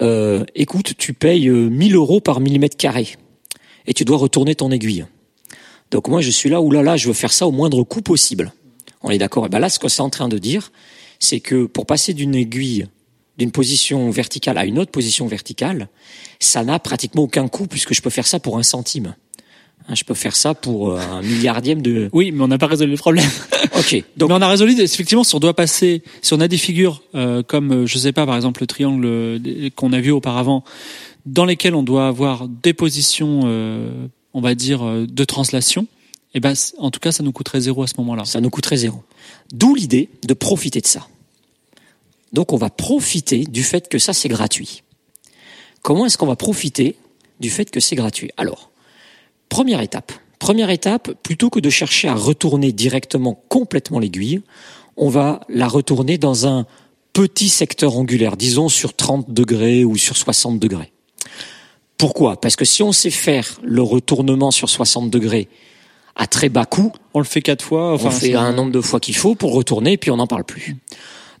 euh, 0.00 0.44
écoute, 0.54 0.94
tu 0.96 1.12
payes 1.12 1.48
euh, 1.48 1.68
1000 1.68 1.96
euros 1.96 2.20
par 2.20 2.40
millimètre 2.40 2.76
carré 2.76 3.16
et 3.86 3.94
tu 3.94 4.04
dois 4.04 4.16
retourner 4.16 4.54
ton 4.54 4.70
aiguille. 4.70 5.06
Donc 5.90 6.08
moi, 6.08 6.20
je 6.20 6.30
suis 6.30 6.48
là, 6.48 6.60
oulala, 6.60 6.82
là 6.82 6.90
là, 6.92 6.96
je 6.96 7.08
veux 7.08 7.14
faire 7.14 7.32
ça 7.32 7.46
au 7.46 7.52
moindre 7.52 7.82
coût 7.84 8.02
possible. 8.02 8.52
On 9.02 9.10
est 9.10 9.18
d'accord 9.18 9.46
Et 9.46 9.48
ben 9.48 9.58
là, 9.58 9.68
ce 9.68 9.78
que 9.78 9.88
c'est 9.88 10.00
en 10.00 10.10
train 10.10 10.28
de 10.28 10.38
dire, 10.38 10.72
c'est 11.18 11.40
que 11.40 11.66
pour 11.66 11.86
passer 11.86 12.14
d'une 12.14 12.34
aiguille, 12.34 12.86
d'une 13.38 13.50
position 13.50 14.10
verticale 14.10 14.58
à 14.58 14.64
une 14.64 14.78
autre 14.78 14.90
position 14.90 15.26
verticale, 15.26 15.88
ça 16.40 16.64
n'a 16.64 16.78
pratiquement 16.78 17.22
aucun 17.22 17.48
coût 17.48 17.66
puisque 17.66 17.94
je 17.94 18.02
peux 18.02 18.10
faire 18.10 18.26
ça 18.26 18.38
pour 18.38 18.58
un 18.58 18.62
centime. 18.62 19.14
Hein, 19.88 19.94
Je 19.94 20.04
peux 20.04 20.14
faire 20.14 20.36
ça 20.36 20.54
pour 20.54 20.92
euh, 20.92 20.98
un 20.98 21.22
milliardième 21.22 21.82
de. 21.82 22.08
Oui, 22.12 22.30
mais 22.30 22.42
on 22.42 22.48
n'a 22.48 22.58
pas 22.58 22.66
résolu 22.68 22.92
le 22.92 22.98
problème. 22.98 23.28
Ok. 23.78 24.04
Donc 24.16 24.28
mais 24.28 24.34
on 24.34 24.42
a 24.42 24.48
résolu 24.48 24.78
effectivement 24.80 25.24
si 25.24 25.34
on 25.34 25.38
doit 25.38 25.54
passer, 25.54 26.02
si 26.20 26.34
on 26.34 26.40
a 26.40 26.48
des 26.48 26.58
figures 26.58 27.02
euh, 27.14 27.42
comme 27.42 27.72
euh, 27.72 27.86
je 27.86 27.96
sais 27.96 28.12
pas 28.12 28.26
par 28.26 28.36
exemple 28.36 28.60
le 28.60 28.66
triangle 28.66 29.04
euh, 29.06 29.70
qu'on 29.74 29.92
a 29.92 30.00
vu 30.00 30.10
auparavant, 30.10 30.62
dans 31.26 31.44
lesquelles 31.44 31.74
on 31.74 31.82
doit 31.82 32.08
avoir 32.08 32.48
des 32.48 32.72
positions, 32.72 33.42
euh, 33.44 34.06
on 34.34 34.40
va 34.40 34.54
dire 34.54 34.82
euh, 34.82 35.06
de 35.06 35.24
translation. 35.24 35.86
Et 36.34 36.40
ben 36.40 36.54
en 36.78 36.90
tout 36.90 37.00
cas 37.00 37.12
ça 37.12 37.22
nous 37.22 37.32
coûterait 37.32 37.60
zéro 37.60 37.82
à 37.82 37.86
ce 37.86 37.94
moment-là. 37.98 38.24
ça 38.24 38.40
nous 38.40 38.50
coûterait 38.50 38.78
zéro. 38.78 39.02
D'où 39.52 39.74
l'idée 39.74 40.08
de 40.26 40.34
profiter 40.34 40.80
de 40.80 40.86
ça. 40.86 41.06
Donc 42.32 42.52
on 42.52 42.56
va 42.56 42.70
profiter 42.70 43.44
du 43.44 43.62
fait 43.62 43.88
que 43.88 43.98
ça 43.98 44.12
c'est 44.12 44.28
gratuit. 44.28 44.82
Comment 45.82 46.06
est-ce 46.06 46.16
qu'on 46.16 46.26
va 46.26 46.36
profiter 46.36 46.96
du 47.40 47.50
fait 47.50 47.70
que 47.70 47.80
c'est 47.80 47.96
gratuit? 47.96 48.30
Alors, 48.36 48.70
première 49.48 49.80
étape. 49.80 50.12
Première 50.38 50.70
étape, 50.70 51.12
plutôt 51.22 51.50
que 51.50 51.60
de 51.60 51.70
chercher 51.70 52.08
à 52.08 52.14
retourner 52.14 52.72
directement 52.72 53.40
complètement 53.48 53.98
l'aiguille, 53.98 54.42
on 54.96 55.08
va 55.08 55.40
la 55.48 55.68
retourner 55.68 56.18
dans 56.18 56.46
un 56.46 56.66
petit 57.12 57.48
secteur 57.48 57.96
angulaire, 57.96 58.36
disons 58.36 58.68
sur 58.68 58.94
30 58.94 59.32
degrés 59.32 59.84
ou 59.84 59.96
sur 59.96 60.16
60 60.16 60.58
degrés. 60.58 60.91
Pourquoi? 62.02 62.34
Parce 62.40 62.56
que 62.56 62.64
si 62.64 62.82
on 62.82 62.90
sait 62.90 63.10
faire 63.10 63.60
le 63.62 63.80
retournement 63.80 64.50
sur 64.50 64.68
60 64.68 65.08
degrés 65.08 65.46
à 66.16 66.26
très 66.26 66.48
bas 66.48 66.64
coût, 66.64 66.90
On 67.14 67.20
le 67.20 67.24
fait 67.24 67.42
quatre 67.42 67.64
fois. 67.64 67.92
Enfin, 67.92 68.08
on 68.08 68.10
fait 68.10 68.34
un 68.34 68.52
nombre 68.52 68.72
de 68.72 68.80
fois 68.80 68.98
qu'il 68.98 69.14
faut 69.14 69.36
pour 69.36 69.54
retourner, 69.54 69.96
puis 69.96 70.10
on 70.10 70.16
n'en 70.16 70.26
parle 70.26 70.42
plus. 70.42 70.78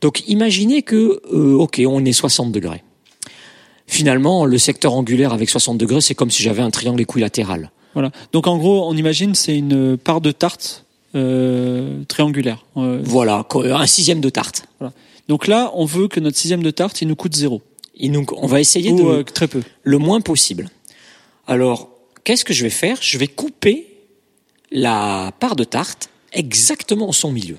Donc 0.02 0.22
imaginez 0.28 0.82
que, 0.82 1.20
euh, 1.32 1.54
ok, 1.54 1.82
on 1.84 2.04
est 2.04 2.12
60 2.12 2.52
degrés. 2.52 2.84
Finalement, 3.88 4.44
le 4.44 4.56
secteur 4.56 4.94
angulaire 4.94 5.32
avec 5.32 5.50
60 5.50 5.78
degrés, 5.78 6.00
c'est 6.00 6.14
comme 6.14 6.30
si 6.30 6.44
j'avais 6.44 6.62
un 6.62 6.70
triangle 6.70 7.00
équilatéral. 7.00 7.72
Voilà. 7.94 8.12
Donc 8.32 8.46
en 8.46 8.56
gros, 8.56 8.88
on 8.88 8.96
imagine 8.96 9.34
c'est 9.34 9.58
une 9.58 9.96
part 9.96 10.20
de 10.20 10.30
tarte 10.30 10.84
euh, 11.16 12.04
triangulaire. 12.06 12.64
Euh, 12.76 13.00
Voilà, 13.02 13.44
un 13.52 13.86
sixième 13.88 14.20
de 14.20 14.30
tarte. 14.30 14.64
donc 15.26 15.48
là, 15.48 15.72
on 15.74 15.86
veut 15.86 16.06
que 16.06 16.20
notre 16.20 16.36
sixième 16.36 16.62
de 16.62 16.70
tarte, 16.70 17.02
il 17.02 17.08
nous 17.08 17.16
coûte 17.16 17.34
zéro 17.34 17.62
Et 18.02 18.08
donc, 18.10 18.32
on 18.32 18.46
va 18.46 18.60
essayer 18.60 18.90
ou 18.90 18.98
de 18.98 19.02
euh, 19.04 19.22
très 19.22 19.48
peu. 19.48 19.62
le 19.84 19.96
moins 19.98 20.20
possible. 20.20 20.68
Alors, 21.46 21.88
qu'est-ce 22.24 22.44
que 22.44 22.52
je 22.52 22.64
vais 22.64 22.70
faire? 22.70 22.98
Je 23.00 23.16
vais 23.16 23.28
couper 23.28 23.86
la 24.70 25.32
part 25.40 25.56
de 25.56 25.64
tarte 25.64 26.10
exactement 26.32 27.08
au 27.08 27.12
son 27.12 27.30
milieu. 27.32 27.56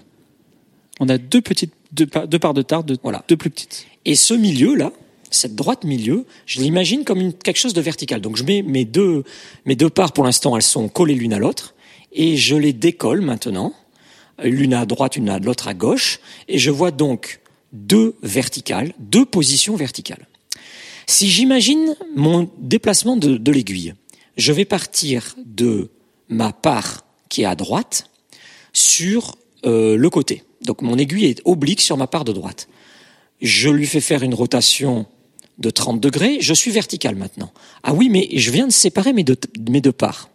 On 1.00 1.10
a 1.10 1.18
deux 1.18 1.42
petites, 1.42 1.74
deux, 1.92 2.06
pa- 2.08 2.28
deux 2.28 2.40
parts 2.40 2.54
de 2.54 2.62
tarte, 2.62 2.92
Voilà. 3.04 3.24
deux 3.28 3.38
plus 3.38 3.50
petites. 3.50 3.88
Et 4.06 4.16
ce 4.16 4.34
milieu-là, 4.34 4.92
cette 5.32 5.56
droite 5.56 5.84
milieu, 5.84 6.26
je 6.46 6.60
l'imagine 6.60 7.04
comme 7.06 7.20
une, 7.22 7.34
quelque 7.34 7.58
chose 7.58 7.74
de 7.74 7.82
vertical. 7.82 8.22
Donc 8.22 8.36
je 8.36 8.44
mets 8.44 8.62
mes 8.62 8.86
deux, 8.86 9.24
mes 9.66 9.76
deux 9.76 9.90
parts, 9.90 10.12
pour 10.14 10.24
l'instant, 10.26 10.56
elles 10.56 10.62
sont 10.64 10.90
collées 10.90 11.16
l'une 11.16 11.34
à 11.34 11.40
l'autre, 11.40 11.74
et 12.12 12.38
je 12.38 12.56
les 12.56 12.74
décolle 12.74 13.22
maintenant, 13.22 13.74
l'une 14.44 14.74
à 14.74 14.86
droite, 14.86 15.16
une 15.16 15.30
à 15.30 15.40
l'autre 15.40 15.68
à 15.68 15.74
gauche, 15.74 16.20
et 16.48 16.60
je 16.60 16.70
vois 16.70 16.92
donc 16.92 17.40
deux 17.72 18.16
verticales, 18.22 18.94
deux 19.00 19.26
positions 19.26 19.76
verticales. 19.76 20.28
Si 21.08 21.30
j'imagine 21.30 21.96
mon 22.16 22.50
déplacement 22.58 23.18
de, 23.18 23.38
de 23.38 23.52
l'aiguille, 23.52 23.94
je 24.38 24.52
vais 24.52 24.66
partir 24.66 25.36
de 25.46 25.90
ma 26.30 26.52
part 26.54 27.06
qui 27.30 27.42
est 27.42 27.46
à 27.46 27.56
droite 27.56 28.10
sur 28.74 29.36
euh, 29.66 29.96
le 29.96 30.10
côté. 30.10 30.44
Donc 30.66 30.82
mon 30.82 30.98
aiguille 30.98 31.26
est 31.26 31.42
oblique 31.46 31.82
sur 31.82 31.98
ma 31.98 32.08
part 32.08 32.24
de 32.24 32.32
droite. 32.32 32.68
Je 33.42 33.70
lui 33.70 33.86
fais 33.86 34.02
faire 34.02 34.24
une 34.24 34.34
rotation 34.34 35.06
de 35.60 35.70
30 35.70 36.00
degrés, 36.00 36.38
je 36.40 36.54
suis 36.54 36.72
vertical 36.72 37.16
maintenant. 37.16 37.52
Ah 37.84 37.94
oui, 37.94 38.10
mais 38.10 38.28
je 38.34 38.50
viens 38.52 38.66
de 38.68 38.72
séparer 38.72 39.14
mes 39.14 39.24
deux, 39.24 39.38
mes 39.70 39.82
deux 39.82 39.92
parts. 39.92 40.30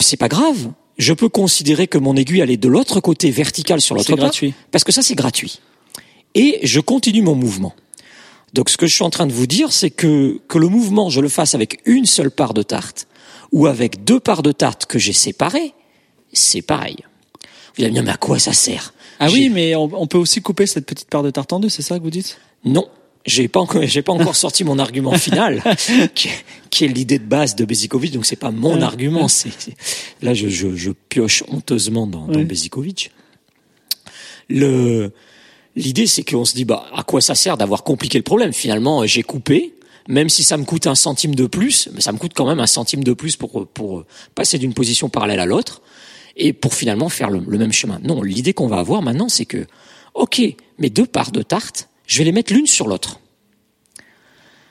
C'est 0.00 0.16
pas 0.16 0.28
grave. 0.28 0.72
Je 0.98 1.12
peux 1.12 1.28
considérer 1.28 1.88
que 1.88 1.98
mon 1.98 2.16
aiguille 2.16 2.40
est 2.40 2.56
de 2.56 2.68
l'autre 2.68 3.00
côté 3.00 3.30
verticale 3.30 3.82
sur 3.82 3.94
l'autre 3.94 4.06
C'est 4.06 4.12
part, 4.14 4.26
gratuit. 4.26 4.54
parce 4.70 4.84
que 4.84 4.92
ça 4.92 5.02
c'est 5.02 5.14
gratuit. 5.14 5.60
Et 6.34 6.60
je 6.62 6.80
continue 6.80 7.20
mon 7.22 7.34
mouvement. 7.34 7.74
Donc 8.56 8.70
ce 8.70 8.76
que 8.76 8.86
je 8.88 8.94
suis 8.94 9.04
en 9.04 9.10
train 9.10 9.26
de 9.26 9.32
vous 9.32 9.46
dire, 9.46 9.70
c'est 9.70 9.90
que 9.90 10.40
que 10.48 10.58
le 10.58 10.68
mouvement, 10.68 11.10
je 11.10 11.20
le 11.20 11.28
fasse 11.28 11.54
avec 11.54 11.80
une 11.84 12.06
seule 12.06 12.30
part 12.30 12.54
de 12.54 12.62
tarte 12.62 13.06
ou 13.52 13.66
avec 13.66 14.02
deux 14.02 14.18
parts 14.18 14.42
de 14.42 14.50
tarte 14.50 14.86
que 14.86 14.98
j'ai 14.98 15.12
séparées, 15.12 15.72
c'est 16.32 16.62
pareil. 16.62 16.96
Vous 17.76 17.84
allez 17.84 17.90
me 17.90 17.94
dire, 17.94 18.02
mais 18.02 18.10
à 18.10 18.16
quoi 18.16 18.38
ça 18.38 18.52
sert? 18.52 18.92
Ah 19.20 19.28
oui, 19.30 19.50
mais 19.50 19.74
on, 19.76 19.84
on 19.94 20.06
peut 20.06 20.18
aussi 20.18 20.40
couper 20.42 20.66
cette 20.66 20.86
petite 20.86 21.08
part 21.08 21.22
de 21.22 21.30
tarte 21.30 21.52
en 21.52 21.60
deux, 21.60 21.68
c'est 21.68 21.82
ça 21.82 21.98
que 21.98 22.02
vous 22.02 22.10
dites? 22.10 22.38
Non, 22.64 22.86
j'ai 23.26 23.46
pas 23.48 23.60
encore, 23.60 23.82
j'ai 23.84 24.02
pas 24.02 24.12
encore 24.12 24.36
sorti 24.36 24.64
mon 24.64 24.78
argument 24.78 25.12
final, 25.18 25.62
qui, 26.14 26.28
est- 26.28 26.44
qui 26.70 26.84
est 26.84 26.88
l'idée 26.88 27.18
de 27.18 27.24
base 27.24 27.54
de 27.56 27.64
Bezikovic. 27.66 28.12
Donc 28.12 28.24
c'est 28.26 28.36
pas 28.36 28.50
mon 28.50 28.76
Ouais. 28.78 28.82
argument. 28.82 29.28
C'est, 29.28 29.50
là, 30.22 30.32
je, 30.34 30.48
je, 30.48 30.74
je 30.74 30.90
pioche 31.08 31.44
honteusement 31.48 32.06
dans, 32.06 32.26
dans 32.26 32.38
Ouais. 32.38 32.44
Bezikovic. 32.44 33.10
Le, 34.48 35.12
l'idée, 35.76 36.06
c'est 36.06 36.24
qu'on 36.24 36.44
se 36.44 36.54
dit, 36.54 36.64
bah, 36.64 36.86
à 36.94 37.02
quoi 37.02 37.20
ça 37.20 37.34
sert 37.34 37.56
d'avoir 37.56 37.84
compliqué 37.84 38.18
le 38.18 38.24
problème? 38.24 38.52
Finalement, 38.52 39.06
j'ai 39.06 39.22
coupé. 39.22 39.74
Même 40.08 40.28
si 40.28 40.44
ça 40.44 40.56
me 40.56 40.64
coûte 40.64 40.86
un 40.86 40.94
centime 40.94 41.34
de 41.34 41.46
plus, 41.46 41.88
mais 41.92 42.00
ça 42.00 42.12
me 42.12 42.18
coûte 42.18 42.30
quand 42.32 42.46
même 42.46 42.60
un 42.60 42.68
centime 42.68 43.02
de 43.02 43.12
plus 43.12 43.36
pour, 43.36 44.04
passer 44.36 44.56
d'une 44.56 44.72
position 44.72 45.08
parallèle 45.08 45.40
à 45.40 45.46
l'autre 45.46 45.82
et 46.36 46.52
pour 46.52 46.74
finalement 46.74 47.08
faire 47.08 47.28
le, 47.28 47.42
le 47.44 47.58
même 47.58 47.72
chemin. 47.72 47.98
Non, 48.04 48.22
l'idée 48.22 48.52
qu'on 48.52 48.68
va 48.68 48.78
avoir 48.78 49.02
maintenant, 49.02 49.28
c'est 49.28 49.46
que, 49.46 49.66
ok, 50.14 50.40
mes 50.78 50.90
deux 50.90 51.06
parts 51.06 51.32
de 51.32 51.42
tarte, 51.42 51.88
je 52.06 52.18
vais 52.18 52.24
les 52.24 52.30
mettre 52.30 52.52
l'une 52.52 52.68
sur 52.68 52.86
l'autre. 52.86 53.18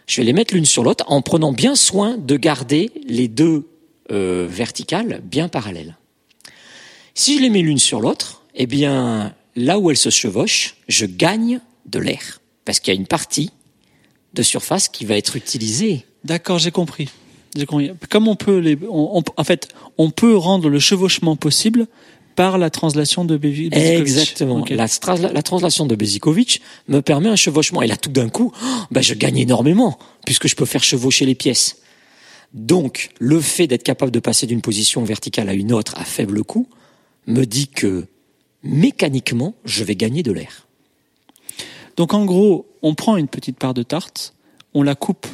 Je 0.08 0.22
vais 0.22 0.26
les 0.26 0.34
mettre 0.34 0.53
l'une 0.53 0.66
sur 0.66 0.84
l'autre 0.84 1.03
en 1.08 1.22
prenant 1.22 1.51
bien 1.51 1.76
soin 1.76 2.18
de 2.18 2.38
garder 2.38 2.91
les 3.06 3.28
deux 3.28 3.68
euh, 4.12 4.47
verticales 4.49 5.22
bien 5.24 5.49
parallèles. 5.49 5.97
Si 7.14 7.38
je 7.38 7.41
les 7.41 7.49
mets 7.49 7.62
l'une 7.62 7.80
sur 7.80 7.99
l'autre, 7.99 8.43
eh 8.53 8.68
bien, 8.68 9.34
là 9.56 9.80
où 9.80 9.89
elles 9.91 9.97
se 9.97 10.10
chevauchent, 10.10 10.76
je 10.88 11.06
gagne 11.06 11.60
de 11.86 11.99
l'air. 11.99 12.41
Parce 12.66 12.80
qu'il 12.80 12.93
y 12.93 12.97
a 12.97 12.99
une 12.99 13.08
partie 13.08 13.51
de 14.34 14.43
surface 14.43 14.89
qui 14.89 15.06
va 15.06 15.18
être 15.18 15.36
utilisée. 15.36 16.06
D'accord, 16.24 16.58
j'ai 16.60 16.72
compris. 16.72 17.10
J'ai 17.56 17.66
compris. 17.66 17.91
Comme 18.10 18.28
on 18.28 18.36
peut 18.36 18.58
les, 18.58 18.78
on- 18.89 19.20
on- 19.20 19.24
en 19.38 19.43
fait, 19.43 19.70
on 19.97 20.10
peut 20.10 20.36
rendre 20.36 20.68
le 20.70 20.80
chevauchement 20.80 21.36
possible 21.36 21.88
par 22.36 22.58
la 22.58 22.70
translation 22.70 23.24
de 23.24 23.38
Bezikovic. 23.38 23.74
Exactement. 23.86 24.66
La, 24.70 24.88
tra- 24.88 25.32
la 25.32 25.41
translation 25.41 25.86
de 25.86 25.95
Bezikovic 25.95 26.62
me 26.89 27.01
permet 27.01 27.30
un 27.30 27.38
chevauchement. 27.38 27.82
Et 27.82 27.88
là, 27.88 27.95
tout 27.95 28.10
d'un 28.10 28.28
coup, 28.28 28.51
oh, 28.62 28.68
bah, 28.91 29.01
je 29.01 29.14
gagne 29.14 29.38
énormément, 29.38 29.97
puisque 30.26 30.47
je 30.49 30.56
peux 30.56 30.66
faire 30.66 30.84
chevaucher 30.84 31.26
les 31.26 31.36
pièces. 31.36 31.78
Donc, 32.53 33.12
le 33.20 33.39
fait 33.39 33.68
d'être 33.68 33.84
capable 33.84 34.12
de 34.12 34.20
passer 34.20 34.47
d'une 34.47 34.62
position 34.62 35.03
verticale 35.06 35.47
à 35.47 35.53
une 35.53 35.72
autre 35.72 35.93
à 35.97 36.03
faible 36.03 36.43
coût 36.43 36.68
me 37.28 37.45
dit 37.45 37.68
que 37.70 38.06
mécaniquement, 38.66 39.53
je 39.63 39.84
vais 39.84 39.95
gagner 39.95 40.24
de 40.24 40.32
l'air. 40.32 40.68
Donc 41.95 42.13
en 42.13 42.26
gros, 42.26 42.66
on 42.82 42.93
prend 42.95 43.16
une 43.16 43.28
petite 43.28 43.57
part 43.57 43.74
de 43.74 43.84
tarte, 43.84 44.34
on 44.74 44.84
la 44.84 44.95
coupe 44.95 45.28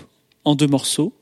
en 0.45 0.53
deux 0.55 0.67
morceaux. 0.67 1.13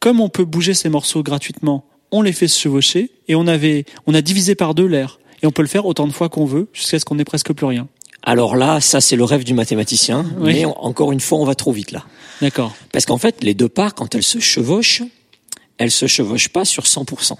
Comme 0.00 0.20
on 0.20 0.28
peut 0.28 0.44
bouger 0.44 0.72
ces 0.74 0.88
morceaux 0.88 1.22
gratuitement, 1.22 1.84
on 2.12 2.22
les 2.22 2.32
fait 2.32 2.48
se 2.48 2.58
chevaucher 2.58 3.10
et 3.28 3.34
on 3.34 3.46
avait, 3.46 3.84
on 4.06 4.14
a 4.14 4.22
divisé 4.22 4.54
par 4.54 4.74
deux 4.74 4.86
l'air. 4.86 5.18
Et 5.42 5.46
on 5.46 5.50
peut 5.50 5.62
le 5.62 5.68
faire 5.68 5.84
autant 5.84 6.06
de 6.06 6.12
fois 6.12 6.30
qu'on 6.30 6.46
veut, 6.46 6.68
jusqu'à 6.72 6.98
ce 6.98 7.04
qu'on 7.04 7.16
n'ait 7.16 7.24
presque 7.24 7.52
plus 7.52 7.66
rien. 7.66 7.88
Alors 8.22 8.56
là, 8.56 8.80
ça 8.80 9.00
c'est 9.02 9.16
le 9.16 9.24
rêve 9.24 9.44
du 9.44 9.52
mathématicien, 9.54 10.24
Oui. 10.38 10.54
mais 10.54 10.64
en- 10.64 10.70
encore 10.80 11.12
une 11.12 11.20
fois, 11.20 11.38
on 11.38 11.44
va 11.44 11.54
trop 11.54 11.72
vite 11.72 11.90
là. 11.92 12.04
D'accord. 12.40 12.74
Parce 12.92 13.04
qu'en 13.06 13.18
fait, 13.18 13.42
les 13.44 13.54
deux 13.54 13.68
parts, 13.68 13.94
quand 13.94 14.14
elles 14.14 14.22
se 14.22 14.38
chevauchent, 14.38 15.02
elles 15.78 15.90
se 15.90 16.06
chevauchent 16.06 16.48
pas 16.48 16.64
sur 16.64 16.84
100%. 16.86 17.38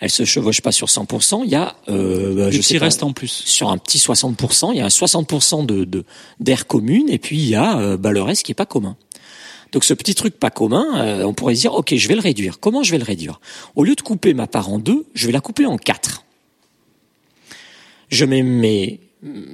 Elles 0.00 0.10
se 0.10 0.24
chevauchent 0.24 0.62
pas 0.62 0.72
sur 0.72 0.88
100%. 0.88 1.42
Il 1.44 1.50
y 1.50 1.54
a, 1.54 1.76
euh, 1.88 2.34
bah, 2.34 2.50
je 2.50 2.60
sais 2.62 2.78
pas, 2.78 3.04
en 3.04 3.12
plus. 3.12 3.28
sur 3.30 3.68
un 3.70 3.76
petit 3.78 3.98
60%, 3.98 4.70
il 4.72 4.78
y 4.78 4.80
a 4.80 4.86
un 4.86 4.88
60% 4.88 5.64
de 5.66 5.84
de- 5.84 6.04
d'air 6.40 6.66
commune, 6.66 7.08
et 7.10 7.18
puis 7.18 7.36
il 7.38 7.46
y 7.48 7.54
a 7.54 7.78
euh, 7.78 7.96
bah, 7.98 8.10
le 8.10 8.22
reste 8.22 8.44
qui 8.44 8.52
est 8.52 8.54
pas 8.54 8.66
commun. 8.66 8.96
Donc 9.72 9.84
ce 9.84 9.92
petit 9.94 10.14
truc 10.14 10.38
pas 10.40 10.50
commun, 10.50 10.86
euh, 11.00 11.22
on 11.24 11.32
pourrait 11.34 11.54
se 11.54 11.60
dire, 11.60 11.74
ok, 11.74 11.94
je 11.94 12.08
vais 12.08 12.14
le 12.14 12.20
réduire. 12.22 12.58
Comment 12.60 12.82
je 12.82 12.90
vais 12.90 12.98
le 12.98 13.04
réduire? 13.04 13.40
Au 13.76 13.84
lieu 13.84 13.94
de 13.94 14.00
couper 14.00 14.32
ma 14.34 14.46
part 14.46 14.68
en 14.72 14.78
deux, 14.78 15.04
je 15.14 15.26
vais 15.26 15.32
la 15.32 15.40
couper 15.40 15.66
en 15.66 15.76
quatre. 15.76 16.24
Je 18.08 18.24
mets 18.24 18.42
mes, 18.42 19.00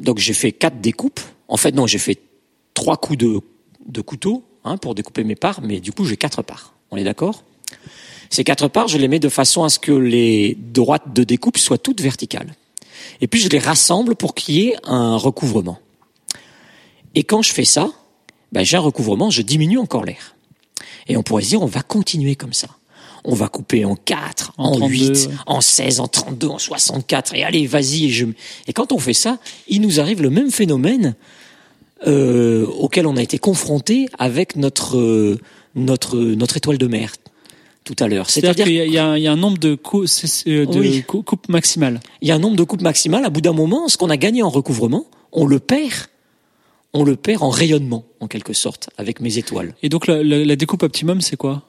donc 0.00 0.18
j'ai 0.18 0.32
fait 0.32 0.52
quatre 0.52 0.80
découpes. 0.80 1.20
En 1.48 1.56
fait, 1.56 1.72
non, 1.72 1.86
j'ai 1.86 1.98
fait 1.98 2.18
trois 2.72 2.96
coups 2.96 3.18
de, 3.18 3.40
de 3.86 4.00
couteau 4.00 4.44
hein, 4.64 4.76
pour 4.78 4.94
découper 4.94 5.24
mes 5.24 5.34
parts, 5.36 5.60
mais 5.62 5.80
du 5.80 5.92
coup 5.92 6.04
j'ai 6.04 6.16
quatre 6.16 6.42
parts. 6.42 6.72
On 6.90 6.96
est 6.96 7.04
d'accord? 7.04 7.42
Ces 8.30 8.44
quatre 8.44 8.68
parts, 8.68 8.88
je 8.88 8.98
les 8.98 9.08
mets 9.08 9.18
de 9.18 9.28
façon 9.28 9.64
à 9.64 9.68
ce 9.68 9.78
que 9.78 9.92
les 9.92 10.56
droites 10.58 11.12
de 11.12 11.24
découpe 11.24 11.58
soient 11.58 11.78
toutes 11.78 12.00
verticales. 12.00 12.54
Et 13.20 13.26
puis 13.26 13.40
je 13.40 13.48
les 13.48 13.58
rassemble 13.58 14.16
pour 14.16 14.34
qu'il 14.34 14.56
y 14.56 14.68
ait 14.68 14.76
un 14.84 15.16
recouvrement. 15.16 15.78
Et 17.14 17.24
quand 17.24 17.42
je 17.42 17.52
fais 17.52 17.64
ça, 17.64 17.90
ben, 18.52 18.64
j'ai 18.64 18.76
un 18.76 18.80
recouvrement, 18.80 19.30
je 19.30 19.42
diminue 19.42 19.78
encore 19.78 20.04
l'air. 20.04 20.36
Et 21.08 21.16
on 21.16 21.22
pourrait 21.22 21.42
se 21.42 21.48
dire, 21.48 21.62
on 21.62 21.66
va 21.66 21.82
continuer 21.82 22.36
comme 22.36 22.52
ça. 22.52 22.68
On 23.24 23.34
va 23.34 23.48
couper 23.48 23.84
en 23.84 23.96
4, 23.96 24.52
En 24.56 24.68
en, 24.68 24.76
32, 24.76 24.92
8, 24.92 25.08
ouais. 25.08 25.34
en 25.46 25.60
16, 25.60 26.00
en 26.00 26.06
32, 26.06 26.46
en 26.46 26.58
64. 26.58 27.34
Et 27.34 27.42
allez, 27.42 27.66
vas-y. 27.66 28.06
Et, 28.06 28.10
je... 28.10 28.26
et 28.68 28.72
quand 28.72 28.92
on 28.92 28.98
fait 28.98 29.14
ça, 29.14 29.38
il 29.66 29.80
nous 29.80 29.98
arrive 29.98 30.22
le 30.22 30.30
même 30.30 30.50
phénomène 30.50 31.16
euh, 32.06 32.66
auquel 32.66 33.06
on 33.06 33.16
a 33.16 33.22
été 33.22 33.38
confronté 33.38 34.08
avec 34.18 34.54
notre, 34.54 34.98
euh, 34.98 35.40
notre, 35.74 36.18
notre 36.18 36.56
étoile 36.56 36.78
de 36.78 36.86
mer 36.86 37.14
tout 37.86 37.96
à 38.04 38.08
l'heure. 38.08 38.28
C'est-à-dire 38.28 38.64
qu'il 38.66 38.74
y, 38.74 38.80
a- 38.98 39.16
il 39.16 39.22
y 39.22 39.28
a 39.28 39.32
un- 39.32 39.36
nombre 39.36 39.58
de, 39.58 39.76
cou- 39.76 40.02
euh, 40.04 40.66
de 40.66 40.78
Oui. 40.78 41.04
cou- 41.06 41.22
coupes 41.22 41.48
maximales. 41.48 42.00
il 42.20 42.28
y 42.28 42.32
a 42.32 42.34
un 42.34 42.38
nombre 42.40 42.56
de 42.56 42.64
coupes 42.64 42.82
maximales. 42.82 43.24
À 43.24 43.30
bout 43.30 43.40
d'un 43.40 43.52
moment, 43.52 43.86
ce 43.88 43.96
qu'on 43.96 44.10
a 44.10 44.16
gagné 44.16 44.42
en 44.42 44.50
recouvrement, 44.50 45.06
on 45.32 45.46
le 45.46 45.60
perd. 45.60 45.92
On 46.92 47.04
le 47.04 47.14
perd 47.16 47.42
en 47.42 47.50
rayonnement, 47.50 48.04
en 48.20 48.26
quelque 48.26 48.52
sorte, 48.54 48.90
avec 48.98 49.20
mes 49.20 49.38
étoiles. 49.38 49.74
Et 49.82 49.88
donc 49.88 50.06
la, 50.08 50.22
la- 50.22 50.44
la 50.44 50.56
découpe 50.56 50.82
optimum, 50.82 51.20
c'est 51.20 51.36
quoi? 51.36 51.62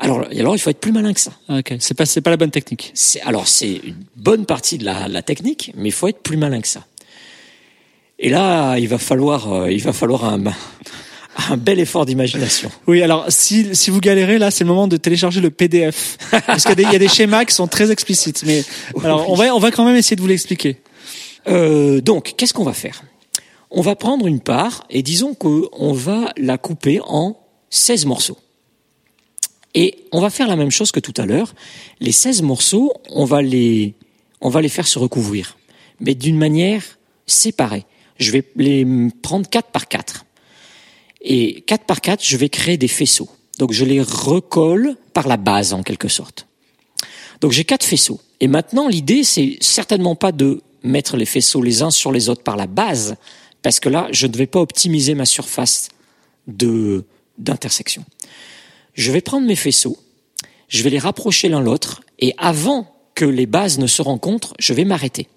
Alors, 0.00 0.26
alors, 0.38 0.54
il 0.54 0.58
faut 0.60 0.70
être 0.70 0.80
plus 0.80 0.92
malin 0.92 1.12
que 1.12 1.20
ça. 1.20 1.32
Ah, 1.48 1.58
Ok, 1.58 1.74
c'est 1.80 1.94
pas 1.94 2.04
pas 2.22 2.30
la 2.30 2.36
bonne 2.36 2.50
technique. 2.52 2.90
C'est, 2.94 3.20
alors, 3.22 3.48
c'est 3.48 3.80
une 3.84 3.96
bonne 4.16 4.44
partie 4.46 4.78
de 4.78 4.84
la, 4.84 5.08
la 5.08 5.22
technique, 5.22 5.72
mais 5.76 5.88
il 5.88 5.92
faut 5.92 6.06
être 6.08 6.22
plus 6.22 6.36
malin 6.36 6.60
que 6.60 6.68
ça. 6.68 6.84
Et 8.20 8.28
là, 8.28 8.78
il 8.78 8.86
va 8.88 8.98
falloir, 8.98 9.52
euh, 9.52 9.72
il 9.72 9.80
va 9.82 9.92
falloir 9.92 10.24
un, 10.24 10.42
un 11.50 11.56
bel 11.56 11.78
effort 11.78 12.06
d'imagination. 12.06 12.70
Oui, 12.86 13.02
alors 13.02 13.26
si 13.28 13.74
si 13.74 13.90
vous 13.90 14.00
galérez 14.00 14.38
là, 14.38 14.50
c'est 14.50 14.64
le 14.64 14.68
moment 14.68 14.88
de 14.88 14.96
télécharger 14.96 15.40
le 15.40 15.50
PDF 15.50 16.18
parce 16.46 16.64
qu'il 16.64 16.70
y 16.70 16.72
a 16.72 16.76
des, 16.76 16.82
il 16.84 16.92
y 16.92 16.96
a 16.96 16.98
des 16.98 17.08
schémas 17.08 17.44
qui 17.44 17.54
sont 17.54 17.66
très 17.66 17.90
explicites. 17.90 18.42
Mais 18.46 18.64
alors 19.04 19.30
on 19.30 19.34
va 19.34 19.54
on 19.54 19.58
va 19.58 19.70
quand 19.70 19.84
même 19.84 19.96
essayer 19.96 20.16
de 20.16 20.20
vous 20.20 20.28
l'expliquer. 20.28 20.78
Euh, 21.48 22.00
donc, 22.00 22.34
qu'est-ce 22.36 22.52
qu'on 22.54 22.64
va 22.64 22.72
faire? 22.72 23.02
On 23.70 23.82
va 23.82 23.96
prendre 23.96 24.26
une 24.26 24.40
part 24.40 24.84
et 24.90 25.02
disons 25.02 25.34
qu'on 25.34 25.92
va 25.92 26.32
la 26.36 26.58
couper 26.58 27.00
en 27.04 27.38
16 27.70 28.06
morceaux. 28.06 28.38
Et 29.74 30.06
on 30.12 30.20
va 30.20 30.30
faire 30.30 30.48
la 30.48 30.56
même 30.56 30.70
chose 30.70 30.90
que 30.90 31.00
tout 31.00 31.14
à 31.16 31.26
l'heure. 31.26 31.54
Les 32.00 32.12
16 32.12 32.42
morceaux, 32.42 32.92
on 33.10 33.24
va 33.24 33.42
les, 33.42 33.94
on 34.40 34.48
va 34.48 34.62
les 34.62 34.70
faire 34.70 34.88
se 34.88 34.98
recouvrir, 34.98 35.58
mais 36.00 36.14
d'une 36.14 36.38
manière 36.38 36.82
séparée. 37.26 37.84
Je 38.16 38.32
vais 38.32 38.42
les 38.56 38.86
prendre 39.22 39.48
4 39.48 39.70
par 39.70 39.86
4. 39.86 40.24
Et 41.20 41.62
4 41.62 41.84
par 41.84 42.00
4, 42.00 42.24
je 42.24 42.36
vais 42.36 42.48
créer 42.48 42.76
des 42.76 42.88
faisceaux. 42.88 43.28
Donc 43.58 43.72
je 43.72 43.84
les 43.84 44.00
recolle 44.00 44.96
par 45.14 45.26
la 45.26 45.36
base 45.36 45.72
en 45.72 45.82
quelque 45.82 46.08
sorte. 46.08 46.46
Donc 47.40 47.52
j'ai 47.52 47.64
quatre 47.64 47.84
faisceaux. 47.84 48.20
Et 48.40 48.48
maintenant, 48.48 48.88
l'idée, 48.88 49.24
c'est 49.24 49.58
certainement 49.60 50.14
pas 50.14 50.32
de 50.32 50.62
mettre 50.82 51.16
les 51.16 51.24
faisceaux 51.26 51.60
les 51.62 51.82
uns 51.82 51.90
sur 51.90 52.12
les 52.12 52.28
autres 52.28 52.42
par 52.42 52.56
la 52.56 52.66
base, 52.66 53.16
parce 53.62 53.80
que 53.80 53.88
là, 53.88 54.08
je 54.12 54.26
ne 54.26 54.36
vais 54.36 54.46
pas 54.46 54.60
optimiser 54.60 55.14
ma 55.14 55.24
surface 55.24 55.88
de 56.46 57.04
d'intersection. 57.36 58.04
Je 58.94 59.12
vais 59.12 59.20
prendre 59.20 59.46
mes 59.46 59.54
faisceaux, 59.56 59.96
je 60.68 60.82
vais 60.82 60.90
les 60.90 60.98
rapprocher 60.98 61.48
l'un 61.48 61.60
l'autre, 61.60 62.02
et 62.18 62.34
avant 62.38 62.92
que 63.14 63.24
les 63.24 63.46
bases 63.46 63.78
ne 63.78 63.86
se 63.86 64.02
rencontrent, 64.02 64.54
je 64.58 64.72
vais 64.72 64.84
m'arrêter. 64.84 65.28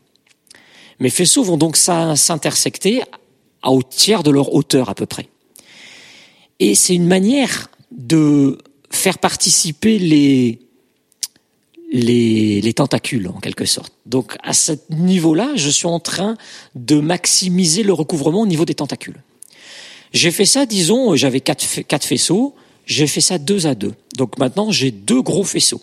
Mes 0.99 1.11
faisceaux 1.11 1.43
vont 1.43 1.57
donc 1.57 1.75
s'in- 1.77 2.15
s'intersecter 2.15 3.03
au 3.63 3.83
tiers 3.83 4.23
de 4.23 4.31
leur 4.31 4.53
hauteur 4.53 4.89
à 4.89 4.95
peu 4.95 5.05
près. 5.05 5.27
Et 6.61 6.75
c'est 6.75 6.93
une 6.93 7.07
manière 7.07 7.71
de 7.89 8.59
faire 8.91 9.17
participer 9.17 9.97
les, 9.97 10.59
les, 11.91 12.61
les 12.61 12.73
tentacules 12.73 13.27
en 13.27 13.39
quelque 13.39 13.65
sorte. 13.65 13.93
Donc 14.05 14.37
à 14.43 14.53
ce 14.53 14.73
niveau-là, 14.91 15.53
je 15.55 15.69
suis 15.69 15.87
en 15.87 15.99
train 15.99 16.37
de 16.75 16.99
maximiser 16.99 17.81
le 17.81 17.93
recouvrement 17.93 18.41
au 18.41 18.45
niveau 18.45 18.63
des 18.63 18.75
tentacules. 18.75 19.23
J'ai 20.13 20.29
fait 20.29 20.45
ça, 20.45 20.67
disons, 20.67 21.15
j'avais 21.15 21.39
quatre, 21.39 21.81
quatre 21.87 22.05
faisceaux, 22.05 22.53
j'ai 22.85 23.07
fait 23.07 23.21
ça 23.21 23.39
deux 23.39 23.65
à 23.65 23.73
deux. 23.73 23.95
Donc 24.15 24.37
maintenant, 24.37 24.69
j'ai 24.69 24.91
deux 24.91 25.23
gros 25.23 25.43
faisceaux. 25.43 25.81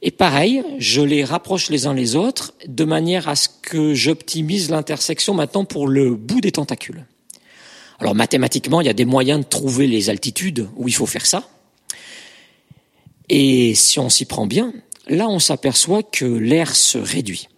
Et 0.00 0.10
pareil, 0.10 0.62
je 0.78 1.02
les 1.02 1.22
rapproche 1.22 1.68
les 1.68 1.86
uns 1.86 1.92
les 1.92 2.16
autres 2.16 2.54
de 2.66 2.84
manière 2.84 3.28
à 3.28 3.36
ce 3.36 3.50
que 3.60 3.92
j'optimise 3.92 4.70
l'intersection 4.70 5.34
maintenant 5.34 5.66
pour 5.66 5.86
le 5.86 6.14
bout 6.14 6.40
des 6.40 6.52
tentacules. 6.52 7.04
Alors 7.98 8.14
mathématiquement, 8.14 8.80
il 8.80 8.86
y 8.86 8.90
a 8.90 8.94
des 8.94 9.04
moyens 9.04 9.40
de 9.40 9.48
trouver 9.48 9.86
les 9.86 10.10
altitudes 10.10 10.68
où 10.76 10.88
il 10.88 10.94
faut 10.94 11.06
faire 11.06 11.26
ça. 11.26 11.48
Et 13.28 13.74
si 13.74 13.98
on 13.98 14.08
s'y 14.08 14.24
prend 14.24 14.46
bien, 14.46 14.72
là 15.08 15.28
on 15.28 15.38
s'aperçoit 15.38 16.02
que 16.02 16.24
l'air 16.24 16.74
se 16.76 16.98
réduit. 16.98 17.48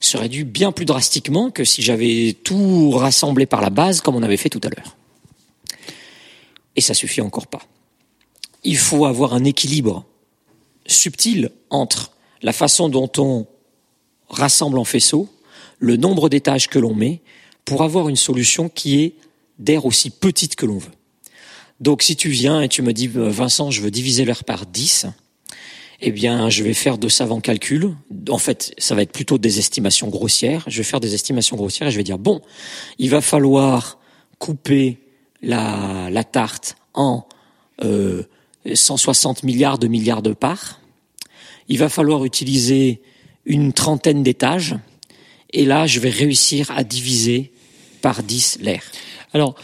Se 0.00 0.16
réduit 0.16 0.44
bien 0.44 0.72
plus 0.72 0.84
drastiquement 0.84 1.50
que 1.50 1.64
si 1.64 1.82
j'avais 1.82 2.36
tout 2.44 2.90
rassemblé 2.90 3.46
par 3.46 3.60
la 3.60 3.70
base 3.70 4.00
comme 4.00 4.16
on 4.16 4.22
avait 4.22 4.36
fait 4.36 4.48
tout 4.48 4.60
à 4.64 4.68
l'heure. 4.68 4.96
Et 6.76 6.80
ça 6.80 6.94
suffit 6.94 7.20
encore 7.20 7.46
pas. 7.46 7.62
Il 8.64 8.76
faut 8.76 9.04
avoir 9.04 9.34
un 9.34 9.44
équilibre 9.44 10.04
subtil 10.86 11.50
entre 11.70 12.12
la 12.42 12.52
façon 12.52 12.88
dont 12.88 13.10
on 13.18 13.46
rassemble 14.28 14.78
en 14.78 14.84
faisceaux, 14.84 15.28
le 15.78 15.96
nombre 15.96 16.28
d'étages 16.28 16.68
que 16.68 16.78
l'on 16.78 16.94
met, 16.94 17.20
pour 17.64 17.82
avoir 17.82 18.08
une 18.08 18.16
solution 18.16 18.68
qui 18.68 19.02
est 19.02 19.14
d'air 19.58 19.86
aussi 19.86 20.10
petite 20.10 20.56
que 20.56 20.66
l'on 20.66 20.78
veut. 20.78 20.92
Donc 21.80 22.02
si 22.02 22.16
tu 22.16 22.28
viens 22.28 22.60
et 22.60 22.68
tu 22.68 22.82
me 22.82 22.92
dis, 22.92 23.10
euh, 23.16 23.30
Vincent, 23.30 23.70
je 23.70 23.82
veux 23.82 23.90
diviser 23.90 24.24
l'air 24.24 24.44
par 24.44 24.66
10, 24.66 25.06
eh 26.00 26.12
bien, 26.12 26.48
je 26.48 26.62
vais 26.62 26.74
faire 26.74 26.98
de 26.98 27.08
savants 27.08 27.40
calculs. 27.40 27.94
En 28.28 28.38
fait, 28.38 28.72
ça 28.78 28.94
va 28.94 29.02
être 29.02 29.12
plutôt 29.12 29.38
des 29.38 29.58
estimations 29.58 30.08
grossières. 30.08 30.64
Je 30.68 30.78
vais 30.78 30.84
faire 30.84 31.00
des 31.00 31.14
estimations 31.14 31.56
grossières 31.56 31.88
et 31.88 31.90
je 31.90 31.96
vais 31.96 32.04
dire, 32.04 32.18
bon, 32.18 32.40
il 32.98 33.10
va 33.10 33.20
falloir 33.20 33.98
couper 34.38 34.98
la, 35.42 36.08
la 36.10 36.24
tarte 36.24 36.76
en 36.94 37.26
euh, 37.84 38.22
160 38.72 39.42
milliards 39.42 39.78
de 39.78 39.88
milliards 39.88 40.22
de 40.22 40.32
parts. 40.32 40.80
Il 41.68 41.78
va 41.78 41.88
falloir 41.88 42.24
utiliser 42.24 43.02
une 43.44 43.72
trentaine 43.72 44.22
d'étages. 44.22 44.76
Et 45.52 45.64
là, 45.64 45.86
je 45.86 46.00
vais 46.00 46.10
réussir 46.10 46.70
à 46.70 46.84
diviser 46.84 47.52
par 48.02 48.22
10 48.22 48.58
l'air. 48.60 48.82
Alors, 49.32 49.54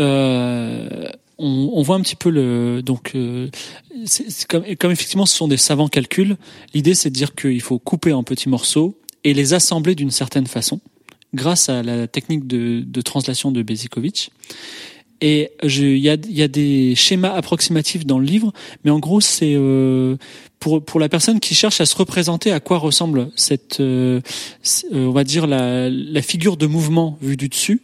euh, 0.00 1.08
on, 1.38 1.82
voit 1.82 1.96
un 1.96 2.00
petit 2.00 2.16
peu 2.16 2.30
le 2.30 2.82
donc 2.82 3.12
euh, 3.14 3.48
comme, 4.48 4.90
effectivement 4.90 5.26
ce 5.26 5.36
sont 5.36 5.48
des 5.48 5.56
savants 5.56 5.88
calculs. 5.88 6.36
L'idée 6.74 6.94
c'est 6.94 7.10
de 7.10 7.14
dire 7.14 7.34
qu'il 7.34 7.60
faut 7.60 7.78
couper 7.78 8.12
en 8.12 8.22
petits 8.22 8.48
morceaux 8.48 8.98
et 9.24 9.34
les 9.34 9.54
assembler 9.54 9.94
d'une 9.94 10.10
certaine 10.10 10.46
façon 10.46 10.80
grâce 11.32 11.68
à 11.68 11.82
la 11.82 12.06
technique 12.06 12.46
de, 12.46 13.00
translation 13.00 13.50
de 13.50 13.62
Bezikovic. 13.62 14.30
Et 15.20 15.50
il 15.62 15.98
y 15.98 16.10
a, 16.10 16.48
des 16.48 16.94
schémas 16.94 17.32
approximatifs 17.32 18.04
dans 18.04 18.18
le 18.18 18.26
livre, 18.26 18.52
mais 18.84 18.90
en 18.90 18.98
gros 18.98 19.20
c'est 19.20 19.54
euh, 19.56 20.16
pour 20.60 20.84
pour 20.84 21.00
la 21.00 21.08
personne 21.08 21.40
qui 21.40 21.54
cherche 21.54 21.80
à 21.80 21.86
se 21.86 21.96
représenter 21.96 22.52
à 22.52 22.60
quoi 22.60 22.78
ressemble 22.78 23.30
cette 23.34 23.80
euh, 23.80 24.20
on 24.92 25.10
va 25.10 25.24
dire 25.24 25.46
la, 25.46 25.88
la 25.88 26.22
figure 26.22 26.56
de 26.56 26.66
mouvement 26.66 27.18
vue 27.22 27.36
du 27.36 27.48
dessus 27.48 27.80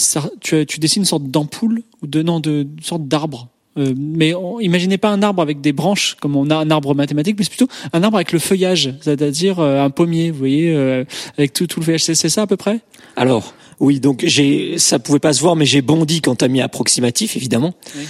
ça, 0.00 0.30
tu, 0.40 0.64
tu 0.66 0.78
dessines 0.80 1.02
une 1.02 1.06
sorte 1.06 1.24
d'ampoule 1.24 1.82
ou 2.02 2.06
de 2.06 2.22
non 2.22 2.40
de 2.40 2.66
une 2.76 2.82
sorte 2.82 3.06
d'arbre. 3.06 3.48
Euh, 3.76 3.94
mais 3.96 4.34
on, 4.34 4.60
imaginez 4.60 4.98
pas 4.98 5.10
un 5.10 5.22
arbre 5.22 5.40
avec 5.42 5.60
des 5.60 5.72
branches 5.72 6.16
comme 6.20 6.36
on 6.36 6.50
a 6.50 6.56
un 6.56 6.70
arbre 6.70 6.94
mathématique, 6.94 7.36
mais 7.38 7.44
c'est 7.44 7.50
plutôt 7.50 7.68
un 7.92 8.02
arbre 8.02 8.16
avec 8.16 8.32
le 8.32 8.38
feuillage, 8.38 8.94
c'est-à-dire 9.00 9.60
euh, 9.60 9.84
un 9.84 9.90
pommier, 9.90 10.30
vous 10.30 10.38
voyez, 10.38 10.74
euh, 10.74 11.04
avec 11.36 11.52
tout, 11.52 11.66
tout 11.66 11.80
le 11.80 11.84
feuillage. 11.84 12.02
C'est, 12.02 12.14
ça 12.14 12.42
à 12.42 12.46
peu 12.46 12.56
près? 12.56 12.80
Alors, 13.16 13.54
oui, 13.78 14.00
donc 14.00 14.24
j'ai, 14.26 14.78
ça 14.78 14.98
pouvait 14.98 15.20
pas 15.20 15.32
se 15.32 15.40
voir, 15.40 15.54
mais 15.54 15.66
j'ai 15.66 15.82
bondi 15.82 16.20
quand 16.20 16.36
t'as 16.36 16.48
mis 16.48 16.60
approximatif, 16.60 17.36
évidemment. 17.36 17.74
Oui. 17.96 18.04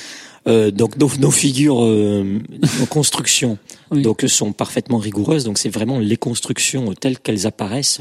Euh, 0.47 0.71
donc 0.71 0.97
nos, 0.97 1.11
nos 1.19 1.31
figures, 1.31 1.85
euh, 1.85 2.39
nos 2.81 2.87
constructions 2.87 3.59
Oui. 3.91 4.03
donc 4.03 4.25
sont 4.29 4.53
parfaitement 4.53 4.99
rigoureuses. 4.99 5.45
Donc 5.45 5.59
c'est 5.59 5.69
vraiment 5.69 5.99
les 5.99 6.17
constructions 6.17 6.93
telles 6.95 7.19
qu'elles 7.19 7.47
apparaissent 7.47 8.01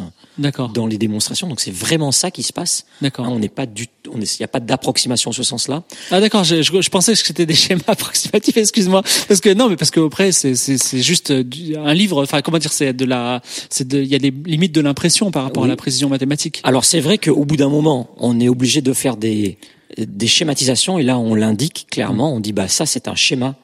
dans 0.74 0.88
les 0.88 0.98
démonstrations. 0.98 1.48
Donc 1.48 1.60
c'est 1.60 1.74
vraiment 1.74 2.12
ça 2.12 2.32
qui 2.32 2.44
se 2.44 2.54
passe. 2.54 2.86
D'accord. 3.02 3.26
Hein, 3.26 3.32
on 3.32 3.40
n'est 3.40 3.50
pas 3.50 3.66
du, 3.66 3.88
on 4.14 4.20
il 4.20 4.28
n'y 4.40 4.44
a 4.44 4.48
pas 4.48 4.60
d'approximation 4.60 5.30
en 5.30 5.34
ce 5.34 5.44
sens-là. 5.44 5.84
Ah 6.12 6.20
d'accord, 6.20 6.44
je, 6.44 6.62
je, 6.62 6.82
je 6.82 6.90
pensais 6.90 7.14
que 7.14 7.20
c'était 7.20 7.46
des 7.46 7.54
schémas 7.64 7.82
approximatifs, 7.88 8.58
excuse-moi. 8.58 9.02
Parce 9.28 9.40
que 9.42 9.54
non, 9.54 9.70
mais 9.70 9.76
parce 9.76 9.92
que 9.92 10.06
après 10.06 10.32
c'est 10.32 10.56
c'est 10.56 10.78
c'est 10.78 11.02
juste 11.02 11.32
euh, 11.32 11.44
un 11.78 11.94
livre. 11.94 12.24
Enfin 12.24 12.42
comment 12.42 12.58
dire, 12.58 12.72
c'est 12.74 12.94
de 12.94 13.06
la, 13.06 13.42
c'est 13.70 13.88
de, 13.88 14.00
il 14.02 14.08
y 14.08 14.16
a 14.16 14.20
des 14.20 14.32
limites 14.32 14.74
de 14.74 14.82
l'impression 14.82 15.32
par 15.32 15.44
rapport 15.44 15.64
Oui. 15.64 15.70
à 15.70 15.72
la 15.72 15.78
précision 15.78 16.10
mathématique. 16.10 16.62
Alors 16.64 16.86
c'est 16.86 17.00
vrai 17.00 17.18
qu'au 17.18 17.46
bout 17.46 17.58
d'un 17.58 17.70
moment, 17.70 18.10
on 18.18 18.40
est 18.40 18.50
obligé 18.50 18.82
de 18.82 18.94
faire 18.94 19.18
des, 19.18 19.58
des 19.98 20.28
schématisations 20.28 20.98
et 21.00 21.04
là 21.04 21.18
on 21.18 21.34
l'indique 21.36 21.88
clairement, 21.90 22.34
on 22.34 22.40
dit 22.40 22.54
bah 22.54 22.68
ça 22.68 22.86
c'est 22.86 23.08
un 23.08 23.16
schéma. 23.16 23.56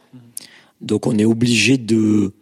Donc 0.84 1.08
on 1.08 1.18
est 1.18 1.26
obligé 1.26 1.78
de 1.78 2.34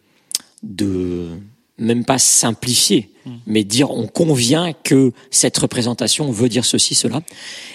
de 0.64 1.30
même 1.78 2.06
pas 2.06 2.20
simplifier, 2.20 3.10
mais 3.48 3.64
dire 3.64 3.92
on 3.92 4.08
convient 4.08 4.74
que 4.74 5.14
cette 5.32 5.58
représentation 5.58 6.32
veut 6.32 6.50
dire 6.50 6.66
ceci 6.66 6.94
cela. 6.96 7.22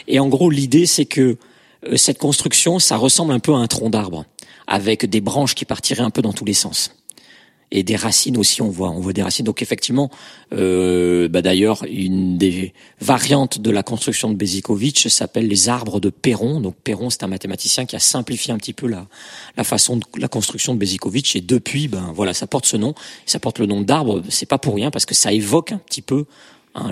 Et 0.07 0.21
en 0.21 0.29
gros 0.29 0.51
l'idée 0.51 0.87
c'est 0.87 1.07
que 1.07 1.39
euh, 1.87 1.97
cette 1.97 2.19
construction 2.19 2.79
ça 2.79 2.97
ressemble 2.97 3.33
un 3.33 3.41
peu 3.41 3.55
à 3.55 3.59
un 3.59 3.67
tronc 3.67 3.91
d'arbre 3.91 4.25
avec 4.67 5.07
des 5.07 5.21
branches 5.21 5.55
qui 5.55 5.65
partiraient 5.65 6.03
un 6.03 6.11
peu 6.11 6.23
dans 6.23 6.33
tous 6.33 6.45
les 6.45 6.55
sens 6.55 6.96
et 7.71 7.83
des 7.83 7.97
racines 7.97 8.37
aussi 8.37 8.63
on 8.63 8.69
voit 8.69 8.91
on 8.91 9.01
voit 9.01 9.13
des 9.13 9.23
racines. 9.23 9.45
Donc 9.45 9.63
effectivement 9.63 10.11
euh, 10.53 11.29
bah 11.29 11.43
d'ailleurs 11.43 11.85
une 11.89 12.39
des 12.39 12.73
variantes 13.01 13.59
de 13.59 13.71
la 13.71 13.83
construction 13.83 14.31
de 14.31 14.35
Bezikovitch 14.35 15.09
s'appelle 15.09 15.49
les 15.49 15.69
arbres 15.69 16.01
de 16.01 16.11
Perron. 16.11 16.61
Donc 16.61 16.77
Perron 16.83 17.11
c'est 17.11 17.23
un 17.23 17.29
mathématicien 17.29 17.87
qui 17.87 17.97
a 17.97 18.01
simplifié 18.01 18.53
un 18.53 18.59
petit 18.59 18.73
peu 18.73 18.87
la 18.87 19.07
la 19.57 19.65
façon 19.65 19.97
de 19.97 20.05
la 20.19 20.29
construction 20.29 20.75
de 20.75 20.79
Bezikovitch. 20.79 21.37
Et 21.37 21.41
depuis 21.41 21.89
ben 21.89 22.13
voilà 22.15 22.35
ça 22.35 22.47
porte 22.47 22.67
ce 22.67 22.77
nom. 22.77 22.95
Ça 23.27 23.39
porte 23.39 23.59
le 23.59 23.67
nom 23.67 23.81
d'arbre. 23.81 24.23
C'est 24.29 24.47
pas 24.47 24.59
pour 24.59 24.75
rien 24.75 24.91
parce 24.91 25.07
que 25.07 25.15
ça 25.15 25.33
évoque 25.33 25.73
un 25.73 25.79
petit 25.79 26.03
peu 26.03 26.27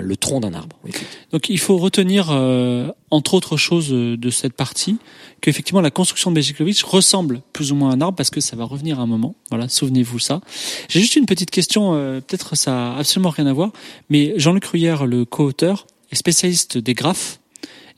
le 0.01 0.17
tronc 0.17 0.39
d'un 0.39 0.53
arbre 0.53 0.75
oui. 0.83 0.91
Donc 1.31 1.49
il 1.49 1.59
faut 1.59 1.77
retenir, 1.77 2.29
euh, 2.31 2.89
entre 3.11 3.33
autres 3.35 3.57
choses 3.57 3.89
euh, 3.91 4.17
de 4.17 4.29
cette 4.29 4.53
partie, 4.53 4.97
qu'effectivement 5.41 5.81
la 5.81 5.91
construction 5.91 6.31
de 6.31 6.35
Bezikovitch 6.35 6.83
ressemble 6.83 7.41
plus 7.53 7.71
ou 7.71 7.75
moins 7.75 7.91
à 7.91 7.93
un 7.93 8.01
arbre 8.01 8.15
parce 8.15 8.29
que 8.29 8.41
ça 8.41 8.55
va 8.55 8.65
revenir 8.65 8.99
à 8.99 9.03
un 9.03 9.07
moment. 9.07 9.35
Voilà, 9.49 9.69
souvenez-vous 9.69 10.19
ça. 10.19 10.41
J'ai 10.89 10.99
juste 10.99 11.15
une 11.15 11.25
petite 11.25 11.51
question, 11.51 11.93
euh, 11.93 12.19
peut-être 12.21 12.55
ça 12.55 12.93
a 12.93 12.99
absolument 12.99 13.29
rien 13.29 13.45
à 13.47 13.53
voir, 13.53 13.71
mais 14.09 14.33
Jean-Luc 14.37 14.65
Ruyère, 14.65 15.05
le 15.05 15.23
co-auteur, 15.25 15.85
est 16.11 16.15
spécialiste 16.15 16.77
des 16.77 16.93
graphes. 16.93 17.39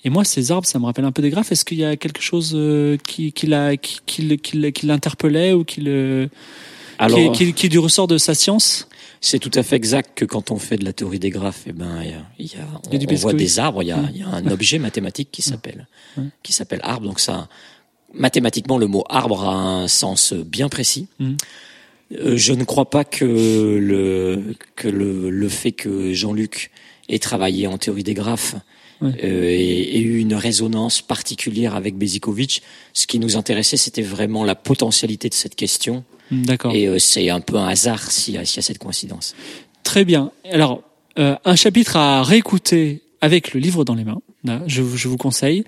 Et 0.03 0.09
moi, 0.09 0.23
ces 0.23 0.51
arbres, 0.51 0.67
ça 0.67 0.79
me 0.79 0.85
rappelle 0.85 1.05
un 1.05 1.11
peu 1.11 1.21
des 1.21 1.29
graphes. 1.31 1.51
Est-ce 1.51 1.65
qu'il 1.65 1.79
y 1.79 1.83
a 1.83 1.97
quelque 1.97 2.21
chose 2.21 2.53
euh, 2.53 2.97
qui, 2.97 3.33
qui, 3.33 3.47
l'a- 3.47 3.75
qui, 3.77 3.99
qui, 4.05 4.85
l'interpellait 4.85 5.53
ou 5.53 5.63
qui, 5.65 5.81
le, 5.81 6.29
alors 6.99 7.17
qui, 7.31 7.31
qui, 7.47 7.53
qui 7.53 7.65
est 7.65 7.69
du 7.69 7.79
ressort 7.79 8.07
de 8.07 8.17
sa 8.17 8.33
science? 8.35 8.87
C'est 9.21 9.39
tout 9.39 9.51
à 9.55 9.63
fait 9.63 9.75
exact 9.75 10.11
que 10.17 10.25
quand 10.25 10.51
on 10.51 10.57
fait 10.57 10.77
de 10.77 10.85
la 10.85 10.93
théorie 10.93 11.19
des 11.19 11.29
graphes, 11.29 11.63
eh 11.67 11.71
ben, 11.73 12.01
il 12.03 12.09
y 12.09 12.13
a, 12.13 12.25
y 12.39 12.61
a- 12.97 13.03
y 13.03 13.07
on, 13.09 13.15
voit 13.15 13.33
des 13.33 13.59
arbres, 13.59 13.81
il 13.83 13.87
y 13.87 13.91
a, 13.91 13.99
y 14.13 14.21
a 14.21 14.27
un 14.27 14.47
objet 14.51 14.79
mathématique 14.79 15.29
qui 15.31 15.41
s'appelle, 15.41 15.87
qui 16.43 16.53
s'appelle 16.53 16.79
arbre. 16.83 17.07
Donc 17.07 17.19
ça, 17.19 17.49
mathématiquement, 18.13 18.77
le 18.77 18.87
mot 18.87 19.03
arbre 19.09 19.43
a 19.43 19.55
un 19.55 19.87
sens 19.87 20.33
bien 20.33 20.69
précis. 20.69 21.07
Mhm. 21.19 21.37
Euh, 22.19 22.37
je 22.37 22.53
ne 22.53 22.63
crois 22.63 22.89
pas 22.89 23.03
que 23.03 23.25
le 23.25 24.55
que 24.75 24.87
le, 24.87 25.29
le 25.29 25.49
fait 25.49 25.73
que 25.73 26.13
Jean-Luc 26.13 26.71
ait 27.09 27.19
travaillé 27.19 27.67
en 27.67 27.77
théorie 27.77 28.03
des 28.03 28.13
graphes 28.13 28.55
Ouais. 28.99 29.11
euh, 29.23 29.99
eu 29.99 30.17
une 30.17 30.33
résonance 30.33 31.03
particulière 31.03 31.75
avec 31.75 31.95
Bezikovitch. 31.97 32.61
Ce 32.93 33.05
qui 33.05 33.19
nous 33.19 33.37
intéressait, 33.37 33.77
c'était 33.77 34.01
vraiment 34.01 34.43
la 34.43 34.55
potentialité 34.55 35.29
de 35.29 35.35
cette 35.35 35.53
question. 35.53 36.03
D'accord. 36.31 36.73
Et 36.73 36.87
euh, 36.87 36.99
c'est 36.99 37.29
un 37.29 37.39
peu 37.39 37.55
un 37.55 37.67
hasard 37.67 38.11
s'il 38.11 38.33
y, 38.35 38.37
a- 38.37 38.45
s'il 38.45 38.57
y 38.57 38.59
a 38.59 38.63
cette 38.63 38.79
coïncidence. 38.79 39.35
Très 39.83 40.03
bien. 40.05 40.31
Alors, 40.51 40.81
euh, 41.19 41.35
un 41.45 41.55
chapitre 41.55 41.95
à 41.95 42.23
réécouter 42.23 43.01
avec 43.21 43.53
le 43.53 43.59
livre 43.59 43.83
dans 43.85 43.95
les 43.95 44.03
mains. 44.03 44.21
Là, 44.43 44.61
je, 44.67 44.81
vous- 44.81 44.97
je 44.97 45.07
vous 45.07 45.17
conseille. 45.17 45.63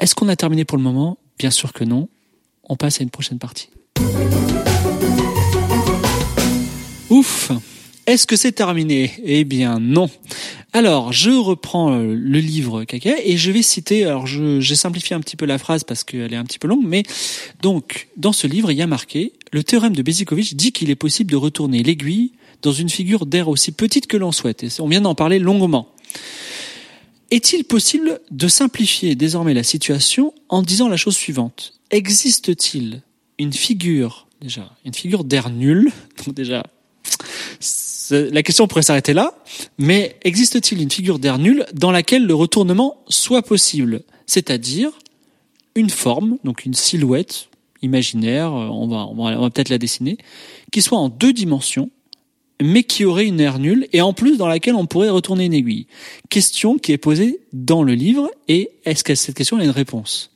Est-ce 0.00 0.14
qu'on 0.14 0.28
a 0.28 0.36
terminé 0.36 0.64
pour 0.64 0.76
le 0.78 0.82
moment? 0.82 1.18
Bien 1.38 1.50
sûr 1.50 1.72
que 1.72 1.84
non. 1.84 2.08
On 2.68 2.76
passe 2.76 3.00
à 3.00 3.02
une 3.04 3.10
prochaine 3.10 3.38
partie. 3.38 3.68
Ouf 7.10 7.50
Est-ce 8.06 8.26
que 8.26 8.36
c'est 8.36 8.52
terminé? 8.52 9.12
Eh 9.24 9.44
bien 9.44 9.78
non. 9.80 10.10
Alors, 10.74 11.12
je 11.12 11.30
reprends 11.30 11.92
euh, 11.92 12.14
le 12.14 12.38
livre 12.38 12.84
Kaka 12.84 13.14
et 13.24 13.38
je 13.38 13.50
vais 13.50 13.62
citer, 13.62 14.04
alors 14.04 14.26
j'ai 14.26 14.74
simplifié 14.74 15.16
un 15.16 15.20
petit 15.20 15.36
peu 15.36 15.46
la 15.46 15.56
phrase 15.56 15.84
parce 15.84 16.04
qu'elle 16.04 16.32
est 16.32 16.36
un 16.36 16.44
petit 16.44 16.58
peu 16.58 16.68
longue, 16.68 16.84
mais 16.84 17.02
donc, 17.62 18.08
dans 18.18 18.32
ce 18.32 18.46
livre, 18.46 18.70
il 18.70 18.76
y 18.76 18.82
a 18.82 18.86
marqué, 18.86 19.32
le 19.52 19.62
théorème 19.62 19.96
de 19.96 20.02
Bezikovitch 20.02 20.54
dit 20.54 20.72
qu'il 20.72 20.90
est 20.90 20.96
possible 20.96 21.30
de 21.30 21.36
retourner 21.36 21.82
l'aiguille 21.82 22.32
dans 22.60 22.72
une 22.72 22.90
figure 22.90 23.24
d'air 23.24 23.48
aussi 23.48 23.72
petite 23.72 24.06
que 24.06 24.16
l'on 24.16 24.32
souhaite. 24.32 24.64
Et 24.64 24.68
on 24.80 24.88
vient 24.88 25.00
d'en 25.00 25.14
parler 25.14 25.38
longuement. 25.38 25.88
Est-il 27.30 27.64
possible 27.64 28.20
de 28.30 28.48
simplifier 28.48 29.14
désormais 29.14 29.54
la 29.54 29.62
situation 29.62 30.34
en 30.50 30.60
disant 30.62 30.88
la 30.88 30.96
chose 30.96 31.16
suivante 31.16 31.80
Existe-t-il 31.90 33.02
une 33.38 33.52
figure, 33.52 34.26
déjà, 34.40 34.70
une 34.84 34.94
figure 34.94 35.24
d'air 35.24 35.48
nul? 35.50 35.90
Donc 36.26 36.34
déjà, 36.34 36.64
la 38.10 38.42
question 38.42 38.66
pourrait 38.66 38.82
s'arrêter 38.82 39.12
là, 39.12 39.34
mais 39.78 40.16
existe-t-il 40.22 40.80
une 40.82 40.90
figure 40.90 41.18
d'air 41.18 41.38
nul 41.38 41.64
dans 41.72 41.90
laquelle 41.90 42.26
le 42.26 42.34
retournement 42.34 42.98
soit 43.08 43.42
possible? 43.42 44.02
C'est-à-dire 44.26 44.90
une 45.74 45.90
forme, 45.90 46.38
donc 46.44 46.64
une 46.64 46.74
silhouette 46.74 47.48
imaginaire, 47.82 48.52
euh, 48.52 48.68
on 48.68 48.88
va, 48.88 49.06
on 49.06 49.50
peut-être 49.50 49.68
la 49.68 49.78
dessiner, 49.78 50.18
qui 50.72 50.82
soit 50.82 50.98
en 50.98 51.08
deux 51.08 51.32
dimensions, 51.32 51.90
mais 52.62 52.82
qui 52.84 53.04
aurait 53.04 53.26
une 53.26 53.40
air 53.40 53.58
nulle, 53.58 53.88
et 53.92 54.00
en 54.00 54.12
plus 54.12 54.38
dans 54.38 54.46
laquelle 54.46 54.74
on 54.74 54.86
pourrait 54.86 55.10
retourner 55.10 55.44
une 55.44 55.54
aiguille. 55.54 55.86
Question 56.30 56.78
qui 56.78 56.92
est 56.92 56.98
posée 56.98 57.40
dans 57.52 57.82
le 57.82 57.94
livre, 57.94 58.30
et 58.48 58.70
est-ce 58.84 59.04
que 59.04 59.14
cette 59.14 59.36
question 59.36 59.58
a 59.58 59.64
une 59.64 59.70
réponse? 59.70 60.30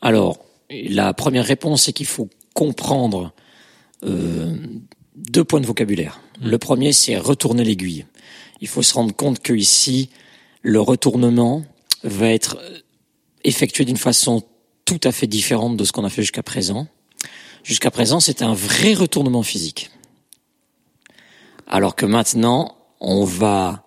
Alors, 0.00 0.38
la 0.70 1.14
première 1.14 1.44
réponse, 1.44 1.84
c'est 1.84 1.92
qu'il 1.92 2.06
faut 2.06 2.28
comprendre 2.54 3.32
euh, 4.04 4.56
deux 5.16 5.44
points 5.44 5.60
de 5.60 5.66
vocabulaire. 5.66 6.20
Le 6.42 6.58
premier, 6.58 6.92
c'est 6.92 7.18
retourner 7.18 7.64
l'aiguille. 7.64 8.06
Il 8.60 8.68
faut 8.68 8.82
se 8.82 8.94
rendre 8.94 9.14
compte 9.14 9.40
que 9.40 9.52
ici, 9.52 10.10
le 10.62 10.80
retournement 10.80 11.64
va 12.02 12.30
être 12.30 12.58
euh, 12.60 12.78
effectué 13.44 13.84
d'une 13.84 13.96
façon 13.96 14.42
tout 14.84 15.00
à 15.04 15.12
fait 15.12 15.26
différente 15.26 15.76
de 15.76 15.84
ce 15.84 15.92
qu'on 15.92 16.04
a 16.04 16.10
fait 16.10 16.22
jusqu'à 16.22 16.42
présent. 16.42 16.86
Jusqu'à 17.62 17.90
présent, 17.90 18.20
c'était 18.20 18.44
un 18.44 18.54
vrai 18.54 18.94
retournement 18.94 19.42
physique. 19.42 19.90
Alors 21.66 21.96
que 21.96 22.06
maintenant, 22.06 22.76
on 23.00 23.24
va 23.24 23.84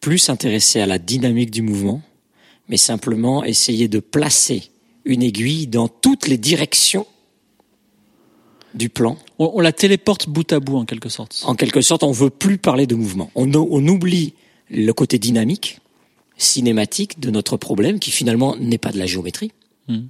plus 0.00 0.18
s'intéresser 0.18 0.80
à 0.80 0.86
la 0.86 0.98
dynamique 0.98 1.50
du 1.50 1.62
mouvement, 1.62 2.02
mais 2.68 2.76
simplement 2.76 3.44
essayer 3.44 3.88
de 3.88 4.00
placer 4.00 4.70
une 5.04 5.22
aiguille 5.22 5.66
dans 5.66 5.88
toutes 5.88 6.26
les 6.26 6.38
directions 6.38 7.06
du 8.74 8.88
plan. 8.88 9.16
on, 9.38 9.52
on 9.54 9.60
la 9.60 9.72
téléporte 9.72 10.28
bout 10.28 10.50
à 10.52 10.60
bout 10.60 10.76
en 10.76 10.84
quelque 10.84 11.08
sorte. 11.08 11.42
En 11.46 11.54
quelque 11.54 11.80
sorte, 11.80 12.02
on 12.02 12.12
veut 12.12 12.30
plus 12.30 12.58
parler 12.58 12.86
de 12.86 12.94
mouvement. 12.94 13.30
On, 13.34 13.52
oublie 13.88 14.34
le 14.70 14.92
côté 14.92 15.18
dynamique, 15.18 15.80
cinématique 16.38 17.20
de 17.20 17.30
notre 17.30 17.56
problème, 17.56 17.98
qui 17.98 18.10
finalement 18.10 18.56
n'est 18.56 18.78
pas 18.78 18.92
de 18.92 18.98
la 18.98 19.06
géométrie, 19.06 19.52
Mhm. 19.88 20.08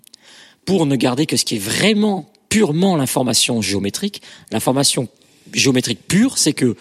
pour 0.65 0.87
ne 0.87 0.97
garder 0.97 1.27
que 1.27 1.37
ce 1.37 1.45
qui 1.45 1.57
est 1.57 1.59
vraiment 1.59 2.31
purement 2.49 2.97
l'information 2.97 3.63
géométrique. 3.63 4.23
L'information 4.51 5.09
géométrique 5.53 6.07
pure, 6.07 6.37
c'est 6.39 6.53
que 6.53 6.77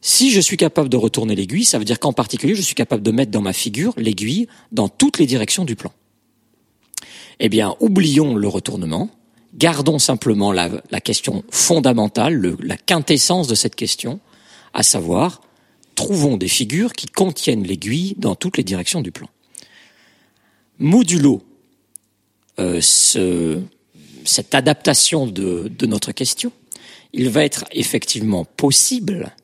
si 0.00 0.30
je 0.30 0.40
suis 0.40 0.56
capable 0.56 0.88
de 0.88 0.96
retourner 0.96 1.34
l'aiguille, 1.34 1.64
ça 1.64 1.78
veut 1.78 1.84
dire 1.84 1.98
qu'en 2.00 2.12
particulier, 2.12 2.54
je 2.54 2.62
suis 2.62 2.74
capable 2.74 3.02
de 3.02 3.10
mettre 3.10 3.30
dans 3.30 3.40
ma 3.40 3.52
figure 3.52 3.94
l'aiguille 3.96 4.46
dans 4.72 4.88
toutes 4.88 5.18
les 5.18 5.26
directions 5.26 5.64
du 5.64 5.76
plan. 5.76 5.92
Eh 7.40 7.48
bien, 7.48 7.76
oublions 7.80 8.34
le 8.34 8.48
retournement, 8.48 9.10
gardons 9.58 9.98
simplement 9.98 10.52
la, 10.52 10.68
question 11.00 11.44
fondamentale, 11.50 12.34
le- 12.34 12.56
la 12.62 12.76
quintessence 12.76 13.48
de 13.48 13.54
cette 13.54 13.74
question, 13.74 14.20
à 14.72 14.82
savoir, 14.82 15.42
trouvons 15.94 16.36
des 16.36 16.48
figures 16.48 16.92
qui 16.92 17.06
contiennent 17.06 17.64
l'aiguille 17.64 18.14
dans 18.18 18.34
toutes 18.36 18.56
les 18.56 18.64
directions 18.64 19.02
du 19.02 19.10
plan. 19.10 19.28
Modulo 20.78 21.42
euh, 22.60 22.80
ce- 22.80 23.60
cette 24.24 24.54
adaptation 24.54 25.26
de 25.26 25.86
notre 25.86 26.12
question, 26.12 26.52
il 27.12 27.28
va 27.30 27.44
être 27.44 27.64
effectivement 27.72 28.44
possible 28.44 29.34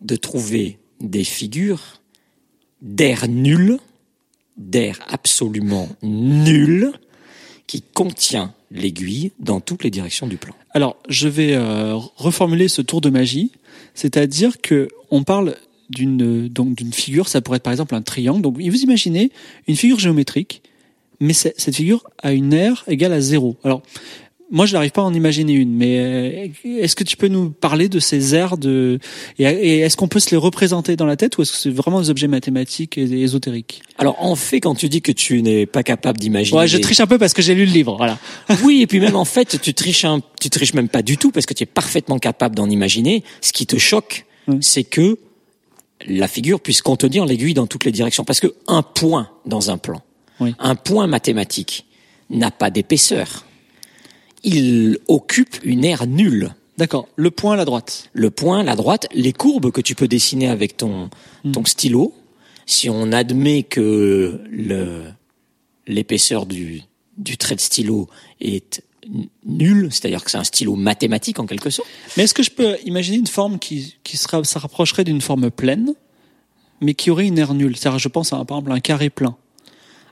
de 0.00 0.16
trouver 0.16 0.78
des 1.00 1.24
figures 1.24 2.00
d'air 2.80 3.28
nul, 3.28 3.78
d'air 4.56 4.98
absolument 5.08 5.88
nul, 6.02 6.92
qui 7.66 7.82
contient 7.82 8.52
l'aiguille 8.70 9.32
dans 9.38 9.60
toutes 9.60 9.84
les 9.84 9.90
directions 9.90 10.26
du 10.26 10.36
plan. 10.36 10.54
Alors, 10.70 10.96
je 11.08 11.28
vais 11.28 11.54
euh, 11.54 11.94
reformuler 12.16 12.68
ce 12.68 12.82
tour 12.82 13.00
de 13.00 13.10
magie, 13.10 13.52
c'est-à-dire 13.94 14.60
que 14.60 14.88
on 15.10 15.22
parle 15.24 15.56
d'une 15.90 16.48
donc 16.48 16.74
d'une 16.74 16.92
figure, 16.92 17.28
ça 17.28 17.40
pourrait 17.42 17.56
être 17.56 17.62
par 17.62 17.72
exemple 17.72 17.94
un 17.94 18.02
triangle. 18.02 18.40
Donc, 18.40 18.56
vous 18.56 18.82
imaginez 18.82 19.30
une 19.68 19.76
figure 19.76 19.98
géométrique, 19.98 20.62
mais 21.20 21.34
cette 21.34 21.74
figure 21.74 22.02
a 22.18 22.32
une 22.32 22.52
aire 22.52 22.84
égale 22.88 23.12
à 23.12 23.20
zéro. 23.20 23.56
Alors, 23.62 23.82
moi, 24.52 24.66
je 24.66 24.74
n'arrive 24.74 24.90
pas 24.90 25.00
à 25.00 25.04
en 25.04 25.14
imaginer 25.14 25.54
une, 25.54 25.74
mais 25.74 25.98
euh, 25.98 26.48
est-ce 26.64 26.94
que 26.94 27.04
tu 27.04 27.16
peux 27.16 27.28
nous 27.28 27.48
parler 27.50 27.88
de 27.88 27.98
ces 27.98 28.34
aires 28.34 28.58
de 28.58 28.98
et, 29.38 29.78
est-ce 29.80 29.96
qu'on 29.96 30.08
peut 30.08 30.20
se 30.20 30.30
les 30.30 30.36
représenter 30.36 30.94
dans 30.94 31.06
la 31.06 31.16
tête 31.16 31.38
ou 31.38 31.42
est-ce 31.42 31.52
que 31.52 31.58
c'est 31.58 31.70
vraiment 31.70 32.02
des 32.02 32.10
objets 32.10 32.28
mathématiques 32.28 32.98
et 32.98 33.04
ésotériques? 33.22 33.82
Alors 33.96 34.22
en 34.22 34.36
fait, 34.36 34.60
quand 34.60 34.74
tu 34.74 34.90
dis 34.90 35.00
que 35.00 35.10
tu 35.10 35.40
n'es 35.42 35.64
pas 35.64 35.82
capable 35.82 36.18
d'imaginer, 36.18 36.58
Ouais, 36.58 36.68
je 36.68 36.76
triche 36.76 37.00
un 37.00 37.06
peu 37.06 37.18
parce 37.18 37.32
que 37.32 37.40
j'ai 37.40 37.54
lu 37.54 37.64
le 37.64 37.72
livre, 37.72 37.96
voilà. 37.96 38.18
oui, 38.62 38.82
et 38.82 38.86
puis 38.86 39.00
même 39.00 39.16
en 39.16 39.24
fait, 39.24 39.58
tu 39.60 39.72
triches, 39.72 40.04
un, 40.04 40.20
tu 40.38 40.50
triches 40.50 40.74
même 40.74 40.88
pas 40.88 41.02
du 41.02 41.16
tout 41.16 41.30
parce 41.30 41.46
que 41.46 41.54
tu 41.54 41.62
es 41.62 41.66
parfaitement 41.66 42.18
capable 42.18 42.54
d'en 42.54 42.68
imaginer. 42.68 43.24
Ce 43.40 43.52
qui 43.52 43.66
te 43.66 43.78
choque, 43.78 44.26
c'est 44.60 44.84
que 44.84 45.18
la 46.06 46.28
figure 46.28 46.60
puisse 46.60 46.82
contenir 46.82 47.24
l'aiguille 47.24 47.54
dans 47.54 47.66
toutes 47.66 47.84
les 47.84 47.92
directions. 47.92 48.24
Parce 48.24 48.40
que 48.40 48.52
un 48.68 48.82
point 48.82 49.30
dans 49.46 49.70
un 49.70 49.78
plan, 49.78 50.02
Oui. 50.40 50.54
un 50.58 50.74
point 50.74 51.06
mathématique, 51.06 51.86
n'a 52.28 52.50
pas 52.50 52.70
d'épaisseur. 52.70 53.44
Il 54.44 54.98
occupe 55.08 55.56
une 55.62 55.84
aire 55.84 56.06
nulle. 56.06 56.54
D'accord. 56.78 57.08
Le 57.16 57.30
point 57.30 57.54
à 57.54 57.56
la 57.56 57.64
droite. 57.64 58.10
Le 58.12 58.30
point, 58.30 58.62
la 58.62 58.76
droite, 58.76 59.06
les 59.12 59.32
courbes 59.32 59.70
que 59.70 59.80
tu 59.80 59.94
peux 59.94 60.08
dessiner 60.08 60.48
avec 60.48 60.76
ton, 60.76 61.10
ton 61.52 61.64
stylo, 61.64 62.14
si 62.66 62.88
on 62.88 63.12
admet 63.12 63.62
que 63.62 64.40
le, 64.50 65.04
l'épaisseur 65.86 66.46
du, 66.46 66.82
du 67.18 67.36
trait 67.36 67.54
de 67.54 67.60
stylo 67.60 68.08
est 68.40 68.82
nulle, 69.44 69.88
c'est-à-dire 69.90 70.24
que 70.24 70.30
c'est 70.30 70.38
un 70.38 70.44
stylo 70.44 70.76
mathématique 70.76 71.38
en 71.38 71.46
quelque 71.46 71.70
sorte, 71.70 71.88
Mais 72.16 72.24
est-ce 72.24 72.34
que 72.34 72.42
je 72.42 72.50
peux 72.50 72.76
imaginer 72.84 73.18
une 73.18 73.26
forme 73.26 73.58
qui 73.58 73.96
qui 74.04 74.16
sera 74.16 74.42
ça 74.44 74.60
rapprocherait 74.60 75.04
d'une 75.04 75.20
forme 75.20 75.50
pleine, 75.50 75.94
mais 76.80 76.94
qui 76.94 77.10
aurait 77.10 77.26
une 77.26 77.38
aire 77.38 77.54
nulle? 77.54 77.76
C'est-à-dire, 77.76 77.98
je 77.98 78.08
pense 78.08 78.32
à 78.32 78.36
par 78.44 78.58
exemple 78.58 78.72
un 78.72 78.80
carré 78.80 79.10
plein. 79.10 79.36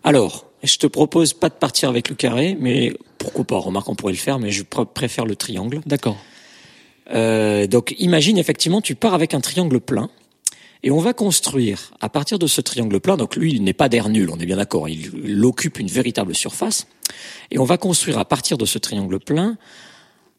Alors, 0.02 0.49
je 0.62 0.76
te 0.76 0.86
propose 0.86 1.32
pas 1.32 1.48
de 1.48 1.54
partir 1.54 1.88
avec 1.88 2.08
le 2.08 2.14
carré, 2.14 2.56
mais 2.60 2.94
pourquoi 3.18 3.44
pas 3.44 3.58
Remarque, 3.58 3.88
on 3.88 3.94
pourrait 3.94 4.12
le 4.12 4.18
faire, 4.18 4.38
mais 4.38 4.50
je 4.50 4.62
pr- 4.62 4.86
préfère 4.86 5.24
le 5.24 5.36
triangle. 5.36 5.80
D'accord. 5.86 6.18
Euh, 7.12 7.66
donc, 7.66 7.94
imagine 7.98 8.38
effectivement, 8.38 8.80
tu 8.80 8.94
pars 8.94 9.14
avec 9.14 9.34
un 9.34 9.40
triangle 9.40 9.80
plein, 9.80 10.10
et 10.82 10.90
on 10.90 10.98
va 10.98 11.12
construire 11.12 11.92
à 12.00 12.08
partir 12.08 12.38
de 12.38 12.46
ce 12.46 12.60
triangle 12.60 13.00
plein. 13.00 13.16
Donc, 13.16 13.36
lui, 13.36 13.52
il 13.52 13.62
n'est 13.62 13.74
pas 13.74 13.88
d'air 13.88 14.08
nul, 14.08 14.30
on 14.30 14.38
est 14.38 14.46
bien 14.46 14.56
d'accord. 14.56 14.88
Il, 14.88 15.10
il 15.24 15.44
occupe 15.44 15.78
une 15.78 15.88
véritable 15.88 16.34
surface, 16.34 16.86
et 17.50 17.58
on 17.58 17.64
va 17.64 17.76
construire 17.76 18.18
à 18.18 18.24
partir 18.24 18.56
de 18.56 18.64
ce 18.64 18.78
triangle 18.78 19.18
plein 19.18 19.58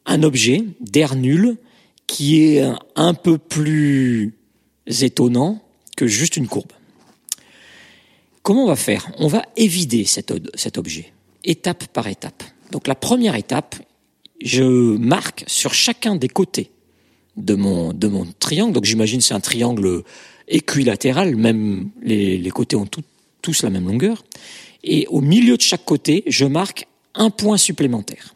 un 0.06 0.22
objet 0.22 0.64
d'air 0.80 1.14
nul 1.14 1.56
qui 2.06 2.44
est 2.44 2.62
un, 2.62 2.78
un 2.96 3.14
peu 3.14 3.38
plus 3.38 4.34
étonnant 4.86 5.62
que 5.96 6.06
juste 6.06 6.36
une 6.36 6.48
courbe. 6.48 6.72
Comment 8.42 8.64
on 8.64 8.68
va 8.68 8.76
faire? 8.76 9.10
On 9.18 9.28
va 9.28 9.44
évider 9.56 10.04
cet, 10.04 10.30
objet, 10.76 11.12
étape 11.44 11.86
par 11.88 12.08
étape. 12.08 12.42
Donc 12.72 12.88
la 12.88 12.94
première 12.94 13.36
étape, 13.36 13.76
je 14.40 14.64
marque 14.64 15.44
sur 15.46 15.74
chacun 15.74 16.16
des 16.16 16.28
côtés 16.28 16.70
de 17.36 17.54
mon, 17.54 17.94
triangle. 18.38 18.72
Donc 18.72 18.84
j'imagine 18.84 19.20
c'est 19.20 19.34
un 19.34 19.40
triangle 19.40 20.02
équilatéral, 20.48 21.36
même 21.36 21.90
les, 22.02 22.50
côtés 22.50 22.74
ont 22.74 22.88
tous 23.40 23.62
la 23.62 23.70
même 23.70 23.86
longueur. 23.86 24.24
Et 24.82 25.06
au 25.08 25.20
milieu 25.20 25.56
de 25.56 25.62
chaque 25.62 25.84
côté, 25.84 26.24
je 26.26 26.44
marque 26.44 26.88
un 27.14 27.30
point 27.30 27.56
supplémentaire. 27.56 28.34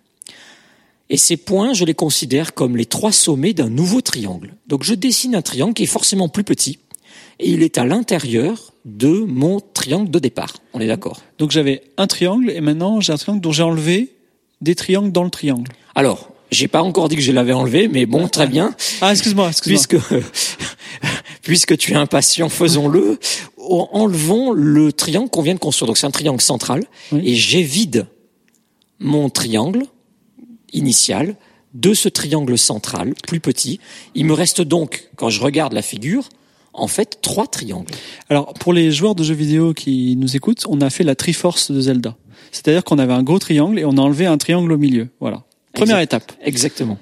Et 1.08 1.16
ces 1.16 1.36
points, 1.36 1.72
je 1.72 1.84
les 1.84 1.94
considère 1.94 2.54
comme 2.54 2.76
les 2.76 2.86
trois 2.86 3.12
sommets 3.12 3.52
d'un 3.52 3.70
nouveau 3.70 4.00
triangle. 4.00 4.54
Donc 4.66 4.82
je 4.82 4.94
dessine 4.94 5.34
un 5.34 5.42
triangle 5.42 5.74
qui 5.74 5.84
est 5.84 5.86
forcément 5.86 6.28
plus 6.28 6.44
petit, 6.44 6.78
et 7.38 7.50
il 7.50 7.62
est 7.62 7.78
à 7.78 7.84
l'intérieur 7.84 8.72
de 8.84 9.08
mon 9.26 9.60
triangle 9.60 10.10
de 10.10 10.18
départ. 10.18 10.54
On 10.72 10.80
est 10.80 10.86
d'accord 10.86 11.20
Donc 11.38 11.50
j'avais 11.50 11.82
un 11.96 12.06
triangle 12.06 12.50
et 12.50 12.60
maintenant 12.60 13.00
j'ai 13.00 13.12
un 13.12 13.16
triangle 13.16 13.40
dont 13.40 13.52
j'ai 13.52 13.62
enlevé 13.62 14.12
des 14.60 14.74
triangles 14.74 15.12
dans 15.12 15.24
le 15.24 15.30
triangle. 15.30 15.70
Alors, 15.94 16.30
j'ai 16.50 16.68
pas 16.68 16.82
encore 16.82 17.08
dit 17.08 17.16
que 17.16 17.22
je 17.22 17.32
l'avais 17.32 17.52
enlevé, 17.52 17.88
mais 17.88 18.06
bon, 18.06 18.28
très 18.28 18.46
bien. 18.46 18.74
Ah, 19.00 19.10
excuse-moi, 19.10 19.48
excuse-moi. 19.48 19.98
Puisque, 19.98 20.24
puisque 21.42 21.76
tu 21.76 21.92
es 21.92 21.96
impatient, 21.96 22.48
faisons-le. 22.48 23.18
En- 23.58 23.88
Enlevons 23.92 24.52
le 24.52 24.92
triangle 24.92 25.28
qu'on 25.30 25.42
vient 25.42 25.54
de 25.54 25.58
construire. 25.58 25.88
Donc 25.88 25.98
c'est 25.98 26.06
un 26.06 26.10
triangle 26.12 26.40
central. 26.40 26.84
Oui. 27.12 27.22
Et 27.24 27.34
j'évide 27.34 28.06
mon 28.98 29.28
triangle 29.28 29.82
initial 30.72 31.34
de 31.74 31.92
ce 31.94 32.08
triangle 32.08 32.56
central, 32.56 33.14
plus 33.26 33.40
petit. 33.40 33.80
Il 34.14 34.24
me 34.24 34.32
reste 34.32 34.62
donc, 34.62 35.08
quand 35.16 35.28
je 35.28 35.42
regarde 35.42 35.72
la 35.74 35.82
figure, 35.82 36.28
en 36.76 36.86
fait, 36.88 37.18
trois 37.22 37.46
triangles. 37.46 37.90
Alors, 38.28 38.54
pour 38.54 38.72
les 38.72 38.92
joueurs 38.92 39.14
de 39.14 39.22
jeux 39.22 39.34
vidéo 39.34 39.74
qui 39.74 40.16
nous 40.16 40.36
écoutent, 40.36 40.64
on 40.68 40.80
a 40.80 40.90
fait 40.90 41.04
la 41.04 41.14
Triforce 41.14 41.70
de 41.70 41.80
Zelda. 41.80 42.16
C'est-à-dire 42.52 42.84
qu'on 42.84 42.98
avait 42.98 43.12
un 43.12 43.22
gros 43.22 43.38
triangle 43.38 43.78
et 43.78 43.84
on 43.84 43.96
a 43.96 44.00
enlevé 44.00 44.26
un 44.26 44.38
triangle 44.38 44.72
au 44.72 44.78
milieu. 44.78 45.08
Voilà. 45.20 45.44
Première 45.72 45.98
Exact. 45.98 46.24
étape. 46.24 46.32
Exactement. 46.42 46.98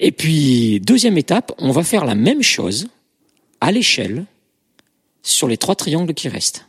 Et 0.00 0.12
puis, 0.12 0.80
deuxième 0.80 1.16
étape, 1.16 1.52
on 1.58 1.70
va 1.70 1.82
faire 1.82 2.04
la 2.04 2.14
même 2.14 2.42
chose 2.42 2.88
à 3.60 3.72
l'échelle 3.72 4.26
sur 5.22 5.48
les 5.48 5.56
trois 5.56 5.74
triangles 5.74 6.12
qui 6.14 6.28
restent. 6.28 6.66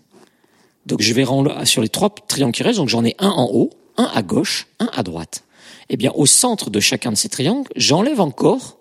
Donc, 0.85 1.01
je 1.01 1.13
vais 1.13 1.25
rendre 1.25 1.65
sur 1.65 1.81
les 1.81 1.89
trois 1.89 2.09
triangles 2.09 2.53
qui 2.53 2.63
restent, 2.63 2.79
donc 2.79 2.89
j'en 2.89 3.03
ai 3.03 3.15
un 3.19 3.29
en 3.29 3.49
haut, 3.51 3.71
un 3.97 4.09
à 4.13 4.21
gauche, 4.21 4.67
un 4.79 4.89
à 4.93 5.03
droite. 5.03 5.43
Eh 5.89 5.97
bien, 5.97 6.11
au 6.15 6.25
centre 6.25 6.69
de 6.69 6.79
chacun 6.79 7.11
de 7.11 7.17
ces 7.17 7.29
triangles, 7.29 7.69
j'enlève 7.75 8.21
encore 8.21 8.77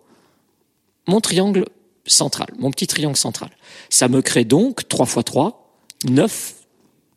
mon 1.09 1.21
triangle 1.21 1.67
central, 2.07 2.49
mon 2.59 2.71
petit 2.71 2.87
triangle 2.87 3.17
central. 3.17 3.51
Ça 3.91 4.09
me 4.09 4.23
crée 4.23 4.45
donc 4.45 4.89
3 4.89 5.07
fois 5.07 5.23
3, 5.23 5.79
9 6.09 6.55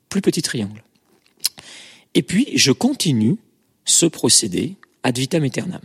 plus 0.09 0.21
petits 0.21 0.41
triangles. 0.41 0.83
Et 2.15 2.23
puis, 2.23 2.47
je 2.55 2.71
continue 2.71 3.37
ce 3.85 4.05
procédé 4.05 4.75
ad 5.03 5.17
vitam 5.17 5.43
aeternam. 5.43 5.81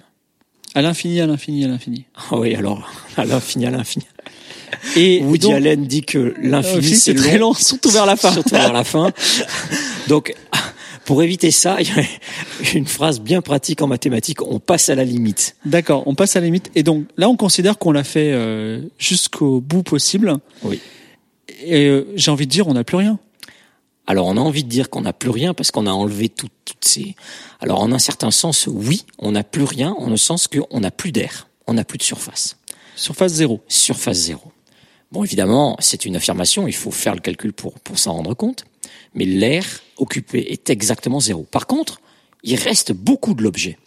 À 0.74 0.82
l'infini, 0.82 1.20
à 1.20 1.26
l'infini, 1.26 1.64
à 1.64 1.68
l'infini. 1.68 2.04
Ah 2.16 2.38
oui, 2.38 2.54
alors, 2.54 2.90
à 3.16 3.24
l'infini, 3.24 3.66
à 3.66 3.70
l'infini. 3.70 4.06
Et 4.96 5.20
Woody 5.24 5.46
donc, 5.46 5.54
Allen 5.54 5.86
dit 5.86 6.02
que 6.02 6.34
l'infini, 6.42 6.88
c'est 6.88 6.96
c'est 6.96 7.14
très 7.14 7.38
long, 7.38 7.54
surtout 7.54 7.90
vers 7.90 8.06
la 8.06 8.16
fin. 8.16 8.32
Surtout 8.32 8.54
vers 8.54 8.72
la 8.72 8.84
fin. 8.84 9.12
Donc, 10.08 10.34
pour 11.04 11.22
éviter 11.22 11.50
ça, 11.50 11.78
il 11.80 11.88
y 11.88 11.90
a 12.00 12.04
une 12.74 12.86
phrase 12.86 13.20
bien 13.20 13.42
pratique 13.42 13.82
en 13.82 13.86
mathématiques, 13.86 14.42
on 14.42 14.58
passe 14.58 14.88
à 14.88 14.94
la 14.94 15.04
limite. 15.04 15.56
D'accord, 15.64 16.02
on 16.06 16.14
passe 16.14 16.36
à 16.36 16.40
la 16.40 16.46
limite. 16.46 16.70
Et 16.74 16.82
donc 16.82 17.06
là, 17.16 17.28
on 17.28 17.36
considère 17.36 17.78
qu'on 17.78 17.92
l'a 17.92 18.04
fait 18.04 18.32
euh, 18.32 18.80
jusqu'au 18.98 19.60
bout 19.60 19.82
possible. 19.82 20.34
Oui. 20.62 20.80
Et 21.62 21.86
euh, 21.86 22.06
j'ai 22.16 22.30
envie 22.30 22.46
de 22.46 22.50
dire, 22.50 22.68
on 22.68 22.74
n'a 22.74 22.84
plus 22.84 22.96
rien. 22.96 23.18
Alors, 24.06 24.26
on 24.26 24.36
a 24.36 24.40
envie 24.40 24.64
de 24.64 24.68
dire 24.68 24.90
qu'on 24.90 25.00
n'a 25.00 25.14
plus 25.14 25.30
rien 25.30 25.54
parce 25.54 25.70
qu'on 25.70 25.86
a 25.86 25.90
enlevé 25.90 26.28
tout- 26.28 26.48
toutes 26.66 26.84
ces... 26.84 27.14
Alors, 27.60 27.80
en 27.80 27.90
un 27.90 27.98
certain 27.98 28.30
sens, 28.30 28.66
oui, 28.66 29.06
on 29.18 29.32
n'a 29.32 29.44
plus 29.44 29.64
rien, 29.64 29.94
en 29.98 30.10
le 30.10 30.18
sens 30.18 30.46
qu'on 30.46 30.80
n'a 30.80 30.90
plus 30.90 31.10
d'air, 31.10 31.48
on 31.66 31.74
n'a 31.74 31.84
plus 31.84 31.96
de 31.96 32.02
surface. 32.02 32.58
Surface 32.96 33.32
zéro. 33.32 33.62
surface 33.66 34.18
zéro. 34.18 34.52
Bon, 35.10 35.24
évidemment, 35.24 35.76
c'est 35.78 36.04
une 36.04 36.16
affirmation, 36.16 36.66
il 36.66 36.74
faut 36.74 36.90
faire 36.90 37.14
le 37.14 37.20
calcul 37.20 37.52
pour, 37.52 37.74
pour 37.80 37.98
s'en 37.98 38.12
rendre 38.12 38.34
compte, 38.34 38.64
mais 39.14 39.24
l'air 39.24 39.64
occupé 39.96 40.52
est 40.52 40.70
exactement 40.70 41.20
zéro. 41.20 41.46
Par 41.50 41.66
contre, 41.66 42.00
il 42.42 42.56
reste 42.56 42.92
beaucoup 42.92 43.34
de 43.34 43.42
l'objet. 43.42 43.78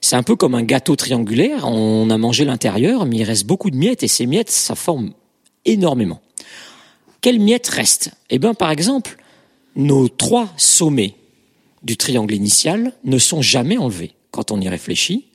C'est 0.00 0.16
un 0.16 0.22
peu 0.22 0.36
comme 0.36 0.54
un 0.54 0.62
gâteau 0.62 0.94
triangulaire, 0.94 1.66
on 1.66 2.08
a 2.10 2.18
mangé 2.18 2.44
l'intérieur, 2.44 3.06
mais 3.06 3.16
il 3.16 3.24
reste 3.24 3.46
beaucoup 3.46 3.70
de 3.70 3.76
miettes, 3.76 4.02
et 4.02 4.08
ces 4.08 4.26
miettes, 4.26 4.50
ça 4.50 4.74
forme 4.74 5.12
énormément. 5.64 6.20
Quelles 7.20 7.40
miettes 7.40 7.68
restent? 7.68 8.12
Eh 8.30 8.38
bien, 8.38 8.54
par 8.54 8.70
exemple, 8.70 9.16
nos 9.74 10.08
trois 10.08 10.48
sommets 10.56 11.14
du 11.82 11.96
triangle 11.96 12.34
initial 12.34 12.92
ne 13.04 13.18
sont 13.18 13.42
jamais 13.42 13.78
enlevés. 13.78 14.12
Quand 14.30 14.50
on 14.50 14.60
y 14.60 14.68
réfléchit, 14.68 15.26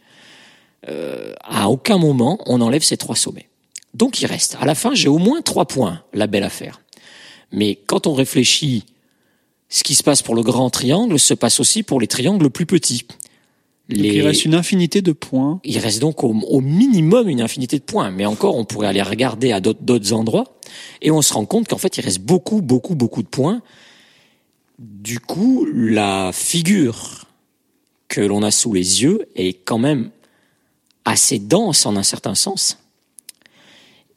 euh, 0.90 1.34
à 1.42 1.70
aucun 1.70 1.98
moment 1.98 2.40
on 2.46 2.60
enlève 2.62 2.84
ces 2.84 2.98
trois 2.98 3.16
sommets. 3.16 3.48
Donc 3.94 4.22
il 4.22 4.26
reste. 4.26 4.58
À 4.60 4.66
la 4.66 4.76
fin, 4.76 4.94
j'ai 4.94 5.08
au 5.08 5.18
moins 5.18 5.42
trois 5.42 5.66
points, 5.66 6.04
la 6.14 6.28
belle 6.28 6.44
affaire. 6.44 6.82
Mais 7.52 7.76
quand 7.76 8.08
on 8.08 8.14
réfléchit, 8.14 8.86
ce 9.74 9.84
qui 9.84 9.96
se 9.96 10.04
passe 10.04 10.22
pour 10.22 10.36
le 10.36 10.44
grand 10.44 10.70
triangle 10.70 11.18
se 11.18 11.34
passe 11.34 11.60
aussi 11.60 11.82
pour 11.82 12.00
les 12.00 12.06
triangles 12.06 12.52
plus 12.52 12.68
petits. 12.68 13.08
Donc, 13.90 14.00
il 14.00 14.22
reste 14.22 14.46
une 14.46 14.54
infinité 14.54 15.02
de 15.02 15.14
points. 15.14 15.60
Il 15.64 15.80
reste 15.80 16.00
donc 16.00 16.24
au, 16.24 16.30
au 16.30 16.62
minimum 16.62 17.28
une 17.28 17.42
infinité 17.42 17.80
de 17.80 17.84
points. 17.84 18.12
Mais 18.12 18.28
encore, 18.28 18.56
on 18.56 18.66
pourrait 18.66 18.88
aller 18.88 19.02
regarder 19.02 19.52
à 19.52 19.62
d'autres 19.62 20.14
endroits 20.14 20.60
et 21.02 21.10
on 21.10 21.24
se 21.24 21.34
rend 21.34 21.46
compte 21.46 21.68
qu'en 21.68 21.80
fait, 21.80 21.98
il 21.98 22.02
reste 22.02 22.20
beaucoup, 22.20 22.62
beaucoup, 22.62 22.94
beaucoup 22.94 23.24
de 23.24 23.28
points. 23.28 23.64
Du 24.78 25.20
coup, 25.20 25.66
la 25.74 26.30
figure 26.32 27.26
que 28.10 28.22
l'on 28.22 28.44
a 28.44 28.52
sous 28.52 28.74
les 28.74 29.02
yeux 29.02 29.28
est 29.36 29.54
quand 29.54 29.80
même 29.80 30.12
assez 31.04 31.40
dense 31.40 31.88
en 31.88 31.96
un 31.96 32.04
certain 32.04 32.36
sens 32.36 32.78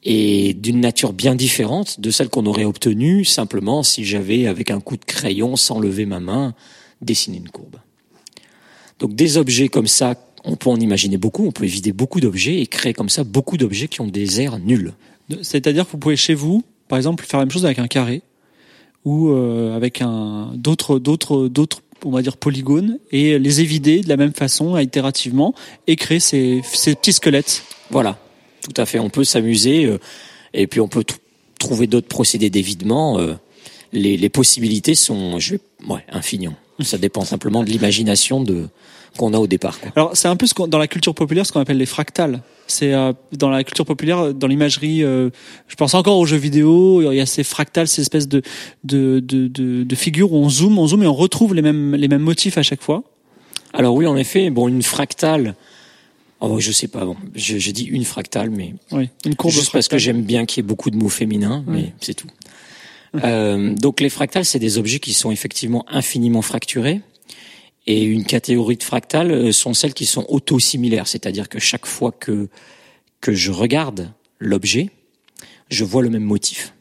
et 0.09 0.55
d'une 0.55 0.81
nature 0.81 1.13
bien 1.13 1.35
différente 1.35 2.01
de 2.01 2.13
celle 2.13 2.29
qu'on 2.29 2.47
aurait 2.47 2.65
obtenue 2.65 3.25
simplement 3.25 3.83
si 3.83 4.05
j'avais, 4.05 4.47
avec 4.47 4.71
un 4.71 4.79
coup 4.79 4.97
de 4.97 5.05
crayon, 5.05 5.57
sans 5.57 5.81
lever 5.81 6.07
ma 6.07 6.21
main, 6.21 6.55
dessiné 7.03 7.39
une 7.39 7.49
courbe. 7.49 7.77
Donc 9.01 9.17
des 9.17 9.37
objets 9.37 9.69
comme 9.69 9.89
ça, 9.89 10.15
on 10.45 10.55
peut 10.55 10.71
en 10.71 10.79
imaginer 10.79 11.17
beaucoup, 11.17 11.45
on 11.45 11.51
peut 11.51 11.65
éviter 11.65 11.93
beaucoup 11.93 12.21
d'objets 12.21 12.61
et 12.61 12.69
créer 12.69 12.95
comme 12.95 13.09
ça 13.09 13.25
beaucoup 13.25 13.57
d'objets 13.57 13.89
qui 13.89 14.01
ont 14.01 14.07
des 14.07 14.41
airs 14.41 14.61
nuls. 14.61 14.93
C'est-à-dire 15.43 15.85
que 15.85 15.91
vous 15.91 15.99
pouvez 15.99 16.17
chez 16.17 16.35
vous, 16.35 16.63
par 16.87 16.99
exemple, 16.99 17.25
faire 17.25 17.41
la 17.41 17.47
même 17.47 17.53
chose 17.53 17.67
avec 17.67 17.81
un 17.81 17.89
carré 17.89 18.23
ou 19.05 19.31
euh, 19.31 19.75
avec 19.75 20.03
un 20.03 20.53
d'autres 20.55 21.01
d'autres 21.01 21.49
d'autres 21.49 21.83
on 22.05 22.11
va 22.11 22.23
dire 22.23 22.37
polygones 22.37 23.01
et 23.11 23.41
les 23.41 23.61
évider 23.61 24.03
de 24.03 24.09
la 24.09 24.17
même 24.17 24.35
façon, 24.35 24.79
itérativement, 24.79 25.53
et 25.89 25.97
créer 25.97 26.21
ces, 26.21 26.61
ces 26.63 26.95
petits 26.95 27.15
squelettes. 27.15 27.65
Voilà, 27.91 28.19
tout 28.67 28.81
à 28.81 28.87
fait. 28.87 28.99
On 28.99 29.11
peut 29.11 29.25
s'amuser 29.25 29.85
euh, 29.85 29.99
et 30.55 30.67
puis 30.67 30.81
on 30.81 30.89
peut 30.89 31.05
trouver 31.59 31.87
d'autres 31.87 32.09
procédés 32.09 32.51
d'évidement. 32.51 33.19
Euh, 33.19 33.35
les, 33.93 34.17
les, 34.17 34.29
possibilités 34.29 34.95
sont, 34.95 35.39
je 35.39 35.55
vais, 35.55 35.61
ouais, 35.89 36.05
infinies. 36.11 36.49
Ça 36.81 36.99
dépend 36.99 37.25
simplement 37.25 37.63
de 37.63 37.71
l'imagination 37.71 38.43
de 38.43 38.69
qu'on 39.17 39.33
a 39.33 39.39
au 39.39 39.47
départ. 39.47 39.81
Quoi. 39.81 39.91
Alors 39.97 40.11
c'est 40.15 40.29
un 40.29 40.37
peu 40.37 40.47
ce 40.47 40.55
dans 40.67 40.79
la 40.79 40.89
culture 40.89 41.15
populaire 41.15 41.47
ce 41.47 41.53
qu'on 41.53 41.61
appelle 41.61 41.79
les 41.79 41.87
fractales. 41.87 42.43
C'est 42.67 42.93
euh, 42.93 43.13
dans 43.33 43.49
la 43.49 43.65
culture 43.65 43.87
populaire, 43.87 44.35
dans 44.35 44.47
l'imagerie. 44.47 45.03
Euh, 45.03 45.31
je 45.69 45.75
pense 45.77 45.95
encore 45.95 46.19
aux 46.19 46.27
jeux 46.27 46.37
vidéo. 46.37 47.01
Il 47.11 47.17
y 47.17 47.21
a 47.21 47.27
ces 47.27 47.45
fractales, 47.45 47.89
ces 47.89 48.03
espèces 48.03 48.29
de 48.29 48.43
de, 48.85 49.21
de, 49.21 49.49
de, 49.49 49.85
de 49.85 49.95
figures 49.95 50.33
où 50.33 50.37
on 50.37 50.51
zoome, 50.51 50.79
on 50.79 50.87
zoome 50.87 51.03
et 51.03 51.07
on 51.07 51.15
retrouve 51.15 51.55
les 51.55 51.63
mêmes 51.63 51.95
les 51.95 52.09
mêmes 52.09 52.23
motifs 52.23 52.59
à 52.59 52.63
chaque 52.63 52.83
fois. 52.83 53.05
Alors 53.73 53.95
oui, 53.95 54.07
en 54.07 54.17
effet, 54.17 54.51
bon, 54.51 54.69
une 54.69 54.83
fractale. 54.83 55.55
Oh, 56.41 56.61
je 56.61 56.71
sais 56.73 56.89
pas. 56.89 57.05
Bon, 57.05 57.17
je 57.35 57.71
dis 57.71 57.85
une 57.85 58.05
fractale, 58.05 58.51
mais 58.51 58.75
oui, 58.93 59.09
une 59.25 59.35
courbe 59.37 59.53
juste 59.53 59.65
fractale. 59.69 59.79
parce 59.79 59.89
que 59.89 59.99
j'aime 59.99 60.23
bien 60.23 60.45
qu'il 60.45 60.63
y 60.63 60.65
ait 60.65 60.69
beaucoup 60.69 60.91
de 60.91 60.97
mots 60.97 61.09
féminins, 61.09 61.65
Oui. 61.67 61.75
mais 61.83 61.93
c'est 62.01 62.15
tout. 62.15 62.29
Euh, 63.25 63.75
donc 63.75 64.01
les 64.01 64.11
fractales, 64.11 64.45
c'est 64.45 64.59
des 64.59 64.77
objets 64.77 64.99
qui 64.99 65.15
sont 65.15 65.31
effectivement 65.31 65.87
infiniment 65.89 66.43
fracturés. 66.43 67.01
Et 67.87 68.03
une 68.03 68.25
catégorie 68.25 68.77
de 68.77 68.83
fractales 68.83 69.31
euh, 69.31 69.53
sont 69.53 69.73
celles 69.73 69.95
qui 69.95 70.07
sont 70.07 70.27
auto-similaires, 70.29 71.07
c'est-à-dire 71.07 71.49
que 71.49 71.59
chaque 71.59 71.87
fois 71.87 72.13
que 72.13 72.49
que 73.23 73.33
je 73.33 73.51
regarde 73.51 74.13
l'objet, 74.39 74.91
je 75.71 75.85
vois 75.85 76.03
le 76.03 76.11
même 76.11 76.25
motif. 76.25 76.75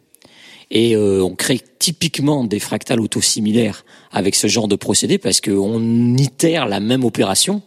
Et 0.71 0.95
euh, 0.95 1.23
on 1.23 1.35
crée 1.35 1.61
typiquement 1.79 2.43
des 2.43 2.59
fractales 2.59 2.99
auto-similaires 2.99 3.85
avec 4.11 4.35
ce 4.35 4.47
genre 4.47 4.67
de 4.67 4.75
procédé 4.75 5.17
parce 5.17 5.39
qu'on 5.41 6.17
itère 6.17 6.67
la 6.67 6.79
même 6.81 7.05
opération. 7.05 7.61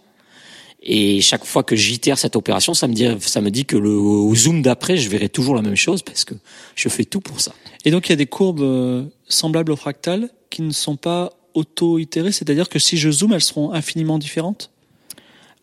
Et 0.91 1.21
chaque 1.21 1.45
fois 1.45 1.63
que 1.65 1.77
j'itère 1.77 2.19
cette 2.19 2.35
opération, 2.35 2.73
ça 2.73 2.89
me 2.89 2.95
dit, 2.95 3.07
ça 3.21 3.43
me 3.43 3.51
dit 3.51 3.67
que 3.67 3.77
le 3.77 3.91
au 3.91 4.35
zoom 4.35 4.63
d'après, 4.63 4.97
je 4.97 5.11
verrai 5.11 5.29
toujours 5.29 5.55
la 5.55 5.61
même 5.61 5.77
chose 5.77 6.03
parce 6.03 6.25
que 6.25 6.35
je 6.75 6.89
fais 6.89 7.05
tout 7.05 7.21
pour 7.21 7.43
ça. 7.43 7.53
Et 7.85 7.91
donc 7.91 8.09
il 8.09 8.13
y 8.13 8.13
a 8.15 8.17
des 8.17 8.27
courbes 8.27 8.63
euh, 8.63 9.05
semblables 9.29 9.71
aux 9.71 9.77
fractales 9.77 10.31
qui 10.49 10.63
ne 10.63 10.73
sont 10.73 10.97
pas 10.97 11.35
auto-itérées, 11.53 12.33
c'est-à-dire 12.33 12.71
que 12.71 12.79
si 12.79 12.97
je 12.97 13.11
zoome, 13.11 13.35
elles 13.35 13.43
seront 13.43 13.73
infiniment 13.73 14.19
différentes? 14.19 14.71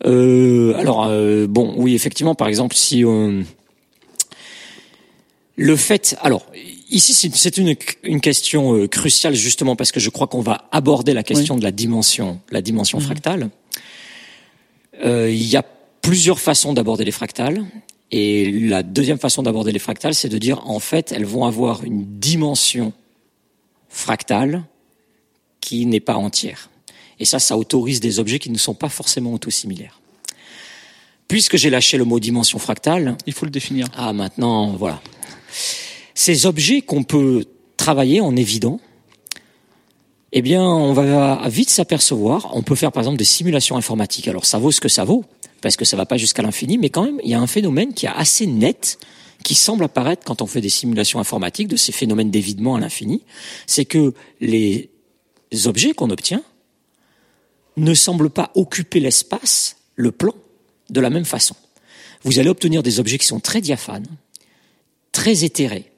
Euh, 0.04 0.74
alors 0.76 1.06
euh, 1.08 1.48
bon, 1.48 1.74
oui, 1.76 1.94
effectivement, 1.96 2.36
par 2.36 2.46
exemple, 2.46 2.76
si 2.76 3.04
on... 3.04 3.42
le 5.56 5.76
fait, 5.76 6.16
alors 6.20 6.46
ici 6.88 7.14
c'est- 7.14 7.56
une 7.56 7.74
une 8.04 8.20
question 8.20 8.76
euh, 8.76 8.86
cruciale 8.86 9.34
justement 9.34 9.74
parce 9.74 9.90
que 9.90 9.98
je 9.98 10.10
crois 10.10 10.28
qu'on 10.28 10.40
va 10.40 10.68
aborder 10.70 11.14
la 11.14 11.24
question 11.24 11.56
de 11.56 11.64
la 11.64 11.72
dimension, 11.72 12.38
la 12.52 12.62
dimension 12.62 13.00
fractale. 13.00 13.50
Euh, 15.04 15.30
il 15.30 15.46
y 15.46 15.56
a 15.56 15.64
plusieurs 16.02 16.40
façons 16.40 16.72
d'aborder 16.72 17.04
les 17.04 17.12
fractales. 17.12 17.64
Et 18.12 18.50
la 18.50 18.82
deuxième 18.82 19.18
façon 19.18 19.42
d'aborder 19.42 19.72
les 19.72 19.78
fractales, 19.80 20.14
c'est 20.14 20.28
de 20.28 20.38
dire 20.38 20.62
en 20.68 20.78
fait, 20.78 21.12
elles 21.12 21.24
vont 21.24 21.44
avoir 21.44 21.82
une 21.84 22.04
dimension 22.20 22.92
fractale 23.88 24.64
qui 25.60 25.86
n'est 25.86 26.00
pas 26.00 26.14
entière. 26.14 26.70
Et 27.18 27.24
ça, 27.24 27.38
ça 27.38 27.56
autorise 27.56 28.00
des 28.00 28.20
objets 28.20 28.38
qui 28.38 28.50
ne 28.50 28.58
sont 28.58 28.74
pas 28.74 28.88
forcément 28.88 29.32
autosimilaires. 29.32 30.00
Puisque 31.28 31.56
j'ai 31.56 31.70
lâché 31.70 31.98
le 31.98 32.04
mot 32.04 32.20
dimension 32.20 32.58
fractale, 32.58 33.16
Il 33.26 33.32
faut 33.32 33.46
le 33.46 33.50
définir. 33.50 33.88
ah 33.96 34.12
maintenant, 34.12 34.76
voilà. 34.76 35.00
Ces 36.14 36.46
objets 36.46 36.82
qu'on 36.82 37.02
peut 37.02 37.44
travailler 37.76 38.20
en 38.20 38.36
évident, 38.36 38.80
eh 40.38 40.42
bien, 40.42 40.62
on 40.62 40.92
va 40.92 41.48
vite 41.48 41.70
s'apercevoir, 41.70 42.54
on 42.54 42.62
peut 42.62 42.74
faire 42.74 42.92
par 42.92 43.02
exemple 43.02 43.16
des 43.16 43.24
simulations 43.24 43.78
informatiques. 43.78 44.28
Alors 44.28 44.44
ça 44.44 44.58
vaut 44.58 44.70
ce 44.70 44.82
que 44.82 44.88
ça 44.88 45.02
vaut, 45.02 45.24
parce 45.62 45.76
que 45.76 45.86
ça 45.86 45.96
va 45.96 46.04
pas 46.04 46.18
jusqu'à 46.18 46.42
l'infini, 46.42 46.76
mais 46.76 46.90
quand 46.90 47.04
même, 47.04 47.18
il 47.24 47.30
y 47.30 47.34
a 47.34 47.40
un 47.40 47.46
phénomène 47.46 47.94
qui 47.94 48.04
est 48.04 48.10
assez 48.14 48.46
net, 48.46 48.98
qui 49.42 49.54
semble 49.54 49.84
apparaître 49.84 50.26
quand 50.26 50.42
on 50.42 50.46
fait 50.46 50.60
des 50.60 50.68
simulations 50.68 51.20
informatiques 51.20 51.68
de 51.68 51.76
ces 51.76 51.90
phénomènes 51.90 52.30
d'évidement 52.30 52.74
à 52.74 52.80
l'infini, 52.80 53.22
c'est 53.66 53.86
que 53.86 54.12
les 54.42 54.90
objets 55.64 55.94
qu'on 55.94 56.10
obtient 56.10 56.42
ne 57.78 57.94
semblent 57.94 58.28
pas 58.28 58.50
occuper 58.54 59.00
l'espace, 59.00 59.78
le 59.94 60.12
plan, 60.12 60.34
de 60.90 61.00
la 61.00 61.08
même 61.08 61.24
façon. 61.24 61.56
Vous 62.24 62.38
allez 62.38 62.50
obtenir 62.50 62.82
des 62.82 63.00
objets 63.00 63.16
qui 63.16 63.26
sont 63.26 63.40
très 63.40 63.62
diaphanes, 63.62 64.06
très 65.12 65.44
éthérés, 65.44 65.90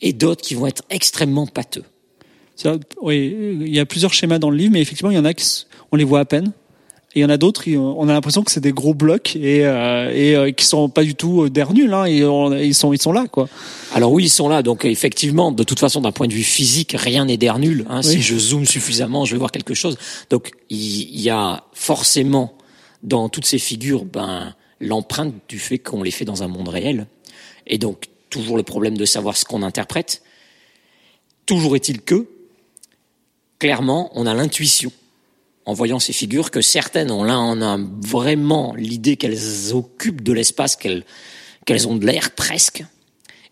et 0.00 0.12
d'autres 0.12 0.42
qui 0.42 0.54
vont 0.54 0.68
être 0.68 0.84
extrêmement 0.90 1.48
pâteux. 1.48 1.84
Oui, 3.02 3.34
il 3.62 3.74
y 3.74 3.80
a 3.80 3.86
plusieurs 3.86 4.12
schémas 4.14 4.38
dans 4.38 4.50
le 4.50 4.56
livre, 4.56 4.72
mais 4.72 4.80
effectivement, 4.80 5.10
il 5.10 5.16
y 5.16 5.18
en 5.18 5.24
a 5.24 5.34
qui 5.34 5.66
on 5.90 5.96
les 5.96 6.04
voit 6.04 6.20
à 6.20 6.24
peine. 6.24 6.52
Et 7.14 7.18
il 7.18 7.22
y 7.22 7.24
en 7.26 7.28
a 7.28 7.36
d'autres, 7.36 7.68
on 7.76 8.08
a 8.08 8.12
l'impression 8.14 8.42
que 8.42 8.50
c'est 8.50 8.60
des 8.62 8.72
gros 8.72 8.94
blocs 8.94 9.36
et, 9.36 9.66
euh, 9.66 10.10
et 10.14 10.34
euh, 10.34 10.50
qui 10.50 10.64
sont 10.64 10.88
pas 10.88 11.04
du 11.04 11.14
tout 11.14 11.42
euh, 11.42 11.50
d'air 11.50 11.74
nul. 11.74 11.92
Hein, 11.92 12.06
et 12.06 12.24
on- 12.24 12.54
ils 12.56 12.74
sont 12.74 12.94
ils 12.94 13.02
sont 13.02 13.12
là 13.12 13.26
quoi. 13.30 13.50
Alors 13.94 14.12
oui, 14.12 14.24
ils 14.24 14.28
sont 14.30 14.48
là, 14.48 14.62
donc 14.62 14.86
effectivement, 14.86 15.52
de 15.52 15.62
toute 15.62 15.78
façon, 15.78 16.00
d'un 16.00 16.12
point 16.12 16.26
de 16.26 16.32
vue 16.32 16.42
physique, 16.42 16.94
rien 16.98 17.26
n'est 17.26 17.36
d'air 17.36 17.58
nul. 17.58 17.84
Hein. 17.90 18.00
Oui. 18.02 18.10
Si 18.12 18.22
je 18.22 18.38
zoome 18.38 18.64
suffisamment, 18.64 19.26
je 19.26 19.32
vais 19.32 19.38
voir 19.38 19.50
quelque 19.52 19.74
chose. 19.74 19.98
Donc 20.30 20.52
il 20.70 20.78
il 21.14 21.20
y 21.20 21.28
a 21.28 21.64
forcément 21.74 22.54
dans 23.02 23.28
toutes 23.28 23.44
ces 23.46 23.58
figures, 23.58 24.06
ben 24.06 24.54
l'empreinte 24.80 25.34
du 25.48 25.58
fait 25.58 25.78
qu'on 25.78 26.02
les 26.02 26.10
fait 26.12 26.24
dans 26.24 26.42
un 26.42 26.48
monde 26.48 26.68
réel, 26.68 27.06
et 27.66 27.76
donc 27.76 28.06
toujours 28.30 28.56
le 28.56 28.62
problème 28.62 28.96
de 28.96 29.04
savoir 29.04 29.36
ce 29.36 29.44
qu'on 29.44 29.62
interprète. 29.62 30.22
Toujours 31.44 31.76
est-il 31.76 32.00
que, 32.00 32.26
clairement, 33.62 34.10
on 34.14 34.26
a 34.26 34.34
l'intuition 34.34 34.90
en 35.66 35.72
voyant 35.72 36.00
ces 36.00 36.12
figures 36.12 36.50
que 36.50 36.60
certaines 36.60 37.12
ont 37.12 37.22
là 37.22 37.38
on 37.38 37.62
a 37.62 37.78
vraiment 38.00 38.74
l'idée 38.74 39.16
qu'elles 39.16 39.72
occupent 39.72 40.20
de 40.20 40.32
l'espace, 40.32 40.74
qu'elles 40.74 41.04
qu'elles 41.64 41.86
ont 41.86 41.94
de 41.94 42.04
l'air 42.04 42.32
presque, 42.32 42.84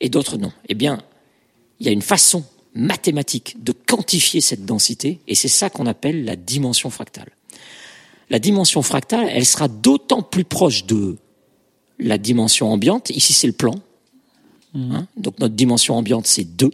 et 0.01 0.09
d'autres 0.09 0.37
non. 0.37 0.51
Eh 0.69 0.75
bien, 0.75 1.01
il 1.79 1.87
y 1.87 1.89
a 1.89 1.93
une 1.93 2.03
façon 2.03 2.43
mathématique 2.75 3.63
de 3.63 3.71
quantifier 3.71 4.41
cette 4.41 4.67
densité, 4.67 5.21
et 5.29 5.37
c'est 5.37 5.47
ça 5.47 5.71
qu'on 5.71 5.87
appelle 5.87 6.25
la 6.25 6.35
dimension 6.35 6.91
fractale. 6.91 7.31
La 8.31 8.41
dimension 8.41 8.83
fractale, 8.83 9.29
elle 9.31 9.47
sera 9.47 9.69
d'autant 9.69 10.23
plus 10.23 10.45
proche 10.45 10.87
de 10.87 11.19
la 12.01 12.19
dimension 12.19 12.73
ambiante. 12.73 13.11
Ici, 13.11 13.33
c'est 13.33 13.47
le 13.47 13.53
plan. 13.53 13.77
Hein, 14.75 15.07
donc 15.17 15.39
notre 15.39 15.55
dimension 15.55 15.97
ambiante, 15.97 16.27
c'est 16.27 16.57
2. 16.57 16.73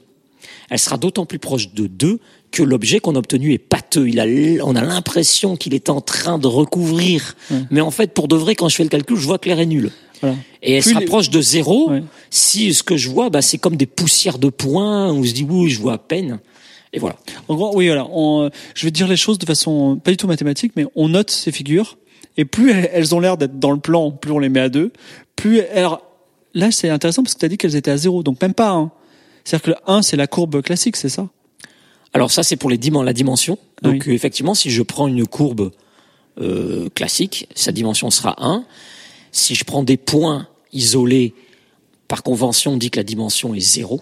Elle 0.70 0.78
sera 0.78 0.97
d'autant 0.97 1.26
plus 1.26 1.38
proche 1.38 1.72
de 1.72 1.86
2 1.86 2.18
que 2.51 2.62
l'objet 2.62 3.01
qu'on 3.01 3.14
a 3.14 3.18
obtenu 3.18 3.52
est 3.52 3.59
pâteux. 3.59 4.09
Il 4.09 4.20
a, 4.20 4.64
on 4.64 4.74
a 4.76 4.82
l'impression 4.82 5.56
qu'il 5.56 5.74
est 5.74 5.90
en 5.90 6.01
train 6.01 6.38
de 6.38 6.47
recouvrir. 6.47 7.36
Mais 7.70 7.80
en 7.80 7.90
fait, 7.90 8.12
pour 8.14 8.28
de 8.28 8.36
vrai, 8.36 8.55
quand 8.55 8.68
je 8.68 8.76
fais 8.76 8.82
le 8.82 8.88
calcul, 8.88 9.16
je 9.16 9.26
vois 9.26 9.38
que 9.38 9.48
l'air 9.48 9.60
est 9.60 9.66
nul. 9.66 9.90
Voilà. 10.20 10.36
Et 10.62 10.74
elle 10.74 10.82
Plus 10.82 10.93
se 10.93 10.94
rapproche 10.94 11.30
de 11.30 11.40
zéro 11.40 11.90
Ouais. 11.90 12.02
si 12.30 12.72
ce 12.72 12.82
que 12.82 12.97
je 12.97 13.10
vois, 13.10 13.28
bah, 13.28 13.43
c'est 13.43 13.59
comme 13.59 13.76
des 13.76 13.86
poussières 13.86 14.38
de 14.38 14.48
points, 14.48 15.12
on 15.12 15.22
se 15.22 15.32
dit, 15.32 15.47
oui, 15.48 15.68
je 15.70 15.80
vois 15.80 15.94
à 15.94 15.98
peine. 15.98 16.38
Et 16.93 16.98
voilà. 16.98 17.16
En 17.48 17.55
gros, 17.55 17.76
oui, 17.76 17.86
voilà. 17.88 18.06
On, 18.10 18.51
je 18.74 18.86
vais 18.86 18.90
dire 18.90 19.09
les 19.09 19.16
choses 19.16 19.38
de 19.38 19.44
façon 19.44 20.01
pas 20.02 20.10
du 20.10 20.16
tout 20.16 20.26
mathématique, 20.26 20.72
mais 20.76 20.86
on 20.94 21.09
note 21.09 21.30
ces 21.30 21.52
figures 21.52 21.98
et 22.36 22.44
plus 22.44 22.70
elles, 22.70 23.14
ont 23.14 23.20
l'air 23.20 23.36
d'être 23.36 23.59
dans 23.59 23.70
le 23.70 23.78
plan, 23.78 24.10
plus 24.10 24.32
on 24.32 24.38
les 24.38 24.48
met 24.48 24.60
à 24.60 24.68
deux, 24.68 24.93
plus 25.36 25.59
elles. 25.59 25.88
Là, 26.55 26.70
c'est 26.70 26.88
intéressant 26.88 27.22
parce 27.22 27.34
que 27.34 27.40
tu 27.40 27.47
as 27.47 27.48
dit 27.48 27.59
qu'elles 27.59 27.76
étaient 27.76 27.90
à 27.90 27.97
zéro, 27.97 28.22
donc 28.22 28.40
même 28.40 28.55
pas 28.55 28.70
un. 28.70 28.90
C'est-à-dire 29.47 29.62
que 29.62 29.70
le 29.70 29.77
1, 29.86 30.02
c'est 30.02 30.16
la 30.16 30.27
courbe 30.27 30.60
classique, 30.60 30.97
c'est 30.97 31.09
ça? 31.09 31.28
Alors 32.12 32.32
ça, 32.32 32.43
c'est 32.43 32.56
pour 32.56 32.68
les 32.68 32.78
dimen- 32.78 33.05
la 33.05 33.12
dimension. 33.12 33.59
Donc 33.82 34.02
Oui. 34.06 34.14
effectivement, 34.14 34.55
si 34.55 34.70
je 34.70 34.82
prends 34.82 35.06
une 35.06 35.24
courbe 35.24 35.70
euh, 36.40 36.89
classique, 36.94 37.48
sa 37.55 37.70
dimension 37.70 38.10
sera 38.10 38.35
1. 38.44 38.64
Si 39.31 39.55
je 39.55 39.62
prends 39.64 39.85
des 39.85 39.97
points 39.97 40.48
isolés, 40.73 41.32
par 42.09 42.23
convention, 42.24 42.73
on 42.73 42.77
dit 42.77 42.90
que 42.90 42.98
la 42.98 43.05
dimension 43.05 43.55
est 43.55 43.60
0. 43.60 44.01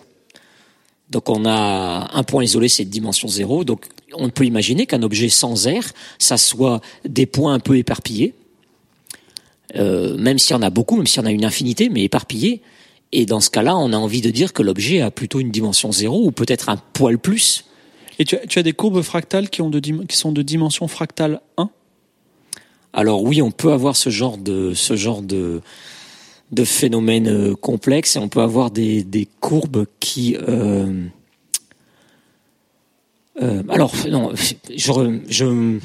Donc 1.10 1.28
on 1.28 1.44
a 1.44 2.08
un 2.14 2.22
point 2.22 2.42
isolé, 2.42 2.68
c'est 2.68 2.86
dimension 2.86 3.28
0. 3.28 3.64
Donc 3.64 3.86
on 4.14 4.30
peut 4.30 4.46
imaginer 4.46 4.86
qu'un 4.86 5.02
objet 5.02 5.28
sans 5.28 5.66
air, 5.66 5.92
ça 6.18 6.38
soit 6.38 6.80
des 7.04 7.26
points 7.26 7.52
un 7.52 7.60
peu 7.60 7.76
éparpillés. 7.76 8.32
Euh, 9.76 10.16
même 10.16 10.38
s'il 10.38 10.54
y 10.54 10.58
en 10.58 10.62
a 10.62 10.70
beaucoup, 10.70 10.96
même 10.96 11.06
s'il 11.06 11.20
y 11.20 11.24
en 11.24 11.26
a 11.28 11.32
une 11.32 11.44
infinité, 11.44 11.88
mais 11.90 12.02
éparpillés. 12.04 12.62
Et 13.16 13.26
dans 13.26 13.38
ce 13.38 13.48
cas-là, 13.48 13.76
on 13.76 13.92
a 13.92 13.96
envie 13.96 14.20
de 14.20 14.30
dire 14.30 14.52
que 14.52 14.62
l'objet 14.62 15.00
a 15.00 15.12
plutôt 15.12 15.38
une 15.38 15.52
dimension 15.52 15.92
0 15.92 16.26
ou 16.26 16.32
peut-être 16.32 16.68
un 16.68 16.76
poil 16.76 17.16
plus. 17.16 17.64
Et 18.18 18.24
tu 18.24 18.34
as, 18.34 18.44
tu 18.46 18.58
as 18.58 18.64
des 18.64 18.72
courbes 18.72 19.02
fractales 19.02 19.48
qui, 19.48 19.62
ont 19.62 19.70
de, 19.70 19.78
qui 19.78 20.16
sont 20.16 20.32
de 20.32 20.42
dimension 20.42 20.88
fractale 20.88 21.40
1 21.56 21.70
Alors 22.92 23.22
oui, 23.22 23.40
on 23.40 23.52
peut 23.52 23.72
avoir 23.72 23.94
ce 23.94 24.10
genre 24.10 24.36
de 24.36 24.74
ce 24.74 24.96
genre 24.96 25.22
de 25.22 25.62
de 26.52 26.64
phénomène 26.64 27.28
euh, 27.28 27.54
complexe 27.54 28.16
et 28.16 28.18
on 28.18 28.28
peut 28.28 28.42
avoir 28.42 28.70
des, 28.70 29.02
des 29.02 29.26
courbes 29.40 29.86
qui 29.98 30.36
euh, 30.36 31.06
euh, 33.42 33.62
alors 33.68 33.92
non 34.10 34.32
je 34.34 35.20
je 35.28 35.78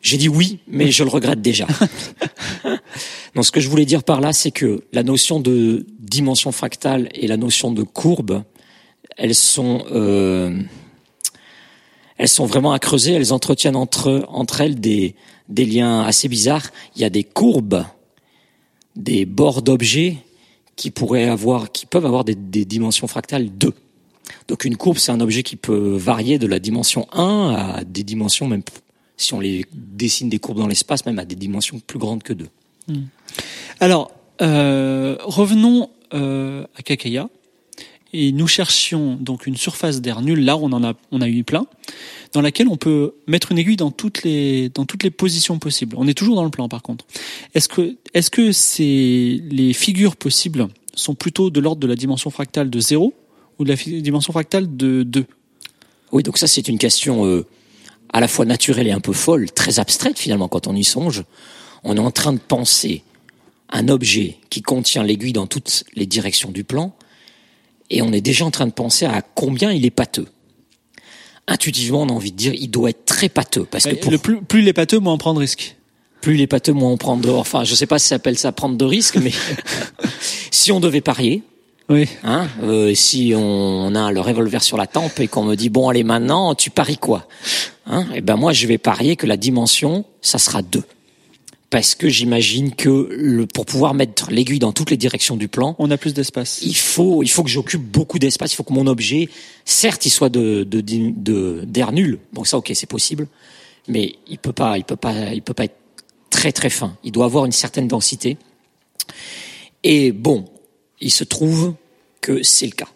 j'ai 0.00 0.16
dit 0.16 0.28
oui 0.28 0.60
mais 0.68 0.90
je 0.90 1.04
le 1.04 1.10
regrette 1.10 1.40
déjà. 1.40 1.66
non, 3.34 3.42
ce 3.42 3.50
que 3.50 3.60
je 3.60 3.68
voulais 3.68 3.84
dire 3.84 4.04
par 4.04 4.20
là 4.20 4.32
c'est 4.32 4.50
que 4.50 4.84
la 4.92 5.02
notion 5.02 5.40
de 5.40 5.86
dimension 5.98 6.52
fractale 6.52 7.08
et 7.14 7.26
la 7.26 7.36
notion 7.36 7.72
de 7.72 7.82
courbe 7.82 8.44
elles 9.16 9.34
sont 9.34 9.84
euh, 9.92 10.50
elles 10.56 10.64
elles 12.18 12.28
sont 12.28 12.46
vraiment 12.46 12.72
à 12.72 12.78
creuser. 12.78 13.12
Elles 13.12 13.32
entretiennent 13.32 13.76
entre 13.76 14.24
entre 14.28 14.60
elles 14.60 14.80
des 14.80 15.14
des 15.48 15.64
liens 15.64 16.02
assez 16.02 16.28
bizarres. 16.28 16.70
Il 16.96 17.02
y 17.02 17.04
a 17.04 17.10
des 17.10 17.24
courbes, 17.24 17.84
des 18.96 19.24
bords 19.24 19.62
d'objets 19.62 20.18
qui 20.76 20.90
pourraient 20.90 21.28
avoir, 21.28 21.72
qui 21.72 21.86
peuvent 21.86 22.06
avoir 22.06 22.24
des, 22.24 22.34
des 22.34 22.64
dimensions 22.64 23.06
fractales 23.06 23.50
2. 23.50 23.74
Donc 24.46 24.64
une 24.64 24.76
courbe, 24.76 24.98
c'est 24.98 25.12
un 25.12 25.20
objet 25.20 25.42
qui 25.42 25.56
peut 25.56 25.96
varier 25.96 26.38
de 26.38 26.46
la 26.46 26.58
dimension 26.58 27.06
1 27.12 27.54
à 27.56 27.84
des 27.84 28.04
dimensions 28.04 28.46
même 28.46 28.62
si 29.18 29.34
on 29.34 29.40
les 29.40 29.66
dessine 29.72 30.30
des 30.30 30.38
courbes 30.38 30.58
dans 30.58 30.66
l'espace, 30.66 31.04
même 31.04 31.18
à 31.18 31.26
des 31.26 31.34
dimensions 31.34 31.80
plus 31.80 31.98
grandes 31.98 32.22
que 32.22 32.32
2. 32.32 32.48
Alors, 33.80 34.10
euh, 34.40 35.16
revenons 35.20 35.90
euh, 36.14 36.64
à 36.76 36.82
Kakaya. 36.82 37.28
Et 38.14 38.32
nous 38.32 38.46
cherchions 38.46 39.16
donc 39.16 39.46
une 39.46 39.56
surface 39.56 40.00
d'air 40.00 40.22
nul. 40.22 40.42
Là, 40.42 40.56
on 40.56 40.72
en 40.72 40.82
a, 40.82 40.94
on 41.12 41.20
a 41.20 41.28
eu 41.28 41.44
plein, 41.44 41.66
dans 42.32 42.40
laquelle 42.40 42.68
on 42.68 42.78
peut 42.78 43.12
mettre 43.26 43.52
une 43.52 43.58
aiguille 43.58 43.76
dans 43.76 43.90
toutes 43.90 44.22
les, 44.22 44.70
dans 44.70 44.86
toutes 44.86 45.02
les 45.02 45.10
positions 45.10 45.58
possibles. 45.58 45.94
On 45.98 46.08
est 46.08 46.14
toujours 46.14 46.34
dans 46.34 46.44
le 46.44 46.50
plan, 46.50 46.70
par 46.70 46.80
contre. 46.80 47.04
Est-ce 47.54 47.68
que, 47.68 47.96
est-ce 48.14 48.30
que 48.30 48.50
c'est 48.50 49.42
les 49.50 49.74
figures 49.74 50.16
possibles 50.16 50.68
sont 50.94 51.14
plutôt 51.14 51.50
de 51.50 51.60
l'ordre 51.60 51.80
de 51.82 51.86
la 51.86 51.96
dimension 51.96 52.30
fractale 52.30 52.70
de 52.70 52.80
0 52.80 53.12
ou 53.58 53.64
de 53.64 53.68
la 53.68 53.76
dimension 53.76 54.32
fractale 54.32 54.74
de 54.74 55.02
2 55.02 55.26
Oui, 56.12 56.22
donc 56.22 56.38
ça 56.38 56.46
c'est 56.46 56.66
une 56.66 56.78
question 56.78 57.26
euh, 57.26 57.44
à 58.12 58.20
la 58.20 58.28
fois 58.28 58.44
naturelle 58.44 58.86
et 58.86 58.92
un 58.92 59.00
peu 59.00 59.12
folle, 59.12 59.50
très 59.50 59.78
abstraite 59.78 60.18
finalement 60.18 60.48
quand 60.48 60.66
on 60.66 60.74
y 60.74 60.84
songe. 60.84 61.24
On 61.84 61.96
est 61.96 62.00
en 62.00 62.10
train 62.10 62.32
de 62.32 62.38
penser 62.38 63.02
un 63.70 63.88
objet 63.88 64.38
qui 64.50 64.62
contient 64.62 65.02
l'aiguille 65.02 65.32
dans 65.32 65.46
toutes 65.46 65.84
les 65.94 66.06
directions 66.06 66.50
du 66.50 66.64
plan, 66.64 66.94
et 67.90 68.02
on 68.02 68.12
est 68.12 68.20
déjà 68.20 68.44
en 68.44 68.50
train 68.50 68.66
de 68.66 68.72
penser 68.72 69.04
à 69.06 69.22
combien 69.22 69.72
il 69.72 69.84
est 69.84 69.90
pâteux. 69.90 70.26
Intuitivement, 71.46 72.02
on 72.02 72.08
a 72.08 72.12
envie 72.12 72.32
de 72.32 72.36
dire, 72.36 72.54
il 72.54 72.70
doit 72.70 72.90
être 72.90 73.04
très 73.04 73.28
pâteux, 73.28 73.64
parce 73.64 73.84
que 73.84 73.94
pour 73.94 74.10
Le 74.10 74.18
plus, 74.18 74.42
plus 74.42 74.60
il 74.60 74.68
est 74.68 74.72
pâteux, 74.72 74.98
moins 74.98 75.14
on 75.14 75.18
prend 75.18 75.34
de 75.34 75.38
risques. 75.38 75.76
plus 76.20 76.34
il 76.34 76.40
est 76.40 76.46
pâteux, 76.46 76.72
moins 76.72 76.90
on 76.90 76.96
prend 76.96 77.16
de, 77.16 77.28
enfin, 77.30 77.64
je 77.64 77.74
sais 77.74 77.86
pas 77.86 77.98
si 77.98 78.08
ça 78.08 78.16
s'appelle 78.16 78.38
ça 78.38 78.52
prendre 78.52 78.76
de 78.76 78.84
risques, 78.84 79.16
mais 79.16 79.32
si 80.50 80.72
on 80.72 80.80
devait 80.80 81.00
parier, 81.00 81.42
Oui. 81.90 82.06
Hein, 82.22 82.48
euh, 82.62 82.94
si 82.94 83.32
on 83.34 83.94
a 83.94 84.12
le 84.12 84.20
revolver 84.20 84.62
sur 84.62 84.76
la 84.76 84.86
tempe 84.86 85.20
et 85.20 85.28
qu'on 85.28 85.44
me 85.44 85.54
dit 85.54 85.70
bon 85.70 85.88
allez 85.88 86.04
maintenant 86.04 86.54
tu 86.54 86.68
paries 86.70 86.98
quoi? 86.98 87.26
Hein, 87.86 88.06
Eh 88.14 88.20
ben 88.20 88.36
moi 88.36 88.52
je 88.52 88.66
vais 88.66 88.76
parier 88.76 89.16
que 89.16 89.26
la 89.26 89.38
dimension 89.38 90.04
ça 90.20 90.38
sera 90.38 90.60
2 90.60 90.82
parce 91.70 91.94
que 91.94 92.08
j'imagine 92.08 92.74
que 92.74 93.08
le, 93.10 93.46
pour 93.46 93.66
pouvoir 93.66 93.94
mettre 93.94 94.30
l'aiguille 94.30 94.58
dans 94.58 94.72
toutes 94.72 94.90
les 94.90 94.96
directions 94.96 95.36
du 95.36 95.48
plan, 95.48 95.76
On 95.78 95.90
a 95.90 95.98
plus 95.98 96.14
d'espace. 96.14 96.60
il 96.62 96.76
faut 96.76 97.22
il 97.22 97.28
faut 97.28 97.42
que 97.42 97.50
j'occupe 97.50 97.82
beaucoup 97.82 98.18
d'espace. 98.18 98.52
Il 98.52 98.56
faut 98.56 98.62
que 98.62 98.72
mon 98.72 98.86
objet, 98.86 99.28
certes, 99.64 100.06
il 100.06 100.10
soit 100.10 100.30
de 100.30 100.64
de 100.64 100.80
de 100.80 101.64
d'air 101.66 101.92
nul. 101.92 102.20
Bon 102.32 102.44
ça 102.44 102.56
ok 102.58 102.70
c'est 102.74 102.88
possible, 102.88 103.26
mais 103.86 104.14
il 104.28 104.38
peut 104.38 104.52
pas 104.52 104.78
il 104.78 104.84
peut 104.84 104.96
pas 104.96 105.34
il 105.34 105.42
peut 105.42 105.54
pas 105.54 105.64
être 105.64 105.76
très 106.30 106.52
très 106.52 106.70
fin. 106.70 106.96
Il 107.04 107.12
doit 107.12 107.26
avoir 107.26 107.44
une 107.44 107.52
certaine 107.52 107.88
densité. 107.88 108.38
Et 109.84 110.12
bon, 110.12 110.46
il 111.00 111.10
se 111.10 111.24
trouve 111.24 111.74
que 112.20 112.42
c'est 112.42 112.66
le 112.66 112.72
cas. 112.72 112.88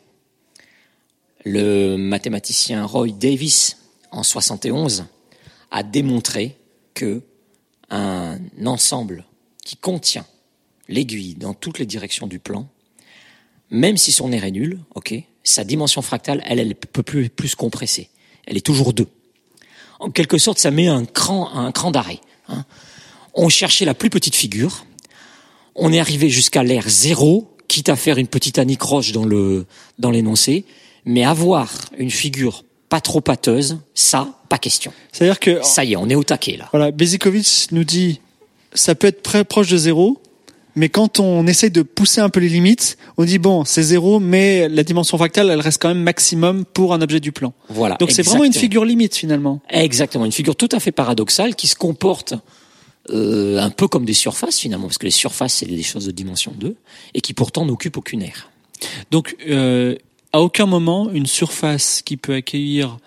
Le 1.44 1.96
mathématicien 1.96 2.84
Roy 2.84 3.08
Davis 3.08 3.78
en 4.10 4.22
71 4.22 5.06
a 5.70 5.82
démontré 5.82 6.56
que 6.94 7.22
un 7.90 8.38
ensemble 8.64 9.24
qui 9.64 9.76
contient 9.76 10.26
l'aiguille 10.88 11.34
dans 11.34 11.54
toutes 11.54 11.78
les 11.78 11.86
directions 11.86 12.26
du 12.26 12.38
plan, 12.38 12.68
même 13.70 13.96
si 13.96 14.12
son 14.12 14.32
air 14.32 14.44
est 14.44 14.50
nul, 14.50 14.80
ok, 14.94 15.14
sa 15.44 15.64
dimension 15.64 16.02
fractale, 16.02 16.42
elle, 16.46 16.58
elle 16.58 16.74
peut 16.74 17.02
plus, 17.02 17.28
plus 17.28 17.48
se 17.48 17.56
compresser. 17.56 18.10
Elle 18.46 18.56
est 18.56 18.64
toujours 18.64 18.92
2. 18.92 19.06
En 20.00 20.10
quelque 20.10 20.38
sorte, 20.38 20.58
ça 20.58 20.70
met 20.70 20.88
un 20.88 21.04
cran, 21.04 21.54
un 21.54 21.72
cran 21.72 21.90
d'arrêt. 21.90 22.20
hein. 22.48 22.64
On 23.34 23.48
cherchait 23.48 23.84
la 23.84 23.94
plus 23.94 24.10
petite 24.10 24.34
figure. 24.34 24.84
On 25.74 25.92
est 25.92 26.00
arrivé 26.00 26.28
jusqu'à 26.28 26.62
l'air 26.62 26.88
zéro, 26.88 27.51
quitte 27.72 27.88
à 27.88 27.96
faire 27.96 28.18
une 28.18 28.26
petite 28.26 28.58
anicroche 28.58 29.12
dans 29.12 29.24
le 29.24 29.64
dans 29.98 30.10
l'énoncé, 30.10 30.66
mais 31.06 31.24
avoir 31.24 31.70
une 31.96 32.10
figure 32.10 32.64
pas 32.90 33.00
trop 33.00 33.22
pâteuse, 33.22 33.78
ça, 33.94 34.28
pas 34.50 34.58
question. 34.58 34.92
C'est-à-dire 35.10 35.40
que 35.40 35.62
Ça 35.62 35.82
y 35.82 35.94
est, 35.94 35.96
on 35.96 36.10
est 36.10 36.14
au 36.14 36.22
taquet 36.22 36.58
là. 36.58 36.68
Voilà, 36.72 36.90
Bezikovic 36.90 37.68
nous 37.72 37.84
dit 37.84 38.20
ça 38.74 38.94
peut 38.94 39.06
être 39.06 39.22
très 39.22 39.44
proche 39.44 39.68
de 39.68 39.78
zéro, 39.78 40.20
mais 40.76 40.90
quand 40.90 41.18
on 41.18 41.46
essaye 41.46 41.70
de 41.70 41.80
pousser 41.80 42.20
un 42.20 42.28
peu 42.28 42.40
les 42.40 42.50
limites, 42.50 42.98
on 43.16 43.24
dit 43.24 43.38
bon, 43.38 43.64
c'est 43.64 43.82
zéro, 43.82 44.20
mais 44.20 44.68
la 44.68 44.82
dimension 44.82 45.16
fractale, 45.16 45.48
elle 45.48 45.60
reste 45.60 45.80
quand 45.80 45.88
même 45.88 46.02
maximum 46.02 46.66
pour 46.66 46.92
un 46.92 47.00
objet 47.00 47.20
du 47.20 47.32
plan. 47.32 47.54
Voilà. 47.70 47.96
Donc 47.96 48.10
c'est 48.10 48.22
vraiment 48.22 48.44
une 48.44 48.52
figure 48.52 48.84
limite 48.84 49.16
finalement. 49.16 49.62
Exactement, 49.70 50.26
une 50.26 50.32
figure 50.32 50.56
tout 50.56 50.68
à 50.72 50.78
fait 50.78 50.92
paradoxale 50.92 51.54
qui 51.54 51.68
se 51.68 51.76
comporte 51.76 52.34
euh, 53.10 53.58
un 53.58 53.70
peu 53.70 53.88
comme 53.88 54.04
des 54.04 54.12
surfaces 54.14 54.58
finalement, 54.60 54.86
parce 54.86 54.98
que 54.98 55.06
les 55.06 55.10
surfaces 55.10 55.54
c'est 55.54 55.66
des 55.66 55.82
choses 55.82 56.06
de 56.06 56.12
dimension 56.12 56.52
2, 56.56 56.76
et 57.14 57.20
qui 57.20 57.34
pourtant 57.34 57.64
n'occupent 57.66 57.96
aucune 57.96 58.22
aire. 58.22 58.50
Donc 59.10 59.36
euh, 59.48 59.96
à 60.32 60.40
aucun 60.40 60.66
moment 60.66 61.10
une 61.10 61.26
surface 61.26 62.02
qui 62.02 62.16
peut 62.16 62.34
accueillir 62.34 62.98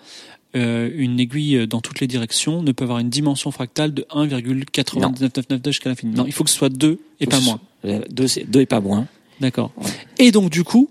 euh, 0.54 0.90
une 0.94 1.18
aiguille 1.20 1.66
dans 1.66 1.80
toutes 1.80 2.00
les 2.00 2.06
directions 2.06 2.62
ne 2.62 2.72
peut 2.72 2.84
avoir 2.84 2.98
une 3.00 3.10
dimension 3.10 3.50
fractale 3.50 3.92
de 3.92 4.06
1,99992 4.14 5.72
jusqu'à 5.72 5.90
l'infini. 5.90 6.14
Non, 6.14 6.24
il 6.26 6.32
faut 6.32 6.44
que 6.44 6.50
ce 6.50 6.56
soit 6.56 6.68
2 6.68 6.98
et 7.20 7.26
pas 7.26 7.40
moins. 7.40 7.60
Euh, 7.84 8.00
Deux, 8.10 8.26
c'est- 8.26 8.44
deux 8.44 8.60
et 8.60 8.66
pas 8.66 8.80
moins. 8.80 9.06
D'accord. 9.40 9.70
Et 10.18 10.30
donc 10.32 10.50
du 10.50 10.64
coup, 10.64 10.90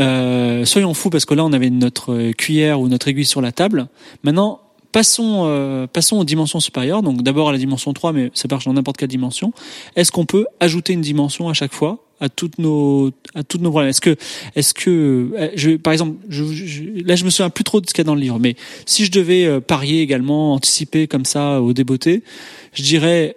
euh, 0.00 0.64
soyons 0.64 0.94
fous 0.94 1.10
parce 1.10 1.24
que 1.24 1.34
là 1.34 1.44
on 1.44 1.52
avait 1.52 1.70
notre 1.70 2.12
euh, 2.12 2.32
cuillère 2.32 2.80
ou 2.80 2.88
notre 2.88 3.08
aiguille 3.08 3.24
sur 3.26 3.40
la 3.40 3.52
table. 3.52 3.88
Maintenant, 4.22 4.60
passons 4.96 5.42
euh, 5.44 5.86
passons 5.86 6.16
aux 6.16 6.24
dimensions 6.24 6.58
supérieures. 6.58 7.02
Donc 7.02 7.20
d'abord 7.22 7.50
à 7.50 7.52
la 7.52 7.58
dimension 7.58 7.92
3, 7.92 8.14
mais 8.14 8.30
ça 8.32 8.48
marche 8.50 8.64
dans 8.64 8.72
n'importe 8.72 8.96
quelle 8.96 9.10
dimension. 9.10 9.52
Est-ce 9.94 10.10
qu'on 10.10 10.24
peut 10.24 10.46
ajouter 10.58 10.94
une 10.94 11.02
dimension 11.02 11.50
à 11.50 11.52
chaque 11.52 11.74
fois 11.74 11.98
à 12.18 12.30
toutes 12.30 12.58
nos 12.58 13.10
à 13.34 13.42
toutes 13.42 13.60
nos 13.60 13.68
problèmes? 13.68 13.90
Est-ce 13.90 14.00
que 14.00 14.16
est-ce 14.54 14.72
que 14.72 15.32
euh, 15.36 15.76
par 15.76 15.92
exemple 15.92 16.16
je, 16.30 16.44
je- 16.46 17.04
là 17.04 17.14
je 17.14 17.26
me 17.26 17.30
souviens 17.30 17.50
plus 17.50 17.62
trop 17.62 17.82
de 17.82 17.86
ce 17.86 17.92
qu'il 17.92 18.00
y 18.00 18.06
a 18.06 18.10
dans 18.10 18.14
le 18.14 18.22
livre, 18.22 18.38
mais 18.40 18.56
si 18.86 19.04
je 19.04 19.10
devais 19.10 19.44
euh, 19.44 19.60
parier 19.60 20.00
également, 20.00 20.54
anticiper 20.54 21.06
comme 21.06 21.26
ça 21.26 21.60
au 21.60 21.74
débeauté, 21.74 22.22
je 22.72 22.82
dirais 22.82 23.36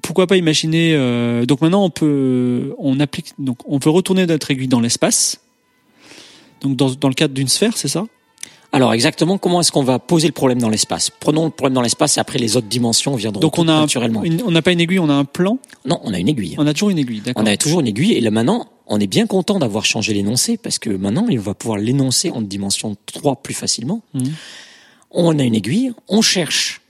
pourquoi 0.00 0.26
pas 0.26 0.38
imaginer 0.38 0.96
donc 1.46 1.60
maintenant 1.60 1.84
on 1.84 1.90
peut 1.90 2.74
on 2.78 2.98
applique 2.98 3.34
donc 3.38 3.58
on 3.66 3.76
veut 3.78 3.90
retourner 3.90 4.24
notre 4.26 4.50
aiguille 4.50 4.66
dans 4.68 4.80
l'espace 4.80 5.42
donc 6.62 6.76
dans, 6.76 6.90
dans 6.94 7.08
le 7.08 7.14
cadre 7.14 7.34
d'une 7.34 7.46
sphère 7.46 7.76
c'est 7.76 7.88
ça? 7.88 8.06
Alors 8.74 8.94
exactement, 8.94 9.36
comment 9.36 9.60
est-ce 9.60 9.70
qu'on 9.70 9.82
va 9.82 9.98
poser 9.98 10.26
le 10.28 10.32
problème 10.32 10.58
dans 10.58 10.70
l'espace? 10.70 11.10
Prenons 11.10 11.44
le 11.44 11.50
problème 11.50 11.74
dans 11.74 11.82
l'espace 11.82 12.16
et 12.16 12.20
après 12.20 12.38
les 12.38 12.56
autres 12.56 12.68
dimensions 12.68 13.14
viendront 13.16 13.40
donc 13.40 13.58
on 13.58 13.68
a 13.68 13.80
naturellement. 13.80 14.24
une- 14.24 14.42
on 14.46 14.50
n'a 14.50 14.62
pas 14.62 14.72
une 14.72 14.80
aiguille 14.80 14.98
on 14.98 15.10
a 15.10 15.14
un 15.14 15.26
plan? 15.26 15.58
Non, 15.84 16.00
on 16.04 16.14
a 16.14 16.18
une 16.18 16.28
aiguille. 16.28 16.54
on 16.58 16.66
a 16.66 16.72
toujours 16.72 16.88
une 16.90 16.98
aiguille 16.98 17.20
d'accord 17.20 17.42
On 17.42 17.46
a 17.46 17.56
toujours 17.58 17.80
une 17.80 17.86
aiguille 17.88 18.12
et 18.14 18.20
là 18.22 18.30
maintenant, 18.30 18.66
on 18.86 18.98
est 18.98 19.06
bien 19.06 19.26
content 19.26 19.58
d'avoir 19.58 19.84
changé 19.84 20.14
l'énoncé 20.14 20.56
parce 20.56 20.78
que 20.78 20.88
maintenant, 20.90 21.26
il 21.28 21.38
va 21.38 21.52
pouvoir 21.54 21.78
l'énoncer 21.78 22.30
en 22.30 22.40
dimension 22.40 22.96
3 23.12 23.36
plus 23.36 23.54
facilement. 23.54 24.00
Mhm. 24.14 24.32
On 25.10 25.38
a 25.38 25.42
une 25.42 25.54
aiguille, 25.54 25.92
on 26.08 26.22
cherche 26.22 26.80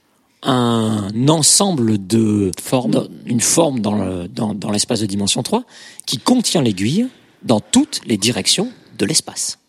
un 0.41 1.09
ensemble 1.27 2.05
de 2.07 2.51
Formes. 2.61 3.07
une 3.25 3.39
forme 3.41 3.79
dans 3.81 3.95
le- 3.95 4.27
dans, 4.29 4.53
dans 4.53 4.71
l'espace 4.71 5.01
de 5.01 5.05
dimension 5.05 5.43
3 5.43 5.63
qui 6.05 6.17
contient 6.17 6.61
l'aiguille 6.61 7.07
dans 7.43 7.59
toutes 7.59 8.01
les 8.05 8.15
directions 8.17 8.69
de 8.97 9.05
l'espace. 9.05 9.59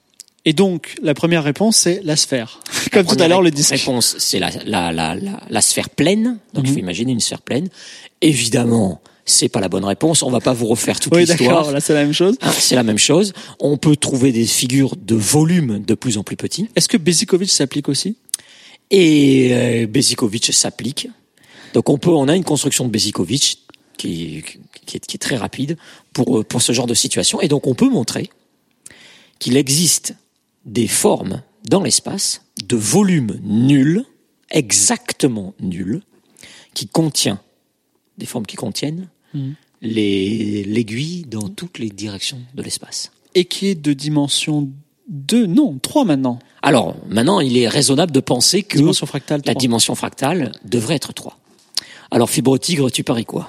Et 0.44 0.52
donc 0.52 0.94
la 1.02 1.14
première 1.14 1.42
réponse 1.44 1.76
c'est 1.76 2.00
la 2.04 2.16
sphère 2.16 2.60
comme 2.92 3.06
tout 3.06 3.16
à 3.18 3.28
l'heure 3.28 3.42
le 3.42 3.50
disque 3.50 3.70
Réponse, 3.70 4.16
c'est 4.18 4.38
la, 4.38 4.50
la, 4.66 4.92
la, 4.92 5.16
la, 5.48 5.60
sphère 5.60 5.90
pleine. 5.90 6.38
Donc, 6.52 6.64
il 6.64 6.68
Mhm. 6.70 6.74
faut 6.74 6.80
imaginer 6.80 7.12
une 7.12 7.20
sphère 7.20 7.40
pleine. 7.42 7.68
Évidemment, 8.20 9.00
c'est 9.24 9.48
pas 9.48 9.60
la 9.60 9.68
bonne 9.68 9.84
réponse. 9.84 10.22
On 10.22 10.30
va 10.30 10.40
pas 10.40 10.52
vous 10.52 10.66
refaire 10.66 11.00
toute 11.00 11.14
oui 11.14 11.24
l'histoire. 11.24 11.58
d'accord 11.60 11.72
là 11.72 11.80
c'est 11.80 11.94
la 11.94 12.02
même 12.04 12.12
chose 12.12 12.36
Hein, 12.42 12.52
c'est 12.58 12.74
la 12.76 12.82
même 12.82 12.98
chose. 12.98 13.32
On 13.58 13.76
peut 13.78 13.96
trouver 13.96 14.32
des 14.32 14.46
figures 14.46 14.96
de 14.96 15.14
volume 15.14 15.82
de 15.84 15.94
plus 15.94 16.18
en 16.18 16.22
plus 16.22 16.36
petits. 16.36 16.68
est-ce 16.76 16.88
que 16.88 16.96
Bezikovic 16.98 17.50
s'applique 17.50 17.88
aussi? 17.88 18.16
Et 18.90 19.48
euh, 19.52 19.86
Bezikovic 19.86 20.52
s'applique. 20.52 21.08
Donc 21.72 21.88
on 21.88 21.98
peut, 21.98 22.10
on 22.10 22.28
a 22.28 22.36
une 22.36 22.44
construction 22.44 22.84
de 22.84 22.90
Bezikovic 22.90 23.60
qui, 23.96 24.44
qui, 24.86 24.96
est, 24.96 25.00
qui 25.06 25.16
est 25.16 25.18
très 25.18 25.36
rapide 25.36 25.76
pour, 26.12 26.44
pour 26.44 26.60
ce 26.62 26.72
genre 26.72 26.86
de 26.86 26.94
situation. 26.94 27.40
Et 27.40 27.48
donc 27.48 27.66
on 27.66 27.74
peut 27.74 27.88
montrer 27.88 28.28
qu'il 29.38 29.56
existe 29.56 30.14
des 30.64 30.88
formes 30.88 31.42
dans 31.68 31.82
l'espace 31.82 32.42
de 32.68 32.76
volume 32.76 33.38
nul, 33.42 34.04
exactement 34.50 35.54
nul, 35.60 36.02
qui 36.74 36.86
contient 36.88 37.40
des 38.18 38.26
formes 38.26 38.46
qui 38.46 38.56
contiennent 38.56 39.08
Mhm. 39.34 39.54
les 39.82 40.62
l'aiguille 40.64 41.24
dans 41.28 41.48
toutes 41.48 41.78
les 41.78 41.90
directions 41.90 42.40
de 42.54 42.62
l'espace. 42.62 43.10
et 43.34 43.44
qui 43.46 43.66
est 43.66 43.74
de 43.74 43.92
dimension 43.92 44.70
2 45.08 45.46
non 45.46 45.76
3 45.82 46.04
maintenant 46.04 46.38
Alors, 46.62 46.94
maintenant, 47.08 47.40
il 47.40 47.56
est 47.58 47.66
raisonnable 47.68 48.12
de 48.12 48.20
penser 48.20 48.62
que 48.62 48.78
dimension 48.78 49.06
fractale 49.06 49.40
la 49.44 49.52
3. 49.54 49.60
dimension 49.60 49.94
fractale 49.96 50.52
devrait 50.64 50.94
être 50.94 51.12
3. 51.12 51.36
Alors, 52.12 52.30
fibre 52.30 52.56
tigre, 52.58 52.90
tu 52.90 53.02
paries 53.02 53.24
quoi? 53.24 53.48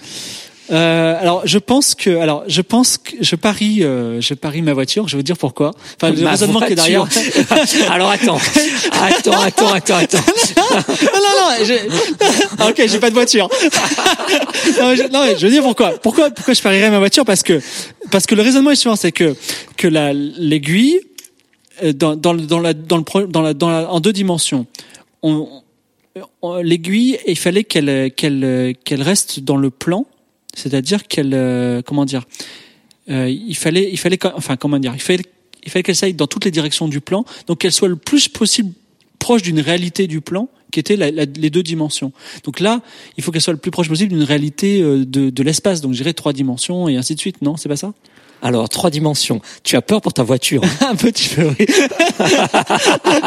Euh, 0.72 1.22
alors, 1.22 1.42
je 1.46 1.58
pense 1.60 1.94
que, 1.94 2.18
alors, 2.18 2.44
je 2.48 2.62
pense 2.62 2.98
que 2.98 3.12
je 3.22 3.36
parie, 3.36 3.84
euh, 3.84 4.20
je 4.20 4.34
parie 4.34 4.62
ma 4.64 4.74
voiture. 4.74 5.08
Je 5.08 5.14
vais 5.16 5.20
vous 5.20 5.24
dire 5.24 5.38
pourquoi. 5.38 5.72
Enfin, 5.96 6.12
le 6.12 6.22
Ma 6.22 6.32
raisonnement 6.32 6.60
qui 6.60 6.74
est 6.74 6.76
derrière. 6.76 7.08
Alors 7.92 8.10
attends, 8.10 8.40
attends, 8.94 9.40
attends, 9.42 9.74
attends, 9.74 9.98
attends. 9.98 10.18
non, 10.18 11.22
non, 11.22 11.68
non. 11.68 11.78
Ah, 12.58 12.68
ok, 12.70 12.82
j'ai 12.88 13.00
pas 13.00 13.10
de 13.10 13.14
voiture. 13.16 13.48
non, 14.80 14.96
je, 14.96 15.12
non, 15.12 15.24
je 15.38 15.46
veux 15.46 15.52
dire 15.52 15.62
pourquoi. 15.64 15.92
Pourquoi, 16.00 16.32
pourquoi 16.32 16.54
je 16.54 16.62
parierais 16.62 16.90
ma 16.90 17.00
voiture? 17.00 17.26
Parce 17.26 17.44
que, 17.44 17.62
parce 18.12 18.26
que 18.26 18.34
le 18.36 18.42
raisonnement 18.42 18.72
est 18.72 18.76
suivant, 18.76 18.96
c'est 18.96 19.12
que 19.12 19.36
que 19.78 19.88
la 19.88 20.14
l'aiguille 20.14 21.00
euh, 21.84 21.94
dans 21.94 22.16
dans 22.16 22.34
dans 22.34 22.60
la 22.60 22.74
dans 22.74 22.98
le 22.98 23.28
dans 23.28 23.42
la 23.42 23.54
dans 23.54 23.70
la 23.70 23.90
en 23.90 24.00
deux 24.00 24.14
dimensions. 24.14 24.66
On, 25.22 25.48
on- 26.42 26.56
l'aiguille, 26.62 27.20
il 27.28 27.38
fallait 27.38 27.64
qu'elle 27.64 28.12
qu'elle 28.16 28.74
qu'elle 28.84 29.02
reste 29.04 29.42
dans 29.42 29.58
le 29.58 29.70
plan, 29.70 30.06
c'est-à-dire 30.56 31.08
qu'elle 31.08 31.84
comment 31.86 32.06
dire, 32.06 32.26
il 33.08 33.56
fallait 33.56 33.90
il 33.92 33.98
fallait 33.98 34.20
enfin 34.36 34.56
comment 34.58 34.80
dire, 34.80 34.94
il 34.96 35.02
fallait 35.02 35.84
qu'elle 35.84 35.96
s'aille 35.96 36.14
dans 36.14 36.28
toutes 36.28 36.46
les 36.46 36.52
directions 36.52 36.88
du 36.88 37.02
plan, 37.02 37.26
donc 37.48 37.60
qu'elle 37.60 37.72
soit 37.72 37.88
le 37.88 37.96
plus 37.96 38.28
possible 38.28 38.72
proche 39.20 39.42
d'une 39.42 39.60
réalité 39.60 40.08
du 40.08 40.22
plan 40.22 40.50
qui 40.72 40.80
était 40.80 40.98
les 40.98 41.50
deux 41.50 41.64
dimensions. 41.64 42.12
Donc 42.44 42.60
là, 42.60 42.82
il 43.18 43.24
faut 43.24 43.32
qu'elle 43.32 43.42
soit 43.42 43.54
le 43.54 43.60
plus 43.60 43.72
proche 43.72 43.88
possible 43.88 44.10
d'une 44.10 44.24
réalité 44.24 44.82
euh, 44.82 45.06
de, 45.06 45.30
de 45.30 45.44
l'espace, 45.44 45.80
donc 45.80 45.94
je 45.94 45.98
dirais 45.98 46.14
trois 46.14 46.34
dimensions 46.34 46.90
et 46.90 46.98
ainsi 46.98 47.16
de 47.16 47.20
suite. 47.20 47.42
Non, 47.42 47.56
c'est 47.56 47.70
pas 47.70 47.78
ça? 47.78 47.94
Alors 48.42 48.70
trois 48.70 48.90
dimensions. 48.90 49.42
Tu 49.64 49.76
as 49.76 49.82
peur 49.82 50.02
pour 50.02 50.14
ta 50.14 50.24
voiture 50.24 50.62
Un 50.82 50.96
petit 50.96 51.30
peu, 51.30 51.48
oui. 51.58 51.66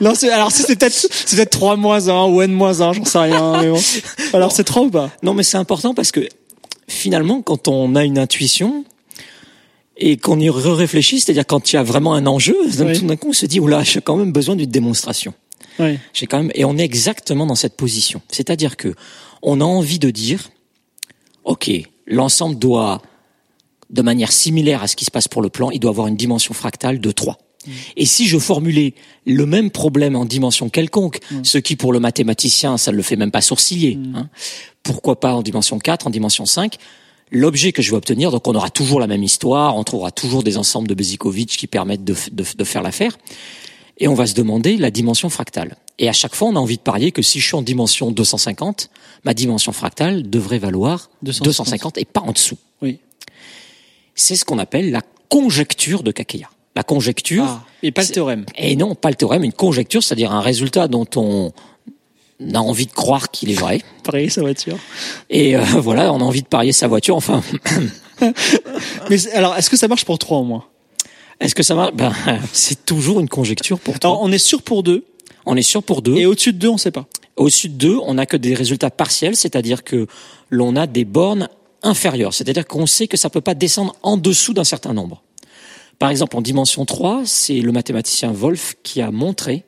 non, 0.00 0.12
alors 0.32 0.52
c'est 0.52 0.76
peut-être 0.76 0.92
c'est 0.92 1.36
peut-être 1.36 1.50
3 1.50 1.76
moins 1.76 2.08
1 2.08 2.24
ou 2.26 2.42
n 2.42 2.52
moins 2.52 2.80
1, 2.80 2.92
j'en 2.94 3.04
sais 3.04 3.18
rien. 3.18 3.62
Mais 3.62 3.70
bon. 3.70 3.80
Alors 4.32 4.52
c'est 4.52 4.64
trop 4.64 4.84
ou 4.84 4.90
pas? 4.90 5.10
Non, 5.22 5.34
mais 5.34 5.42
c'est 5.42 5.56
important 5.56 5.94
parce 5.94 6.12
que 6.12 6.26
finalement, 6.88 7.42
quand 7.42 7.68
on 7.68 7.94
a 7.94 8.04
une 8.04 8.18
intuition 8.18 8.84
et 9.96 10.16
qu'on 10.16 10.38
y 10.38 10.50
réfléchit, 10.50 11.20
c'est-à-dire 11.20 11.46
quand 11.46 11.72
il 11.72 11.76
y 11.76 11.78
a 11.78 11.82
vraiment 11.82 12.14
un 12.14 12.26
enjeu, 12.26 12.56
Oui. 12.80 12.98
tout 12.98 13.06
d'un 13.06 13.16
coup, 13.16 13.28
on 13.30 13.32
se 13.32 13.46
dit 13.46 13.60
oula, 13.60 13.82
j'ai 13.82 14.00
quand 14.00 14.16
même 14.16 14.32
besoin 14.32 14.56
d'une 14.56 14.70
démonstration. 14.70 15.34
Oui. 15.78 15.98
J'ai 16.12 16.26
quand 16.26 16.38
même 16.38 16.50
et 16.54 16.64
on 16.64 16.76
est 16.76 16.84
exactement 16.84 17.46
dans 17.46 17.54
cette 17.54 17.76
position. 17.76 18.20
C'est-à-dire 18.30 18.76
que 18.76 18.94
on 19.42 19.60
a 19.60 19.64
envie 19.64 19.98
de 19.98 20.10
dire 20.10 20.50
OK, 21.44 21.70
l'ensemble 22.06 22.58
doit 22.58 23.00
de 23.90 24.02
manière 24.02 24.32
similaire 24.32 24.82
à 24.82 24.86
ce 24.86 24.96
qui 24.96 25.04
se 25.04 25.10
passe 25.10 25.28
pour 25.28 25.42
le 25.42 25.48
plan, 25.48 25.70
il 25.70 25.80
doit 25.80 25.90
avoir 25.90 26.06
une 26.06 26.16
dimension 26.16 26.54
fractale 26.54 27.00
de 27.00 27.10
3. 27.10 27.38
Et 27.96 28.06
si 28.06 28.26
je 28.26 28.38
formulais 28.38 28.94
le 29.26 29.44
même 29.44 29.70
problème 29.70 30.16
en 30.16 30.24
dimension 30.24 30.70
quelconque, 30.70 31.20
ce 31.42 31.58
qui 31.58 31.76
pour 31.76 31.92
le 31.92 32.00
mathématicien, 32.00 32.78
ça 32.78 32.92
ne 32.92 32.96
le 32.96 33.02
fait 33.02 33.16
même 33.16 33.30
pas 33.30 33.40
sourciller, 33.40 33.98
hein, 34.14 34.28
pourquoi 34.82 35.20
pas 35.20 35.34
en 35.34 35.42
dimension 35.42 35.78
4, 35.78 36.06
en 36.06 36.10
dimension 36.10 36.46
5 36.46 36.76
L'objet 37.30 37.72
que 37.72 37.82
je 37.82 37.90
vais 37.90 37.96
obtenir, 37.98 38.30
donc 38.30 38.48
on 38.48 38.54
aura 38.54 38.70
toujours 38.70 39.00
la 39.00 39.06
même 39.06 39.22
histoire, 39.22 39.76
on 39.76 39.84
trouvera 39.84 40.10
toujours 40.10 40.42
des 40.42 40.56
ensembles 40.56 40.88
de 40.88 40.94
Bezikovitch 40.94 41.58
qui 41.58 41.66
permettent 41.66 42.04
de 42.04 42.64
faire 42.64 42.82
l'affaire, 42.82 43.18
et 43.98 44.08
on 44.08 44.14
va 44.14 44.26
se 44.26 44.34
demander 44.34 44.76
la 44.78 44.90
dimension 44.90 45.28
fractale. 45.28 45.76
Et 45.98 46.08
à 46.08 46.12
chaque 46.12 46.34
fois, 46.34 46.48
on 46.48 46.56
a 46.56 46.60
envie 46.60 46.76
de 46.76 46.82
parier 46.82 47.12
que 47.12 47.22
si 47.22 47.40
je 47.40 47.46
suis 47.46 47.56
en 47.56 47.62
dimension 47.62 48.10
250, 48.10 48.90
ma 49.24 49.34
dimension 49.34 49.72
fractale 49.72 50.28
devrait 50.30 50.58
valoir 50.58 51.10
250. 51.22 51.44
250 51.44 51.98
et 51.98 52.04
pas 52.04 52.20
en 52.20 52.32
dessous. 52.32 52.56
Oui. 52.80 53.00
C'est 54.20 54.34
ce 54.36 54.44
qu'on 54.44 54.58
appelle 54.58 54.90
la 54.90 55.02
conjecture 55.28 56.02
de 56.02 56.10
Kakeya. 56.10 56.48
La 56.74 56.82
conjecture, 56.82 57.44
Ah, 57.46 57.62
et 57.82 57.92
pas 57.92 58.02
le 58.02 58.08
théorème. 58.08 58.44
et 58.56 58.76
non, 58.76 58.94
pas 58.94 59.08
le 59.10 59.14
théorème, 59.14 59.44
une 59.44 59.52
conjecture, 59.52 60.02
c'est-à-dire 60.02 60.32
un 60.32 60.40
résultat 60.40 60.88
dont 60.88 61.06
on 61.16 61.52
a 62.54 62.58
envie 62.58 62.86
de 62.86 62.92
croire 62.92 63.30
qu'il 63.30 63.50
est 63.50 63.54
vrai. 63.54 63.80
Pareil, 64.04 64.30
sa 64.30 64.40
voiture. 64.42 64.76
Et 65.30 65.56
euh, 65.56 65.60
voilà, 65.80 66.12
on 66.12 66.20
a 66.20 66.24
envie 66.24 66.42
de 66.42 66.46
parier 66.48 66.72
sa 66.72 66.88
voiture. 66.88 67.16
Enfin, 67.16 67.42
Mais 69.10 69.28
alors, 69.34 69.56
est-ce 69.56 69.70
que 69.70 69.76
ça 69.76 69.88
marche 69.88 70.04
pour 70.04 70.18
3 70.18 70.38
au 70.38 70.44
moins? 70.44 70.64
Est-ce 71.40 71.54
que 71.54 71.62
ça 71.62 71.74
marche? 71.74 71.94
Ben, 71.94 72.12
C'est 72.52 72.84
toujours 72.84 73.20
une 73.20 73.28
conjecture 73.28 73.78
pour. 73.78 73.94
Alors, 74.02 74.20
on 74.22 74.32
est 74.32 74.38
sûr 74.38 74.62
pour 74.62 74.82
2 74.82 75.04
On 75.46 75.56
est 75.56 75.62
sûr 75.62 75.82
pour 75.82 76.02
deux. 76.02 76.16
et 76.16 76.26
au-dessus 76.26 76.52
de 76.52 76.58
2, 76.58 76.68
on 76.68 76.78
sait 76.78 76.90
pas. 76.90 77.06
Au-dessus 77.36 77.68
de 77.68 77.74
2, 77.74 77.98
on 78.04 78.14
n'a 78.14 78.26
que 78.26 78.36
des 78.36 78.54
résultats 78.54 78.90
partiels, 78.90 79.36
c'est-à-dire 79.36 79.84
que 79.84 80.06
l'on 80.50 80.74
a 80.74 80.86
des 80.88 81.04
bornes 81.04 81.48
inférieures, 81.82 82.34
c'est-à-dire 82.34 82.66
qu'on 82.66 82.86
sait 82.86 83.06
que 83.08 83.16
ça 83.16 83.30
peut 83.30 83.40
pas 83.40 83.54
descendre 83.54 83.96
en 84.02 84.16
dessous 84.16 84.52
d'un 84.52 84.64
certain 84.64 84.92
nombre. 84.92 85.22
Par 85.98 86.10
exemple, 86.10 86.36
en 86.36 86.42
dimension 86.42 86.84
3, 86.84 87.22
c'est 87.24 87.60
le 87.60 87.72
mathématicien 87.72 88.30
Wolf 88.32 88.76
qui 88.82 89.00
a 89.00 89.10
montré 89.10 89.64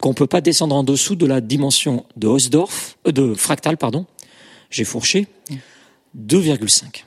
qu'on 0.00 0.14
peut 0.14 0.26
pas 0.26 0.40
descendre 0.40 0.74
en 0.76 0.84
dessous 0.84 1.16
de 1.16 1.26
la 1.26 1.40
dimension 1.40 2.04
de 2.16 2.26
Hausdorff, 2.26 2.98
euh, 3.06 3.12
de 3.12 3.34
fractal, 3.34 3.76
pardon. 3.76 4.06
J'ai 4.70 4.84
fourché. 4.84 5.26
2,5. 6.16 7.04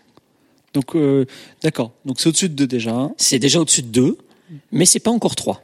Donc, 0.74 0.96
euh, 0.96 1.26
d'accord. 1.64 1.92
Donc, 2.06 2.20
c'est 2.20 2.30
au-dessus 2.30 2.50
de 2.50 2.56
2 2.56 2.68
déjà. 2.68 2.92
hein. 2.92 3.14
C'est 3.18 3.40
déjà 3.40 3.60
au-dessus 3.60 3.82
de 3.84 3.88
2, 3.88 4.18
mais 4.72 4.86
c'est 4.86 5.00
pas 5.00 5.12
encore 5.12 5.36
3. 5.36 5.64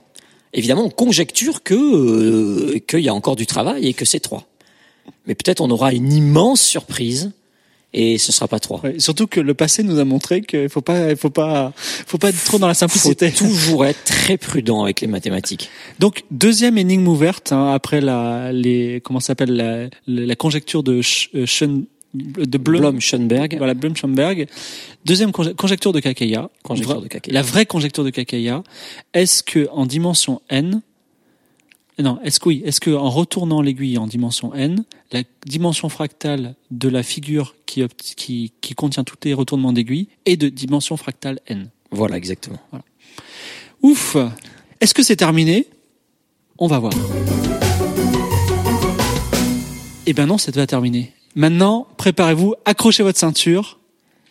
Évidemment, 0.53 0.83
on 0.85 0.89
conjecture 0.89 1.63
que 1.63 1.73
euh, 1.75 2.79
qu'il 2.87 3.01
y 3.01 3.09
a 3.09 3.13
encore 3.13 3.35
du 3.35 3.45
travail 3.45 3.87
et 3.87 3.93
que 3.93 4.05
c'est 4.05 4.19
3. 4.19 4.47
Mais 5.27 5.35
peut-être 5.35 5.61
on 5.61 5.69
aura 5.69 5.93
une 5.93 6.13
immense 6.13 6.61
surprise 6.61 7.31
et 7.97 8.17
ce 8.17 8.31
sera 8.33 8.47
pas 8.49 8.59
3. 8.59 8.81
Ouais, 8.83 8.99
surtout 8.99 9.25
que 9.25 9.39
le 9.39 9.53
passé 9.53 9.81
nous 9.81 9.99
a 9.99 10.03
montré 10.05 10.41
qu'il 10.41 10.67
faut 10.69 10.81
pas, 10.81 11.11
il 11.11 11.15
faut 11.15 11.29
pas, 11.29 11.71
faut 11.77 12.17
pas 12.17 12.29
être 12.29 12.43
trop 12.43 12.59
dans 12.59 12.67
la 12.67 12.73
faut 12.73 12.79
simplicité. 12.79 13.31
toujours 13.31 13.85
être 13.85 14.03
très 14.03 14.37
prudent 14.37 14.83
avec 14.83 14.99
les 14.99 15.07
mathématiques. 15.07 15.69
Donc 15.99 16.23
deuxième 16.29 16.77
énigme 16.77 17.07
ouverte 17.07 17.53
hein, 17.53 17.71
après 17.73 18.01
la, 18.01 18.51
les, 18.51 19.01
comment 19.03 19.21
s'appelle 19.21 19.55
la, 19.55 19.87
la 20.07 20.35
conjecture 20.35 20.83
de 20.83 21.01
Sch- 21.01 21.29
euh, 21.35 21.45
Schoen- 21.45 21.85
de 22.13 22.57
Blum, 22.57 22.79
Blom, 22.81 23.01
Schoenberg, 23.01 23.55
voilà 23.57 23.73
Blum-Schoenberg. 23.73 24.47
Deuxième 25.05 25.31
conje- 25.31 25.53
conjecture 25.55 25.91
de 25.91 25.99
Kakeya. 25.99 26.49
Conjecture 26.63 27.01
de 27.01 27.07
Kakeya. 27.09 27.33
La 27.33 27.41
vraie 27.41 27.65
conjecture 27.65 28.03
de 28.05 28.09
Kakeya. 28.09 28.63
Est-ce 29.13 29.43
que 29.43 29.67
en 29.71 29.85
dimension 29.85 30.41
n, 30.49 30.81
non, 31.97 32.19
est-ce 32.23 32.41
que 32.41 32.49
oui, 32.49 32.61
est-ce 32.65 32.81
que 32.81 32.91
en 32.91 33.09
retournant 33.09 33.61
l'aiguille 33.61 33.97
en 33.97 34.05
dimension 34.05 34.53
n, 34.53 34.83
la 35.13 35.23
dimension 35.45 35.87
fractale 35.87 36.55
de 36.69 36.89
la 36.89 37.03
figure 37.03 37.55
qui, 37.65 37.85
qui, 38.17 38.51
qui 38.59 38.73
contient 38.75 39.05
tous 39.05 39.15
les 39.23 39.33
retournements 39.33 39.71
d'aiguille 39.71 40.09
est 40.25 40.35
de 40.35 40.49
dimension 40.49 40.97
fractale 40.97 41.39
n. 41.47 41.69
voilà 41.91 42.17
exactement. 42.17 42.59
Ouf 43.81 44.17
Est-ce 44.81 44.93
que 44.93 45.03
c'est 45.03 45.15
terminé? 45.15 45.67
On 46.57 46.67
va 46.67 46.79
voir. 46.79 46.93
Eh 50.05 50.13
ben 50.13 50.25
non, 50.25 50.37
c'est 50.37 50.53
pas 50.53 50.67
terminé. 50.67 51.13
Maintenant, 51.35 51.87
préparez-vous, 51.97 52.55
accrochez 52.65 53.03
votre 53.03 53.19
ceinture. 53.19 53.79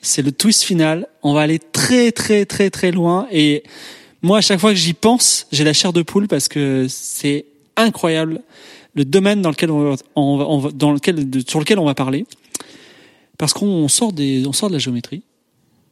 C'est 0.02 0.22
le 0.22 0.32
twist 0.32 0.62
final. 0.62 1.08
On 1.22 1.32
va 1.32 1.42
aller 1.42 1.58
très 1.58 2.12
très 2.12 2.44
très 2.44 2.68
très 2.70 2.92
loin. 2.92 3.26
Et 3.32 3.62
moi, 4.22 4.38
à 4.38 4.40
chaque 4.42 4.60
fois 4.60 4.70
que 4.70 4.78
j'y 4.78 4.92
pense, 4.92 5.46
j'ai 5.50 5.64
la 5.64 5.72
chair 5.72 5.92
de 5.92 6.02
poule 6.02 6.28
parce 6.28 6.48
que 6.48 6.86
c'est 6.88 7.46
incroyable 7.76 8.42
le 8.94 9.05
domaine 9.05 9.42
dans 9.42 9.51
lequel 9.51 9.70
on 9.70 9.90
va, 9.90 9.96
on 10.16 10.59
va- 10.59 10.70
dans 10.70 10.92
lequel, 10.92 11.28
sur 11.46 11.59
lequel 11.59 11.78
on 11.78 11.84
va 11.84 11.94
parler. 11.94 12.26
Parce 13.38 13.52
qu'on 13.52 13.88
sort 13.88 14.12
des, 14.12 14.46
on 14.46 14.52
sort 14.52 14.68
de 14.68 14.74
la 14.74 14.78
géométrie 14.78 15.22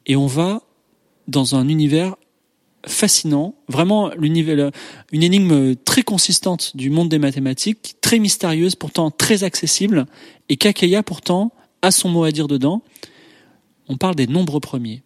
et 0.06 0.16
on 0.16 0.26
va 0.26 0.62
dans 1.28 1.54
un 1.56 1.68
univers 1.68 2.16
fascinant, 2.86 3.54
vraiment 3.68 4.10
l'univers, 4.16 4.70
une 5.12 5.22
énigme 5.22 5.76
très 5.76 6.02
consistante 6.02 6.76
du 6.76 6.90
monde 6.90 7.08
des 7.08 7.18
mathématiques, 7.18 7.96
très 8.00 8.18
mystérieuse, 8.18 8.74
pourtant 8.74 9.10
très 9.10 9.44
accessible, 9.44 10.06
et 10.48 10.56
Kakeya 10.56 11.02
pourtant 11.02 11.52
a 11.82 11.90
son 11.90 12.08
mot 12.08 12.24
à 12.24 12.32
dire 12.32 12.48
dedans. 12.48 12.82
On 13.88 13.96
parle 13.96 14.16
des 14.16 14.26
nombres 14.26 14.58
premiers. 14.58 15.02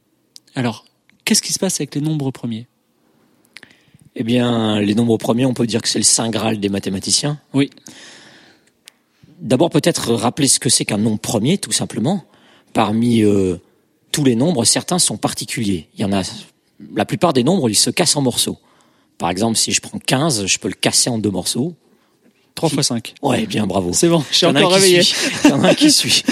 Alors, 0.54 0.86
qu'est-ce 1.24 1.42
qui 1.42 1.52
se 1.52 1.58
passe 1.58 1.80
avec 1.80 1.94
les 1.94 2.00
nombres 2.00 2.30
premiers? 2.30 2.66
Eh 4.18 4.24
bien, 4.24 4.80
les 4.80 4.94
nombres 4.94 5.18
premiers, 5.18 5.44
on 5.44 5.52
peut 5.52 5.66
dire 5.66 5.82
que 5.82 5.88
c'est 5.88 5.98
le 5.98 6.04
saint 6.04 6.30
graal 6.30 6.58
des 6.58 6.70
mathématiciens. 6.70 7.38
Oui. 7.52 7.70
D'abord, 9.40 9.68
peut-être 9.68 10.14
rappeler 10.14 10.48
ce 10.48 10.58
que 10.58 10.70
c'est 10.70 10.86
qu'un 10.86 10.96
nombre 10.96 11.18
premier, 11.18 11.58
tout 11.58 11.72
simplement. 11.72 12.24
Parmi 12.72 13.22
euh, 13.22 13.58
tous 14.12 14.24
les 14.24 14.34
nombres, 14.34 14.64
certains 14.64 14.98
sont 14.98 15.18
particuliers. 15.18 15.88
Il 15.94 16.00
y 16.00 16.04
en 16.04 16.12
a, 16.14 16.22
la 16.94 17.04
plupart 17.04 17.34
des 17.34 17.44
nombres, 17.44 17.68
ils 17.68 17.74
se 17.74 17.90
cassent 17.90 18.16
en 18.16 18.22
morceaux. 18.22 18.56
Par 19.18 19.28
exemple, 19.28 19.58
si 19.58 19.72
je 19.72 19.82
prends 19.82 19.98
15, 19.98 20.46
je 20.46 20.58
peux 20.58 20.68
le 20.68 20.74
casser 20.74 21.10
en 21.10 21.18
deux 21.18 21.30
morceaux. 21.30 21.74
3 22.54 22.70
fois 22.70 22.82
5. 22.82 23.14
Ouais, 23.20 23.44
bien, 23.44 23.66
bravo. 23.66 23.92
C'est 23.92 24.08
bon, 24.08 24.24
je 24.30 24.36
suis 24.36 24.46
encore 24.46 24.72
réveillé. 24.72 25.02
Il 25.44 25.50
y 25.50 25.52
en 25.52 25.62
a 25.62 25.68
un 25.68 25.74
qui 25.74 25.92
suit. 25.92 26.22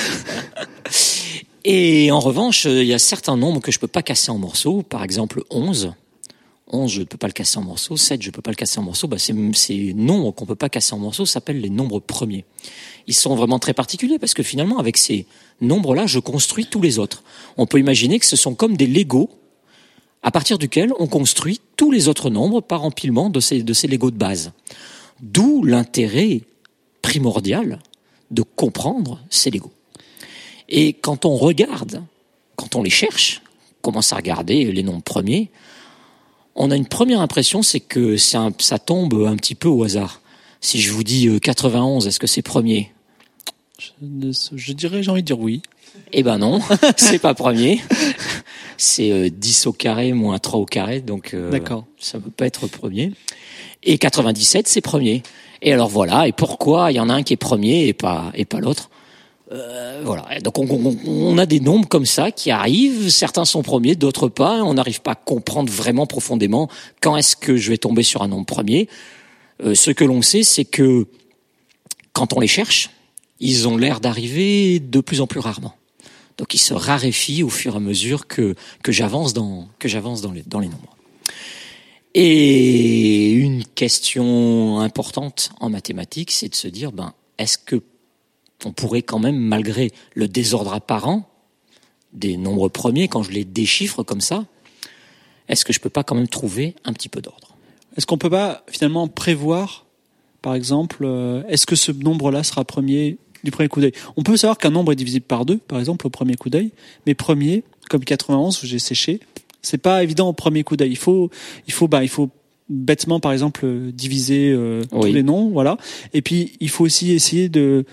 Et 1.65 2.11
en 2.11 2.20
revanche, 2.20 2.65
il 2.65 2.85
y 2.85 2.94
a 2.94 2.98
certains 2.98 3.36
nombres 3.36 3.61
que 3.61 3.70
je 3.70 3.78
peux 3.78 3.89
pas 3.89 4.02
casser 4.02 4.31
en 4.31 4.39
morceaux. 4.39 4.82
Par 4.82 5.05
exemple, 5.05 5.43
11. 5.51 5.93
11, 6.73 6.91
je 6.91 7.01
ne 7.01 7.05
peux 7.05 7.19
pas 7.19 7.27
le 7.27 7.32
casser 7.32 7.59
en 7.59 7.62
morceaux. 7.62 7.97
7, 7.97 8.23
je 8.23 8.28
ne 8.28 8.32
peux 8.32 8.41
pas 8.41 8.51
le 8.51 8.57
casser 8.57 8.78
en 8.78 8.82
morceaux. 8.82 9.07
Bah, 9.07 9.19
ces, 9.19 9.32
nombres 9.95 10.31
qu'on 10.32 10.47
peut 10.47 10.55
pas 10.55 10.69
casser 10.69 10.95
en 10.95 10.99
morceaux 10.99 11.27
s'appellent 11.27 11.61
les 11.61 11.70
nombres 11.70 12.01
premiers. 12.01 12.45
Ils 13.07 13.15
sont 13.15 13.35
vraiment 13.36 13.59
très 13.59 13.74
particuliers 13.74 14.19
parce 14.19 14.35
que 14.35 14.43
finalement, 14.43 14.78
avec 14.78 14.97
ces 14.97 15.27
nombres-là, 15.61 16.07
je 16.07 16.19
construis 16.19 16.66
tous 16.66 16.81
les 16.81 16.99
autres. 16.99 17.23
On 17.57 17.66
peut 17.66 17.78
imaginer 17.78 18.19
que 18.19 18.27
ce 18.27 18.36
sont 18.36 18.55
comme 18.55 18.77
des 18.77 18.86
Legos 18.86 19.31
à 20.23 20.31
partir 20.31 20.57
duquel 20.57 20.91
on 20.99 21.07
construit 21.07 21.61
tous 21.77 21.91
les 21.91 22.09
autres 22.09 22.31
nombres 22.31 22.62
par 22.62 22.82
empilement 22.82 23.28
de 23.28 23.41
ces, 23.41 23.62
de 23.62 23.73
ces 23.74 23.86
Legos 23.86 24.11
de 24.11 24.16
base. 24.16 24.53
D'où 25.20 25.62
l'intérêt 25.65 26.41
primordial 27.03 27.78
de 28.31 28.43
comprendre 28.43 29.20
ces 29.28 29.51
Legos. 29.51 29.73
Et 30.70 30.95
quand 30.95 31.27
on 31.27 31.36
regarde, 31.36 32.03
quand 32.57 32.74
on 32.74 32.82
les 32.82 32.91
cherche, 32.91 33.43
commence 33.82 34.15
à 34.15 34.16
regarder 34.16 34.73
les 34.73 34.82
nombres 34.82 35.03
premiers, 35.03 35.51
on 36.55 36.71
a 36.71 36.77
une 36.77 36.87
première 36.87 37.21
impression, 37.21 37.63
c'est 37.63 37.81
que 37.81 38.17
ça, 38.17 38.51
ça 38.59 38.79
tombe 38.79 39.15
un 39.27 39.37
petit 39.37 39.55
peu 39.55 39.69
au 39.69 39.83
hasard. 39.85 40.21
Si 40.61 40.81
je 40.81 40.93
vous 40.93 41.05
dis 41.05 41.29
91, 41.41 42.07
est-ce 42.07 42.19
que 42.19 42.27
c'est 42.27 42.43
premier? 42.43 42.93
Je, 43.79 43.91
je, 44.55 44.73
dirais, 44.73 45.03
j'ai 45.03 45.11
envie 45.11 45.23
de 45.23 45.27
dire 45.27 45.39
oui. 45.39 45.63
Eh 46.13 46.23
ben 46.23 46.39
non, 46.39 46.61
c'est 46.97 47.19
pas 47.19 47.35
premier. 47.35 47.81
C'est 48.77 49.11
euh, 49.11 49.29
10 49.31 49.67
au 49.67 49.73
carré 49.73 50.13
moins 50.13 50.39
3 50.39 50.61
au 50.61 50.65
carré, 50.65 51.01
donc 51.01 51.35
euh, 51.35 51.51
D'accord. 51.51 51.85
ça 51.99 52.19
peut 52.19 52.31
pas 52.31 52.47
être 52.47 52.67
premier. 52.67 53.13
Et 53.83 53.99
97, 53.99 54.69
c'est 54.69 54.81
premier. 54.81 55.23
Et 55.63 55.73
alors 55.73 55.89
voilà, 55.89 56.27
et 56.27 56.33
pourquoi? 56.33 56.91
Il 56.93 56.97
y 56.97 57.01
en 57.01 57.09
a 57.09 57.15
un 57.15 57.23
qui 57.23 57.33
est 57.33 57.39
premier 57.39 57.87
et 57.87 57.93
pas 57.93 58.33
et 58.35 58.45
pas 58.45 58.61
l'autre 58.61 58.91
euh, 59.53 60.03
Voilà. 60.05 60.41
Donc 60.41 60.59
on, 60.59 61.39
a 61.39 61.47
des 61.47 61.61
nombres 61.61 61.89
comme 61.89 62.07
ça 62.07 62.31
qui 62.31 62.51
arrivent. 62.51 63.11
Certains 63.11 63.45
sont 63.45 63.62
premiers, 63.62 63.95
d'autres 63.95 64.29
pas. 64.29 64.62
On 64.62 64.75
n'arrive 64.75 65.01
pas 65.01 65.12
à 65.12 65.16
comprendre 65.16 65.73
vraiment 65.73 66.07
profondément 66.07 66.69
quand 67.01 67.16
est-ce 67.16 67.37
que 67.37 67.57
je 67.57 67.71
vais 67.71 67.79
tomber 67.79 68.03
sur 68.03 68.23
un 68.23 68.29
nombre 68.29 68.47
premier. 68.47 68.89
Euh, 69.62 69.75
ce 69.75 69.91
que 69.91 70.05
l'on 70.05 70.23
sait, 70.23 70.43
c'est 70.43 70.65
que 70.65 71.07
quand 72.12 72.33
on 72.33 72.41
les 72.41 72.49
cherche, 72.49 72.91
ils 73.41 73.69
ont 73.69 73.77
l'air 73.77 74.01
d'arriver 74.01 74.81
de 74.81 75.01
plus 75.01 75.21
en 75.21 75.27
plus 75.27 75.41
rarement. 75.41 75.75
Donc 76.39 76.55
ils 76.55 76.59
se 76.59 76.75
raréfient 76.75 77.43
au 77.43 77.49
fur 77.49 77.75
et 77.75 77.77
à 77.77 77.81
mesure 77.81 78.27
que, 78.27 78.55
que 78.83 78.93
j'avance 78.93 79.35
dans, 79.35 79.69
que 79.79 79.89
j'avance 79.89 80.21
dans 80.21 80.33
les, 80.33 80.43
dans 80.43 80.59
les 80.59 80.69
nombres. 80.69 80.97
Et 82.15 83.33
une 83.33 83.65
question 83.65 84.79
importante 84.79 85.51
en 85.59 85.69
mathématiques, 85.69 86.31
c'est 86.31 86.49
de 86.49 86.55
se 86.55 86.69
dire, 86.69 86.93
ben, 86.93 87.12
est-ce 87.39 87.59
que 87.59 87.83
on 88.66 88.73
pourrait 88.73 89.03
quand 89.03 89.19
même, 89.19 89.36
malgré 89.36 89.93
le 90.15 90.28
désordre 90.28 90.73
apparent 90.73 91.28
des 92.12 92.36
nombres 92.36 92.69
premiers, 92.69 93.09
quand 93.09 93.23
je 93.23 93.32
les 93.32 93.45
déchiffre 93.45 94.03
comme 94.03 94.20
ça, 94.20 94.45
est-ce 95.49 95.65
que 95.65 95.73
je 95.73 95.81
peux 95.81 95.91
pas 95.91 96.05
quand 96.05 96.15
même 96.15 96.28
trouver 96.28 96.74
un 96.85 96.93
petit 96.93 97.09
peu 97.09 97.20
d'ordre? 97.20 97.57
Est-ce 97.97 98.07
qu'on 98.07 98.19
peut 98.19 98.31
pas 98.31 98.65
finalement 98.69 99.09
prévoir, 99.09 99.85
par 100.43 100.55
exemple, 100.55 101.05
euh, 101.05 101.43
est-ce 101.49 101.66
que 101.66 101.77
ce 101.77 101.93
nombre-là 101.93 102.43
sera 102.43 102.65
premier 102.65 103.19
du 103.43 103.51
premier 103.51 103.69
coup 103.69 103.81
d'œil? 103.81 103.93
On 104.16 104.23
peut 104.23 104.36
savoir 104.36 104.59
qu'un 104.59 104.70
nombre 104.70 104.93
est 104.93 104.97
divisible 104.97 105.27
par 105.27 105.45
deux, 105.45 105.59
par 105.59 105.78
exemple, 105.78 106.07
au 106.07 106.11
premier 106.11 106.35
coup 106.36 106.51
d'œil, 106.51 106.70
mais 107.07 107.15
premier, 107.15 107.62
comme 107.91 108.05
91 108.05 108.62
où 108.62 108.66
j'ai 108.66 108.78
séché, 108.78 109.20
c'est 109.62 109.78
pas 109.78 110.03
évident 110.03 110.28
au 110.28 110.32
premier 110.32 110.65
coup 110.65 110.77
d'œil. 110.77 110.91
Il 110.91 110.97
faut, 110.97 111.31
il 111.66 111.73
faut, 111.73 111.89
bah, 111.89 112.03
il 112.03 112.09
faut 112.09 112.31
bêtement, 112.69 113.20
par 113.20 113.32
exemple, 113.32 113.66
diviser 113.93 114.51
euh, 114.51 114.82
Oui. 114.93 115.11
tous 115.11 115.15
les 115.15 115.23
noms, 115.23 115.51
voilà. 115.51 115.77
Et 116.15 116.23
puis, 116.23 116.53
il 116.61 116.70
faut 116.70 116.85
aussi 116.85 117.12
essayer 117.12 117.49
de, 117.49 117.85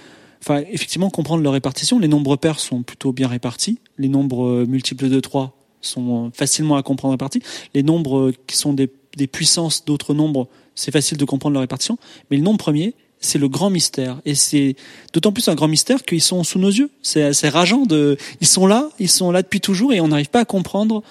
enfin, 0.41 0.63
effectivement, 0.71 1.09
comprendre 1.09 1.43
leur 1.43 1.53
répartition. 1.53 1.99
Les 1.99 2.07
nombres 2.07 2.35
pairs 2.35 2.59
sont 2.59 2.83
plutôt 2.83 3.13
bien 3.13 3.27
répartis. 3.27 3.79
Les 3.97 4.09
nombres 4.09 4.45
euh, 4.45 4.65
multiples 4.65 5.09
de 5.09 5.19
3 5.19 5.57
sont 5.81 6.27
euh, 6.27 6.29
facilement 6.33 6.75
à 6.75 6.83
comprendre 6.83 7.13
répartis. 7.13 7.41
Les 7.73 7.83
nombres 7.83 8.17
euh, 8.17 8.33
qui 8.47 8.57
sont 8.57 8.73
des, 8.73 8.89
des 9.17 9.27
puissances 9.27 9.85
d'autres 9.85 10.13
nombres, 10.13 10.47
c'est 10.75 10.91
facile 10.91 11.17
de 11.17 11.25
comprendre 11.25 11.53
leur 11.53 11.61
répartition. 11.61 11.97
Mais 12.29 12.37
le 12.37 12.43
nombre 12.43 12.59
premier, 12.59 12.93
c'est 13.21 13.37
le 13.37 13.47
grand 13.47 13.69
mystère. 13.69 14.19
Et 14.25 14.35
c'est 14.35 14.75
d'autant 15.13 15.31
plus 15.31 15.47
un 15.47 15.55
grand 15.55 15.67
mystère 15.67 16.03
qu'ils 16.03 16.21
sont 16.21 16.43
sous 16.43 16.59
nos 16.59 16.69
yeux. 16.69 16.89
C'est 17.03 17.49
rageant 17.49 17.85
de, 17.85 18.17
ils 18.41 18.47
sont 18.47 18.65
là, 18.65 18.89
ils 18.99 19.09
sont 19.09 19.31
là 19.31 19.43
depuis 19.43 19.61
toujours 19.61 19.93
et 19.93 20.01
on 20.01 20.09
n'arrive 20.09 20.29
pas 20.29 20.41
à 20.41 20.45
comprendre 20.45 21.03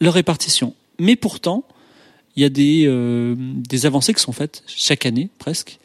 leur 0.00 0.14
répartition. 0.14 0.74
Mais 0.98 1.16
pourtant, 1.16 1.64
il 2.36 2.42
y 2.42 2.46
a 2.46 2.48
des, 2.48 2.84
euh, 2.86 3.34
des 3.38 3.86
avancées 3.86 4.12
qui 4.12 4.20
sont 4.20 4.32
faites 4.32 4.64
chaque 4.66 5.06
année, 5.06 5.28
presque. 5.38 5.78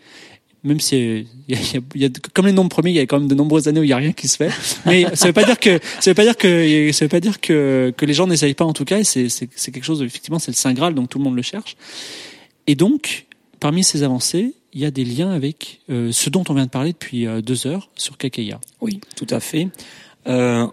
Même 0.63 0.79
si 0.79 0.97
il 1.47 1.55
y 1.55 1.55
a, 1.55 1.79
y 1.95 1.99
y 1.99 2.05
a- 2.05 2.09
comme 2.33 2.45
les 2.45 2.51
nombres 2.51 2.69
premiers, 2.69 2.91
il 2.91 2.95
y 2.95 2.99
a 2.99 3.03
quand 3.03 3.19
même 3.19 3.29
de 3.29 3.35
nombreuses 3.35 3.67
années 3.67 3.79
où 3.79 3.83
il 3.83 3.89
y 3.89 3.93
a 3.93 3.97
rien 3.97 4.11
qui 4.11 4.27
se 4.27 4.37
fait. 4.37 4.51
Mais 4.85 5.05
ça 5.15 5.27
veut 5.27 5.33
pas 5.33 5.43
dire 5.45 5.59
que 5.59 5.79
ça 5.99 6.11
veut 6.11 6.15
pas 6.15 6.23
dire 6.25 6.35
que 6.37 6.91
ça 6.91 7.05
veut 7.05 7.09
pas 7.09 7.19
dire 7.19 7.39
que 7.39 7.93
que 7.95 8.05
les 8.05 8.13
gens 8.13 8.27
n'essayent 8.27 8.53
pas 8.53 8.65
en 8.65 8.73
tout 8.73 8.85
cas. 8.85 9.03
C'est 9.03 9.29
c'est 9.29 9.47
quelque 9.71 9.83
chose. 9.83 10.01
Effectivement, 10.01 10.39
c'est 10.39 10.51
le 10.51 10.55
saint 10.57 10.73
graal, 10.73 10.93
donc 10.93 11.09
tout 11.09 11.17
le 11.17 11.23
monde 11.23 11.35
le 11.35 11.41
cherche. 11.41 11.77
Et 12.67 12.75
donc, 12.75 13.25
parmi 13.59 13.83
ces 13.83 14.03
avancées, 14.03 14.53
il 14.73 14.81
y 14.81 14.85
a 14.85 14.91
des 14.91 15.05
liens 15.05 15.31
avec 15.31 15.79
euh, 15.89 16.11
ce 16.11 16.29
dont 16.29 16.43
on 16.49 16.53
vient 16.53 16.65
de 16.65 16.69
parler 16.69 16.91
depuis 16.91 17.25
euh, 17.25 17.41
deux 17.41 17.65
heures 17.65 17.89
sur 17.95 18.17
Kakeya. 18.17 18.59
Oui, 18.81 18.99
tout 19.15 19.27
à 19.29 19.39
fait. 19.39 19.69
Euh, 20.27 20.67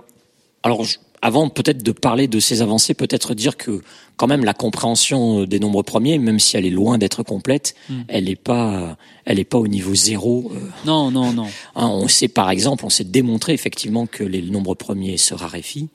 alors, 0.62 0.84
avant 1.22 1.48
peut-être 1.48 1.82
de 1.82 1.92
parler 1.92 2.28
de 2.28 2.40
ces 2.40 2.60
avancées, 2.60 2.92
peut-être 2.94 3.34
dire 3.34 3.56
que 3.56 3.80
quand 4.16 4.26
même 4.26 4.44
la 4.44 4.54
compréhension 4.54 5.40
euh, 5.40 5.46
des 5.46 5.58
nombres 5.60 5.82
premiers, 5.82 6.18
même 6.18 6.38
si 6.38 6.56
elle 6.56 6.64
est 6.66 6.70
loin 6.70 6.96
d'être 6.98 7.22
complète, 7.22 7.74
Mm. 7.90 7.94
elle 8.08 8.24
n'est 8.24 8.36
pas, 8.36 8.96
elle 9.24 9.38
est 9.38 9.44
pas 9.44 9.58
au 9.58 9.68
niveau 9.68 9.94
zéro. 9.94 10.50
euh, 10.54 10.60
Non, 10.84 11.10
non, 11.10 11.32
non. 11.32 11.46
Hein, 11.74 11.88
on 11.88 12.08
sait 12.08 12.28
par 12.28 12.50
exemple, 12.50 12.84
on 12.86 12.90
sait 12.90 13.04
démontrer 13.04 13.52
effectivement 13.52 14.06
que 14.06 14.24
les 14.24 14.42
nombres 14.42 14.74
premiers 14.74 15.16
se 15.18 15.34
raréfient. 15.34 15.88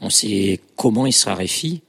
On 0.00 0.10
sait 0.10 0.60
comment 0.76 1.06
ils 1.06 1.12
se 1.12 1.26
raréfient. 1.26 1.82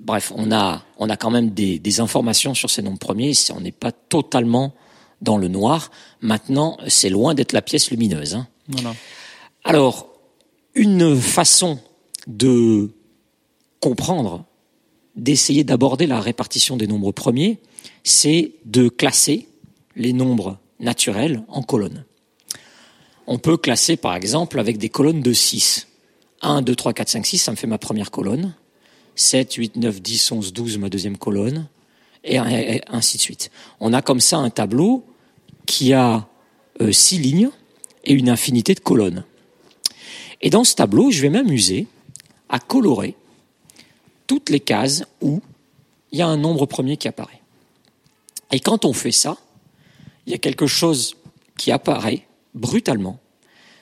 Bref, 0.00 0.32
on 0.36 0.52
a, 0.52 0.84
on 0.98 1.08
a 1.10 1.16
quand 1.16 1.30
même 1.30 1.50
des, 1.50 1.78
des 1.80 1.98
informations 2.00 2.54
sur 2.54 2.70
ces 2.70 2.80
nombres 2.82 2.98
premiers. 3.00 3.32
On 3.56 3.60
n'est 3.60 3.72
pas 3.72 3.90
totalement 3.92 4.72
dans 5.20 5.36
le 5.36 5.48
noir. 5.48 5.90
Maintenant, 6.20 6.76
c'est 6.86 7.08
loin 7.10 7.34
d'être 7.34 7.52
la 7.52 7.62
pièce 7.62 7.90
lumineuse. 7.90 8.34
hein. 8.36 8.46
Voilà. 8.68 8.94
Alors, 9.64 10.08
une 10.74 11.16
façon 11.16 11.78
de 12.28 12.90
comprendre, 13.80 14.44
d'essayer 15.16 15.64
d'aborder 15.64 16.06
la 16.06 16.20
répartition 16.20 16.76
des 16.76 16.86
nombres 16.86 17.12
premiers, 17.12 17.58
c'est 18.04 18.52
de 18.64 18.88
classer 18.88 19.48
les 19.96 20.12
nombres 20.12 20.58
naturels 20.78 21.42
en 21.48 21.62
colonnes. 21.62 22.04
On 23.26 23.38
peut 23.38 23.56
classer 23.56 23.96
par 23.96 24.14
exemple 24.14 24.58
avec 24.58 24.78
des 24.78 24.88
colonnes 24.88 25.22
de 25.22 25.32
6. 25.32 25.86
1, 26.42 26.62
2, 26.62 26.74
3, 26.74 26.92
4, 26.94 27.08
5, 27.08 27.26
6, 27.26 27.38
ça 27.38 27.50
me 27.50 27.56
fait 27.56 27.66
ma 27.66 27.78
première 27.78 28.10
colonne. 28.10 28.54
7, 29.14 29.54
8, 29.54 29.76
9, 29.76 30.00
10, 30.00 30.32
11, 30.32 30.52
12, 30.52 30.78
ma 30.78 30.88
deuxième 30.88 31.18
colonne. 31.18 31.68
Et 32.24 32.38
ainsi 32.38 33.16
de 33.16 33.22
suite. 33.22 33.50
On 33.78 33.92
a 33.92 34.02
comme 34.02 34.20
ça 34.20 34.38
un 34.38 34.50
tableau 34.50 35.04
qui 35.66 35.92
a 35.92 36.28
euh, 36.80 36.92
six 36.92 37.18
lignes 37.18 37.50
et 38.04 38.12
une 38.12 38.28
infinité 38.28 38.74
de 38.74 38.80
colonnes. 38.80 39.24
Et 40.42 40.50
dans 40.50 40.64
ce 40.64 40.74
tableau, 40.74 41.10
je 41.10 41.20
vais 41.20 41.30
m'amuser 41.30 41.86
à 42.48 42.58
colorer 42.58 43.14
toutes 44.30 44.48
les 44.48 44.60
cases 44.60 45.02
où 45.20 45.42
il 46.12 46.20
y 46.20 46.22
a 46.22 46.26
un 46.28 46.36
nombre 46.36 46.64
premier 46.64 46.96
qui 46.96 47.08
apparaît. 47.08 47.40
Et 48.52 48.60
quand 48.60 48.84
on 48.84 48.92
fait 48.92 49.10
ça, 49.10 49.38
il 50.24 50.30
y 50.30 50.36
a 50.36 50.38
quelque 50.38 50.68
chose 50.68 51.16
qui 51.56 51.72
apparaît 51.72 52.28
brutalement. 52.54 53.18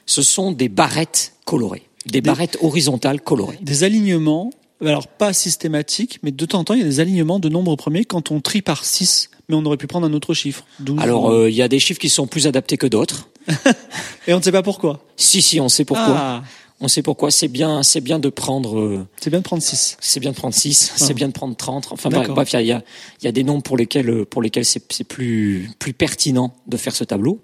Ce 0.06 0.22
sont 0.22 0.50
des 0.52 0.70
barrettes 0.70 1.34
colorées, 1.44 1.82
des 2.06 2.22
barrettes 2.22 2.56
horizontales 2.62 3.20
colorées. 3.20 3.58
Des 3.60 3.84
alignements, 3.84 4.48
alors 4.82 5.06
pas 5.06 5.34
systématiques, 5.34 6.18
mais 6.22 6.30
de 6.30 6.46
temps 6.46 6.60
en 6.60 6.64
temps, 6.64 6.72
il 6.72 6.80
y 6.80 6.82
a 6.82 6.86
des 6.86 7.00
alignements 7.00 7.40
de 7.40 7.50
nombres 7.50 7.76
premiers 7.76 8.06
quand 8.06 8.30
on 8.30 8.40
trie 8.40 8.62
par 8.62 8.86
6, 8.86 9.28
mais 9.50 9.54
on 9.54 9.66
aurait 9.66 9.76
pu 9.76 9.86
prendre 9.86 10.06
un 10.06 10.14
autre 10.14 10.32
chiffre. 10.32 10.64
12, 10.80 10.98
Alors, 10.98 11.30
euh, 11.30 11.50
il 11.50 11.56
y 11.56 11.62
a 11.62 11.68
des 11.68 11.78
chiffres 11.78 12.00
qui 12.00 12.08
sont 12.08 12.26
plus 12.26 12.46
adaptés 12.46 12.78
que 12.78 12.86
d'autres. 12.86 13.28
Et 14.26 14.32
on 14.32 14.38
ne 14.38 14.42
sait 14.42 14.52
pas 14.52 14.62
pourquoi. 14.62 15.04
Si, 15.14 15.42
si, 15.42 15.60
on 15.60 15.68
sait 15.68 15.84
pourquoi. 15.84 16.16
Ah, 16.16 16.42
On 16.80 16.88
sait 16.88 17.02
pourquoi. 17.02 17.30
C'est 17.30 17.48
bien, 17.48 17.82
c'est 17.82 18.00
bien 18.00 18.18
de 18.18 18.28
prendre. 18.28 18.78
euh, 18.78 19.06
c'est 19.20 19.30
bien 19.30 19.40
de 19.40 19.44
prendre 19.44 19.62
6. 19.62 19.96
C'est 20.00 20.20
bien 20.20 20.30
de 20.30 20.36
prendre 20.36 20.54
6, 20.54 20.92
Ah. 20.92 20.98
c'est 20.98 21.14
bien 21.14 21.28
de 21.28 21.32
prendre 21.32 21.56
30. 21.56 21.88
Enfin 21.90 22.08
bref, 22.08 22.52
il 22.52 22.66
y 22.66 22.72
a, 22.72 22.82
il 23.20 23.24
y, 23.24 23.28
a, 23.28 23.32
des 23.32 23.42
nombres 23.44 23.62
pour 23.62 23.76
lesquels, 23.76 24.08
euh, 24.10 24.24
pour 24.24 24.42
lesquels 24.42 24.64
c'est 24.64 25.04
plus, 25.04 25.70
plus 25.78 25.92
pertinent 25.92 26.54
de 26.66 26.76
faire 26.76 26.94
ce 26.94 27.04
tableau. 27.04 27.40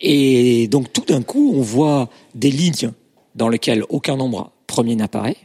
Et 0.00 0.68
donc 0.68 0.92
tout 0.92 1.04
d'un 1.06 1.22
coup, 1.22 1.52
on 1.54 1.62
voit 1.62 2.08
des 2.34 2.50
lignes 2.50 2.92
dans 3.34 3.48
lesquelles 3.48 3.84
aucun 3.88 4.16
nombre 4.16 4.50
premier 4.66 4.96
n'apparaît, 4.96 5.36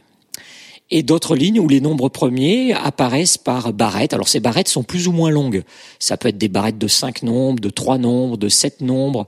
et 0.90 1.02
d'autres 1.02 1.34
lignes 1.34 1.60
où 1.60 1.68
les 1.68 1.80
nombres 1.80 2.08
premiers 2.08 2.72
apparaissent 2.72 3.38
par 3.38 3.72
barrettes. 3.72 4.12
Alors 4.14 4.28
ces 4.28 4.40
barrettes 4.40 4.68
sont 4.68 4.82
plus 4.82 5.08
ou 5.08 5.12
moins 5.12 5.30
longues. 5.30 5.62
Ça 5.98 6.16
peut 6.16 6.28
être 6.28 6.38
des 6.38 6.48
barrettes 6.48 6.78
de 6.78 6.88
5 6.88 7.22
nombres, 7.22 7.60
de 7.60 7.70
3 7.70 7.98
nombres, 7.98 8.36
de 8.36 8.48
7 8.48 8.80
nombres, 8.82 9.26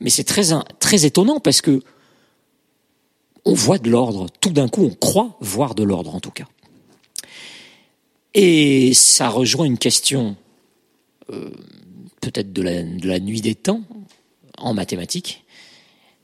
mais 0.00 0.10
c'est 0.10 0.24
très, 0.24 0.54
très 0.78 1.04
étonnant 1.04 1.40
parce 1.40 1.60
que 1.60 1.82
on 3.44 3.54
voit 3.54 3.78
de 3.78 3.90
l'ordre. 3.90 4.26
Tout 4.40 4.50
d'un 4.50 4.68
coup, 4.68 4.84
on 4.84 4.94
croit 4.94 5.36
voir 5.40 5.74
de 5.74 5.82
l'ordre, 5.82 6.14
en 6.14 6.20
tout 6.20 6.30
cas. 6.30 6.46
Et 8.34 8.94
ça 8.94 9.28
rejoint 9.28 9.66
une 9.66 9.78
question 9.78 10.36
euh, 11.30 11.50
peut-être 12.20 12.52
de 12.52 12.62
la, 12.62 13.20
nuit 13.20 13.40
des 13.40 13.54
temps 13.54 13.82
en 14.56 14.74
mathématiques. 14.74 15.44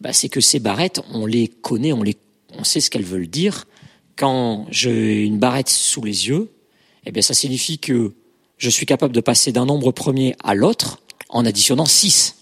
Bah, 0.00 0.12
c'est 0.12 0.28
que 0.28 0.40
ces 0.40 0.60
barrettes, 0.60 1.00
on 1.12 1.26
les 1.26 1.48
connaît, 1.48 1.92
on 1.92 2.64
sait 2.64 2.80
ce 2.80 2.88
qu'elles 2.90 3.04
veulent 3.04 3.28
dire. 3.28 3.66
Quand 4.16 4.66
j'ai 4.70 5.24
une 5.24 5.38
barrette 5.38 5.68
sous 5.68 6.02
les 6.02 6.28
yeux, 6.28 6.50
eh 7.04 7.12
bien, 7.12 7.22
ça 7.22 7.34
signifie 7.34 7.78
que 7.78 8.14
je 8.56 8.70
suis 8.70 8.86
capable 8.86 9.14
de 9.14 9.20
passer 9.20 9.52
d'un 9.52 9.66
nombre 9.66 9.92
premier 9.92 10.34
à 10.42 10.54
l'autre 10.54 11.00
en 11.28 11.44
additionnant 11.44 11.86
6 11.86 12.37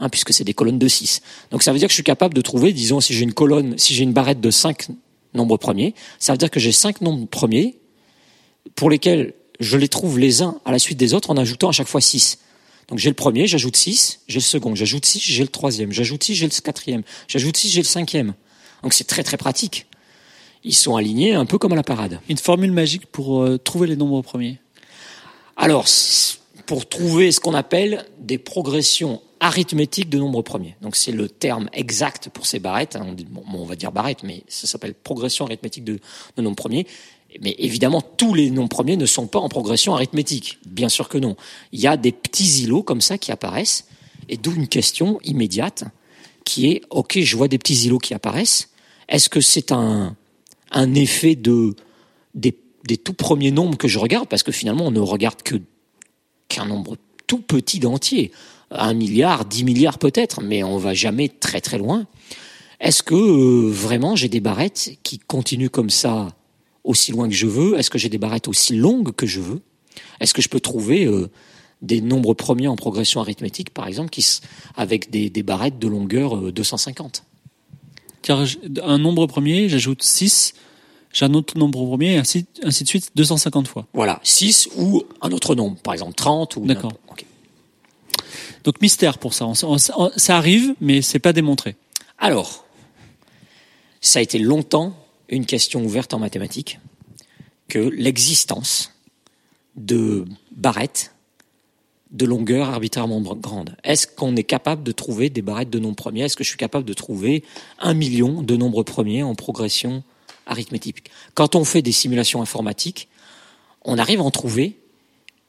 hein, 0.00 0.08
puisque 0.08 0.32
c'est 0.32 0.44
des 0.44 0.54
colonnes 0.54 0.78
de 0.78 0.88
6. 0.88 1.22
Donc 1.50 1.62
ça 1.62 1.72
veut 1.72 1.78
dire 1.78 1.88
que 1.88 1.92
je 1.92 1.96
suis 1.96 2.04
capable 2.04 2.34
de 2.34 2.40
trouver, 2.40 2.72
disons, 2.72 3.00
si 3.00 3.14
j'ai 3.14 3.24
une 3.24 3.34
colonne, 3.34 3.76
si 3.78 3.94
j'ai 3.94 4.04
une 4.04 4.12
barrette 4.12 4.40
de 4.40 4.50
5 4.50 4.88
nombres 5.34 5.56
premiers, 5.56 5.94
ça 6.18 6.32
veut 6.32 6.38
dire 6.38 6.50
que 6.50 6.60
j'ai 6.60 6.72
5 6.72 7.00
nombres 7.00 7.26
premiers 7.26 7.76
pour 8.74 8.90
lesquels 8.90 9.34
je 9.60 9.76
les 9.76 9.88
trouve 9.88 10.18
les 10.18 10.42
uns 10.42 10.60
à 10.64 10.72
la 10.72 10.78
suite 10.78 10.98
des 10.98 11.14
autres 11.14 11.30
en 11.30 11.36
ajoutant 11.36 11.68
à 11.68 11.72
chaque 11.72 11.88
fois 11.88 12.00
6. 12.00 12.38
Donc 12.88 12.98
j'ai 12.98 13.10
le 13.10 13.14
premier, 13.14 13.46
j'ajoute 13.46 13.76
6, 13.76 14.20
j'ai 14.28 14.38
le 14.38 14.44
second, 14.44 14.74
j'ajoute 14.74 15.04
6, 15.04 15.20
j'ai 15.20 15.42
le 15.42 15.48
troisième, 15.48 15.92
j'ajoute 15.92 16.24
6, 16.24 16.34
j'ai 16.34 16.46
le 16.46 16.60
quatrième, 16.62 17.02
j'ajoute 17.26 17.56
6, 17.56 17.68
j'ai 17.70 17.82
le 17.82 17.86
cinquième. 17.86 18.34
Donc 18.82 18.94
c'est 18.94 19.04
très 19.04 19.22
très 19.22 19.36
pratique. 19.36 19.86
Ils 20.64 20.74
sont 20.74 20.96
alignés 20.96 21.34
un 21.34 21.44
peu 21.44 21.58
comme 21.58 21.72
à 21.72 21.76
la 21.76 21.82
parade. 21.82 22.20
Une 22.28 22.38
formule 22.38 22.72
magique 22.72 23.06
pour 23.06 23.42
euh, 23.42 23.58
trouver 23.58 23.86
les 23.86 23.96
nombres 23.96 24.22
premiers? 24.22 24.58
Alors, 25.56 25.86
pour 26.66 26.88
trouver 26.88 27.32
ce 27.32 27.40
qu'on 27.40 27.54
appelle 27.54 28.06
des 28.20 28.38
progressions 28.38 29.20
arithmétique 29.40 30.08
de 30.08 30.18
nombre 30.18 30.42
premier. 30.42 30.76
Donc 30.82 30.96
c'est 30.96 31.12
le 31.12 31.28
terme 31.28 31.68
exact 31.72 32.28
pour 32.28 32.46
ces 32.46 32.58
barrettes. 32.58 32.96
Hein. 32.96 33.06
On, 33.08 33.12
bon, 33.12 33.42
on 33.52 33.64
va 33.64 33.76
dire 33.76 33.92
barrette, 33.92 34.22
mais 34.22 34.42
ça 34.48 34.66
s'appelle 34.66 34.94
progression 34.94 35.46
arithmétique 35.46 35.84
de, 35.84 36.00
de 36.36 36.42
nombre 36.42 36.56
premier. 36.56 36.86
Mais 37.40 37.54
évidemment, 37.58 38.00
tous 38.00 38.34
les 38.34 38.50
nombres 38.50 38.70
premiers 38.70 38.96
ne 38.96 39.06
sont 39.06 39.26
pas 39.26 39.38
en 39.38 39.48
progression 39.48 39.94
arithmétique. 39.94 40.58
Bien 40.66 40.88
sûr 40.88 41.08
que 41.08 41.18
non. 41.18 41.36
Il 41.72 41.80
y 41.80 41.86
a 41.86 41.96
des 41.96 42.12
petits 42.12 42.62
îlots 42.62 42.82
comme 42.82 43.00
ça 43.00 43.18
qui 43.18 43.32
apparaissent. 43.32 43.86
Et 44.28 44.36
d'où 44.36 44.54
une 44.54 44.68
question 44.68 45.20
immédiate 45.24 45.84
qui 46.44 46.70
est, 46.70 46.82
OK, 46.90 47.18
je 47.20 47.36
vois 47.36 47.48
des 47.48 47.58
petits 47.58 47.86
îlots 47.86 47.98
qui 47.98 48.14
apparaissent. 48.14 48.70
Est-ce 49.08 49.28
que 49.28 49.40
c'est 49.40 49.72
un, 49.72 50.16
un 50.70 50.94
effet 50.94 51.34
de, 51.34 51.76
des, 52.34 52.54
tout 52.96 53.12
premiers 53.12 53.50
nombres 53.50 53.76
que 53.76 53.88
je 53.88 53.98
regarde? 53.98 54.28
Parce 54.28 54.42
que 54.42 54.52
finalement, 54.52 54.86
on 54.86 54.90
ne 54.90 55.00
regarde 55.00 55.42
que 55.42 55.56
qu'un 56.48 56.64
nombre 56.64 56.96
tout 57.26 57.40
petit 57.40 57.78
d'entier. 57.78 58.32
1 58.70 58.94
milliard, 58.94 59.44
10 59.44 59.64
milliards 59.64 59.98
peut-être, 59.98 60.40
mais 60.42 60.62
on 60.62 60.78
va 60.78 60.94
jamais 60.94 61.28
très 61.28 61.60
très 61.60 61.78
loin. 61.78 62.06
Est-ce 62.80 63.02
que 63.02 63.14
euh, 63.14 63.70
vraiment 63.70 64.14
j'ai 64.14 64.28
des 64.28 64.40
barrettes 64.40 64.98
qui 65.02 65.18
continuent 65.18 65.68
comme 65.68 65.90
ça 65.90 66.28
aussi 66.84 67.12
loin 67.12 67.28
que 67.28 67.34
je 67.34 67.46
veux? 67.46 67.78
Est-ce 67.78 67.90
que 67.90 67.98
j'ai 67.98 68.08
des 68.08 68.18
barrettes 68.18 68.48
aussi 68.48 68.76
longues 68.76 69.12
que 69.12 69.26
je 69.26 69.40
veux? 69.40 69.62
Est-ce 70.20 70.32
que 70.32 70.42
je 70.42 70.48
peux 70.48 70.60
trouver 70.60 71.06
euh, 71.06 71.28
des 71.82 72.00
nombres 72.00 72.34
premiers 72.34 72.68
en 72.68 72.76
progression 72.76 73.20
arithmétique, 73.20 73.70
par 73.70 73.86
exemple, 73.86 74.10
qui, 74.10 74.24
avec 74.76 75.10
des, 75.10 75.30
des 75.30 75.42
barrettes 75.42 75.78
de 75.78 75.88
longueur 75.88 76.36
euh, 76.36 76.52
250 76.52 77.24
Car 78.22 78.44
un 78.82 78.98
nombre 78.98 79.26
premier, 79.26 79.68
j'ajoute 79.68 80.02
6, 80.02 80.54
j'ai 81.12 81.24
un 81.24 81.34
autre 81.34 81.58
nombre 81.58 81.84
premier, 81.84 82.16
ainsi, 82.16 82.46
ainsi 82.62 82.84
de 82.84 82.88
suite, 82.88 83.10
250 83.16 83.66
fois. 83.66 83.86
Voilà, 83.92 84.20
6 84.22 84.68
ou 84.76 85.02
un 85.22 85.32
autre 85.32 85.54
nombre, 85.54 85.76
par 85.76 85.94
exemple 85.94 86.14
30 86.14 86.56
ou... 86.56 86.66
D'accord. 86.66 86.92
Okay. 87.10 87.26
Donc 88.68 88.82
mystère 88.82 89.16
pour 89.16 89.32
ça. 89.32 89.50
ça 89.54 90.36
arrive, 90.36 90.74
mais 90.82 91.00
c'est 91.00 91.20
pas 91.20 91.32
démontré. 91.32 91.74
Alors, 92.18 92.66
ça 94.02 94.18
a 94.18 94.22
été 94.22 94.38
longtemps 94.38 94.92
une 95.30 95.46
question 95.46 95.82
ouverte 95.82 96.12
en 96.12 96.18
mathématiques 96.18 96.78
que 97.68 97.78
l'existence 97.78 98.92
de 99.76 100.26
barrettes 100.54 101.14
de 102.10 102.26
longueur 102.26 102.68
arbitrairement 102.68 103.22
grande. 103.22 103.74
Est-ce 103.84 104.06
qu'on 104.06 104.36
est 104.36 104.44
capable 104.44 104.82
de 104.82 104.92
trouver 104.92 105.30
des 105.30 105.40
barrettes 105.40 105.70
de 105.70 105.78
nombres 105.78 105.96
premiers? 105.96 106.24
Est-ce 106.24 106.36
que 106.36 106.44
je 106.44 106.50
suis 106.50 106.58
capable 106.58 106.84
de 106.84 106.92
trouver 106.92 107.44
un 107.78 107.94
million 107.94 108.42
de 108.42 108.54
nombres 108.54 108.82
premiers 108.82 109.22
en 109.22 109.34
progression 109.34 110.04
arithmétique? 110.44 111.10
Quand 111.32 111.54
on 111.54 111.64
fait 111.64 111.80
des 111.80 111.92
simulations 111.92 112.42
informatiques, 112.42 113.08
on 113.86 113.96
arrive 113.96 114.20
à 114.20 114.24
en 114.24 114.30
trouver. 114.30 114.76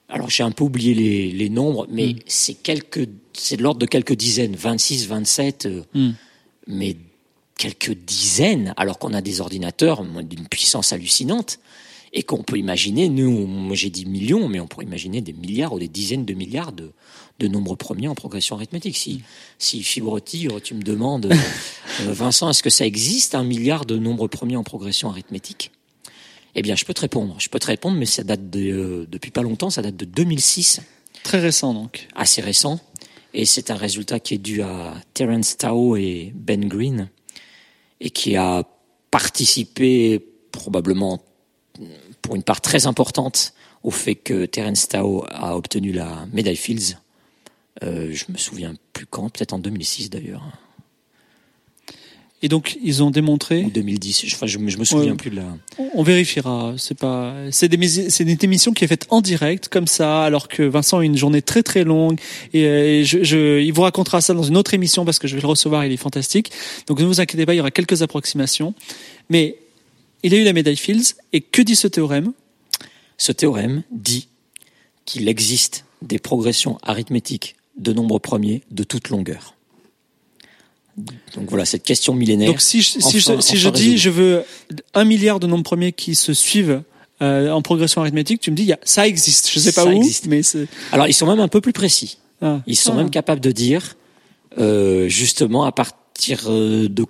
Alors 0.09 0.29
j'ai 0.29 0.43
un 0.43 0.51
peu 0.51 0.63
oublié 0.63 1.31
les, 1.31 1.49
nombres, 1.49 1.87
mais 1.89 2.13
hmm. 2.13 2.19
c'est 2.25 2.55
quelques, 2.55 3.07
c'est 3.33 3.57
de 3.57 3.63
l'ordre 3.63 3.79
de 3.79 3.85
quelques 3.85 4.15
dizaines, 4.15 4.55
26, 4.55 5.07
27, 5.07 5.65
euh, 5.67 5.83
hmm. 5.93 6.11
mais 6.67 6.97
quelques 7.57 7.93
dizaines, 7.93 8.73
alors 8.75 8.97
qu'on 8.97 9.13
a 9.13 9.21
des 9.21 9.39
ordinateurs 9.39 10.03
d'une 10.03 10.47
puissance 10.47 10.93
hallucinante 10.93 11.59
et 12.11 12.23
qu'on 12.23 12.41
peut 12.41 12.57
imaginer, 12.57 13.07
nous, 13.07 13.45
moi 13.45 13.75
j'ai 13.75 13.91
dit 13.91 14.05
millions, 14.07 14.47
mais 14.47 14.59
on 14.59 14.67
pourrait 14.67 14.85
imaginer 14.85 15.21
des 15.21 15.33
milliards 15.33 15.73
ou 15.73 15.79
des 15.79 15.87
dizaines 15.87 16.25
de 16.25 16.33
milliards 16.33 16.71
de, 16.71 16.91
de 17.37 17.47
nombres 17.47 17.75
premiers 17.75 18.07
en 18.07 18.15
progression 18.15 18.55
arithmétique. 18.55 18.97
Si, 18.97 19.21
si 19.59 19.83
Fibrotti, 19.83 20.47
tu 20.63 20.73
me 20.73 20.81
demandes, 20.81 21.27
euh, 22.01 22.13
Vincent, 22.13 22.49
est-ce 22.49 22.63
que 22.63 22.71
ça 22.71 22.85
existe 22.85 23.35
un 23.35 23.43
milliard 23.43 23.85
de 23.85 23.97
nombres 23.97 24.27
premiers 24.27 24.55
en 24.55 24.63
progression 24.63 25.09
arithmétique? 25.09 25.71
Eh 26.55 26.61
bien, 26.61 26.75
je 26.75 26.85
peux 26.85 26.93
te 26.93 27.01
répondre. 27.01 27.35
Je 27.39 27.49
peux 27.49 27.59
te 27.59 27.67
répondre, 27.67 27.97
mais 27.97 28.05
ça 28.05 28.23
date 28.23 28.49
de, 28.49 28.71
euh, 28.71 29.05
depuis 29.09 29.31
pas 29.31 29.41
longtemps, 29.41 29.69
ça 29.69 29.81
date 29.81 29.95
de 29.95 30.05
2006. 30.05 30.81
Très 31.23 31.39
récent 31.39 31.73
donc. 31.73 32.07
Assez 32.15 32.41
récent. 32.41 32.79
Et 33.33 33.45
c'est 33.45 33.69
un 33.69 33.75
résultat 33.75 34.19
qui 34.19 34.35
est 34.35 34.39
dû 34.39 34.61
à 34.61 34.95
Terence 35.13 35.57
Tao 35.57 35.95
et 35.95 36.31
Ben 36.35 36.67
Green 36.67 37.09
et 37.99 38.09
qui 38.09 38.35
a 38.35 38.63
participé 39.11 40.19
probablement 40.51 41.21
pour 42.21 42.35
une 42.35 42.43
part 42.43 42.61
très 42.61 42.87
importante 42.87 43.53
au 43.83 43.91
fait 43.91 44.15
que 44.15 44.45
Terence 44.45 44.87
Tao 44.87 45.25
a 45.29 45.55
obtenu 45.55 45.91
la 45.91 46.25
médaille 46.33 46.55
Fields. 46.55 46.97
Euh, 47.83 48.11
je 48.11 48.25
me 48.29 48.37
souviens 48.37 48.73
plus 48.93 49.05
quand, 49.05 49.29
peut-être 49.29 49.53
en 49.53 49.59
2006 49.59 50.09
d'ailleurs. 50.09 50.43
Et 52.41 52.47
donc 52.47 52.77
ils 52.81 53.03
ont 53.03 53.11
démontré. 53.11 53.65
En 53.65 53.67
2010. 53.67 54.25
Enfin, 54.33 54.45
je, 54.45 54.57
je 54.67 54.77
me 54.77 54.85
souviens 54.85 55.15
plus 55.15 55.29
de 55.29 55.37
la. 55.37 55.57
On 55.93 56.03
vérifiera. 56.03 56.73
C'est 56.77 56.97
pas. 56.97 57.33
C'est 57.51 57.67
des... 57.67 58.09
c'est 58.09 58.23
une 58.23 58.37
émission 58.41 58.71
qui 58.71 58.85
est 58.85 58.87
faite 58.87 59.07
en 59.09 59.21
direct 59.21 59.67
comme 59.67 59.87
ça, 59.87 60.23
alors 60.23 60.47
que 60.47 60.63
Vincent 60.63 60.99
a 60.99 61.05
une 61.05 61.17
journée 61.17 61.41
très 61.41 61.63
très 61.63 61.83
longue 61.83 62.19
et, 62.53 62.63
euh, 62.63 63.03
je, 63.03 63.23
je, 63.23 63.59
il 63.59 63.71
vous 63.73 63.81
racontera 63.81 64.21
ça 64.21 64.33
dans 64.33 64.43
une 64.43 64.57
autre 64.57 64.73
émission 64.73 65.05
parce 65.05 65.19
que 65.19 65.27
je 65.27 65.35
vais 65.35 65.41
le 65.41 65.47
recevoir. 65.47 65.85
Il 65.85 65.91
est 65.91 65.97
fantastique. 65.97 66.51
Donc 66.87 66.99
ne 66.99 67.05
vous 67.05 67.19
inquiétez 67.19 67.45
pas, 67.45 67.53
il 67.53 67.57
y 67.57 67.61
aura 67.61 67.71
quelques 67.71 68.01
approximations. 68.01 68.73
Mais 69.29 69.57
il 70.23 70.33
a 70.33 70.37
eu 70.37 70.43
la 70.43 70.53
médaille 70.53 70.77
Fields. 70.77 71.15
Et 71.33 71.41
que 71.41 71.61
dit 71.61 71.75
ce 71.75 71.87
théorème? 71.87 72.33
Ce 73.17 73.31
théorème 73.31 73.83
dit 73.91 74.29
qu'il 75.05 75.27
existe 75.27 75.85
des 76.01 76.19
progressions 76.19 76.77
arithmétiques 76.83 77.55
de 77.77 77.93
nombres 77.93 78.19
premiers 78.19 78.61
de 78.71 78.83
toute 78.83 79.09
longueur. 79.09 79.55
Donc 81.35 81.49
voilà, 81.49 81.65
cette 81.65 81.83
question 81.83 82.13
millénaire. 82.13 82.49
Donc 82.49 82.61
si 82.61 82.81
je, 82.81 82.99
si 82.99 83.19
je, 83.19 83.39
si 83.39 83.57
je 83.57 83.69
dis 83.69 83.97
je 83.97 84.09
veux 84.09 84.43
un 84.93 85.03
milliard 85.03 85.39
de 85.39 85.47
nombres 85.47 85.63
premiers 85.63 85.91
qui 85.91 86.15
se 86.15 86.33
suivent 86.33 86.81
euh, 87.21 87.51
en 87.51 87.61
progression 87.61 88.01
arithmétique, 88.01 88.41
tu 88.41 88.51
me 88.51 88.55
dis 88.55 88.63
y 88.63 88.73
a, 88.73 88.79
ça 88.83 89.07
existe. 89.07 89.49
Je 89.51 89.59
sais 89.59 89.71
pas 89.71 89.85
où, 89.85 89.91
existe. 89.91 90.27
mais 90.27 90.41
alors 90.91 91.07
ils 91.07 91.13
sont 91.13 91.27
même 91.27 91.39
un 91.39 91.47
peu 91.47 91.61
plus 91.61 91.73
précis. 91.73 92.17
Ah. 92.41 92.61
Ils 92.67 92.77
sont 92.77 92.93
ah. 92.93 92.97
même 92.97 93.09
capables 93.09 93.41
de 93.41 93.51
dire 93.51 93.95
euh, 94.57 95.07
justement 95.07 95.63
à 95.63 95.71
partir 95.71 96.43
euh, 96.47 96.87
de 96.87 97.05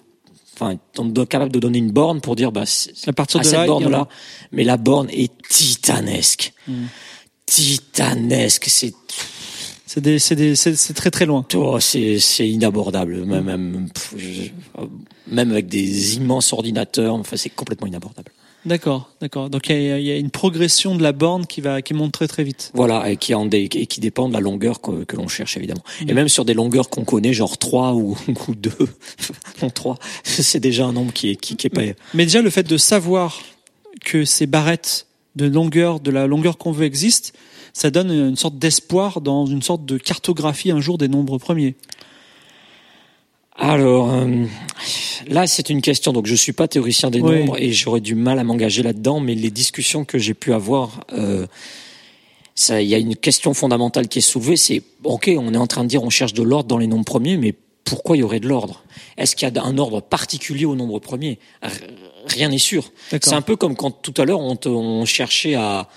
enfin, 0.60 0.78
capable 1.26 1.52
de 1.52 1.60
donner 1.60 1.78
une 1.78 1.92
borne 1.92 2.22
pour 2.22 2.36
dire, 2.36 2.52
bah, 2.52 2.64
à 3.08 3.14
partir 3.14 3.40
de 3.40 3.46
cette 3.46 3.66
borne-là, 3.66 4.08
mais 4.52 4.64
la 4.64 4.78
borne 4.78 5.10
est 5.12 5.32
titanesque. 5.48 6.54
Hmm. 6.68 6.86
Titanesque, 7.46 8.66
c'est, 8.68 8.94
c'est 9.90 10.56
c'est 10.56 10.94
très 10.94 11.10
très 11.10 11.26
loin. 11.26 11.46
Oh, 11.56 11.80
c'est, 11.80 12.20
c'est 12.20 12.48
inabordable, 12.48 13.26
même, 13.26 13.46
même, 13.46 13.88
même 15.28 15.52
avec 15.52 15.68
des 15.68 16.18
immenses 16.18 16.54
ordinateurs, 16.54 17.16
enfin, 17.16 17.38
c'est 17.38 17.50
complètement 17.50 17.88
inabordable. 17.88 18.32
D'accord, 18.66 19.10
d'accord. 19.22 19.50
Donc 19.50 19.70
il 19.70 19.82
y, 19.82 20.12
a 20.12 20.18
une 20.18 20.30
progression 20.32 20.94
de 20.96 21.02
la 21.02 21.14
borne 21.14 21.46
qui 21.46 21.62
va 21.62 21.82
qui 21.82 21.94
monte 21.94 22.12
très 22.12 22.28
très 22.28 22.44
vite. 22.44 22.72
Voilà, 22.74 23.10
et 23.10 23.16
qui 23.16 23.34
en 23.34 23.50
et 23.50 23.68
qui 23.70 24.00
dépend 24.02 24.28
de 24.28 24.34
la 24.34 24.42
longueur 24.42 24.82
que, 24.82 25.16
l'on 25.16 25.28
cherche 25.30 25.56
évidemment. 25.56 25.84
Et 26.06 26.14
même 26.14 26.28
sur 26.28 26.44
des 26.44 26.54
longueurs 26.54 26.90
qu'on 26.90 27.06
connaît, 27.06 27.34
genre 27.34 27.58
3 27.58 27.94
ou, 27.94 28.18
ou 28.48 28.56
2, 28.56 28.72
non 29.62 29.70
3, 29.70 29.98
c'est 30.24 30.60
déjà 30.60 30.86
un 30.86 30.94
nombre 30.94 31.14
qui 31.14 31.30
est 31.32 31.36
qui, 31.36 31.56
qui 31.56 31.68
est 31.68 31.70
pas. 31.70 31.82
Mais 32.14 32.26
déjà 32.26 32.42
le 32.42 32.50
fait 32.50 32.68
de 32.68 32.78
savoir 32.78 33.42
que 34.04 34.26
ces 34.26 34.46
barrettes 34.46 35.08
de 35.36 35.46
longueur 35.46 36.00
de 36.02 36.12
la 36.12 36.28
longueur 36.28 36.58
qu'on 36.58 36.74
veut 36.74 36.86
existent, 36.86 37.32
ça 37.74 37.92
donne 37.92 38.12
une 38.12 38.36
sorte 38.36 38.58
d'espoir 38.58 39.22
dans 39.22 39.46
une 39.46 39.62
sorte 39.62 39.86
de 39.86 39.98
cartographie 39.98 40.72
un 40.72 40.80
jour 40.80 40.98
des 40.98 41.08
nombres 41.08 41.38
premiers. 41.38 41.76
Alors 43.60 44.14
euh, 44.14 44.46
là, 45.28 45.46
c'est 45.46 45.70
une 45.70 45.82
question. 45.82 46.14
Donc, 46.14 46.26
je 46.26 46.36
suis 46.36 46.54
pas 46.54 46.68
théoricien 46.68 47.10
des 47.10 47.22
nombres 47.22 47.58
et 47.60 47.72
j'aurais 47.72 48.00
du 48.00 48.16
mal 48.16 48.40
à 48.40 48.44
m'engager 48.44 48.84
là-dedans. 48.84 49.20
Mais 49.20 49.36
les 49.36 49.52
discussions 49.52 50.06
que 50.06 50.18
j'ai 50.18 50.34
pu 50.34 50.54
avoir, 50.54 51.02
euh, 51.14 51.46
il 52.70 52.84
y 52.84 52.96
a 52.96 52.98
une 52.98 53.16
question 53.16 53.54
fondamentale 53.54 54.08
qui 54.08 54.20
est 54.20 54.24
soulevée. 54.24 54.56
C'est 54.56 54.82
ok, 55.04 55.30
on 55.38 55.54
est 55.54 55.58
en 55.58 55.68
train 55.68 55.84
de 55.84 55.90
dire 55.90 56.04
on 56.04 56.10
cherche 56.10 56.34
de 56.34 56.44
l'ordre 56.44 56.70
dans 56.70 56.78
les 56.78 56.88
nombres 56.88 57.06
premiers, 57.06 57.36
mais 57.36 57.54
pourquoi 57.84 58.16
il 58.16 58.20
y 58.20 58.24
aurait 58.24 58.40
de 58.40 58.48
l'ordre? 58.48 58.84
Est-ce 59.18 59.36
qu'il 59.36 59.52
y 59.54 59.58
a 59.58 59.64
un 59.64 59.78
ordre 59.78 60.00
particulier 60.00 60.66
au 60.66 60.76
nombre 60.76 61.00
premier 61.00 61.40
Rien 62.28 62.50
n'est 62.50 62.60
sûr. 62.60 62.92
C'est 63.10 63.34
un 63.34 63.42
peu 63.42 63.56
comme 63.56 63.76
quand 63.76 63.92
tout 63.92 64.14
à 64.22 64.26
l'heure 64.26 64.40
on, 64.40 64.58
on 64.66 65.06
cherchait 65.06 65.56
à 65.56 65.90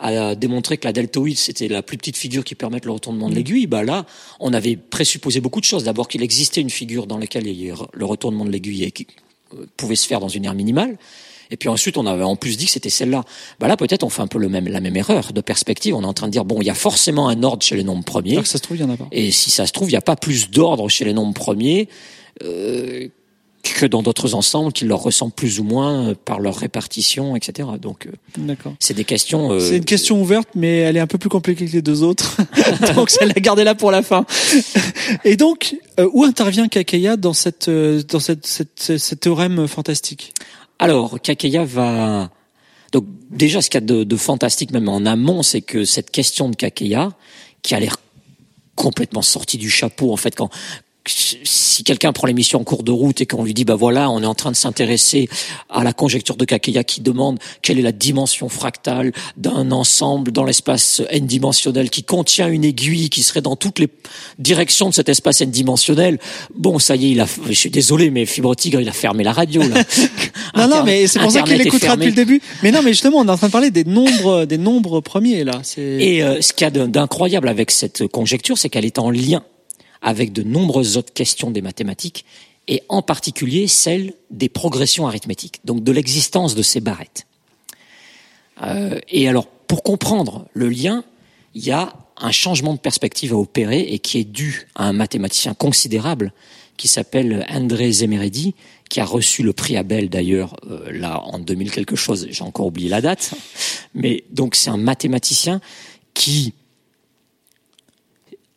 a 0.00 0.34
démontré 0.34 0.78
que 0.78 0.86
la 0.86 0.92
deltoïde 0.92 1.38
c'était 1.38 1.68
la 1.68 1.82
plus 1.82 1.96
petite 1.96 2.16
figure 2.16 2.44
qui 2.44 2.54
permet 2.54 2.80
le 2.82 2.90
retournement 2.90 3.28
de 3.28 3.34
mm. 3.34 3.36
l'aiguille, 3.36 3.66
bah 3.66 3.84
là, 3.84 4.06
on 4.40 4.52
avait 4.52 4.76
présupposé 4.76 5.40
beaucoup 5.40 5.60
de 5.60 5.64
choses. 5.64 5.84
D'abord 5.84 6.08
qu'il 6.08 6.22
existait 6.22 6.60
une 6.60 6.70
figure 6.70 7.06
dans 7.06 7.18
laquelle 7.18 7.44
le 7.44 8.04
retournement 8.04 8.44
de 8.44 8.50
l'aiguille 8.50 8.90
euh, 9.54 9.66
pouvait 9.76 9.96
se 9.96 10.06
faire 10.06 10.20
dans 10.20 10.28
une 10.28 10.44
aire 10.44 10.54
minimale. 10.54 10.98
Et 11.50 11.56
puis 11.56 11.68
ensuite, 11.68 11.96
on 11.98 12.06
avait 12.06 12.22
en 12.22 12.36
plus 12.36 12.56
dit 12.56 12.66
que 12.66 12.70
c'était 12.70 12.90
celle-là. 12.90 13.24
Bah 13.58 13.66
là, 13.66 13.76
peut-être 13.76 14.04
on 14.04 14.08
fait 14.08 14.22
un 14.22 14.28
peu 14.28 14.38
le 14.38 14.48
même, 14.48 14.68
la 14.68 14.80
même 14.80 14.96
erreur 14.96 15.32
de 15.32 15.40
perspective. 15.40 15.94
On 15.96 16.02
est 16.02 16.06
en 16.06 16.12
train 16.12 16.28
de 16.28 16.32
dire 16.32 16.44
bon, 16.44 16.60
il 16.60 16.66
y 16.66 16.70
a 16.70 16.74
forcément 16.74 17.28
un 17.28 17.42
ordre 17.42 17.64
chez 17.64 17.76
les 17.76 17.82
nombres 17.82 18.04
premiers. 18.04 18.36
ça 18.44 18.58
se 18.58 18.58
trouve, 18.58 18.76
il 18.76 18.80
y 18.80 18.84
en 18.84 18.90
a 18.90 18.96
pas. 18.96 19.08
Et 19.10 19.32
si 19.32 19.50
ça 19.50 19.66
se 19.66 19.72
trouve, 19.72 19.88
il 19.88 19.92
n'y 19.92 19.98
a 19.98 20.02
pas 20.02 20.16
plus 20.16 20.50
d'ordre 20.50 20.88
chez 20.88 21.04
les 21.04 21.12
nombres 21.12 21.34
premiers. 21.34 21.88
Euh, 22.44 23.08
que 23.62 23.84
dans 23.86 24.02
d'autres 24.02 24.34
ensembles 24.34 24.72
qui 24.72 24.84
leur 24.86 25.02
ressemblent 25.02 25.32
plus 25.34 25.60
ou 25.60 25.64
moins 25.64 26.08
euh, 26.08 26.14
par 26.24 26.40
leur 26.40 26.56
répartition, 26.56 27.36
etc. 27.36 27.68
Donc, 27.80 28.06
euh, 28.06 28.10
c'est 28.80 28.94
des 28.94 29.04
questions. 29.04 29.52
euh, 29.52 29.60
C'est 29.60 29.76
une 29.76 29.84
question 29.84 30.20
ouverte, 30.20 30.48
mais 30.54 30.78
elle 30.78 30.96
est 30.96 31.00
un 31.00 31.06
peu 31.06 31.18
plus 31.18 31.28
compliquée 31.28 31.66
que 31.66 31.72
les 31.72 31.82
deux 31.82 32.02
autres. 32.02 32.36
donc, 32.94 33.10
je 33.10 33.18
vais 33.20 33.26
la 33.26 33.34
garder 33.40 33.64
là 33.64 33.74
pour 33.74 33.90
la 33.90 34.02
fin. 34.02 34.24
Et 35.24 35.36
donc, 35.36 35.76
euh, 35.98 36.08
où 36.12 36.24
intervient 36.24 36.68
Kakeya 36.68 37.16
dans 37.16 37.34
cette, 37.34 37.68
euh, 37.68 38.02
dans 38.02 38.20
cette, 38.20 38.46
cette, 38.46 38.80
ce- 38.80 38.98
ce 38.98 39.14
théorème 39.14 39.68
fantastique? 39.68 40.32
Alors, 40.78 41.20
Kakeya 41.20 41.64
va. 41.64 42.30
Donc, 42.92 43.04
déjà, 43.30 43.60
ce 43.60 43.68
qu'il 43.68 43.80
y 43.80 43.84
a 43.84 43.86
de, 43.86 44.04
de 44.04 44.16
fantastique, 44.16 44.70
même 44.72 44.88
en 44.88 45.04
amont, 45.04 45.42
c'est 45.42 45.60
que 45.60 45.84
cette 45.84 46.10
question 46.10 46.48
de 46.48 46.56
Kakeya, 46.56 47.10
qui 47.62 47.74
a 47.74 47.80
l'air 47.80 47.98
complètement 48.74 49.22
sortie 49.22 49.58
du 49.58 49.68
chapeau, 49.68 50.12
en 50.12 50.16
fait, 50.16 50.34
quand. 50.34 50.48
Si 51.10 51.84
quelqu'un 51.84 52.12
prend 52.12 52.26
l'émission 52.26 52.60
en 52.60 52.64
cours 52.64 52.82
de 52.82 52.92
route 52.92 53.20
et 53.20 53.26
qu'on 53.26 53.44
lui 53.44 53.54
dit 53.54 53.64
bah 53.64 53.74
voilà 53.74 54.10
on 54.10 54.22
est 54.22 54.26
en 54.26 54.34
train 54.34 54.50
de 54.50 54.56
s'intéresser 54.56 55.28
à 55.68 55.82
la 55.82 55.92
conjecture 55.92 56.36
de 56.36 56.44
Kakeya 56.44 56.84
qui 56.84 57.00
demande 57.00 57.38
quelle 57.62 57.78
est 57.78 57.82
la 57.82 57.92
dimension 57.92 58.48
fractale 58.48 59.12
d'un 59.36 59.70
ensemble 59.70 60.32
dans 60.32 60.44
l'espace 60.44 61.02
n 61.10 61.26
dimensionnel 61.26 61.90
qui 61.90 62.02
contient 62.02 62.48
une 62.48 62.64
aiguille 62.64 63.08
qui 63.08 63.22
serait 63.22 63.40
dans 63.40 63.56
toutes 63.56 63.78
les 63.78 63.88
directions 64.38 64.90
de 64.90 64.94
cet 64.94 65.08
espace 65.08 65.40
n 65.40 65.50
dimensionnel 65.50 66.18
bon 66.54 66.78
ça 66.78 66.96
y 66.96 67.06
est 67.06 67.10
il 67.10 67.20
a 67.20 67.26
je 67.46 67.52
suis 67.52 67.70
désolé 67.70 68.10
mais 68.10 68.26
Fibre 68.26 68.54
Tigre 68.54 68.80
il 68.80 68.88
a 68.88 68.92
fermé 68.92 69.24
la 69.24 69.32
radio 69.32 69.62
là 69.62 69.82
Non, 70.56 70.68
non, 70.68 70.84
mais 70.84 71.06
c'est 71.06 71.18
pour 71.18 71.30
ça 71.30 71.42
qu'il 71.42 71.60
écoutera 71.60 71.96
depuis 71.96 72.10
le 72.10 72.14
début. 72.14 72.40
Mais 72.62 72.70
non, 72.70 72.80
mais 72.82 72.90
justement, 72.90 73.18
on 73.18 73.26
est 73.26 73.30
en 73.30 73.36
train 73.36 73.48
de 73.48 73.52
parler 73.52 73.70
des 73.70 73.84
nombres, 73.84 74.44
des 74.44 74.58
nombres 74.58 75.00
premiers 75.00 75.44
là. 75.44 75.60
Et 75.76 76.22
euh, 76.22 76.40
ce 76.40 76.52
qu'il 76.52 76.64
y 76.64 76.68
a 76.68 76.86
d'incroyable 76.86 77.48
avec 77.48 77.70
cette 77.70 78.06
conjecture, 78.08 78.58
c'est 78.58 78.68
qu'elle 78.68 78.84
est 78.84 78.98
en 78.98 79.10
lien 79.10 79.42
avec 80.02 80.32
de 80.32 80.42
nombreuses 80.42 80.96
autres 80.96 81.12
questions 81.12 81.50
des 81.50 81.62
mathématiques, 81.62 82.24
et 82.68 82.82
en 82.88 83.02
particulier 83.02 83.66
celle 83.66 84.14
des 84.30 84.48
progressions 84.48 85.06
arithmétiques, 85.06 85.60
donc 85.64 85.82
de 85.82 85.92
l'existence 85.92 86.54
de 86.54 86.62
ces 86.62 86.80
barrettes. 86.80 87.26
Euh, 88.62 89.00
et 89.08 89.28
alors, 89.28 89.46
pour 89.46 89.82
comprendre 89.82 90.46
le 90.52 90.68
lien, 90.68 91.04
il 91.54 91.64
y 91.64 91.70
a 91.70 91.92
un 92.16 92.30
changement 92.30 92.74
de 92.74 92.78
perspective 92.78 93.32
à 93.32 93.36
opérer 93.36 93.80
et 93.80 93.98
qui 93.98 94.18
est 94.18 94.24
dû 94.24 94.68
à 94.74 94.84
un 94.84 94.92
mathématicien 94.92 95.54
considérable 95.54 96.32
qui 96.76 96.88
s'appelle 96.88 97.46
André 97.50 97.90
Zemeredi, 97.92 98.54
qui 98.88 99.00
a 99.00 99.04
reçu 99.04 99.42
le 99.42 99.52
prix 99.52 99.76
Abel 99.76 100.08
d'ailleurs 100.08 100.56
euh, 100.70 100.90
là 100.92 101.20
en 101.22 101.38
2000 101.38 101.70
quelque 101.70 101.96
chose, 101.96 102.26
j'ai 102.30 102.44
encore 102.44 102.66
oublié 102.66 102.88
la 102.88 103.00
date, 103.00 103.34
mais 103.94 104.24
donc 104.30 104.54
c'est 104.54 104.70
un 104.70 104.76
mathématicien 104.76 105.60
qui 106.14 106.54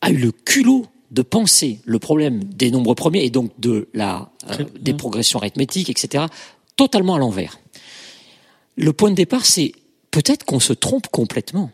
a 0.00 0.10
eu 0.10 0.16
le 0.16 0.32
culot 0.32 0.86
de 1.14 1.22
penser 1.22 1.80
le 1.84 1.98
problème 1.98 2.42
des 2.42 2.70
nombres 2.70 2.94
premiers 2.94 3.24
et 3.24 3.30
donc 3.30 3.52
de 3.58 3.88
la 3.94 4.30
euh, 4.50 4.64
des 4.80 4.94
progressions 4.94 5.38
arithmétiques, 5.38 5.88
etc., 5.88 6.24
totalement 6.76 7.14
à 7.14 7.18
l'envers. 7.18 7.60
Le 8.76 8.92
point 8.92 9.10
de 9.10 9.14
départ, 9.14 9.46
c'est 9.46 9.72
peut-être 10.10 10.44
qu'on 10.44 10.60
se 10.60 10.72
trompe 10.72 11.06
complètement. 11.08 11.70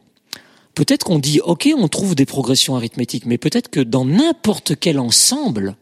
Peut-être 0.75 1.05
qu'on 1.05 1.19
dit, 1.19 1.41
OK, 1.41 1.69
on 1.75 1.89
trouve 1.89 2.15
des 2.15 2.27
progressions 2.27 2.77
arithmétiques, 2.77 3.25
mais 3.25 3.39
peut-être 3.39 3.71
que 3.71 3.81
dans 3.81 4.05
n'importe 4.05 4.79
quel 4.79 4.99
ensemble, 4.99 5.77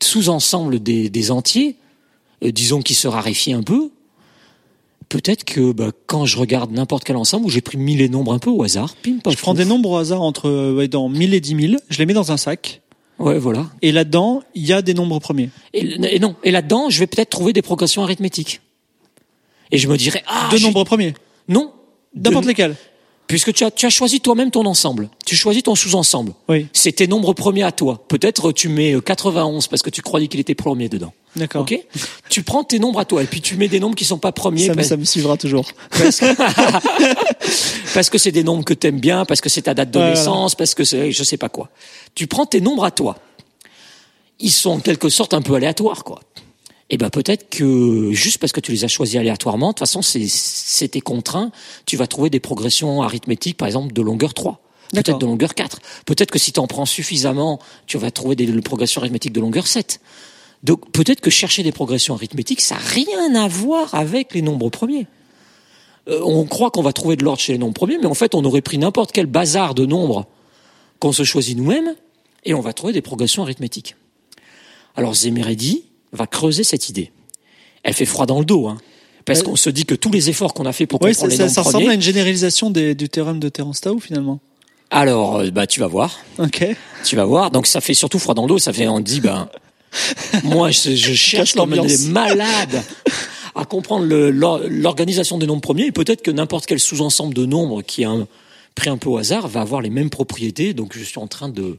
sous-ensemble 0.00 0.80
des, 0.80 1.10
des 1.10 1.30
entiers, 1.32 1.76
euh, 2.44 2.52
disons 2.52 2.82
qui 2.82 2.94
se 2.94 3.08
raréfie 3.08 3.52
un 3.52 3.64
peu, 3.64 3.90
peut-être 5.12 5.44
que 5.44 5.72
bah, 5.72 5.90
quand 6.06 6.24
je 6.24 6.38
regarde 6.38 6.72
n'importe 6.72 7.04
quel 7.04 7.16
ensemble 7.16 7.44
où 7.44 7.50
j'ai 7.50 7.60
pris 7.60 7.76
mis 7.76 7.96
les 7.96 8.08
nombres 8.08 8.32
un 8.32 8.38
peu 8.38 8.48
au 8.48 8.62
hasard, 8.62 8.94
pim, 9.02 9.18
pam, 9.22 9.30
je 9.30 9.36
prends 9.38 9.52
des 9.52 9.66
nombres 9.66 9.90
au 9.90 9.96
hasard 9.98 10.22
entre 10.22 10.48
euh, 10.48 10.74
ouais, 10.74 10.88
dans 10.88 11.10
1000 11.10 11.34
et 11.34 11.40
10 11.40 11.68
000, 11.68 11.82
je 11.90 11.98
les 11.98 12.06
mets 12.06 12.14
dans 12.14 12.32
un 12.32 12.38
sac, 12.38 12.80
Ouais, 13.18 13.38
voilà. 13.38 13.68
et 13.82 13.92
là-dedans, 13.92 14.42
il 14.54 14.64
y 14.64 14.72
a 14.72 14.80
des 14.80 14.94
nombres 14.94 15.18
premiers. 15.18 15.50
Et, 15.74 16.16
et 16.16 16.18
non, 16.18 16.34
et 16.44 16.50
là-dedans, 16.50 16.88
je 16.88 16.98
vais 16.98 17.06
peut-être 17.06 17.28
trouver 17.28 17.52
des 17.52 17.60
progressions 17.60 18.02
arithmétiques. 18.02 18.62
Et 19.70 19.76
je 19.78 19.86
me 19.86 19.96
dirais, 19.98 20.22
ah, 20.26 20.48
Deux 20.50 20.58
nombres 20.60 20.84
premiers, 20.84 21.12
Non. 21.46 21.72
n'importe 22.14 22.46
lesquels. 22.46 22.74
Puisque 23.26 23.52
tu 23.52 23.64
as, 23.64 23.70
tu 23.70 23.84
as 23.86 23.90
choisi 23.90 24.20
toi-même 24.20 24.50
ton 24.50 24.64
ensemble. 24.66 25.08
Tu 25.26 25.36
choisis 25.36 25.62
ton 25.62 25.74
sous-ensemble. 25.74 26.32
Oui, 26.48 26.66
C'est 26.72 26.92
tes 26.92 27.06
nombres 27.06 27.32
premiers 27.34 27.62
à 27.62 27.72
toi. 27.72 28.02
Peut-être 28.08 28.52
tu 28.52 28.68
mets 28.68 28.94
euh, 28.94 29.00
91 29.00 29.68
parce 29.68 29.82
que 29.82 29.90
tu 29.90 30.02
croyais 30.02 30.28
qu'il 30.28 30.40
était 30.40 30.54
premier 30.54 30.88
dedans. 30.88 31.12
D'accord. 31.36 31.62
Ok 31.62 31.78
Tu 32.28 32.42
prends 32.42 32.64
tes 32.64 32.78
nombres 32.78 33.00
à 33.00 33.04
toi 33.04 33.22
et 33.22 33.26
puis 33.26 33.40
tu 33.40 33.56
mets 33.56 33.68
des 33.68 33.80
nombres 33.80 33.94
qui 33.96 34.04
sont 34.04 34.18
pas 34.18 34.32
premiers 34.32 34.66
Ça, 34.66 34.74
parce, 34.74 34.88
ça 34.88 34.96
me 34.96 35.04
suivra 35.04 35.36
toujours. 35.36 35.68
parce 37.94 38.10
que 38.10 38.18
c'est 38.18 38.32
des 38.32 38.44
nombres 38.44 38.64
que 38.64 38.74
t'aimes 38.74 39.00
bien, 39.00 39.24
parce 39.24 39.40
que 39.40 39.48
c'est 39.48 39.62
ta 39.62 39.74
date 39.74 39.90
de 39.90 39.98
naissance, 39.98 40.54
parce 40.54 40.74
que 40.74 40.84
c'est 40.84 41.12
je 41.12 41.24
sais 41.24 41.36
pas 41.36 41.48
quoi. 41.48 41.70
Tu 42.14 42.26
prends 42.26 42.46
tes 42.46 42.60
nombres 42.60 42.84
à 42.84 42.90
toi. 42.90 43.18
Ils 44.40 44.50
sont 44.50 44.70
en 44.70 44.80
quelque 44.80 45.08
sorte 45.08 45.34
un 45.34 45.42
peu 45.42 45.54
aléatoires, 45.54 46.04
quoi. 46.04 46.20
Et 46.90 46.98
ben 46.98 47.08
peut-être 47.08 47.48
que 47.48 48.10
juste 48.12 48.36
parce 48.38 48.52
que 48.52 48.60
tu 48.60 48.70
les 48.70 48.84
as 48.84 48.88
choisis 48.88 49.16
aléatoirement, 49.16 49.68
de 49.68 49.72
toute 49.72 49.78
façon 49.78 50.02
c'est 50.02 50.26
c'était 50.28 51.00
contraint, 51.00 51.50
tu 51.86 51.96
vas 51.96 52.06
trouver 52.06 52.28
des 52.28 52.40
progressions 52.40 53.02
arithmétiques, 53.02 53.56
par 53.56 53.66
exemple 53.66 53.94
de 53.94 54.02
longueur 54.02 54.34
3. 54.34 54.60
D'accord. 54.92 55.04
Peut-être 55.04 55.18
de 55.20 55.26
longueur 55.26 55.54
4. 55.54 55.80
Peut-être 56.04 56.30
que 56.30 56.38
si 56.38 56.52
tu 56.52 56.60
en 56.60 56.66
prends 56.66 56.84
suffisamment, 56.84 57.60
tu 57.86 57.96
vas 57.96 58.10
trouver 58.10 58.36
des 58.36 58.46
progressions 58.60 59.00
arithmétiques 59.00 59.32
de 59.32 59.40
longueur 59.40 59.66
7. 59.66 60.00
Donc 60.62 60.90
peut-être 60.92 61.20
que 61.20 61.30
chercher 61.30 61.62
des 61.62 61.72
progressions 61.72 62.14
arithmétiques, 62.14 62.60
ça 62.60 62.76
n'a 62.76 62.80
rien 62.82 63.34
à 63.34 63.48
voir 63.48 63.94
avec 63.94 64.32
les 64.34 64.42
nombres 64.42 64.70
premiers. 64.70 65.06
Euh, 66.08 66.20
on 66.24 66.44
croit 66.44 66.70
qu'on 66.70 66.82
va 66.82 66.92
trouver 66.92 67.16
de 67.16 67.24
l'ordre 67.24 67.40
chez 67.40 67.52
les 67.52 67.58
nombres 67.58 67.74
premiers, 67.74 67.98
mais 67.98 68.06
en 68.06 68.14
fait 68.14 68.34
on 68.34 68.44
aurait 68.44 68.60
pris 68.60 68.78
n'importe 68.78 69.12
quel 69.12 69.26
bazar 69.26 69.74
de 69.74 69.86
nombres 69.86 70.26
qu'on 71.00 71.12
se 71.12 71.24
choisit 71.24 71.56
nous-mêmes, 71.56 71.94
et 72.44 72.54
on 72.54 72.60
va 72.60 72.72
trouver 72.72 72.92
des 72.92 73.02
progressions 73.02 73.42
arithmétiques. 73.42 73.96
Alors 74.96 75.14
Zemeredi 75.14 75.84
va 76.12 76.26
creuser 76.26 76.64
cette 76.64 76.88
idée. 76.88 77.10
Elle 77.82 77.94
fait 77.94 78.04
froid 78.04 78.26
dans 78.26 78.38
le 78.38 78.44
dos, 78.44 78.66
hein, 78.68 78.78
parce 79.24 79.40
Ouais. 79.40 79.46
qu'on 79.46 79.56
se 79.56 79.70
dit 79.70 79.84
que 79.84 79.94
tous 79.96 80.10
les 80.10 80.28
efforts 80.30 80.54
qu'on 80.54 80.66
a 80.66 80.72
fait 80.72 80.86
pour 80.86 81.00
Oui, 81.02 81.10
comprendre 81.12 81.32
ça, 81.32 81.32
les 81.32 81.36
ça, 81.36 81.42
nombres 81.44 81.54
ça 81.54 81.60
ressemble 81.62 81.84
premiers, 81.84 81.90
à 81.92 81.94
une 81.94 82.02
généralisation 82.02 82.70
des- 82.70 82.94
du 82.94 83.08
théorème 83.08 83.38
de 83.40 83.48
Terence-Tao 83.48 83.98
finalement. 83.98 84.38
alors 84.90 85.36
euh, 85.38 85.50
bah 85.50 85.66
tu 85.66 85.80
vas 85.80 85.86
voir. 85.88 86.18
Ok. 86.38 86.64
Tu 87.04 87.16
vas 87.16 87.24
voir. 87.24 87.50
Donc 87.50 87.66
ça 87.66 87.80
fait 87.80 87.94
surtout 87.94 88.18
froid 88.20 88.34
dans 88.34 88.42
le 88.42 88.48
dos. 88.48 88.58
Ça 88.58 88.72
fait 88.72 88.86
on 88.88 89.00
dit 89.00 89.20
ben 89.20 89.48
moi 90.44 90.70
je, 90.70 90.94
je 90.94 91.14
cherche 91.14 91.54
l'ambiance. 91.54 91.86
des 91.86 92.08
malades 92.08 92.82
à 93.54 93.64
comprendre 93.64 94.06
l'organisation 94.06 95.38
des 95.38 95.46
nombres 95.46 95.60
premiers 95.60 95.86
et 95.86 95.92
peut-être 95.92 96.22
que 96.22 96.30
n'importe 96.30 96.66
quel 96.66 96.80
sous-ensemble 96.80 97.34
de 97.34 97.44
nombres 97.44 97.82
qui 97.82 98.02
est 98.02 98.06
un, 98.06 98.26
pris 98.74 98.90
un 98.90 98.96
peu 98.96 99.10
au 99.10 99.18
hasard 99.18 99.48
va 99.48 99.60
avoir 99.60 99.80
les 99.82 99.90
mêmes 99.90 100.10
propriétés. 100.10 100.74
Donc 100.74 100.96
je 100.96 101.04
suis 101.04 101.18
en 101.18 101.26
train 101.26 101.48
de 101.48 101.78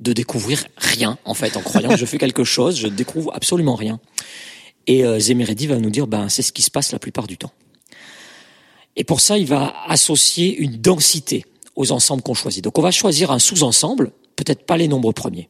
de 0.00 0.14
découvrir 0.14 0.66
rien 0.78 1.18
en 1.26 1.34
fait 1.34 1.58
en 1.58 1.60
croyant 1.60 1.90
que 1.90 1.98
je 1.98 2.06
fais 2.06 2.18
quelque 2.18 2.44
chose. 2.44 2.78
Je 2.78 2.88
découvre 2.88 3.32
absolument 3.34 3.74
rien. 3.74 4.00
Et 4.86 5.04
euh, 5.04 5.18
Zemeredi 5.18 5.66
va 5.66 5.76
nous 5.76 5.90
dire 5.90 6.06
ben 6.06 6.28
c'est 6.28 6.42
ce 6.42 6.52
qui 6.52 6.62
se 6.62 6.70
passe 6.70 6.92
la 6.92 6.98
plupart 6.98 7.26
du 7.26 7.36
temps. 7.36 7.52
Et 8.96 9.04
pour 9.04 9.20
ça, 9.20 9.38
il 9.38 9.46
va 9.46 9.74
associer 9.86 10.56
une 10.56 10.76
densité 10.76 11.44
aux 11.76 11.92
ensembles 11.92 12.22
qu'on 12.22 12.34
choisit. 12.34 12.64
Donc 12.64 12.78
on 12.78 12.82
va 12.82 12.90
choisir 12.90 13.30
un 13.30 13.38
sous-ensemble, 13.38 14.10
peut-être 14.36 14.64
pas 14.66 14.76
les 14.76 14.88
nombres 14.88 15.12
premiers. 15.12 15.48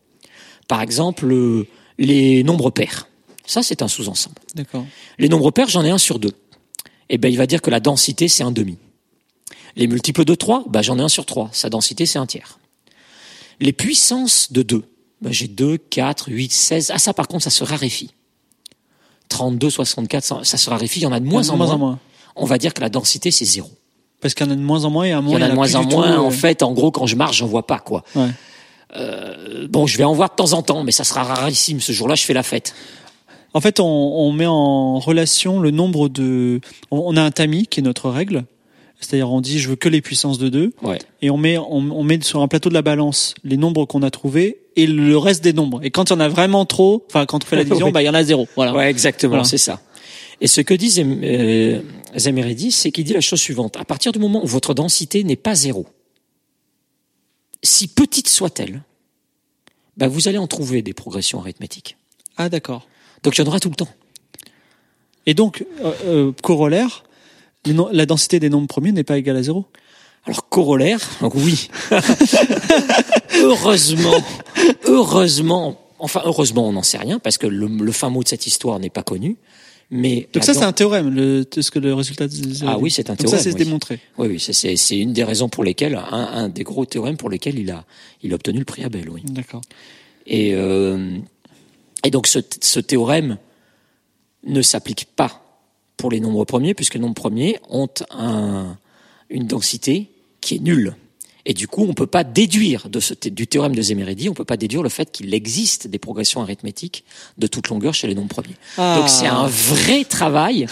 Par 0.68 0.82
exemple, 0.82 1.30
euh, 1.32 1.66
les 2.00 2.42
nombres 2.42 2.70
pairs. 2.70 3.06
Ça, 3.46 3.62
c'est 3.62 3.82
un 3.82 3.88
sous-ensemble. 3.88 4.36
D'accord. 4.54 4.84
Les 5.18 5.28
nombres 5.28 5.50
pairs, 5.50 5.68
j'en 5.68 5.84
ai 5.84 5.90
un 5.90 5.98
sur 5.98 6.18
deux. 6.18 6.32
Eh 7.08 7.18
ben, 7.18 7.28
il 7.28 7.36
va 7.36 7.46
dire 7.46 7.62
que 7.62 7.70
la 7.70 7.78
densité, 7.78 8.26
c'est 8.26 8.42
un 8.42 8.50
demi. 8.50 8.78
Les 9.76 9.86
multiples 9.86 10.24
de 10.24 10.34
3, 10.34 10.64
ben, 10.68 10.82
j'en 10.82 10.98
ai 10.98 11.02
un 11.02 11.08
sur 11.08 11.26
3. 11.26 11.50
Sa 11.52 11.68
densité, 11.68 12.06
c'est 12.06 12.18
un 12.18 12.26
tiers. 12.26 12.58
Les 13.60 13.72
puissances 13.72 14.50
de 14.50 14.62
2, 14.62 14.82
ben, 15.20 15.32
j'ai 15.32 15.46
2, 15.46 15.76
4, 15.76 16.30
8, 16.30 16.52
16. 16.52 16.90
Ah, 16.94 16.98
ça, 16.98 17.12
par 17.12 17.28
contre, 17.28 17.44
ça 17.44 17.50
se 17.50 17.64
raréfie. 17.64 18.10
32, 19.28 19.68
64, 19.70 20.44
ça, 20.44 20.56
se 20.56 20.70
raréfie. 20.70 21.00
Il 21.00 21.02
y 21.02 21.06
en 21.06 21.12
a 21.12 21.20
de 21.20 21.26
moins 21.26 21.50
en 21.50 21.56
moins. 21.56 21.98
On 22.34 22.46
va 22.46 22.56
dire 22.56 22.72
que 22.72 22.80
la 22.80 22.88
densité, 22.88 23.30
c'est 23.30 23.44
zéro. 23.44 23.70
Parce 24.20 24.34
qu'il 24.34 24.46
y 24.46 24.48
en 24.48 24.52
a 24.52 24.56
de 24.56 24.60
moins 24.60 24.84
en 24.84 24.90
moins 24.90 25.04
et 25.04 25.12
à 25.12 25.18
un 25.18 25.26
Il 25.26 25.32
y 25.32 25.36
en 25.36 25.42
a 25.42 25.48
de 25.48 25.54
moins 25.54 25.74
en 25.74 25.84
moins. 25.84 26.18
En 26.18 26.30
fait, 26.30 26.62
en 26.62 26.72
gros, 26.72 26.90
quand 26.90 27.06
je 27.06 27.16
marche, 27.16 27.38
j'en 27.38 27.46
vois 27.46 27.66
pas, 27.66 27.78
quoi. 27.78 28.04
ouais. 28.14 28.30
Euh, 28.96 29.66
bon, 29.68 29.86
je 29.86 29.96
vais 29.98 30.04
en 30.04 30.14
voir 30.14 30.30
de 30.30 30.34
temps 30.34 30.52
en 30.52 30.62
temps, 30.62 30.82
mais 30.82 30.92
ça 30.92 31.04
sera 31.04 31.22
rarissime. 31.22 31.80
Ce 31.80 31.92
jour-là, 31.92 32.14
je 32.14 32.24
fais 32.24 32.34
la 32.34 32.42
fête. 32.42 32.74
En 33.54 33.60
fait, 33.60 33.80
on, 33.80 33.84
on 33.84 34.32
met 34.32 34.46
en 34.46 34.98
relation 34.98 35.60
le 35.60 35.70
nombre 35.70 36.08
de. 36.08 36.60
On, 36.90 37.16
a 37.16 37.22
un 37.22 37.30
tamis 37.30 37.66
qui 37.66 37.80
est 37.80 37.82
notre 37.82 38.08
règle. 38.10 38.44
C'est-à-dire, 39.00 39.30
on 39.32 39.40
dit 39.40 39.58
je 39.58 39.70
veux 39.70 39.76
que 39.76 39.88
les 39.88 40.02
puissances 40.02 40.38
de 40.38 40.48
2 40.50 40.72
Ouais. 40.82 40.98
et 41.22 41.30
on 41.30 41.38
met 41.38 41.56
on, 41.56 41.66
on 41.90 42.04
met 42.04 42.20
sur 42.22 42.42
un 42.42 42.48
plateau 42.48 42.68
de 42.68 42.74
la 42.74 42.82
balance 42.82 43.34
les 43.44 43.56
nombres 43.56 43.86
qu'on 43.86 44.02
a 44.02 44.10
trouvés 44.10 44.58
et 44.76 44.86
le 44.86 45.16
reste 45.16 45.42
des 45.42 45.54
nombres. 45.54 45.80
Et 45.82 45.90
quand 45.90 46.10
il 46.10 46.12
y 46.12 46.16
en 46.16 46.20
a 46.20 46.28
vraiment 46.28 46.66
trop, 46.66 47.02
enfin 47.08 47.24
quand 47.24 47.42
on 47.42 47.46
fait 47.46 47.56
la 47.56 47.64
division, 47.64 47.90
bah 47.92 48.02
il 48.02 48.06
y 48.06 48.08
en 48.10 48.14
a 48.14 48.22
zéro. 48.22 48.46
Voilà. 48.56 48.74
Ouais, 48.74 48.90
exactement, 48.90 49.30
Voilà. 49.30 49.44
c'est 49.44 49.56
ça. 49.58 49.80
Et 50.42 50.46
ce 50.46 50.60
que 50.60 50.74
dit 50.74 50.88
Zem- 50.90 51.20
euh, 51.24 51.80
c'est 52.70 52.90
qu'il 52.92 53.04
dit 53.04 53.12
la 53.14 53.20
chose 53.22 53.40
suivante. 53.40 53.76
À 53.78 53.84
partir 53.86 54.12
du 54.12 54.18
moment 54.18 54.42
où 54.44 54.46
votre 54.46 54.74
densité 54.74 55.24
n'est 55.24 55.36
pas 55.36 55.54
zéro, 55.54 55.86
si 57.62 57.88
petite 57.88 58.28
soit-elle, 58.28 58.82
bah 59.96 60.08
vous 60.08 60.28
allez 60.28 60.38
en 60.38 60.46
trouver 60.46 60.82
des 60.82 60.94
progressions 60.94 61.40
arithmétiques. 61.40 61.96
Ah 62.36 62.48
d'accord. 62.48 62.86
Donc 63.22 63.36
il 63.36 63.42
y 63.42 63.44
en 63.44 63.46
aura 63.48 63.60
tout 63.60 63.68
le 63.68 63.76
temps. 63.76 63.88
Et 65.26 65.34
donc 65.34 65.64
euh, 65.84 65.92
euh, 66.04 66.32
corollaire, 66.42 67.04
la 67.64 68.06
densité 68.06 68.40
des 68.40 68.48
nombres 68.48 68.68
premiers 68.68 68.92
n'est 68.92 69.04
pas 69.04 69.18
égale 69.18 69.36
à 69.36 69.42
zéro? 69.42 69.66
Alors 70.24 70.48
corollaire, 70.48 71.00
donc 71.20 71.34
oui. 71.34 71.68
heureusement, 73.34 74.22
heureusement 74.84 75.78
enfin, 76.00 76.22
heureusement, 76.24 76.68
on 76.68 76.72
n'en 76.72 76.82
sait 76.82 76.98
rien 76.98 77.18
parce 77.18 77.38
que 77.38 77.46
le, 77.46 77.66
le 77.66 77.92
fin 77.92 78.10
mot 78.10 78.22
de 78.22 78.28
cette 78.28 78.46
histoire 78.46 78.78
n'est 78.78 78.90
pas 78.90 79.02
connu. 79.02 79.36
Mais 79.92 80.28
Donc 80.32 80.44
ça, 80.44 80.54
c'est 80.54 80.62
un 80.62 80.72
théorème, 80.72 81.10
le, 81.10 81.44
ce 81.50 81.70
que 81.70 81.80
le 81.80 81.92
résultat. 81.94 82.28
de- 82.28 82.34
Ah 82.66 82.78
oui, 82.78 82.90
c'est 82.92 83.10
un 83.10 83.14
Donc 83.14 83.18
théorème. 83.22 83.38
ça, 83.38 83.42
c'est 83.44 83.52
oui. 83.58 83.64
démontré. 83.64 83.98
Oui, 84.18 84.28
oui, 84.28 84.38
c'est 84.40 84.98
une 84.98 85.12
des 85.12 85.24
raisons 85.24 85.48
pour 85.48 85.64
lesquelles 85.64 85.96
un, 85.96 86.02
un 86.32 86.48
des 86.48 86.62
gros 86.62 86.84
théorèmes 86.86 87.16
pour 87.16 87.28
lesquels 87.28 87.58
il 87.58 87.70
a 87.72 87.84
il 88.22 88.32
a 88.32 88.36
obtenu 88.36 88.60
le 88.60 88.64
prix 88.64 88.84
Abel. 88.84 89.08
Oui. 89.10 89.22
D'accord. 89.24 89.62
Et 90.26 90.54
euh, 90.54 91.18
et 92.04 92.10
donc 92.10 92.28
ce, 92.28 92.38
ce 92.60 92.78
théorème 92.78 93.36
ne 94.46 94.62
s'applique 94.62 95.06
pas 95.16 95.42
pour 95.96 96.10
les 96.10 96.20
nombres 96.20 96.44
premiers 96.44 96.74
puisque 96.74 96.94
les 96.94 97.00
nombres 97.00 97.14
premiers 97.14 97.58
ont 97.68 97.88
un, 98.10 98.76
une 99.28 99.46
densité 99.46 100.08
qui 100.40 100.54
est 100.56 100.60
nulle. 100.60 100.94
Et 101.46 101.54
du 101.54 101.66
coup, 101.68 101.86
on 101.88 101.94
peut 101.94 102.06
pas 102.06 102.24
déduire 102.24 102.88
de 102.88 103.00
ce, 103.00 103.14
du 103.28 103.46
théorème 103.46 103.74
de 103.74 103.82
Zemeridi, 103.82 104.28
on 104.28 104.34
peut 104.34 104.44
pas 104.44 104.56
déduire 104.56 104.82
le 104.82 104.88
fait 104.88 105.10
qu'il 105.10 105.32
existe 105.32 105.86
des 105.86 105.98
progressions 105.98 106.42
arithmétiques 106.42 107.04
de 107.38 107.46
toute 107.46 107.68
longueur 107.68 107.94
chez 107.94 108.06
les 108.06 108.14
nombres 108.14 108.28
premiers. 108.28 108.56
Ah. 108.76 108.96
Donc 108.98 109.08
c'est 109.08 109.26
un 109.26 109.46
vrai 109.46 110.04
travail 110.04 110.66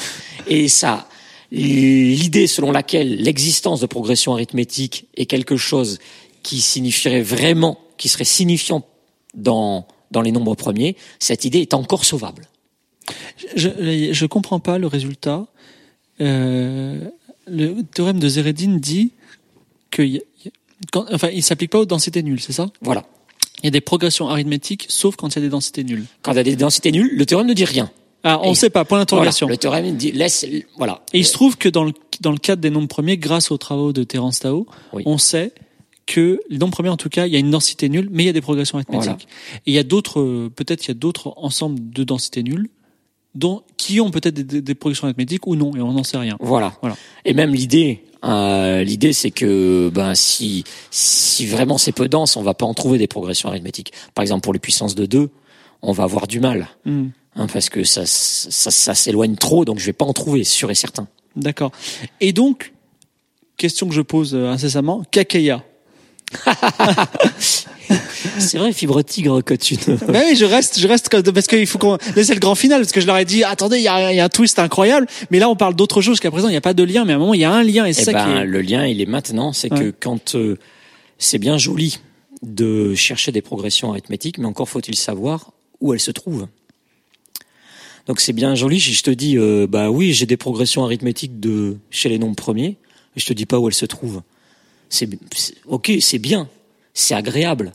et 0.46 0.68
ça 0.68 1.08
l'idée 1.50 2.46
selon 2.46 2.72
laquelle 2.72 3.16
l'existence 3.22 3.80
de 3.80 3.86
progression 3.86 4.34
arithmétique 4.34 5.06
est 5.16 5.24
quelque 5.26 5.56
chose 5.56 5.98
qui 6.42 6.60
signifierait 6.60 7.22
vraiment 7.22 7.78
qui 7.96 8.08
serait 8.08 8.24
signifiant 8.24 8.84
dans 9.34 9.86
dans 10.10 10.22
les 10.22 10.32
nombres 10.32 10.54
premiers, 10.54 10.96
cette 11.18 11.44
idée 11.44 11.58
est 11.60 11.74
encore 11.74 12.04
sauvable. 12.04 12.46
Je, 13.56 13.68
je 14.12 14.26
comprends 14.26 14.58
pas 14.60 14.78
le 14.78 14.86
résultat. 14.86 15.46
Euh, 16.20 17.04
le 17.46 17.82
théorème 17.82 18.18
de 18.18 18.28
Zeredin 18.28 18.76
dit 18.78 19.12
que, 19.90 20.02
y- 20.02 20.22
y- 20.44 20.50
quand, 20.92 21.06
enfin, 21.12 21.28
il 21.32 21.42
s'applique 21.42 21.70
pas 21.70 21.80
aux 21.80 21.86
densités 21.86 22.22
nulles, 22.22 22.40
c'est 22.40 22.52
ça? 22.52 22.66
Voilà. 22.82 23.04
Il 23.62 23.66
y 23.66 23.68
a 23.68 23.70
des 23.72 23.80
progressions 23.80 24.28
arithmétiques, 24.28 24.86
sauf 24.88 25.16
quand 25.16 25.28
il 25.28 25.36
y 25.36 25.38
a 25.38 25.42
des 25.42 25.48
densités 25.48 25.82
nulles. 25.84 26.04
Quand 26.22 26.32
il 26.32 26.36
y 26.36 26.40
a 26.40 26.44
des 26.44 26.56
densités 26.56 26.92
nulles, 26.92 27.10
le 27.12 27.26
théorème 27.26 27.48
ne 27.48 27.54
dit 27.54 27.64
rien. 27.64 27.90
Ah, 28.24 28.40
on 28.42 28.50
ne 28.50 28.54
sait 28.54 28.70
pas. 28.70 28.84
Point 28.84 28.98
Voilà. 28.98 29.04
d'interrogation. 29.04 29.48
Le 29.48 29.56
théorème 29.56 29.96
dit 29.96 30.12
laisse 30.12 30.44
voilà. 30.76 31.02
Et 31.12 31.18
il 31.20 31.24
se 31.26 31.32
trouve 31.32 31.56
que 31.56 31.68
dans 31.68 31.84
le, 31.84 31.92
dans 32.20 32.32
le 32.32 32.38
cadre 32.38 32.60
des 32.62 32.70
nombres 32.70 32.88
premiers, 32.88 33.16
grâce 33.16 33.50
aux 33.50 33.56
travaux 33.58 33.92
de 33.92 34.02
Terence 34.04 34.40
Tao, 34.40 34.66
Oui. 34.92 35.02
on 35.06 35.18
sait 35.18 35.52
que 36.06 36.40
les 36.48 36.58
nombres 36.58 36.72
premiers, 36.72 36.88
en 36.88 36.96
tout 36.96 37.08
cas, 37.10 37.26
il 37.26 37.32
y 37.32 37.36
a 37.36 37.38
une 37.38 37.50
densité 37.50 37.88
nulle, 37.88 38.08
mais 38.10 38.22
il 38.22 38.26
y 38.26 38.30
a 38.30 38.32
des 38.32 38.40
progressions 38.40 38.78
arithmétiques. 38.78 39.28
Et 39.66 39.70
il 39.72 39.74
y 39.74 39.78
a 39.78 39.82
d'autres, 39.82 40.20
euh, 40.20 40.50
peut-être 40.54 40.84
il 40.86 40.88
y 40.88 40.90
a 40.92 40.94
d'autres 40.94 41.34
ensembles 41.36 41.78
de 41.90 42.02
densités 42.04 42.42
nulles, 42.42 42.68
dont, 43.34 43.62
qui 43.76 44.00
ont 44.00 44.10
peut-être 44.10 44.34
des, 44.34 44.42
des- 44.44 44.62
des 44.62 44.74
progressions 44.74 45.06
arithmétiques 45.06 45.46
ou 45.46 45.54
non, 45.54 45.76
et 45.76 45.80
on 45.80 45.92
n'en 45.92 46.02
sait 46.04 46.16
rien. 46.16 46.36
Voilà. 46.40 46.72
Voilà. 46.80 46.96
Et 47.24 47.34
même 47.34 47.52
l'idée, 47.54 48.02
euh, 48.24 48.82
l'idée, 48.82 49.12
c'est 49.12 49.30
que 49.30 49.90
ben 49.92 50.14
si 50.14 50.64
si 50.90 51.46
vraiment 51.46 51.78
c'est 51.78 51.92
peu 51.92 52.08
dense, 52.08 52.36
on 52.36 52.42
va 52.42 52.54
pas 52.54 52.66
en 52.66 52.74
trouver 52.74 52.98
des 52.98 53.06
progressions 53.06 53.48
arithmétiques. 53.48 53.92
Par 54.14 54.22
exemple, 54.22 54.42
pour 54.42 54.52
les 54.52 54.58
puissances 54.58 54.94
de 54.94 55.06
2, 55.06 55.30
on 55.82 55.92
va 55.92 56.04
avoir 56.04 56.26
du 56.26 56.40
mal, 56.40 56.68
Hmm, 56.84 57.08
hein, 57.36 57.46
parce 57.52 57.68
que 57.68 57.84
ça 57.84 58.02
ça, 58.06 58.70
ça 58.70 58.94
s'éloigne 58.94 59.36
trop, 59.36 59.64
donc 59.64 59.78
je 59.78 59.86
vais 59.86 59.92
pas 59.92 60.04
en 60.04 60.12
trouver, 60.12 60.44
sûr 60.44 60.70
et 60.70 60.74
certain. 60.74 61.06
D'accord. 61.36 61.70
Et 62.20 62.32
donc, 62.32 62.72
question 63.56 63.88
que 63.88 63.94
je 63.94 64.02
pose 64.02 64.34
euh, 64.34 64.48
incessamment, 64.48 65.02
Kakeya. 65.10 65.62
C'est 68.38 68.58
vrai, 68.58 68.72
fibre 68.72 69.02
tigre 69.02 69.40
que 69.42 69.54
tu 69.54 69.74
ne. 69.86 69.96
Ben 70.12 70.24
oui, 70.28 70.36
je 70.36 70.44
reste, 70.44 70.78
je 70.80 70.86
reste 70.88 71.08
parce 71.32 71.46
qu'il 71.46 71.66
faut 71.66 71.78
qu'on. 71.78 71.98
C'est 72.14 72.34
le 72.34 72.40
grand 72.40 72.54
final 72.54 72.80
parce 72.80 72.92
que 72.92 73.00
je 73.00 73.06
leur 73.06 73.16
ai 73.18 73.24
dit, 73.24 73.44
attendez, 73.44 73.78
il 73.78 73.82
y 73.82 73.88
a, 73.88 74.12
il 74.12 74.16
y 74.16 74.20
a 74.20 74.24
un 74.24 74.28
twist 74.28 74.58
incroyable. 74.58 75.06
Mais 75.30 75.38
là, 75.38 75.48
on 75.48 75.56
parle 75.56 75.74
d'autre 75.74 76.00
chose. 76.00 76.14
Jusqu'à 76.14 76.30
présent, 76.30 76.48
il 76.48 76.52
n'y 76.52 76.56
a 76.56 76.60
pas 76.62 76.74
de 76.74 76.82
lien, 76.82 77.04
mais 77.04 77.12
à 77.12 77.16
un 77.16 77.18
moment, 77.18 77.34
il 77.34 77.40
y 77.40 77.44
a 77.44 77.52
un 77.52 77.62
lien 77.62 77.84
et 77.86 77.92
c'est 77.92 78.02
Eh 78.02 78.04
ça 78.06 78.12
qui 78.12 78.18
ben, 78.26 78.40
est. 78.42 78.44
le 78.44 78.60
lien, 78.60 78.86
il 78.86 79.00
est 79.00 79.06
maintenant, 79.06 79.52
c'est 79.52 79.70
que 79.70 79.90
quand 79.98 80.34
euh, 80.34 80.56
c'est 81.18 81.38
bien 81.38 81.58
joli 81.58 81.98
de 82.42 82.94
chercher 82.94 83.32
des 83.32 83.42
progressions 83.42 83.90
arithmétiques, 83.90 84.38
mais 84.38 84.46
encore 84.46 84.68
faut-il 84.68 84.94
savoir 84.94 85.52
où 85.80 85.92
elles 85.94 86.00
se 86.00 86.10
trouvent. 86.12 86.46
Donc 88.06 88.20
c'est 88.20 88.32
bien 88.32 88.54
joli 88.54 88.80
si 88.80 88.94
je 88.94 89.02
te 89.02 89.10
dis, 89.10 89.36
euh, 89.36 89.66
bah 89.68 89.90
oui, 89.90 90.12
j'ai 90.12 90.24
des 90.26 90.36
progressions 90.36 90.84
arithmétiques 90.84 91.40
de 91.40 91.76
chez 91.90 92.08
les 92.08 92.18
nombres 92.18 92.36
premiers, 92.36 92.76
et 93.16 93.20
je 93.20 93.26
te 93.26 93.32
dis 93.32 93.44
pas 93.44 93.58
où 93.58 93.68
elles 93.68 93.74
se 93.74 93.86
trouvent. 93.86 94.22
C'est- 94.88 95.08
ok, 95.66 95.92
c'est 96.00 96.18
bien, 96.18 96.48
c'est 97.00 97.14
agréable, 97.14 97.72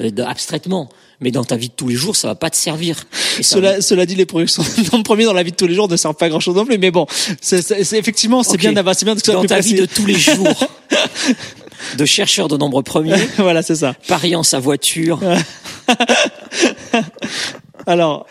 euh, 0.00 0.10
abstraitement, 0.26 0.88
mais 1.20 1.30
dans 1.30 1.44
ta 1.44 1.56
vie 1.56 1.68
de 1.68 1.74
tous 1.74 1.88
les 1.88 1.94
jours, 1.94 2.16
ça 2.16 2.28
va 2.28 2.34
pas 2.34 2.50
te 2.50 2.56
servir. 2.56 3.06
Ça 3.36 3.42
Cela, 3.42 3.80
cela 3.80 4.06
dit, 4.06 4.14
les 4.14 4.26
projections 4.26 4.62
dans 4.92 4.98
le 4.98 5.02
premier 5.02 5.24
dans 5.24 5.32
la 5.32 5.42
vie 5.42 5.50
de 5.50 5.56
tous 5.56 5.66
les 5.66 5.74
jours 5.74 5.88
ne 5.88 5.96
servent 5.96 6.14
pas 6.16 6.28
grand 6.28 6.40
chose 6.40 6.56
non 6.56 6.64
plus. 6.64 6.78
Mais 6.78 6.90
bon, 6.90 7.06
c'est, 7.40 7.70
effectivement, 7.70 8.42
c'est 8.42 8.56
bien 8.56 8.72
d'avoir, 8.72 8.94
c'est 8.94 9.04
bien 9.04 9.14
de 9.14 9.32
dans 9.32 9.44
ta 9.44 9.60
vie 9.60 9.74
de 9.74 9.86
tous 9.86 10.06
les 10.06 10.18
jours, 10.18 10.68
de 11.98 12.04
chercheur 12.04 12.48
de 12.48 12.56
nombres 12.56 12.82
premiers, 12.82 13.16
voilà, 13.38 13.62
c'est 13.62 13.76
ça. 13.76 13.94
pariant 14.06 14.42
sa 14.42 14.60
voiture. 14.60 15.20
Alors, 17.86 18.26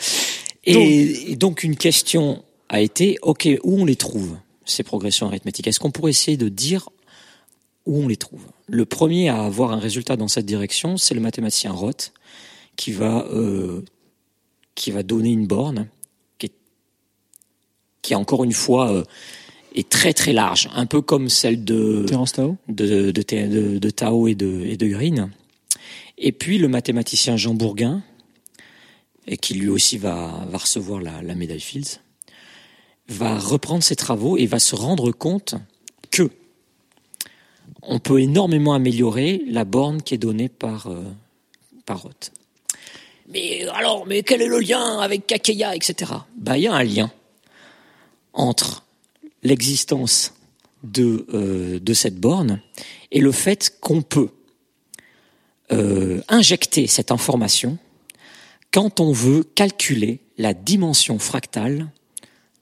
Et, 0.66 1.32
et 1.32 1.36
donc 1.36 1.64
une 1.64 1.76
question 1.76 2.44
a 2.70 2.82
été, 2.82 3.18
ok, 3.22 3.48
où 3.64 3.82
on 3.82 3.86
les 3.86 3.96
trouve 3.96 4.38
ces 4.66 4.84
progressions 4.84 5.28
arithmétiques? 5.28 5.68
Est-ce 5.68 5.80
qu'on 5.80 5.92
pourrait 5.92 6.12
essayer 6.12 6.38
de 6.38 6.50
dire 6.50 6.90
où 7.88 8.04
on 8.04 8.08
les 8.08 8.18
trouve 8.18 8.46
Le 8.68 8.86
premier 8.86 9.30
à 9.30 9.44
avoir 9.44 9.72
un 9.72 9.80
résultat 9.80 10.16
dans 10.16 10.28
cette 10.28 10.46
direction, 10.46 10.98
c'est 10.98 11.16
le 11.16 11.22
mathématicien 11.22 11.72
Roth, 11.72 12.14
qui 12.76 12.92
va 12.92 13.26
euh, 13.32 13.84
qui 14.76 14.92
va 14.92 15.02
donner 15.02 15.30
une 15.30 15.48
borne 15.48 15.88
qui 16.38 16.48
est, 16.48 16.54
qui 18.04 18.14
encore 18.14 18.44
une 18.44 18.54
fois 18.54 18.92
euh, 18.92 19.04
est 19.74 19.90
très 19.90 20.14
très 20.14 20.34
large, 20.34 20.70
un 20.76 20.86
peu 20.86 21.02
comme 21.02 21.30
celle 21.30 21.64
de 21.64 22.06
Tao? 22.08 22.58
de, 22.68 23.12
de, 23.12 23.22
de, 23.22 23.80
de 23.80 23.90
Tao 23.90 24.28
et 24.28 24.36
de, 24.36 24.64
et 24.66 24.78
de 24.78 24.88
Green. 24.88 25.32
Et 26.18 26.32
puis 26.32 26.58
le 26.58 26.68
mathématicien 26.68 27.38
Jean 27.38 27.54
Bourguin, 27.54 28.04
et 29.28 29.38
qui 29.38 29.54
lui 29.54 29.70
aussi 29.70 29.98
va, 29.98 30.46
va 30.50 30.58
recevoir 30.58 31.02
la, 31.02 31.22
la 31.22 31.36
médaille 31.36 31.60
Fields, 31.60 32.02
va 33.08 33.38
reprendre 33.38 33.84
ses 33.84 33.96
travaux 33.96 34.38
et 34.38 34.46
va 34.46 34.60
se 34.60 34.76
rendre 34.76 35.12
compte 35.12 35.56
que 36.12 36.30
on 37.82 38.00
peut 38.00 38.22
énormément 38.22 38.74
améliorer 38.74 39.44
la 39.48 39.66
borne 39.66 40.02
qui 40.02 40.14
est 40.14 40.18
donnée 40.18 40.50
par, 40.50 40.88
euh, 40.88 41.04
par 41.86 42.02
Roth. 42.02 42.32
Mais 43.30 43.68
alors, 43.68 44.06
mais 44.06 44.24
quel 44.24 44.42
est 44.42 44.48
le 44.48 44.60
lien 44.60 45.00
avec 45.00 45.28
Kakeya, 45.28 45.76
etc. 45.76 46.12
Bah, 46.38 46.58
il 46.58 46.64
y 46.64 46.68
a 46.68 46.74
un 46.74 46.84
lien 46.84 47.12
entre 48.34 48.86
l'existence 49.44 50.34
de, 50.84 51.26
euh, 51.34 51.80
de 51.80 51.94
cette 51.94 52.20
borne 52.20 52.62
et 53.12 53.20
le 53.20 53.32
fait 53.32 53.78
qu'on 53.82 54.02
peut 54.02 54.30
euh, 55.72 56.22
injecter 56.30 56.88
cette 56.88 57.12
information 57.12 57.78
quand 58.72 59.00
on 59.00 59.12
veut 59.12 59.44
calculer 59.44 60.20
la 60.38 60.54
dimension 60.54 61.20
fractale 61.20 61.90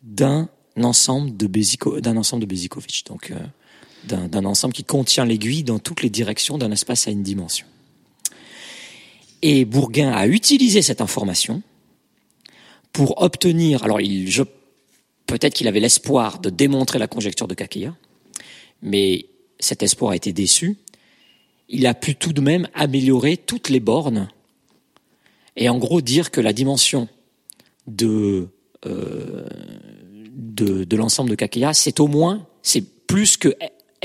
d'un 0.01 0.49
ensemble 0.81 1.35
de 1.35 1.47
Bézikovitch, 1.47 3.03
donc 3.05 3.33
d'un 4.07 4.45
ensemble 4.45 4.73
qui 4.73 4.83
contient 4.83 5.25
l'aiguille 5.25 5.63
dans 5.63 5.79
toutes 5.79 6.01
les 6.01 6.09
directions 6.09 6.57
d'un 6.57 6.71
espace 6.71 7.07
à 7.07 7.11
une 7.11 7.23
dimension. 7.23 7.65
Et 9.41 9.65
Bourguin 9.65 10.11
a 10.11 10.27
utilisé 10.27 10.81
cette 10.81 11.01
information 11.01 11.61
pour 12.93 13.21
obtenir, 13.21 13.83
alors 13.83 13.99
peut-être 15.27 15.53
qu'il 15.53 15.67
avait 15.67 15.79
l'espoir 15.79 16.39
de 16.39 16.49
démontrer 16.49 16.99
la 16.99 17.07
conjecture 17.07 17.47
de 17.47 17.53
Kakeya, 17.53 17.95
mais 18.81 19.25
cet 19.59 19.83
espoir 19.83 20.11
a 20.11 20.15
été 20.15 20.33
déçu. 20.33 20.77
Il 21.67 21.87
a 21.87 21.93
pu 21.93 22.15
tout 22.15 22.33
de 22.33 22.41
même 22.41 22.67
améliorer 22.73 23.37
toutes 23.37 23.69
les 23.69 23.79
bornes 23.79 24.29
et 25.55 25.69
en 25.69 25.77
gros 25.77 26.01
dire 26.01 26.31
que 26.31 26.41
la 26.41 26.53
dimension 26.53 27.07
de 27.87 28.49
euh, 28.85 29.47
de 30.35 30.95
l'ensemble 30.95 31.29
de 31.29 31.35
Kakeya, 31.35 31.73
c'est 31.73 31.99
au 31.99 32.07
moins, 32.07 32.47
c'est 32.61 32.83
plus 33.07 33.37
que 33.37 33.55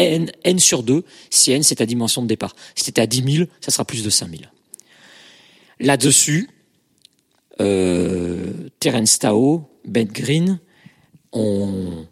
n, 0.00 0.58
sur 0.58 0.82
2, 0.82 1.04
si 1.30 1.52
n 1.52 1.62
c'est 1.62 1.76
ta 1.76 1.86
dimension 1.86 2.22
de 2.22 2.26
départ. 2.26 2.54
Si 2.74 2.84
c'était 2.84 3.02
à 3.02 3.06
10 3.06 3.32
000, 3.36 3.48
ça 3.60 3.70
sera 3.70 3.84
plus 3.84 4.02
de 4.02 4.10
5 4.10 4.30
000. 4.30 4.42
Là-dessus, 5.80 6.50
euh, 7.60 8.68
Terence 8.80 9.18
Tao, 9.18 9.64
Ben 9.84 10.06
Green 10.06 10.58
ont 11.32 12.06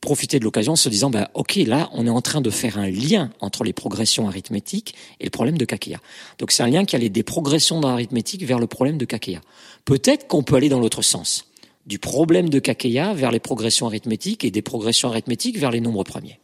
profité 0.00 0.38
de 0.38 0.44
l'occasion 0.44 0.72
en 0.72 0.76
se 0.76 0.88
disant, 0.88 1.10
bah, 1.10 1.30
ok, 1.34 1.56
là, 1.66 1.88
on 1.92 2.06
est 2.06 2.10
en 2.10 2.20
train 2.20 2.40
de 2.40 2.50
faire 2.50 2.78
un 2.78 2.90
lien 2.90 3.30
entre 3.40 3.64
les 3.64 3.72
progressions 3.72 4.28
arithmétiques 4.28 4.94
et 5.18 5.24
le 5.24 5.30
problème 5.30 5.58
de 5.58 5.64
Kakeya. 5.64 5.98
Donc 6.38 6.52
c'est 6.52 6.62
un 6.62 6.68
lien 6.68 6.84
qui 6.84 6.94
allait 6.94 7.08
des 7.08 7.22
progressions 7.22 7.80
dans 7.80 7.88
l'arithmétique 7.88 8.44
vers 8.44 8.58
le 8.58 8.66
problème 8.66 8.98
de 8.98 9.06
Kakeya. 9.06 9.40
Peut-être 9.84 10.28
qu'on 10.28 10.42
peut 10.42 10.56
aller 10.56 10.68
dans 10.68 10.80
l'autre 10.80 11.02
sens, 11.02 11.46
du 11.86 11.98
problème 11.98 12.48
de 12.48 12.58
Kakeya 12.58 13.14
vers 13.14 13.30
les 13.30 13.40
progressions 13.40 13.86
arithmétiques 13.86 14.44
et 14.44 14.50
des 14.50 14.62
progressions 14.62 15.08
arithmétiques 15.08 15.58
vers 15.58 15.70
les 15.70 15.80
nombres 15.80 16.04
premiers. 16.04 16.38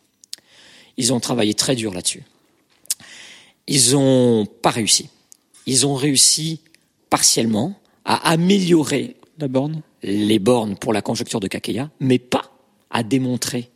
Ils 1.00 1.14
ont 1.14 1.20
travaillé 1.20 1.54
très 1.54 1.74
dur 1.76 1.94
là-dessus. 1.94 2.24
Ils 3.66 3.96
ont 3.96 4.44
pas 4.44 4.68
réussi. 4.68 5.08
Ils 5.64 5.86
ont 5.86 5.94
réussi 5.94 6.60
partiellement 7.08 7.74
à 8.04 8.30
améliorer 8.30 9.16
La 9.38 9.48
borne. 9.48 9.80
les 10.02 10.38
bornes 10.38 10.76
pour 10.76 10.92
la 10.92 11.00
conjecture 11.00 11.40
de 11.40 11.48
Kakeya, 11.48 11.90
mais 12.00 12.18
pas 12.18 12.52
à 12.90 13.02
démontrer 13.02 13.70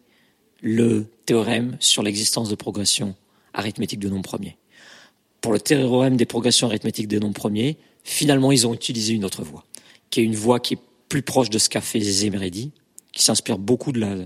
le 0.61 1.07
théorème 1.25 1.79
sur 1.81 2.03
l'existence 2.03 2.51
de 2.51 2.57
progression 2.57 3.15
arithmétique 3.55 4.01
de 4.01 4.11
nombres 4.11 4.29
premiers. 4.29 4.59
Pour 5.41 5.55
le 5.55 5.61
théorème 5.61 6.19
des 6.19 6.27
progressions 6.27 6.67
arithmétiques 6.67 7.09
des 7.09 7.21
nombres 7.21 7.41
premiers, 7.41 7.79
finalement, 8.03 8.53
ils 8.53 8.67
ont 8.67 8.75
utilisé 8.75 9.15
une 9.15 9.25
autre 9.25 9.43
voie, 9.43 9.65
qui 10.11 10.21
est 10.21 10.25
une 10.25 10.37
voie 10.37 10.61
qui 10.61 10.75
est 10.75 10.81
plus 11.09 11.23
proche 11.23 11.49
de 11.49 11.59
ce 11.59 11.71
qu'a 11.71 11.81
fait 11.81 12.01
Zemeredi, 12.01 12.73
qui 13.13 13.23
s'inspire 13.23 13.57
beaucoup 13.57 13.93
de 13.93 14.01
la, 14.01 14.17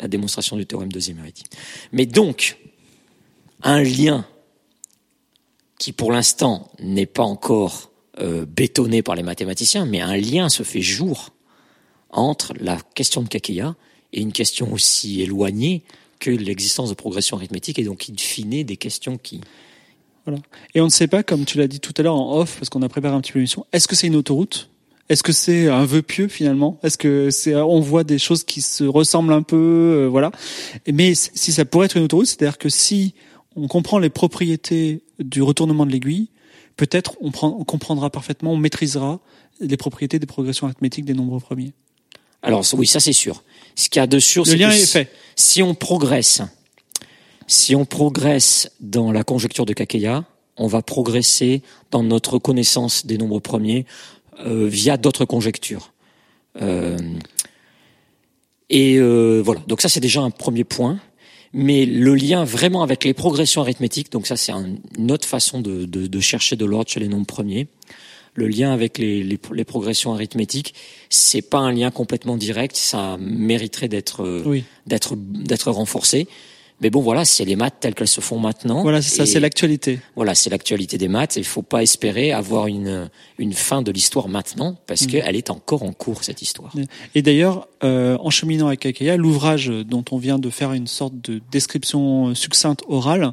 la 0.00 0.08
démonstration 0.08 0.56
du 0.56 0.66
théorème 0.66 0.92
de 0.92 1.00
Zemeredi. 1.00 1.44
Mais 1.92 2.06
donc, 2.06 2.58
un 3.62 3.82
lien 3.82 4.26
qui 5.78 5.92
pour 5.92 6.12
l'instant 6.12 6.70
n'est 6.80 7.06
pas 7.06 7.22
encore 7.22 7.90
euh, 8.20 8.44
bétonné 8.46 9.02
par 9.02 9.14
les 9.14 9.22
mathématiciens, 9.22 9.86
mais 9.86 10.00
un 10.00 10.16
lien 10.16 10.48
se 10.48 10.62
fait 10.62 10.82
jour 10.82 11.30
entre 12.10 12.52
la 12.60 12.78
question 12.94 13.22
de 13.22 13.28
Kakeya 13.28 13.74
et 14.12 14.20
une 14.20 14.32
question 14.32 14.72
aussi 14.72 15.22
éloignée 15.22 15.82
que 16.18 16.30
l'existence 16.30 16.90
de 16.90 16.94
progression 16.94 17.36
arithmétique 17.36 17.78
et 17.78 17.84
donc 17.84 18.08
in 18.08 18.14
fine 18.16 18.62
des 18.62 18.76
questions 18.76 19.18
qui 19.18 19.40
voilà. 20.24 20.38
Et 20.74 20.80
on 20.80 20.84
ne 20.84 20.90
sait 20.90 21.08
pas, 21.08 21.22
comme 21.22 21.44
tu 21.44 21.58
l'as 21.58 21.66
dit 21.66 21.80
tout 21.80 21.92
à 21.96 22.02
l'heure 22.02 22.14
en 22.14 22.38
off, 22.38 22.56
parce 22.58 22.68
qu'on 22.68 22.82
a 22.82 22.88
préparé 22.88 23.14
un 23.14 23.20
petit 23.20 23.32
peu 23.32 23.38
l'émission, 23.40 23.66
est-ce 23.72 23.88
que 23.88 23.96
c'est 23.96 24.06
une 24.06 24.14
autoroute? 24.14 24.70
Est-ce 25.08 25.22
que 25.22 25.32
c'est 25.32 25.68
un 25.68 25.84
vœu 25.84 26.02
pieux 26.02 26.28
finalement? 26.28 26.78
Est-ce 26.82 26.96
que 26.96 27.30
c'est 27.30 27.54
on 27.54 27.80
voit 27.80 28.04
des 28.04 28.18
choses 28.18 28.44
qui 28.44 28.62
se 28.62 28.84
ressemblent 28.84 29.32
un 29.32 29.42
peu, 29.42 29.56
euh, 29.56 30.06
voilà. 30.08 30.30
Mais 30.90 31.14
si 31.14 31.52
ça 31.52 31.64
pourrait 31.64 31.86
être 31.86 31.96
une 31.96 32.04
autoroute, 32.04 32.26
c'est-à-dire 32.26 32.58
que 32.58 32.68
si 32.68 33.14
on 33.56 33.68
comprend 33.68 33.98
les 33.98 34.10
propriétés 34.10 35.02
du 35.18 35.42
retournement 35.42 35.84
de 35.84 35.92
l'aiguille, 35.92 36.28
peut-être 36.76 37.16
on, 37.20 37.30
on 37.42 37.64
comprendra 37.64 38.10
parfaitement, 38.10 38.52
on 38.52 38.56
maîtrisera 38.56 39.20
les 39.60 39.76
propriétés 39.76 40.18
des 40.18 40.26
progressions 40.26 40.66
arithmétiques 40.66 41.04
des 41.04 41.14
nombres 41.14 41.38
premiers. 41.40 41.72
Alors 42.42 42.64
oui, 42.74 42.86
ça 42.86 43.00
c'est 43.00 43.12
sûr. 43.12 43.42
Ce 43.76 43.88
qu'il 43.88 44.00
y 44.00 44.02
a 44.02 44.06
de 44.06 44.18
sûr, 44.18 44.46
c'est 44.46 44.58
que 44.58 44.70
si, 44.70 44.98
si 45.36 45.62
on 45.62 45.74
progresse, 45.74 46.42
si 47.46 47.74
on 47.76 47.84
progresse 47.84 48.70
dans 48.80 49.12
la 49.12 49.24
conjecture 49.24 49.64
de 49.64 49.72
Kakeya, 49.72 50.24
on 50.56 50.66
va 50.66 50.82
progresser 50.82 51.62
dans 51.90 52.02
notre 52.02 52.38
connaissance 52.38 53.06
des 53.06 53.16
nombres 53.16 53.40
premiers 53.40 53.86
euh, 54.44 54.66
via 54.66 54.96
d'autres 54.96 55.24
conjectures. 55.24 55.92
Euh, 56.60 56.96
et 58.70 58.96
euh, 58.98 59.42
voilà. 59.44 59.60
Donc 59.66 59.80
ça 59.80 59.88
c'est 59.88 60.00
déjà 60.00 60.20
un 60.20 60.30
premier 60.30 60.64
point. 60.64 60.98
Mais 61.54 61.84
le 61.84 62.14
lien 62.14 62.44
vraiment 62.44 62.82
avec 62.82 63.04
les 63.04 63.12
progressions 63.12 63.60
arithmétiques, 63.60 64.10
donc 64.10 64.26
ça 64.26 64.36
c'est 64.36 64.52
une 64.52 65.10
autre 65.10 65.28
façon 65.28 65.60
de, 65.60 65.84
de, 65.84 66.06
de 66.06 66.20
chercher 66.20 66.56
de 66.56 66.64
l'ordre 66.64 66.88
chez 66.88 66.98
les 66.98 67.08
nombres 67.08 67.26
premiers 67.26 67.68
le 68.34 68.48
lien 68.48 68.72
avec 68.72 68.98
les, 68.98 69.22
les, 69.22 69.38
les 69.52 69.64
progressions 69.64 70.14
arithmétiques, 70.14 70.74
c'est 71.10 71.42
pas 71.42 71.58
un 71.58 71.72
lien 71.72 71.90
complètement 71.90 72.36
direct, 72.36 72.76
ça 72.76 73.16
mériterait 73.18 73.88
d'être 73.88 74.22
euh, 74.22 74.60
d'être 74.86 75.16
d'être 75.16 75.70
renforcé. 75.70 76.28
Mais 76.80 76.90
bon, 76.90 77.00
voilà, 77.00 77.24
c'est 77.24 77.44
les 77.44 77.54
maths 77.54 77.76
telles 77.78 77.94
qu'elles 77.94 78.08
se 78.08 78.20
font 78.20 78.38
maintenant. 78.38 78.82
Voilà, 78.82 79.02
c'est 79.02 79.16
ça, 79.16 79.26
c'est 79.26 79.38
l'actualité. 79.38 80.00
Voilà, 80.16 80.34
c'est 80.34 80.50
l'actualité 80.50 80.98
des 80.98 81.08
maths. 81.08 81.36
Il 81.36 81.44
faut 81.44 81.62
pas 81.62 81.82
espérer 81.82 82.32
avoir 82.32 82.66
une 82.66 83.10
une 83.38 83.52
fin 83.52 83.82
de 83.82 83.92
l'histoire 83.92 84.28
maintenant, 84.28 84.76
parce 84.86 85.02
mm. 85.02 85.06
qu'elle 85.06 85.36
est 85.36 85.50
encore 85.50 85.82
en 85.82 85.92
cours 85.92 86.24
cette 86.24 86.42
histoire. 86.42 86.72
Et 87.14 87.22
d'ailleurs, 87.22 87.68
euh, 87.84 88.16
en 88.20 88.30
cheminant 88.30 88.66
avec 88.68 88.86
Akaya, 88.86 89.16
l'ouvrage 89.16 89.68
dont 89.68 90.04
on 90.10 90.18
vient 90.18 90.38
de 90.38 90.50
faire 90.50 90.72
une 90.72 90.86
sorte 90.86 91.14
de 91.22 91.40
description 91.50 92.34
succincte 92.34 92.82
orale, 92.88 93.32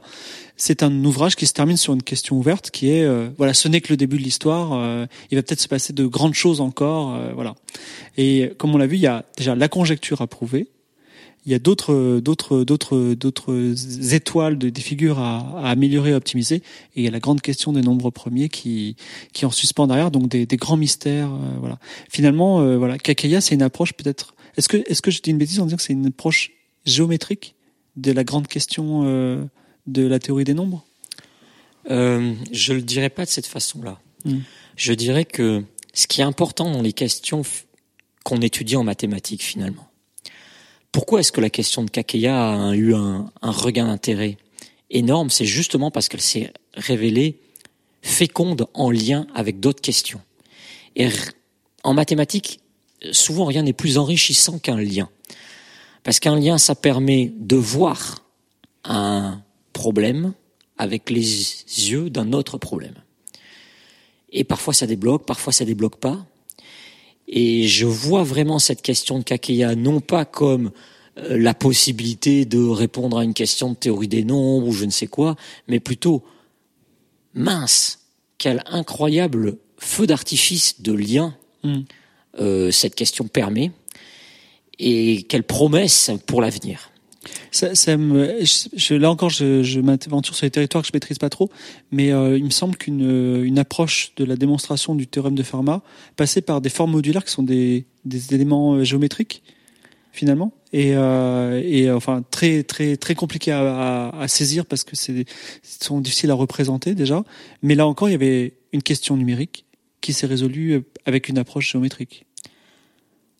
c'est 0.60 0.84
un 0.84 1.06
ouvrage 1.06 1.36
qui 1.36 1.48
se 1.48 1.54
termine 1.54 1.78
sur 1.78 1.94
une 1.94 2.04
question 2.04 2.38
ouverte, 2.38 2.70
qui 2.70 2.92
est 2.92 3.04
euh, 3.04 3.30
voilà, 3.38 3.54
ce 3.54 3.68
n'est 3.70 3.80
que 3.80 3.94
le 3.94 3.98
début 3.98 4.18
de 4.18 4.24
l'histoire. 4.24 4.74
Euh, 4.74 5.06
il 5.32 5.38
va 5.38 5.42
peut-être 5.42 5.62
se 5.62 5.70
passer 5.70 5.94
de 5.94 6.06
grandes 6.06 6.34
choses 6.34 6.60
encore, 6.60 7.16
euh, 7.16 7.32
voilà. 7.34 7.56
Et 8.18 8.52
comme 8.58 8.76
on 8.76 8.78
l'a 8.78 8.86
vu, 8.86 8.98
il 8.98 9.02
y 9.02 9.08
a 9.08 9.26
déjà 9.38 9.56
la 9.56 9.70
conjecture 9.70 10.22
à 10.22 10.28
prouver 10.28 10.68
il 11.46 11.52
y 11.52 11.56
a 11.56 11.60
d'autres 11.60 12.20
d'autres 12.20 12.64
d'autres 12.64 13.14
d'autres 13.14 14.14
étoiles 14.14 14.58
des 14.58 14.82
figures 14.82 15.20
à, 15.20 15.60
à, 15.60 15.70
améliorer, 15.70 16.14
à 16.14 16.18
optimiser, 16.18 16.58
et 16.58 16.62
il 16.98 17.04
y 17.04 17.08
a 17.08 17.12
la 17.12 17.20
grande 17.20 17.42
question 17.42 17.74
des 17.74 17.82
nombres 17.82 18.12
premiers 18.12 18.50
qui 18.50 18.96
qui 19.34 19.46
en 19.46 19.52
suspend 19.52 19.88
derrière, 19.88 20.12
donc 20.12 20.28
des, 20.28 20.46
des 20.46 20.58
grands 20.58 20.78
mystères, 20.78 21.32
euh, 21.32 21.58
voilà. 21.60 21.80
Finalement, 22.10 22.62
euh, 22.62 22.78
voilà, 22.78 22.98
Kakeya, 22.98 23.42
c'est 23.42 23.56
une 23.56 23.62
approche 23.62 23.94
peut-être. 23.94 24.36
Est-ce 24.58 24.68
que 24.68 24.78
est-ce 24.88 25.02
que 25.02 25.12
je 25.12 25.22
dis 25.22 25.32
une 25.32 25.38
bêtise 25.38 25.60
en 25.60 25.66
disant 25.66 25.78
que 25.78 25.84
c'est 25.84 25.94
une 25.94 26.08
approche 26.08 26.52
géométrique 26.86 27.56
de 27.96 28.12
la 28.12 28.24
grande 28.24 28.48
question 28.48 29.04
euh, 29.06 29.44
de 29.88 30.06
la 30.06 30.20
théorie 30.20 30.44
des 30.44 30.54
nombres? 30.54 30.86
Euh, 31.90 32.34
Je 32.52 32.74
le 32.74 32.82
dirais 32.82 33.10
pas 33.10 33.26
de 33.26 33.30
cette 33.30 33.48
façon-là. 33.48 34.00
Hmm. 34.26 34.40
Je 34.76 34.94
dirais 34.94 35.26
que 35.26 35.64
ce 35.94 36.08
qui 36.08 36.22
est 36.22 36.26
important 36.26 36.72
dans 36.72 36.82
les 36.82 36.94
questions 36.94 37.42
qu'on 38.24 38.42
étudie 38.42 38.76
en 38.76 38.84
mathématiques 38.84 39.44
finalement 39.44 39.89
pourquoi 40.92 41.20
est-ce 41.20 41.32
que 41.32 41.42
la 41.42 41.50
question 41.50 41.84
de 41.84 41.90
Kakeya 41.90 42.70
a 42.70 42.76
eu 42.76 42.94
un, 42.96 43.32
regain 43.42 43.88
d'intérêt 43.88 44.38
énorme? 44.90 45.30
C'est 45.30 45.46
justement 45.46 45.92
parce 45.92 46.10
qu'elle 46.10 46.22
s'est 46.22 46.52
révélée 46.74 47.40
féconde 48.02 48.68
en 48.74 48.92
lien 48.92 49.28
avec 49.36 49.60
d'autres 49.60 49.82
questions. 49.82 50.22
Et 50.96 51.10
en 51.84 51.94
mathématiques, 51.94 52.60
souvent 53.12 53.46
rien 53.46 53.64
n'est 53.64 53.74
plus 53.74 53.98
enrichissant 53.98 54.58
qu'un 54.58 54.78
lien. 54.78 55.10
Parce 56.04 56.20
qu'un 56.20 56.40
lien, 56.40 56.58
ça 56.58 56.76
permet 56.76 57.32
de 57.38 57.56
voir 57.56 58.24
un 58.84 59.42
problème 59.74 60.34
avec 60.78 61.10
les 61.10 61.24
yeux 61.92 62.10
d'un 62.10 62.34
autre 62.34 62.58
problème. 62.58 62.96
Et 64.32 64.44
parfois 64.44 64.74
ça 64.74 64.88
débloque, 64.88 65.26
parfois 65.26 65.54
ça 65.54 65.66
débloque 65.66 65.98
pas. 65.98 66.26
Et 67.30 67.68
je 67.68 67.86
vois 67.86 68.24
vraiment 68.24 68.58
cette 68.58 68.82
question 68.82 69.20
de 69.20 69.24
Kakeya 69.24 69.76
non 69.76 70.02
pas 70.02 70.26
comme 70.26 70.72
euh, 71.18 71.38
la 71.38 71.54
possibilité 71.54 72.46
de 72.46 72.68
répondre 72.68 73.20
à 73.20 73.24
une 73.24 73.36
question 73.36 73.70
de 73.70 73.76
théorie 73.76 74.08
des 74.08 74.24
nombres 74.24 74.68
ou 74.68 74.72
je 74.74 74.86
ne 74.86 74.90
sais 74.90 75.08
quoi, 75.08 75.36
mais 75.68 75.80
plutôt 75.80 76.24
mince, 77.36 78.00
quel 78.40 78.64
incroyable 78.66 79.58
feu 79.78 80.08
d'artifice 80.08 80.82
de 80.82 80.92
lien 80.92 81.36
hmm. 81.64 81.82
euh, 82.40 82.72
cette 82.72 82.96
question 82.96 83.28
permet 83.28 83.72
et 84.80 85.24
quelle 85.30 85.44
promesse 85.44 86.10
pour 86.26 86.42
l'avenir. 86.42 86.90
Ça, 87.52 87.98
me, 87.98 88.44
je, 88.44 88.94
là 88.94 89.10
encore, 89.10 89.30
je, 89.30 89.64
je 89.64 89.80
m'aventure 89.80 90.36
sur 90.36 90.46
les 90.46 90.52
territoires 90.52 90.84
que 90.84 90.88
je 90.88 90.94
maîtrise 90.94 91.18
pas 91.18 91.30
trop, 91.30 91.50
mais 91.92 92.12
euh, 92.12 92.38
il 92.38 92.46
me 92.46 92.50
semble 92.52 92.78
qu'une 92.78 93.44
une 93.44 93.58
approche 93.58 94.14
de 94.18 94.24
la 94.24 94.36
démonstration 94.36 94.94
du 94.96 95.08
théorème 95.08 95.36
de 95.36 95.44
Fermat 95.44 95.82
passait 96.16 96.42
par 96.42 96.62
des 96.62 96.70
formes 96.70 96.92
modulaires 96.92 97.26
qui 97.26 97.32
sont 97.32 97.44
des, 97.44 97.86
des 98.06 98.34
éléments 98.36 98.76
euh, 98.76 98.84
géométriques 98.84 99.42
finalement. 100.12 100.52
Et, 100.74 100.92
euh, 100.96 101.62
et 101.64 101.90
enfin 101.90 102.24
très 102.30 102.64
très 102.64 102.98
très 102.98 103.16
compliqué 103.16 103.52
à, 103.52 104.10
à, 104.10 104.22
à 104.22 104.28
saisir 104.28 104.66
parce 104.66 104.84
que 104.84 104.96
c'est 104.96 105.26
sont 105.64 106.02
difficiles 106.02 106.30
à 106.30 106.36
représenter 106.36 106.94
déjà. 106.94 107.24
Mais 107.64 107.74
là 107.74 107.88
encore 107.88 108.10
il 108.10 108.12
y 108.12 108.16
avait 108.16 108.54
une 108.74 108.84
question 108.84 109.18
numérique 109.18 109.66
qui 110.02 110.14
s'est 110.14 110.28
résolue 110.28 110.84
avec 111.06 111.30
une 111.30 111.40
approche 111.40 111.72
géométrique. 111.72 112.26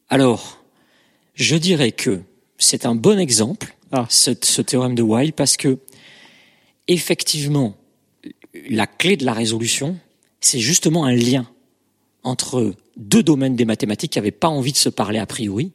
Alors 0.10 0.64
je 1.36 1.56
dirais 1.56 1.92
que 1.92 2.22
c'est 2.58 2.86
un 2.86 2.96
bon 2.96 3.20
exemple, 3.20 3.76
ah. 3.92 4.06
ce, 4.10 4.62
théorème 4.62 4.96
de 4.96 5.02
Weil, 5.02 5.34
parce 5.34 5.58
que 5.58 5.80
effectivement, 6.88 7.76
la 8.70 8.88
clé 8.88 9.18
de 9.18 9.26
la 9.26 9.34
résolution, 9.34 9.98
c'est 10.42 10.60
justement 10.60 11.06
un 11.06 11.14
lien 11.14 11.50
entre 12.24 12.74
deux 12.98 13.24
domaines 13.24 13.56
des 13.56 13.66
mathématiques 13.66 14.14
qui 14.14 14.20
n'avaient 14.20 14.32
pas 14.32 14.50
envie 14.50 14.72
de 14.72 14.78
se 14.78 14.90
parler 14.90 15.20
a 15.20 15.26
priori, 15.26 15.72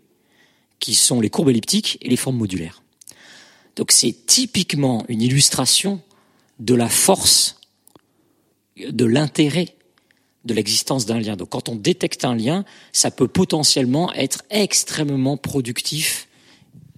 qui 0.79 0.95
sont 0.95 1.21
les 1.21 1.31
courbes 1.31 1.51
elliptiques 1.51 1.99
et 2.03 2.09
les 2.09 2.17
formes 2.17 2.37
modulaires. 2.37 2.83
Donc 3.77 3.93
c'est 3.93 4.27
typiquement 4.27 5.05
une 5.09 5.23
illustration 5.23 6.01
de 6.59 6.75
la 6.75 6.89
force, 6.89 7.61
de 8.77 9.05
l'intérêt 9.05 9.75
de 10.45 10.55
l'existence 10.55 11.07
d'un 11.07 11.19
lien. 11.19 11.37
Donc 11.37 11.51
quand 11.51 11.69
on 11.69 11.75
détecte 11.75 12.25
un 12.25 12.35
lien, 12.35 12.65
ça 12.93 13.11
peut 13.11 13.29
potentiellement 13.29 14.13
être 14.13 14.43
extrêmement 14.51 15.37
productif 15.37 16.29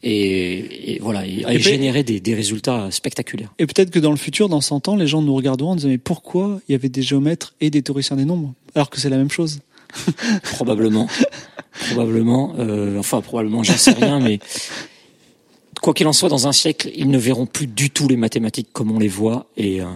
et, 0.03 0.99
voilà, 1.01 1.27
et, 1.27 1.59
générer 1.59 2.03
des, 2.03 2.21
des, 2.21 2.35
résultats 2.35 2.91
spectaculaires. 2.91 3.53
Et 3.59 3.67
peut-être 3.67 3.91
que 3.91 3.99
dans 3.99 4.11
le 4.11 4.17
futur, 4.17 4.49
dans 4.49 4.61
100 4.61 4.89
ans, 4.89 4.97
les 4.97 5.07
gens 5.07 5.23
nous 5.23 5.35
regarderont 5.35 5.71
en 5.71 5.77
disant 5.77 5.89
mais 5.89 5.99
pourquoi 5.99 6.61
il 6.69 6.73
y 6.73 6.75
avait 6.75 6.89
des 6.89 7.03
géomètres 7.03 7.55
et 7.61 7.71
des 7.71 7.83
théoriciens 7.83 8.17
des 8.17 8.25
nombres 8.25 8.53
alors 8.75 8.91
que 8.91 9.01
c'est 9.01 9.09
la 9.09 9.17
même 9.17 9.31
chose? 9.31 9.61
Probablement, 10.43 11.09
probablement. 11.89 12.55
Euh, 12.59 12.99
enfin, 12.99 13.21
probablement, 13.21 13.63
j'en 13.63 13.77
sais 13.77 13.93
rien, 13.93 14.21
mais 14.21 14.41
quoi 15.81 15.95
qu'il 15.95 16.07
en 16.07 16.13
soit, 16.13 16.29
dans 16.29 16.47
un 16.49 16.53
siècle, 16.53 16.91
ils 16.95 17.09
ne 17.09 17.19
verront 17.19 17.47
plus 17.47 17.67
du 17.67 17.91
tout 17.91 18.09
les 18.09 18.17
mathématiques 18.17 18.69
comme 18.73 18.91
on 18.91 18.99
les 18.99 19.09
voit, 19.09 19.47
et 19.57 19.81
euh, 19.81 19.87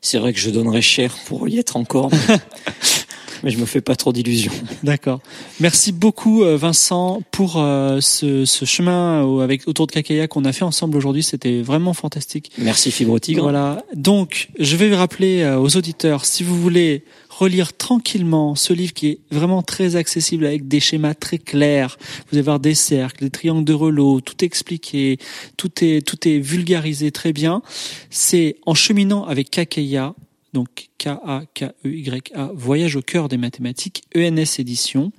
c'est 0.00 0.18
vrai 0.18 0.32
que 0.32 0.38
je 0.40 0.50
donnerais 0.50 0.82
cher 0.82 1.14
pour 1.26 1.48
y 1.48 1.58
être 1.58 1.76
encore 1.76 2.10
mais 2.12 2.36
je 3.44 3.58
me 3.58 3.66
fais 3.66 3.80
pas 3.80 3.96
trop 3.96 4.12
d'illusions. 4.12 4.52
D'accord. 4.82 5.20
Merci 5.60 5.92
beaucoup 5.92 6.42
euh, 6.42 6.56
Vincent 6.56 7.22
pour 7.30 7.56
euh, 7.56 8.00
ce, 8.00 8.44
ce, 8.44 8.64
chemin 8.64 9.40
avec 9.42 9.68
autour 9.68 9.86
de 9.86 9.92
Kakaya 9.92 10.28
qu'on 10.28 10.44
a 10.44 10.52
fait 10.52 10.64
ensemble 10.64 10.96
aujourd'hui. 10.96 11.22
C'était 11.22 11.62
vraiment 11.62 11.94
fantastique. 11.94 12.50
Merci 12.58 12.90
Fibre 12.90 13.18
Tigre. 13.18 13.42
Voilà. 13.42 13.84
Donc, 13.94 14.48
je 14.58 14.76
vais 14.76 14.94
rappeler 14.94 15.42
euh, 15.42 15.58
aux 15.58 15.76
auditeurs, 15.76 16.24
si 16.24 16.42
vous 16.42 16.60
voulez 16.60 17.04
relire 17.38 17.76
tranquillement 17.76 18.54
ce 18.54 18.72
livre 18.72 18.94
qui 18.94 19.08
est 19.08 19.18
vraiment 19.30 19.62
très 19.62 19.96
accessible 19.96 20.46
avec 20.46 20.68
des 20.68 20.80
schémas 20.80 21.14
très 21.14 21.38
clairs. 21.38 21.98
Vous 22.30 22.36
allez 22.36 22.42
voir 22.42 22.60
des 22.60 22.74
cercles, 22.74 23.24
des 23.24 23.30
triangles 23.30 23.64
de 23.64 23.74
Relo, 23.74 24.20
tout 24.20 24.42
expliqué, 24.42 25.18
tout 25.56 25.84
est 25.84 26.00
tout 26.06 26.26
est 26.26 26.38
vulgarisé 26.38 27.10
très 27.10 27.32
bien. 27.32 27.62
C'est 28.10 28.56
en 28.64 28.74
cheminant 28.74 29.24
avec 29.24 29.50
Kakeya 29.50 30.14
donc 30.56 30.88
K-A-K-E-Y-A, 30.96 32.50
Voyage 32.54 32.96
au 32.96 33.02
cœur 33.02 33.28
des 33.28 33.36
mathématiques, 33.36 34.04
ENS 34.16 34.58
édition. 34.58 35.12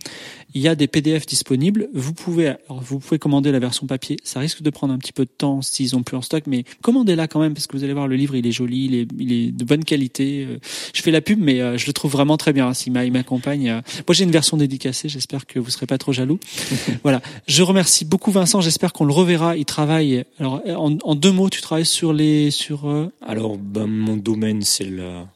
Il 0.57 0.63
y 0.63 0.67
a 0.67 0.73
des 0.73 0.87
PDF 0.87 1.27
disponibles. 1.27 1.87
Vous 1.93 2.13
pouvez, 2.13 2.47
alors 2.47 2.81
vous 2.81 2.97
pouvez 2.97 3.19
commander 3.19 3.51
la 3.51 3.59
version 3.59 3.85
papier. 3.85 4.17
Ça 4.23 4.39
risque 4.39 4.63
de 4.63 4.71
prendre 4.71 4.91
un 4.91 4.97
petit 4.97 5.13
peu 5.13 5.23
de 5.23 5.29
temps 5.29 5.61
s'ils 5.61 5.95
ont 5.95 6.01
plus 6.01 6.17
en 6.17 6.23
stock, 6.23 6.45
mais 6.47 6.63
commandez-la 6.81 7.27
quand 7.27 7.39
même 7.39 7.53
parce 7.53 7.67
que 7.67 7.77
vous 7.77 7.83
allez 7.83 7.93
voir 7.93 8.07
le 8.07 8.15
livre, 8.15 8.35
il 8.35 8.47
est 8.47 8.51
joli, 8.51 8.85
il 8.85 8.95
est, 8.95 9.07
il 9.19 9.31
est 9.33 9.51
de 9.51 9.63
bonne 9.63 9.83
qualité. 9.85 10.47
Euh, 10.49 10.57
Je 10.95 11.01
fais 11.03 11.11
la 11.11 11.21
pub, 11.21 11.39
mais 11.39 11.61
euh, 11.61 11.77
je 11.77 11.85
le 11.85 11.93
trouve 11.93 12.11
vraiment 12.11 12.37
très 12.37 12.53
bien. 12.53 12.73
S'il 12.73 12.91
m'a- 12.91 13.05
il 13.05 13.11
m'accompagne. 13.11 13.69
euh. 13.69 13.81
Moi, 14.07 14.15
j'ai 14.15 14.23
une 14.23 14.31
version 14.31 14.57
dédicacée. 14.57 15.09
J'espère 15.09 15.45
que 15.45 15.59
vous 15.59 15.69
serez 15.69 15.85
pas 15.85 15.99
trop 15.99 16.11
jaloux. 16.11 16.39
voilà. 17.03 17.21
Je 17.47 17.61
remercie 17.61 18.03
beaucoup 18.05 18.31
Vincent. 18.31 18.59
J'espère 18.59 18.93
qu'on 18.93 19.05
le 19.05 19.13
reverra. 19.13 19.57
Il 19.57 19.65
travaille. 19.65 20.23
Alors, 20.39 20.63
en, 20.75 20.97
en 21.03 21.13
deux 21.13 21.31
mots, 21.31 21.51
tu 21.51 21.61
travailles 21.61 21.85
sur 21.85 22.13
les, 22.13 22.49
sur. 22.49 22.89
Alors, 23.21 23.59
ben, 23.59 23.85
mon 23.85 24.17
domaine, 24.17 24.63
c'est 24.63 24.89
la, 24.89 25.27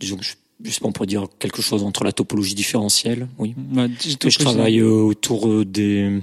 disons 0.00 0.16
que 0.16 0.24
je, 0.24 0.32
pas, 0.62 0.70
on 0.82 0.92
pourrait 0.92 1.06
dire 1.06 1.26
quelque 1.38 1.62
chose 1.62 1.82
entre 1.82 2.04
la 2.04 2.12
topologie 2.12 2.54
différentielle, 2.54 3.28
oui. 3.38 3.54
ouais, 3.74 3.88
je 4.00 4.38
travaille 4.38 4.80
euh, 4.80 4.90
autour 4.90 5.48
euh, 5.48 5.64
des 5.64 6.20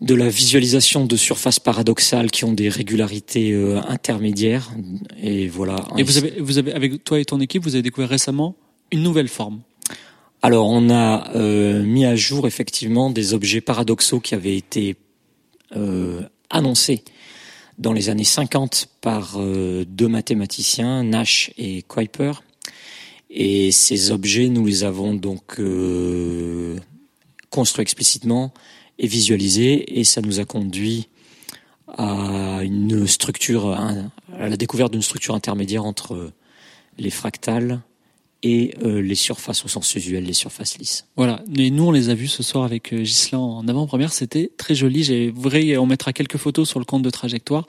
de 0.00 0.14
la 0.14 0.28
visualisation 0.28 1.04
de 1.04 1.16
surfaces 1.16 1.60
paradoxales 1.60 2.30
qui 2.30 2.44
ont 2.44 2.52
des 2.52 2.68
régularités 2.68 3.52
euh, 3.52 3.80
intermédiaires 3.86 4.70
et 5.22 5.48
voilà. 5.48 5.76
Et 5.98 6.02
vous 6.02 6.16
avez, 6.16 6.40
vous 6.40 6.58
avez, 6.58 6.72
avec 6.72 7.04
toi 7.04 7.20
et 7.20 7.24
ton 7.24 7.40
équipe, 7.40 7.62
vous 7.62 7.74
avez 7.74 7.82
découvert 7.82 8.08
récemment 8.08 8.56
une 8.90 9.02
nouvelle 9.02 9.28
forme. 9.28 9.60
Alors 10.42 10.68
on 10.68 10.88
a 10.88 11.30
euh, 11.36 11.82
mis 11.82 12.06
à 12.06 12.16
jour 12.16 12.46
effectivement 12.46 13.10
des 13.10 13.34
objets 13.34 13.60
paradoxaux 13.60 14.20
qui 14.20 14.34
avaient 14.34 14.56
été 14.56 14.96
euh, 15.76 16.22
annoncés 16.48 17.04
dans 17.76 17.92
les 17.92 18.08
années 18.08 18.24
50 18.24 18.88
par 19.00 19.38
deux 19.38 20.08
mathématiciens, 20.08 21.02
Nash 21.02 21.50
et 21.56 21.82
Kuiper. 21.82 22.32
Et 23.30 23.70
ces 23.70 24.10
objets, 24.10 24.48
nous 24.48 24.66
les 24.66 24.82
avons 24.82 25.14
donc 25.14 25.60
euh, 25.60 26.76
construits 27.48 27.82
explicitement 27.82 28.52
et 28.98 29.06
visualisés, 29.06 29.98
et 29.98 30.04
ça 30.04 30.20
nous 30.20 30.40
a 30.40 30.44
conduit 30.44 31.08
à 31.96 32.60
une 32.62 33.06
structure, 33.06 33.70
à 33.70 34.48
la 34.48 34.56
découverte 34.56 34.92
d'une 34.92 35.02
structure 35.02 35.34
intermédiaire 35.34 35.84
entre 35.84 36.32
les 36.98 37.10
fractales 37.10 37.80
et 38.42 38.74
euh, 38.82 39.02
les 39.02 39.14
surfaces 39.14 39.64
au 39.64 39.68
sens 39.68 39.94
usuel, 39.94 40.24
les 40.24 40.32
surfaces 40.32 40.78
lisses. 40.78 41.06
Voilà. 41.16 41.42
Et 41.56 41.70
nous, 41.70 41.84
on 41.84 41.90
les 41.92 42.08
a 42.08 42.14
vus 42.14 42.28
ce 42.28 42.42
soir 42.42 42.64
avec 42.64 42.92
euh, 42.92 43.02
Ghislain 43.02 43.38
en 43.38 43.68
avant-première. 43.68 44.12
C'était 44.12 44.50
très 44.56 44.74
joli. 44.74 45.04
J'ai 45.04 45.30
vrai, 45.30 45.76
on 45.76 45.86
mettra 45.86 46.12
quelques 46.12 46.38
photos 46.38 46.68
sur 46.68 46.78
le 46.78 46.86
compte 46.86 47.02
de 47.02 47.10
trajectoire. 47.10 47.66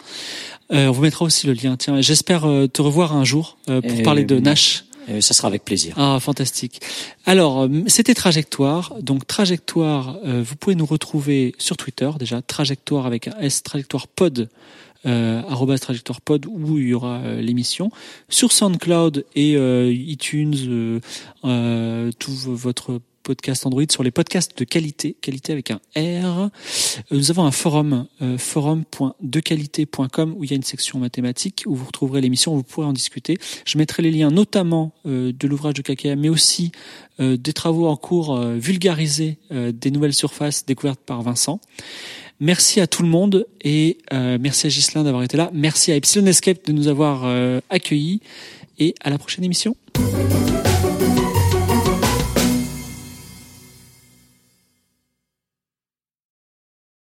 Euh, 0.71 0.87
on 0.87 0.91
vous 0.91 1.01
mettra 1.01 1.25
aussi 1.25 1.47
le 1.47 1.53
lien. 1.53 1.75
Tiens, 1.75 1.99
j'espère 1.99 2.45
euh, 2.45 2.67
te 2.67 2.81
revoir 2.81 3.13
un 3.15 3.25
jour 3.25 3.57
euh, 3.69 3.81
pour 3.81 3.99
Et 3.99 4.03
parler 4.03 4.23
de. 4.23 4.39
Nash. 4.39 4.85
Euh, 5.09 5.21
ça 5.21 5.33
sera 5.33 5.47
avec 5.47 5.65
plaisir. 5.65 5.95
Ah, 5.97 6.19
fantastique. 6.19 6.81
Alors, 7.25 7.63
euh, 7.63 7.83
c'était 7.87 8.13
Trajectoire. 8.13 8.93
Donc, 9.01 9.27
Trajectoire, 9.27 10.17
euh, 10.25 10.43
vous 10.45 10.55
pouvez 10.55 10.75
nous 10.75 10.85
retrouver 10.85 11.55
sur 11.57 11.77
Twitter, 11.77 12.09
déjà, 12.19 12.41
Trajectoire 12.41 13.05
avec 13.05 13.27
un 13.27 13.37
S, 13.39 13.63
Trajectoire 13.63 14.07
Pod, 14.07 14.49
euh, 15.05 15.77
Trajectoire 15.77 16.21
Pod, 16.21 16.45
où 16.45 16.77
il 16.77 16.89
y 16.89 16.93
aura 16.93 17.19
euh, 17.19 17.41
l'émission. 17.41 17.91
Sur 18.29 18.51
SoundCloud 18.51 19.25
et 19.35 19.55
euh, 19.55 19.91
iTunes, 19.91 21.01
tout 22.19 22.35
votre 22.45 23.01
podcast 23.23 23.65
Android 23.65 23.83
sur 23.89 24.03
les 24.03 24.11
podcasts 24.11 24.57
de 24.57 24.63
qualité, 24.63 25.15
qualité 25.21 25.51
avec 25.53 25.71
un 25.71 25.79
R. 25.95 25.99
Euh, 26.39 26.49
Nous 27.11 27.31
avons 27.31 27.43
un 27.43 27.51
forum, 27.51 28.07
euh, 28.21 28.37
forum.dequalité.com 28.37 30.35
où 30.37 30.43
il 30.43 30.49
y 30.49 30.53
a 30.53 30.55
une 30.55 30.63
section 30.63 30.99
mathématiques 30.99 31.63
où 31.65 31.75
vous 31.75 31.85
retrouverez 31.85 32.21
l'émission, 32.21 32.55
vous 32.55 32.63
pourrez 32.63 32.87
en 32.87 32.93
discuter. 32.93 33.37
Je 33.65 33.77
mettrai 33.77 34.03
les 34.03 34.11
liens 34.11 34.31
notamment 34.31 34.93
euh, 35.05 35.31
de 35.37 35.47
l'ouvrage 35.47 35.75
de 35.75 35.81
KKM, 35.81 36.19
mais 36.19 36.29
aussi 36.29 36.71
des 37.19 37.53
travaux 37.53 37.87
en 37.87 37.97
cours 37.97 38.35
vulgarisés 38.39 39.37
des 39.51 39.91
nouvelles 39.91 40.15
surfaces 40.15 40.65
découvertes 40.65 41.01
par 41.05 41.21
Vincent. 41.21 41.61
Merci 42.39 42.81
à 42.81 42.87
tout 42.87 43.03
le 43.03 43.09
monde 43.09 43.45
et 43.63 43.99
merci 44.11 44.65
à 44.65 44.69
Ghislain 44.71 45.03
d'avoir 45.03 45.21
été 45.21 45.37
là. 45.37 45.51
Merci 45.53 45.91
à 45.91 45.97
Epsilon 45.97 46.25
Escape 46.25 46.65
de 46.65 46.71
nous 46.71 46.87
avoir 46.87 47.25
accueillis 47.69 48.21
et 48.79 48.95
à 49.01 49.11
la 49.11 49.19
prochaine 49.19 49.43
émission. 49.43 49.75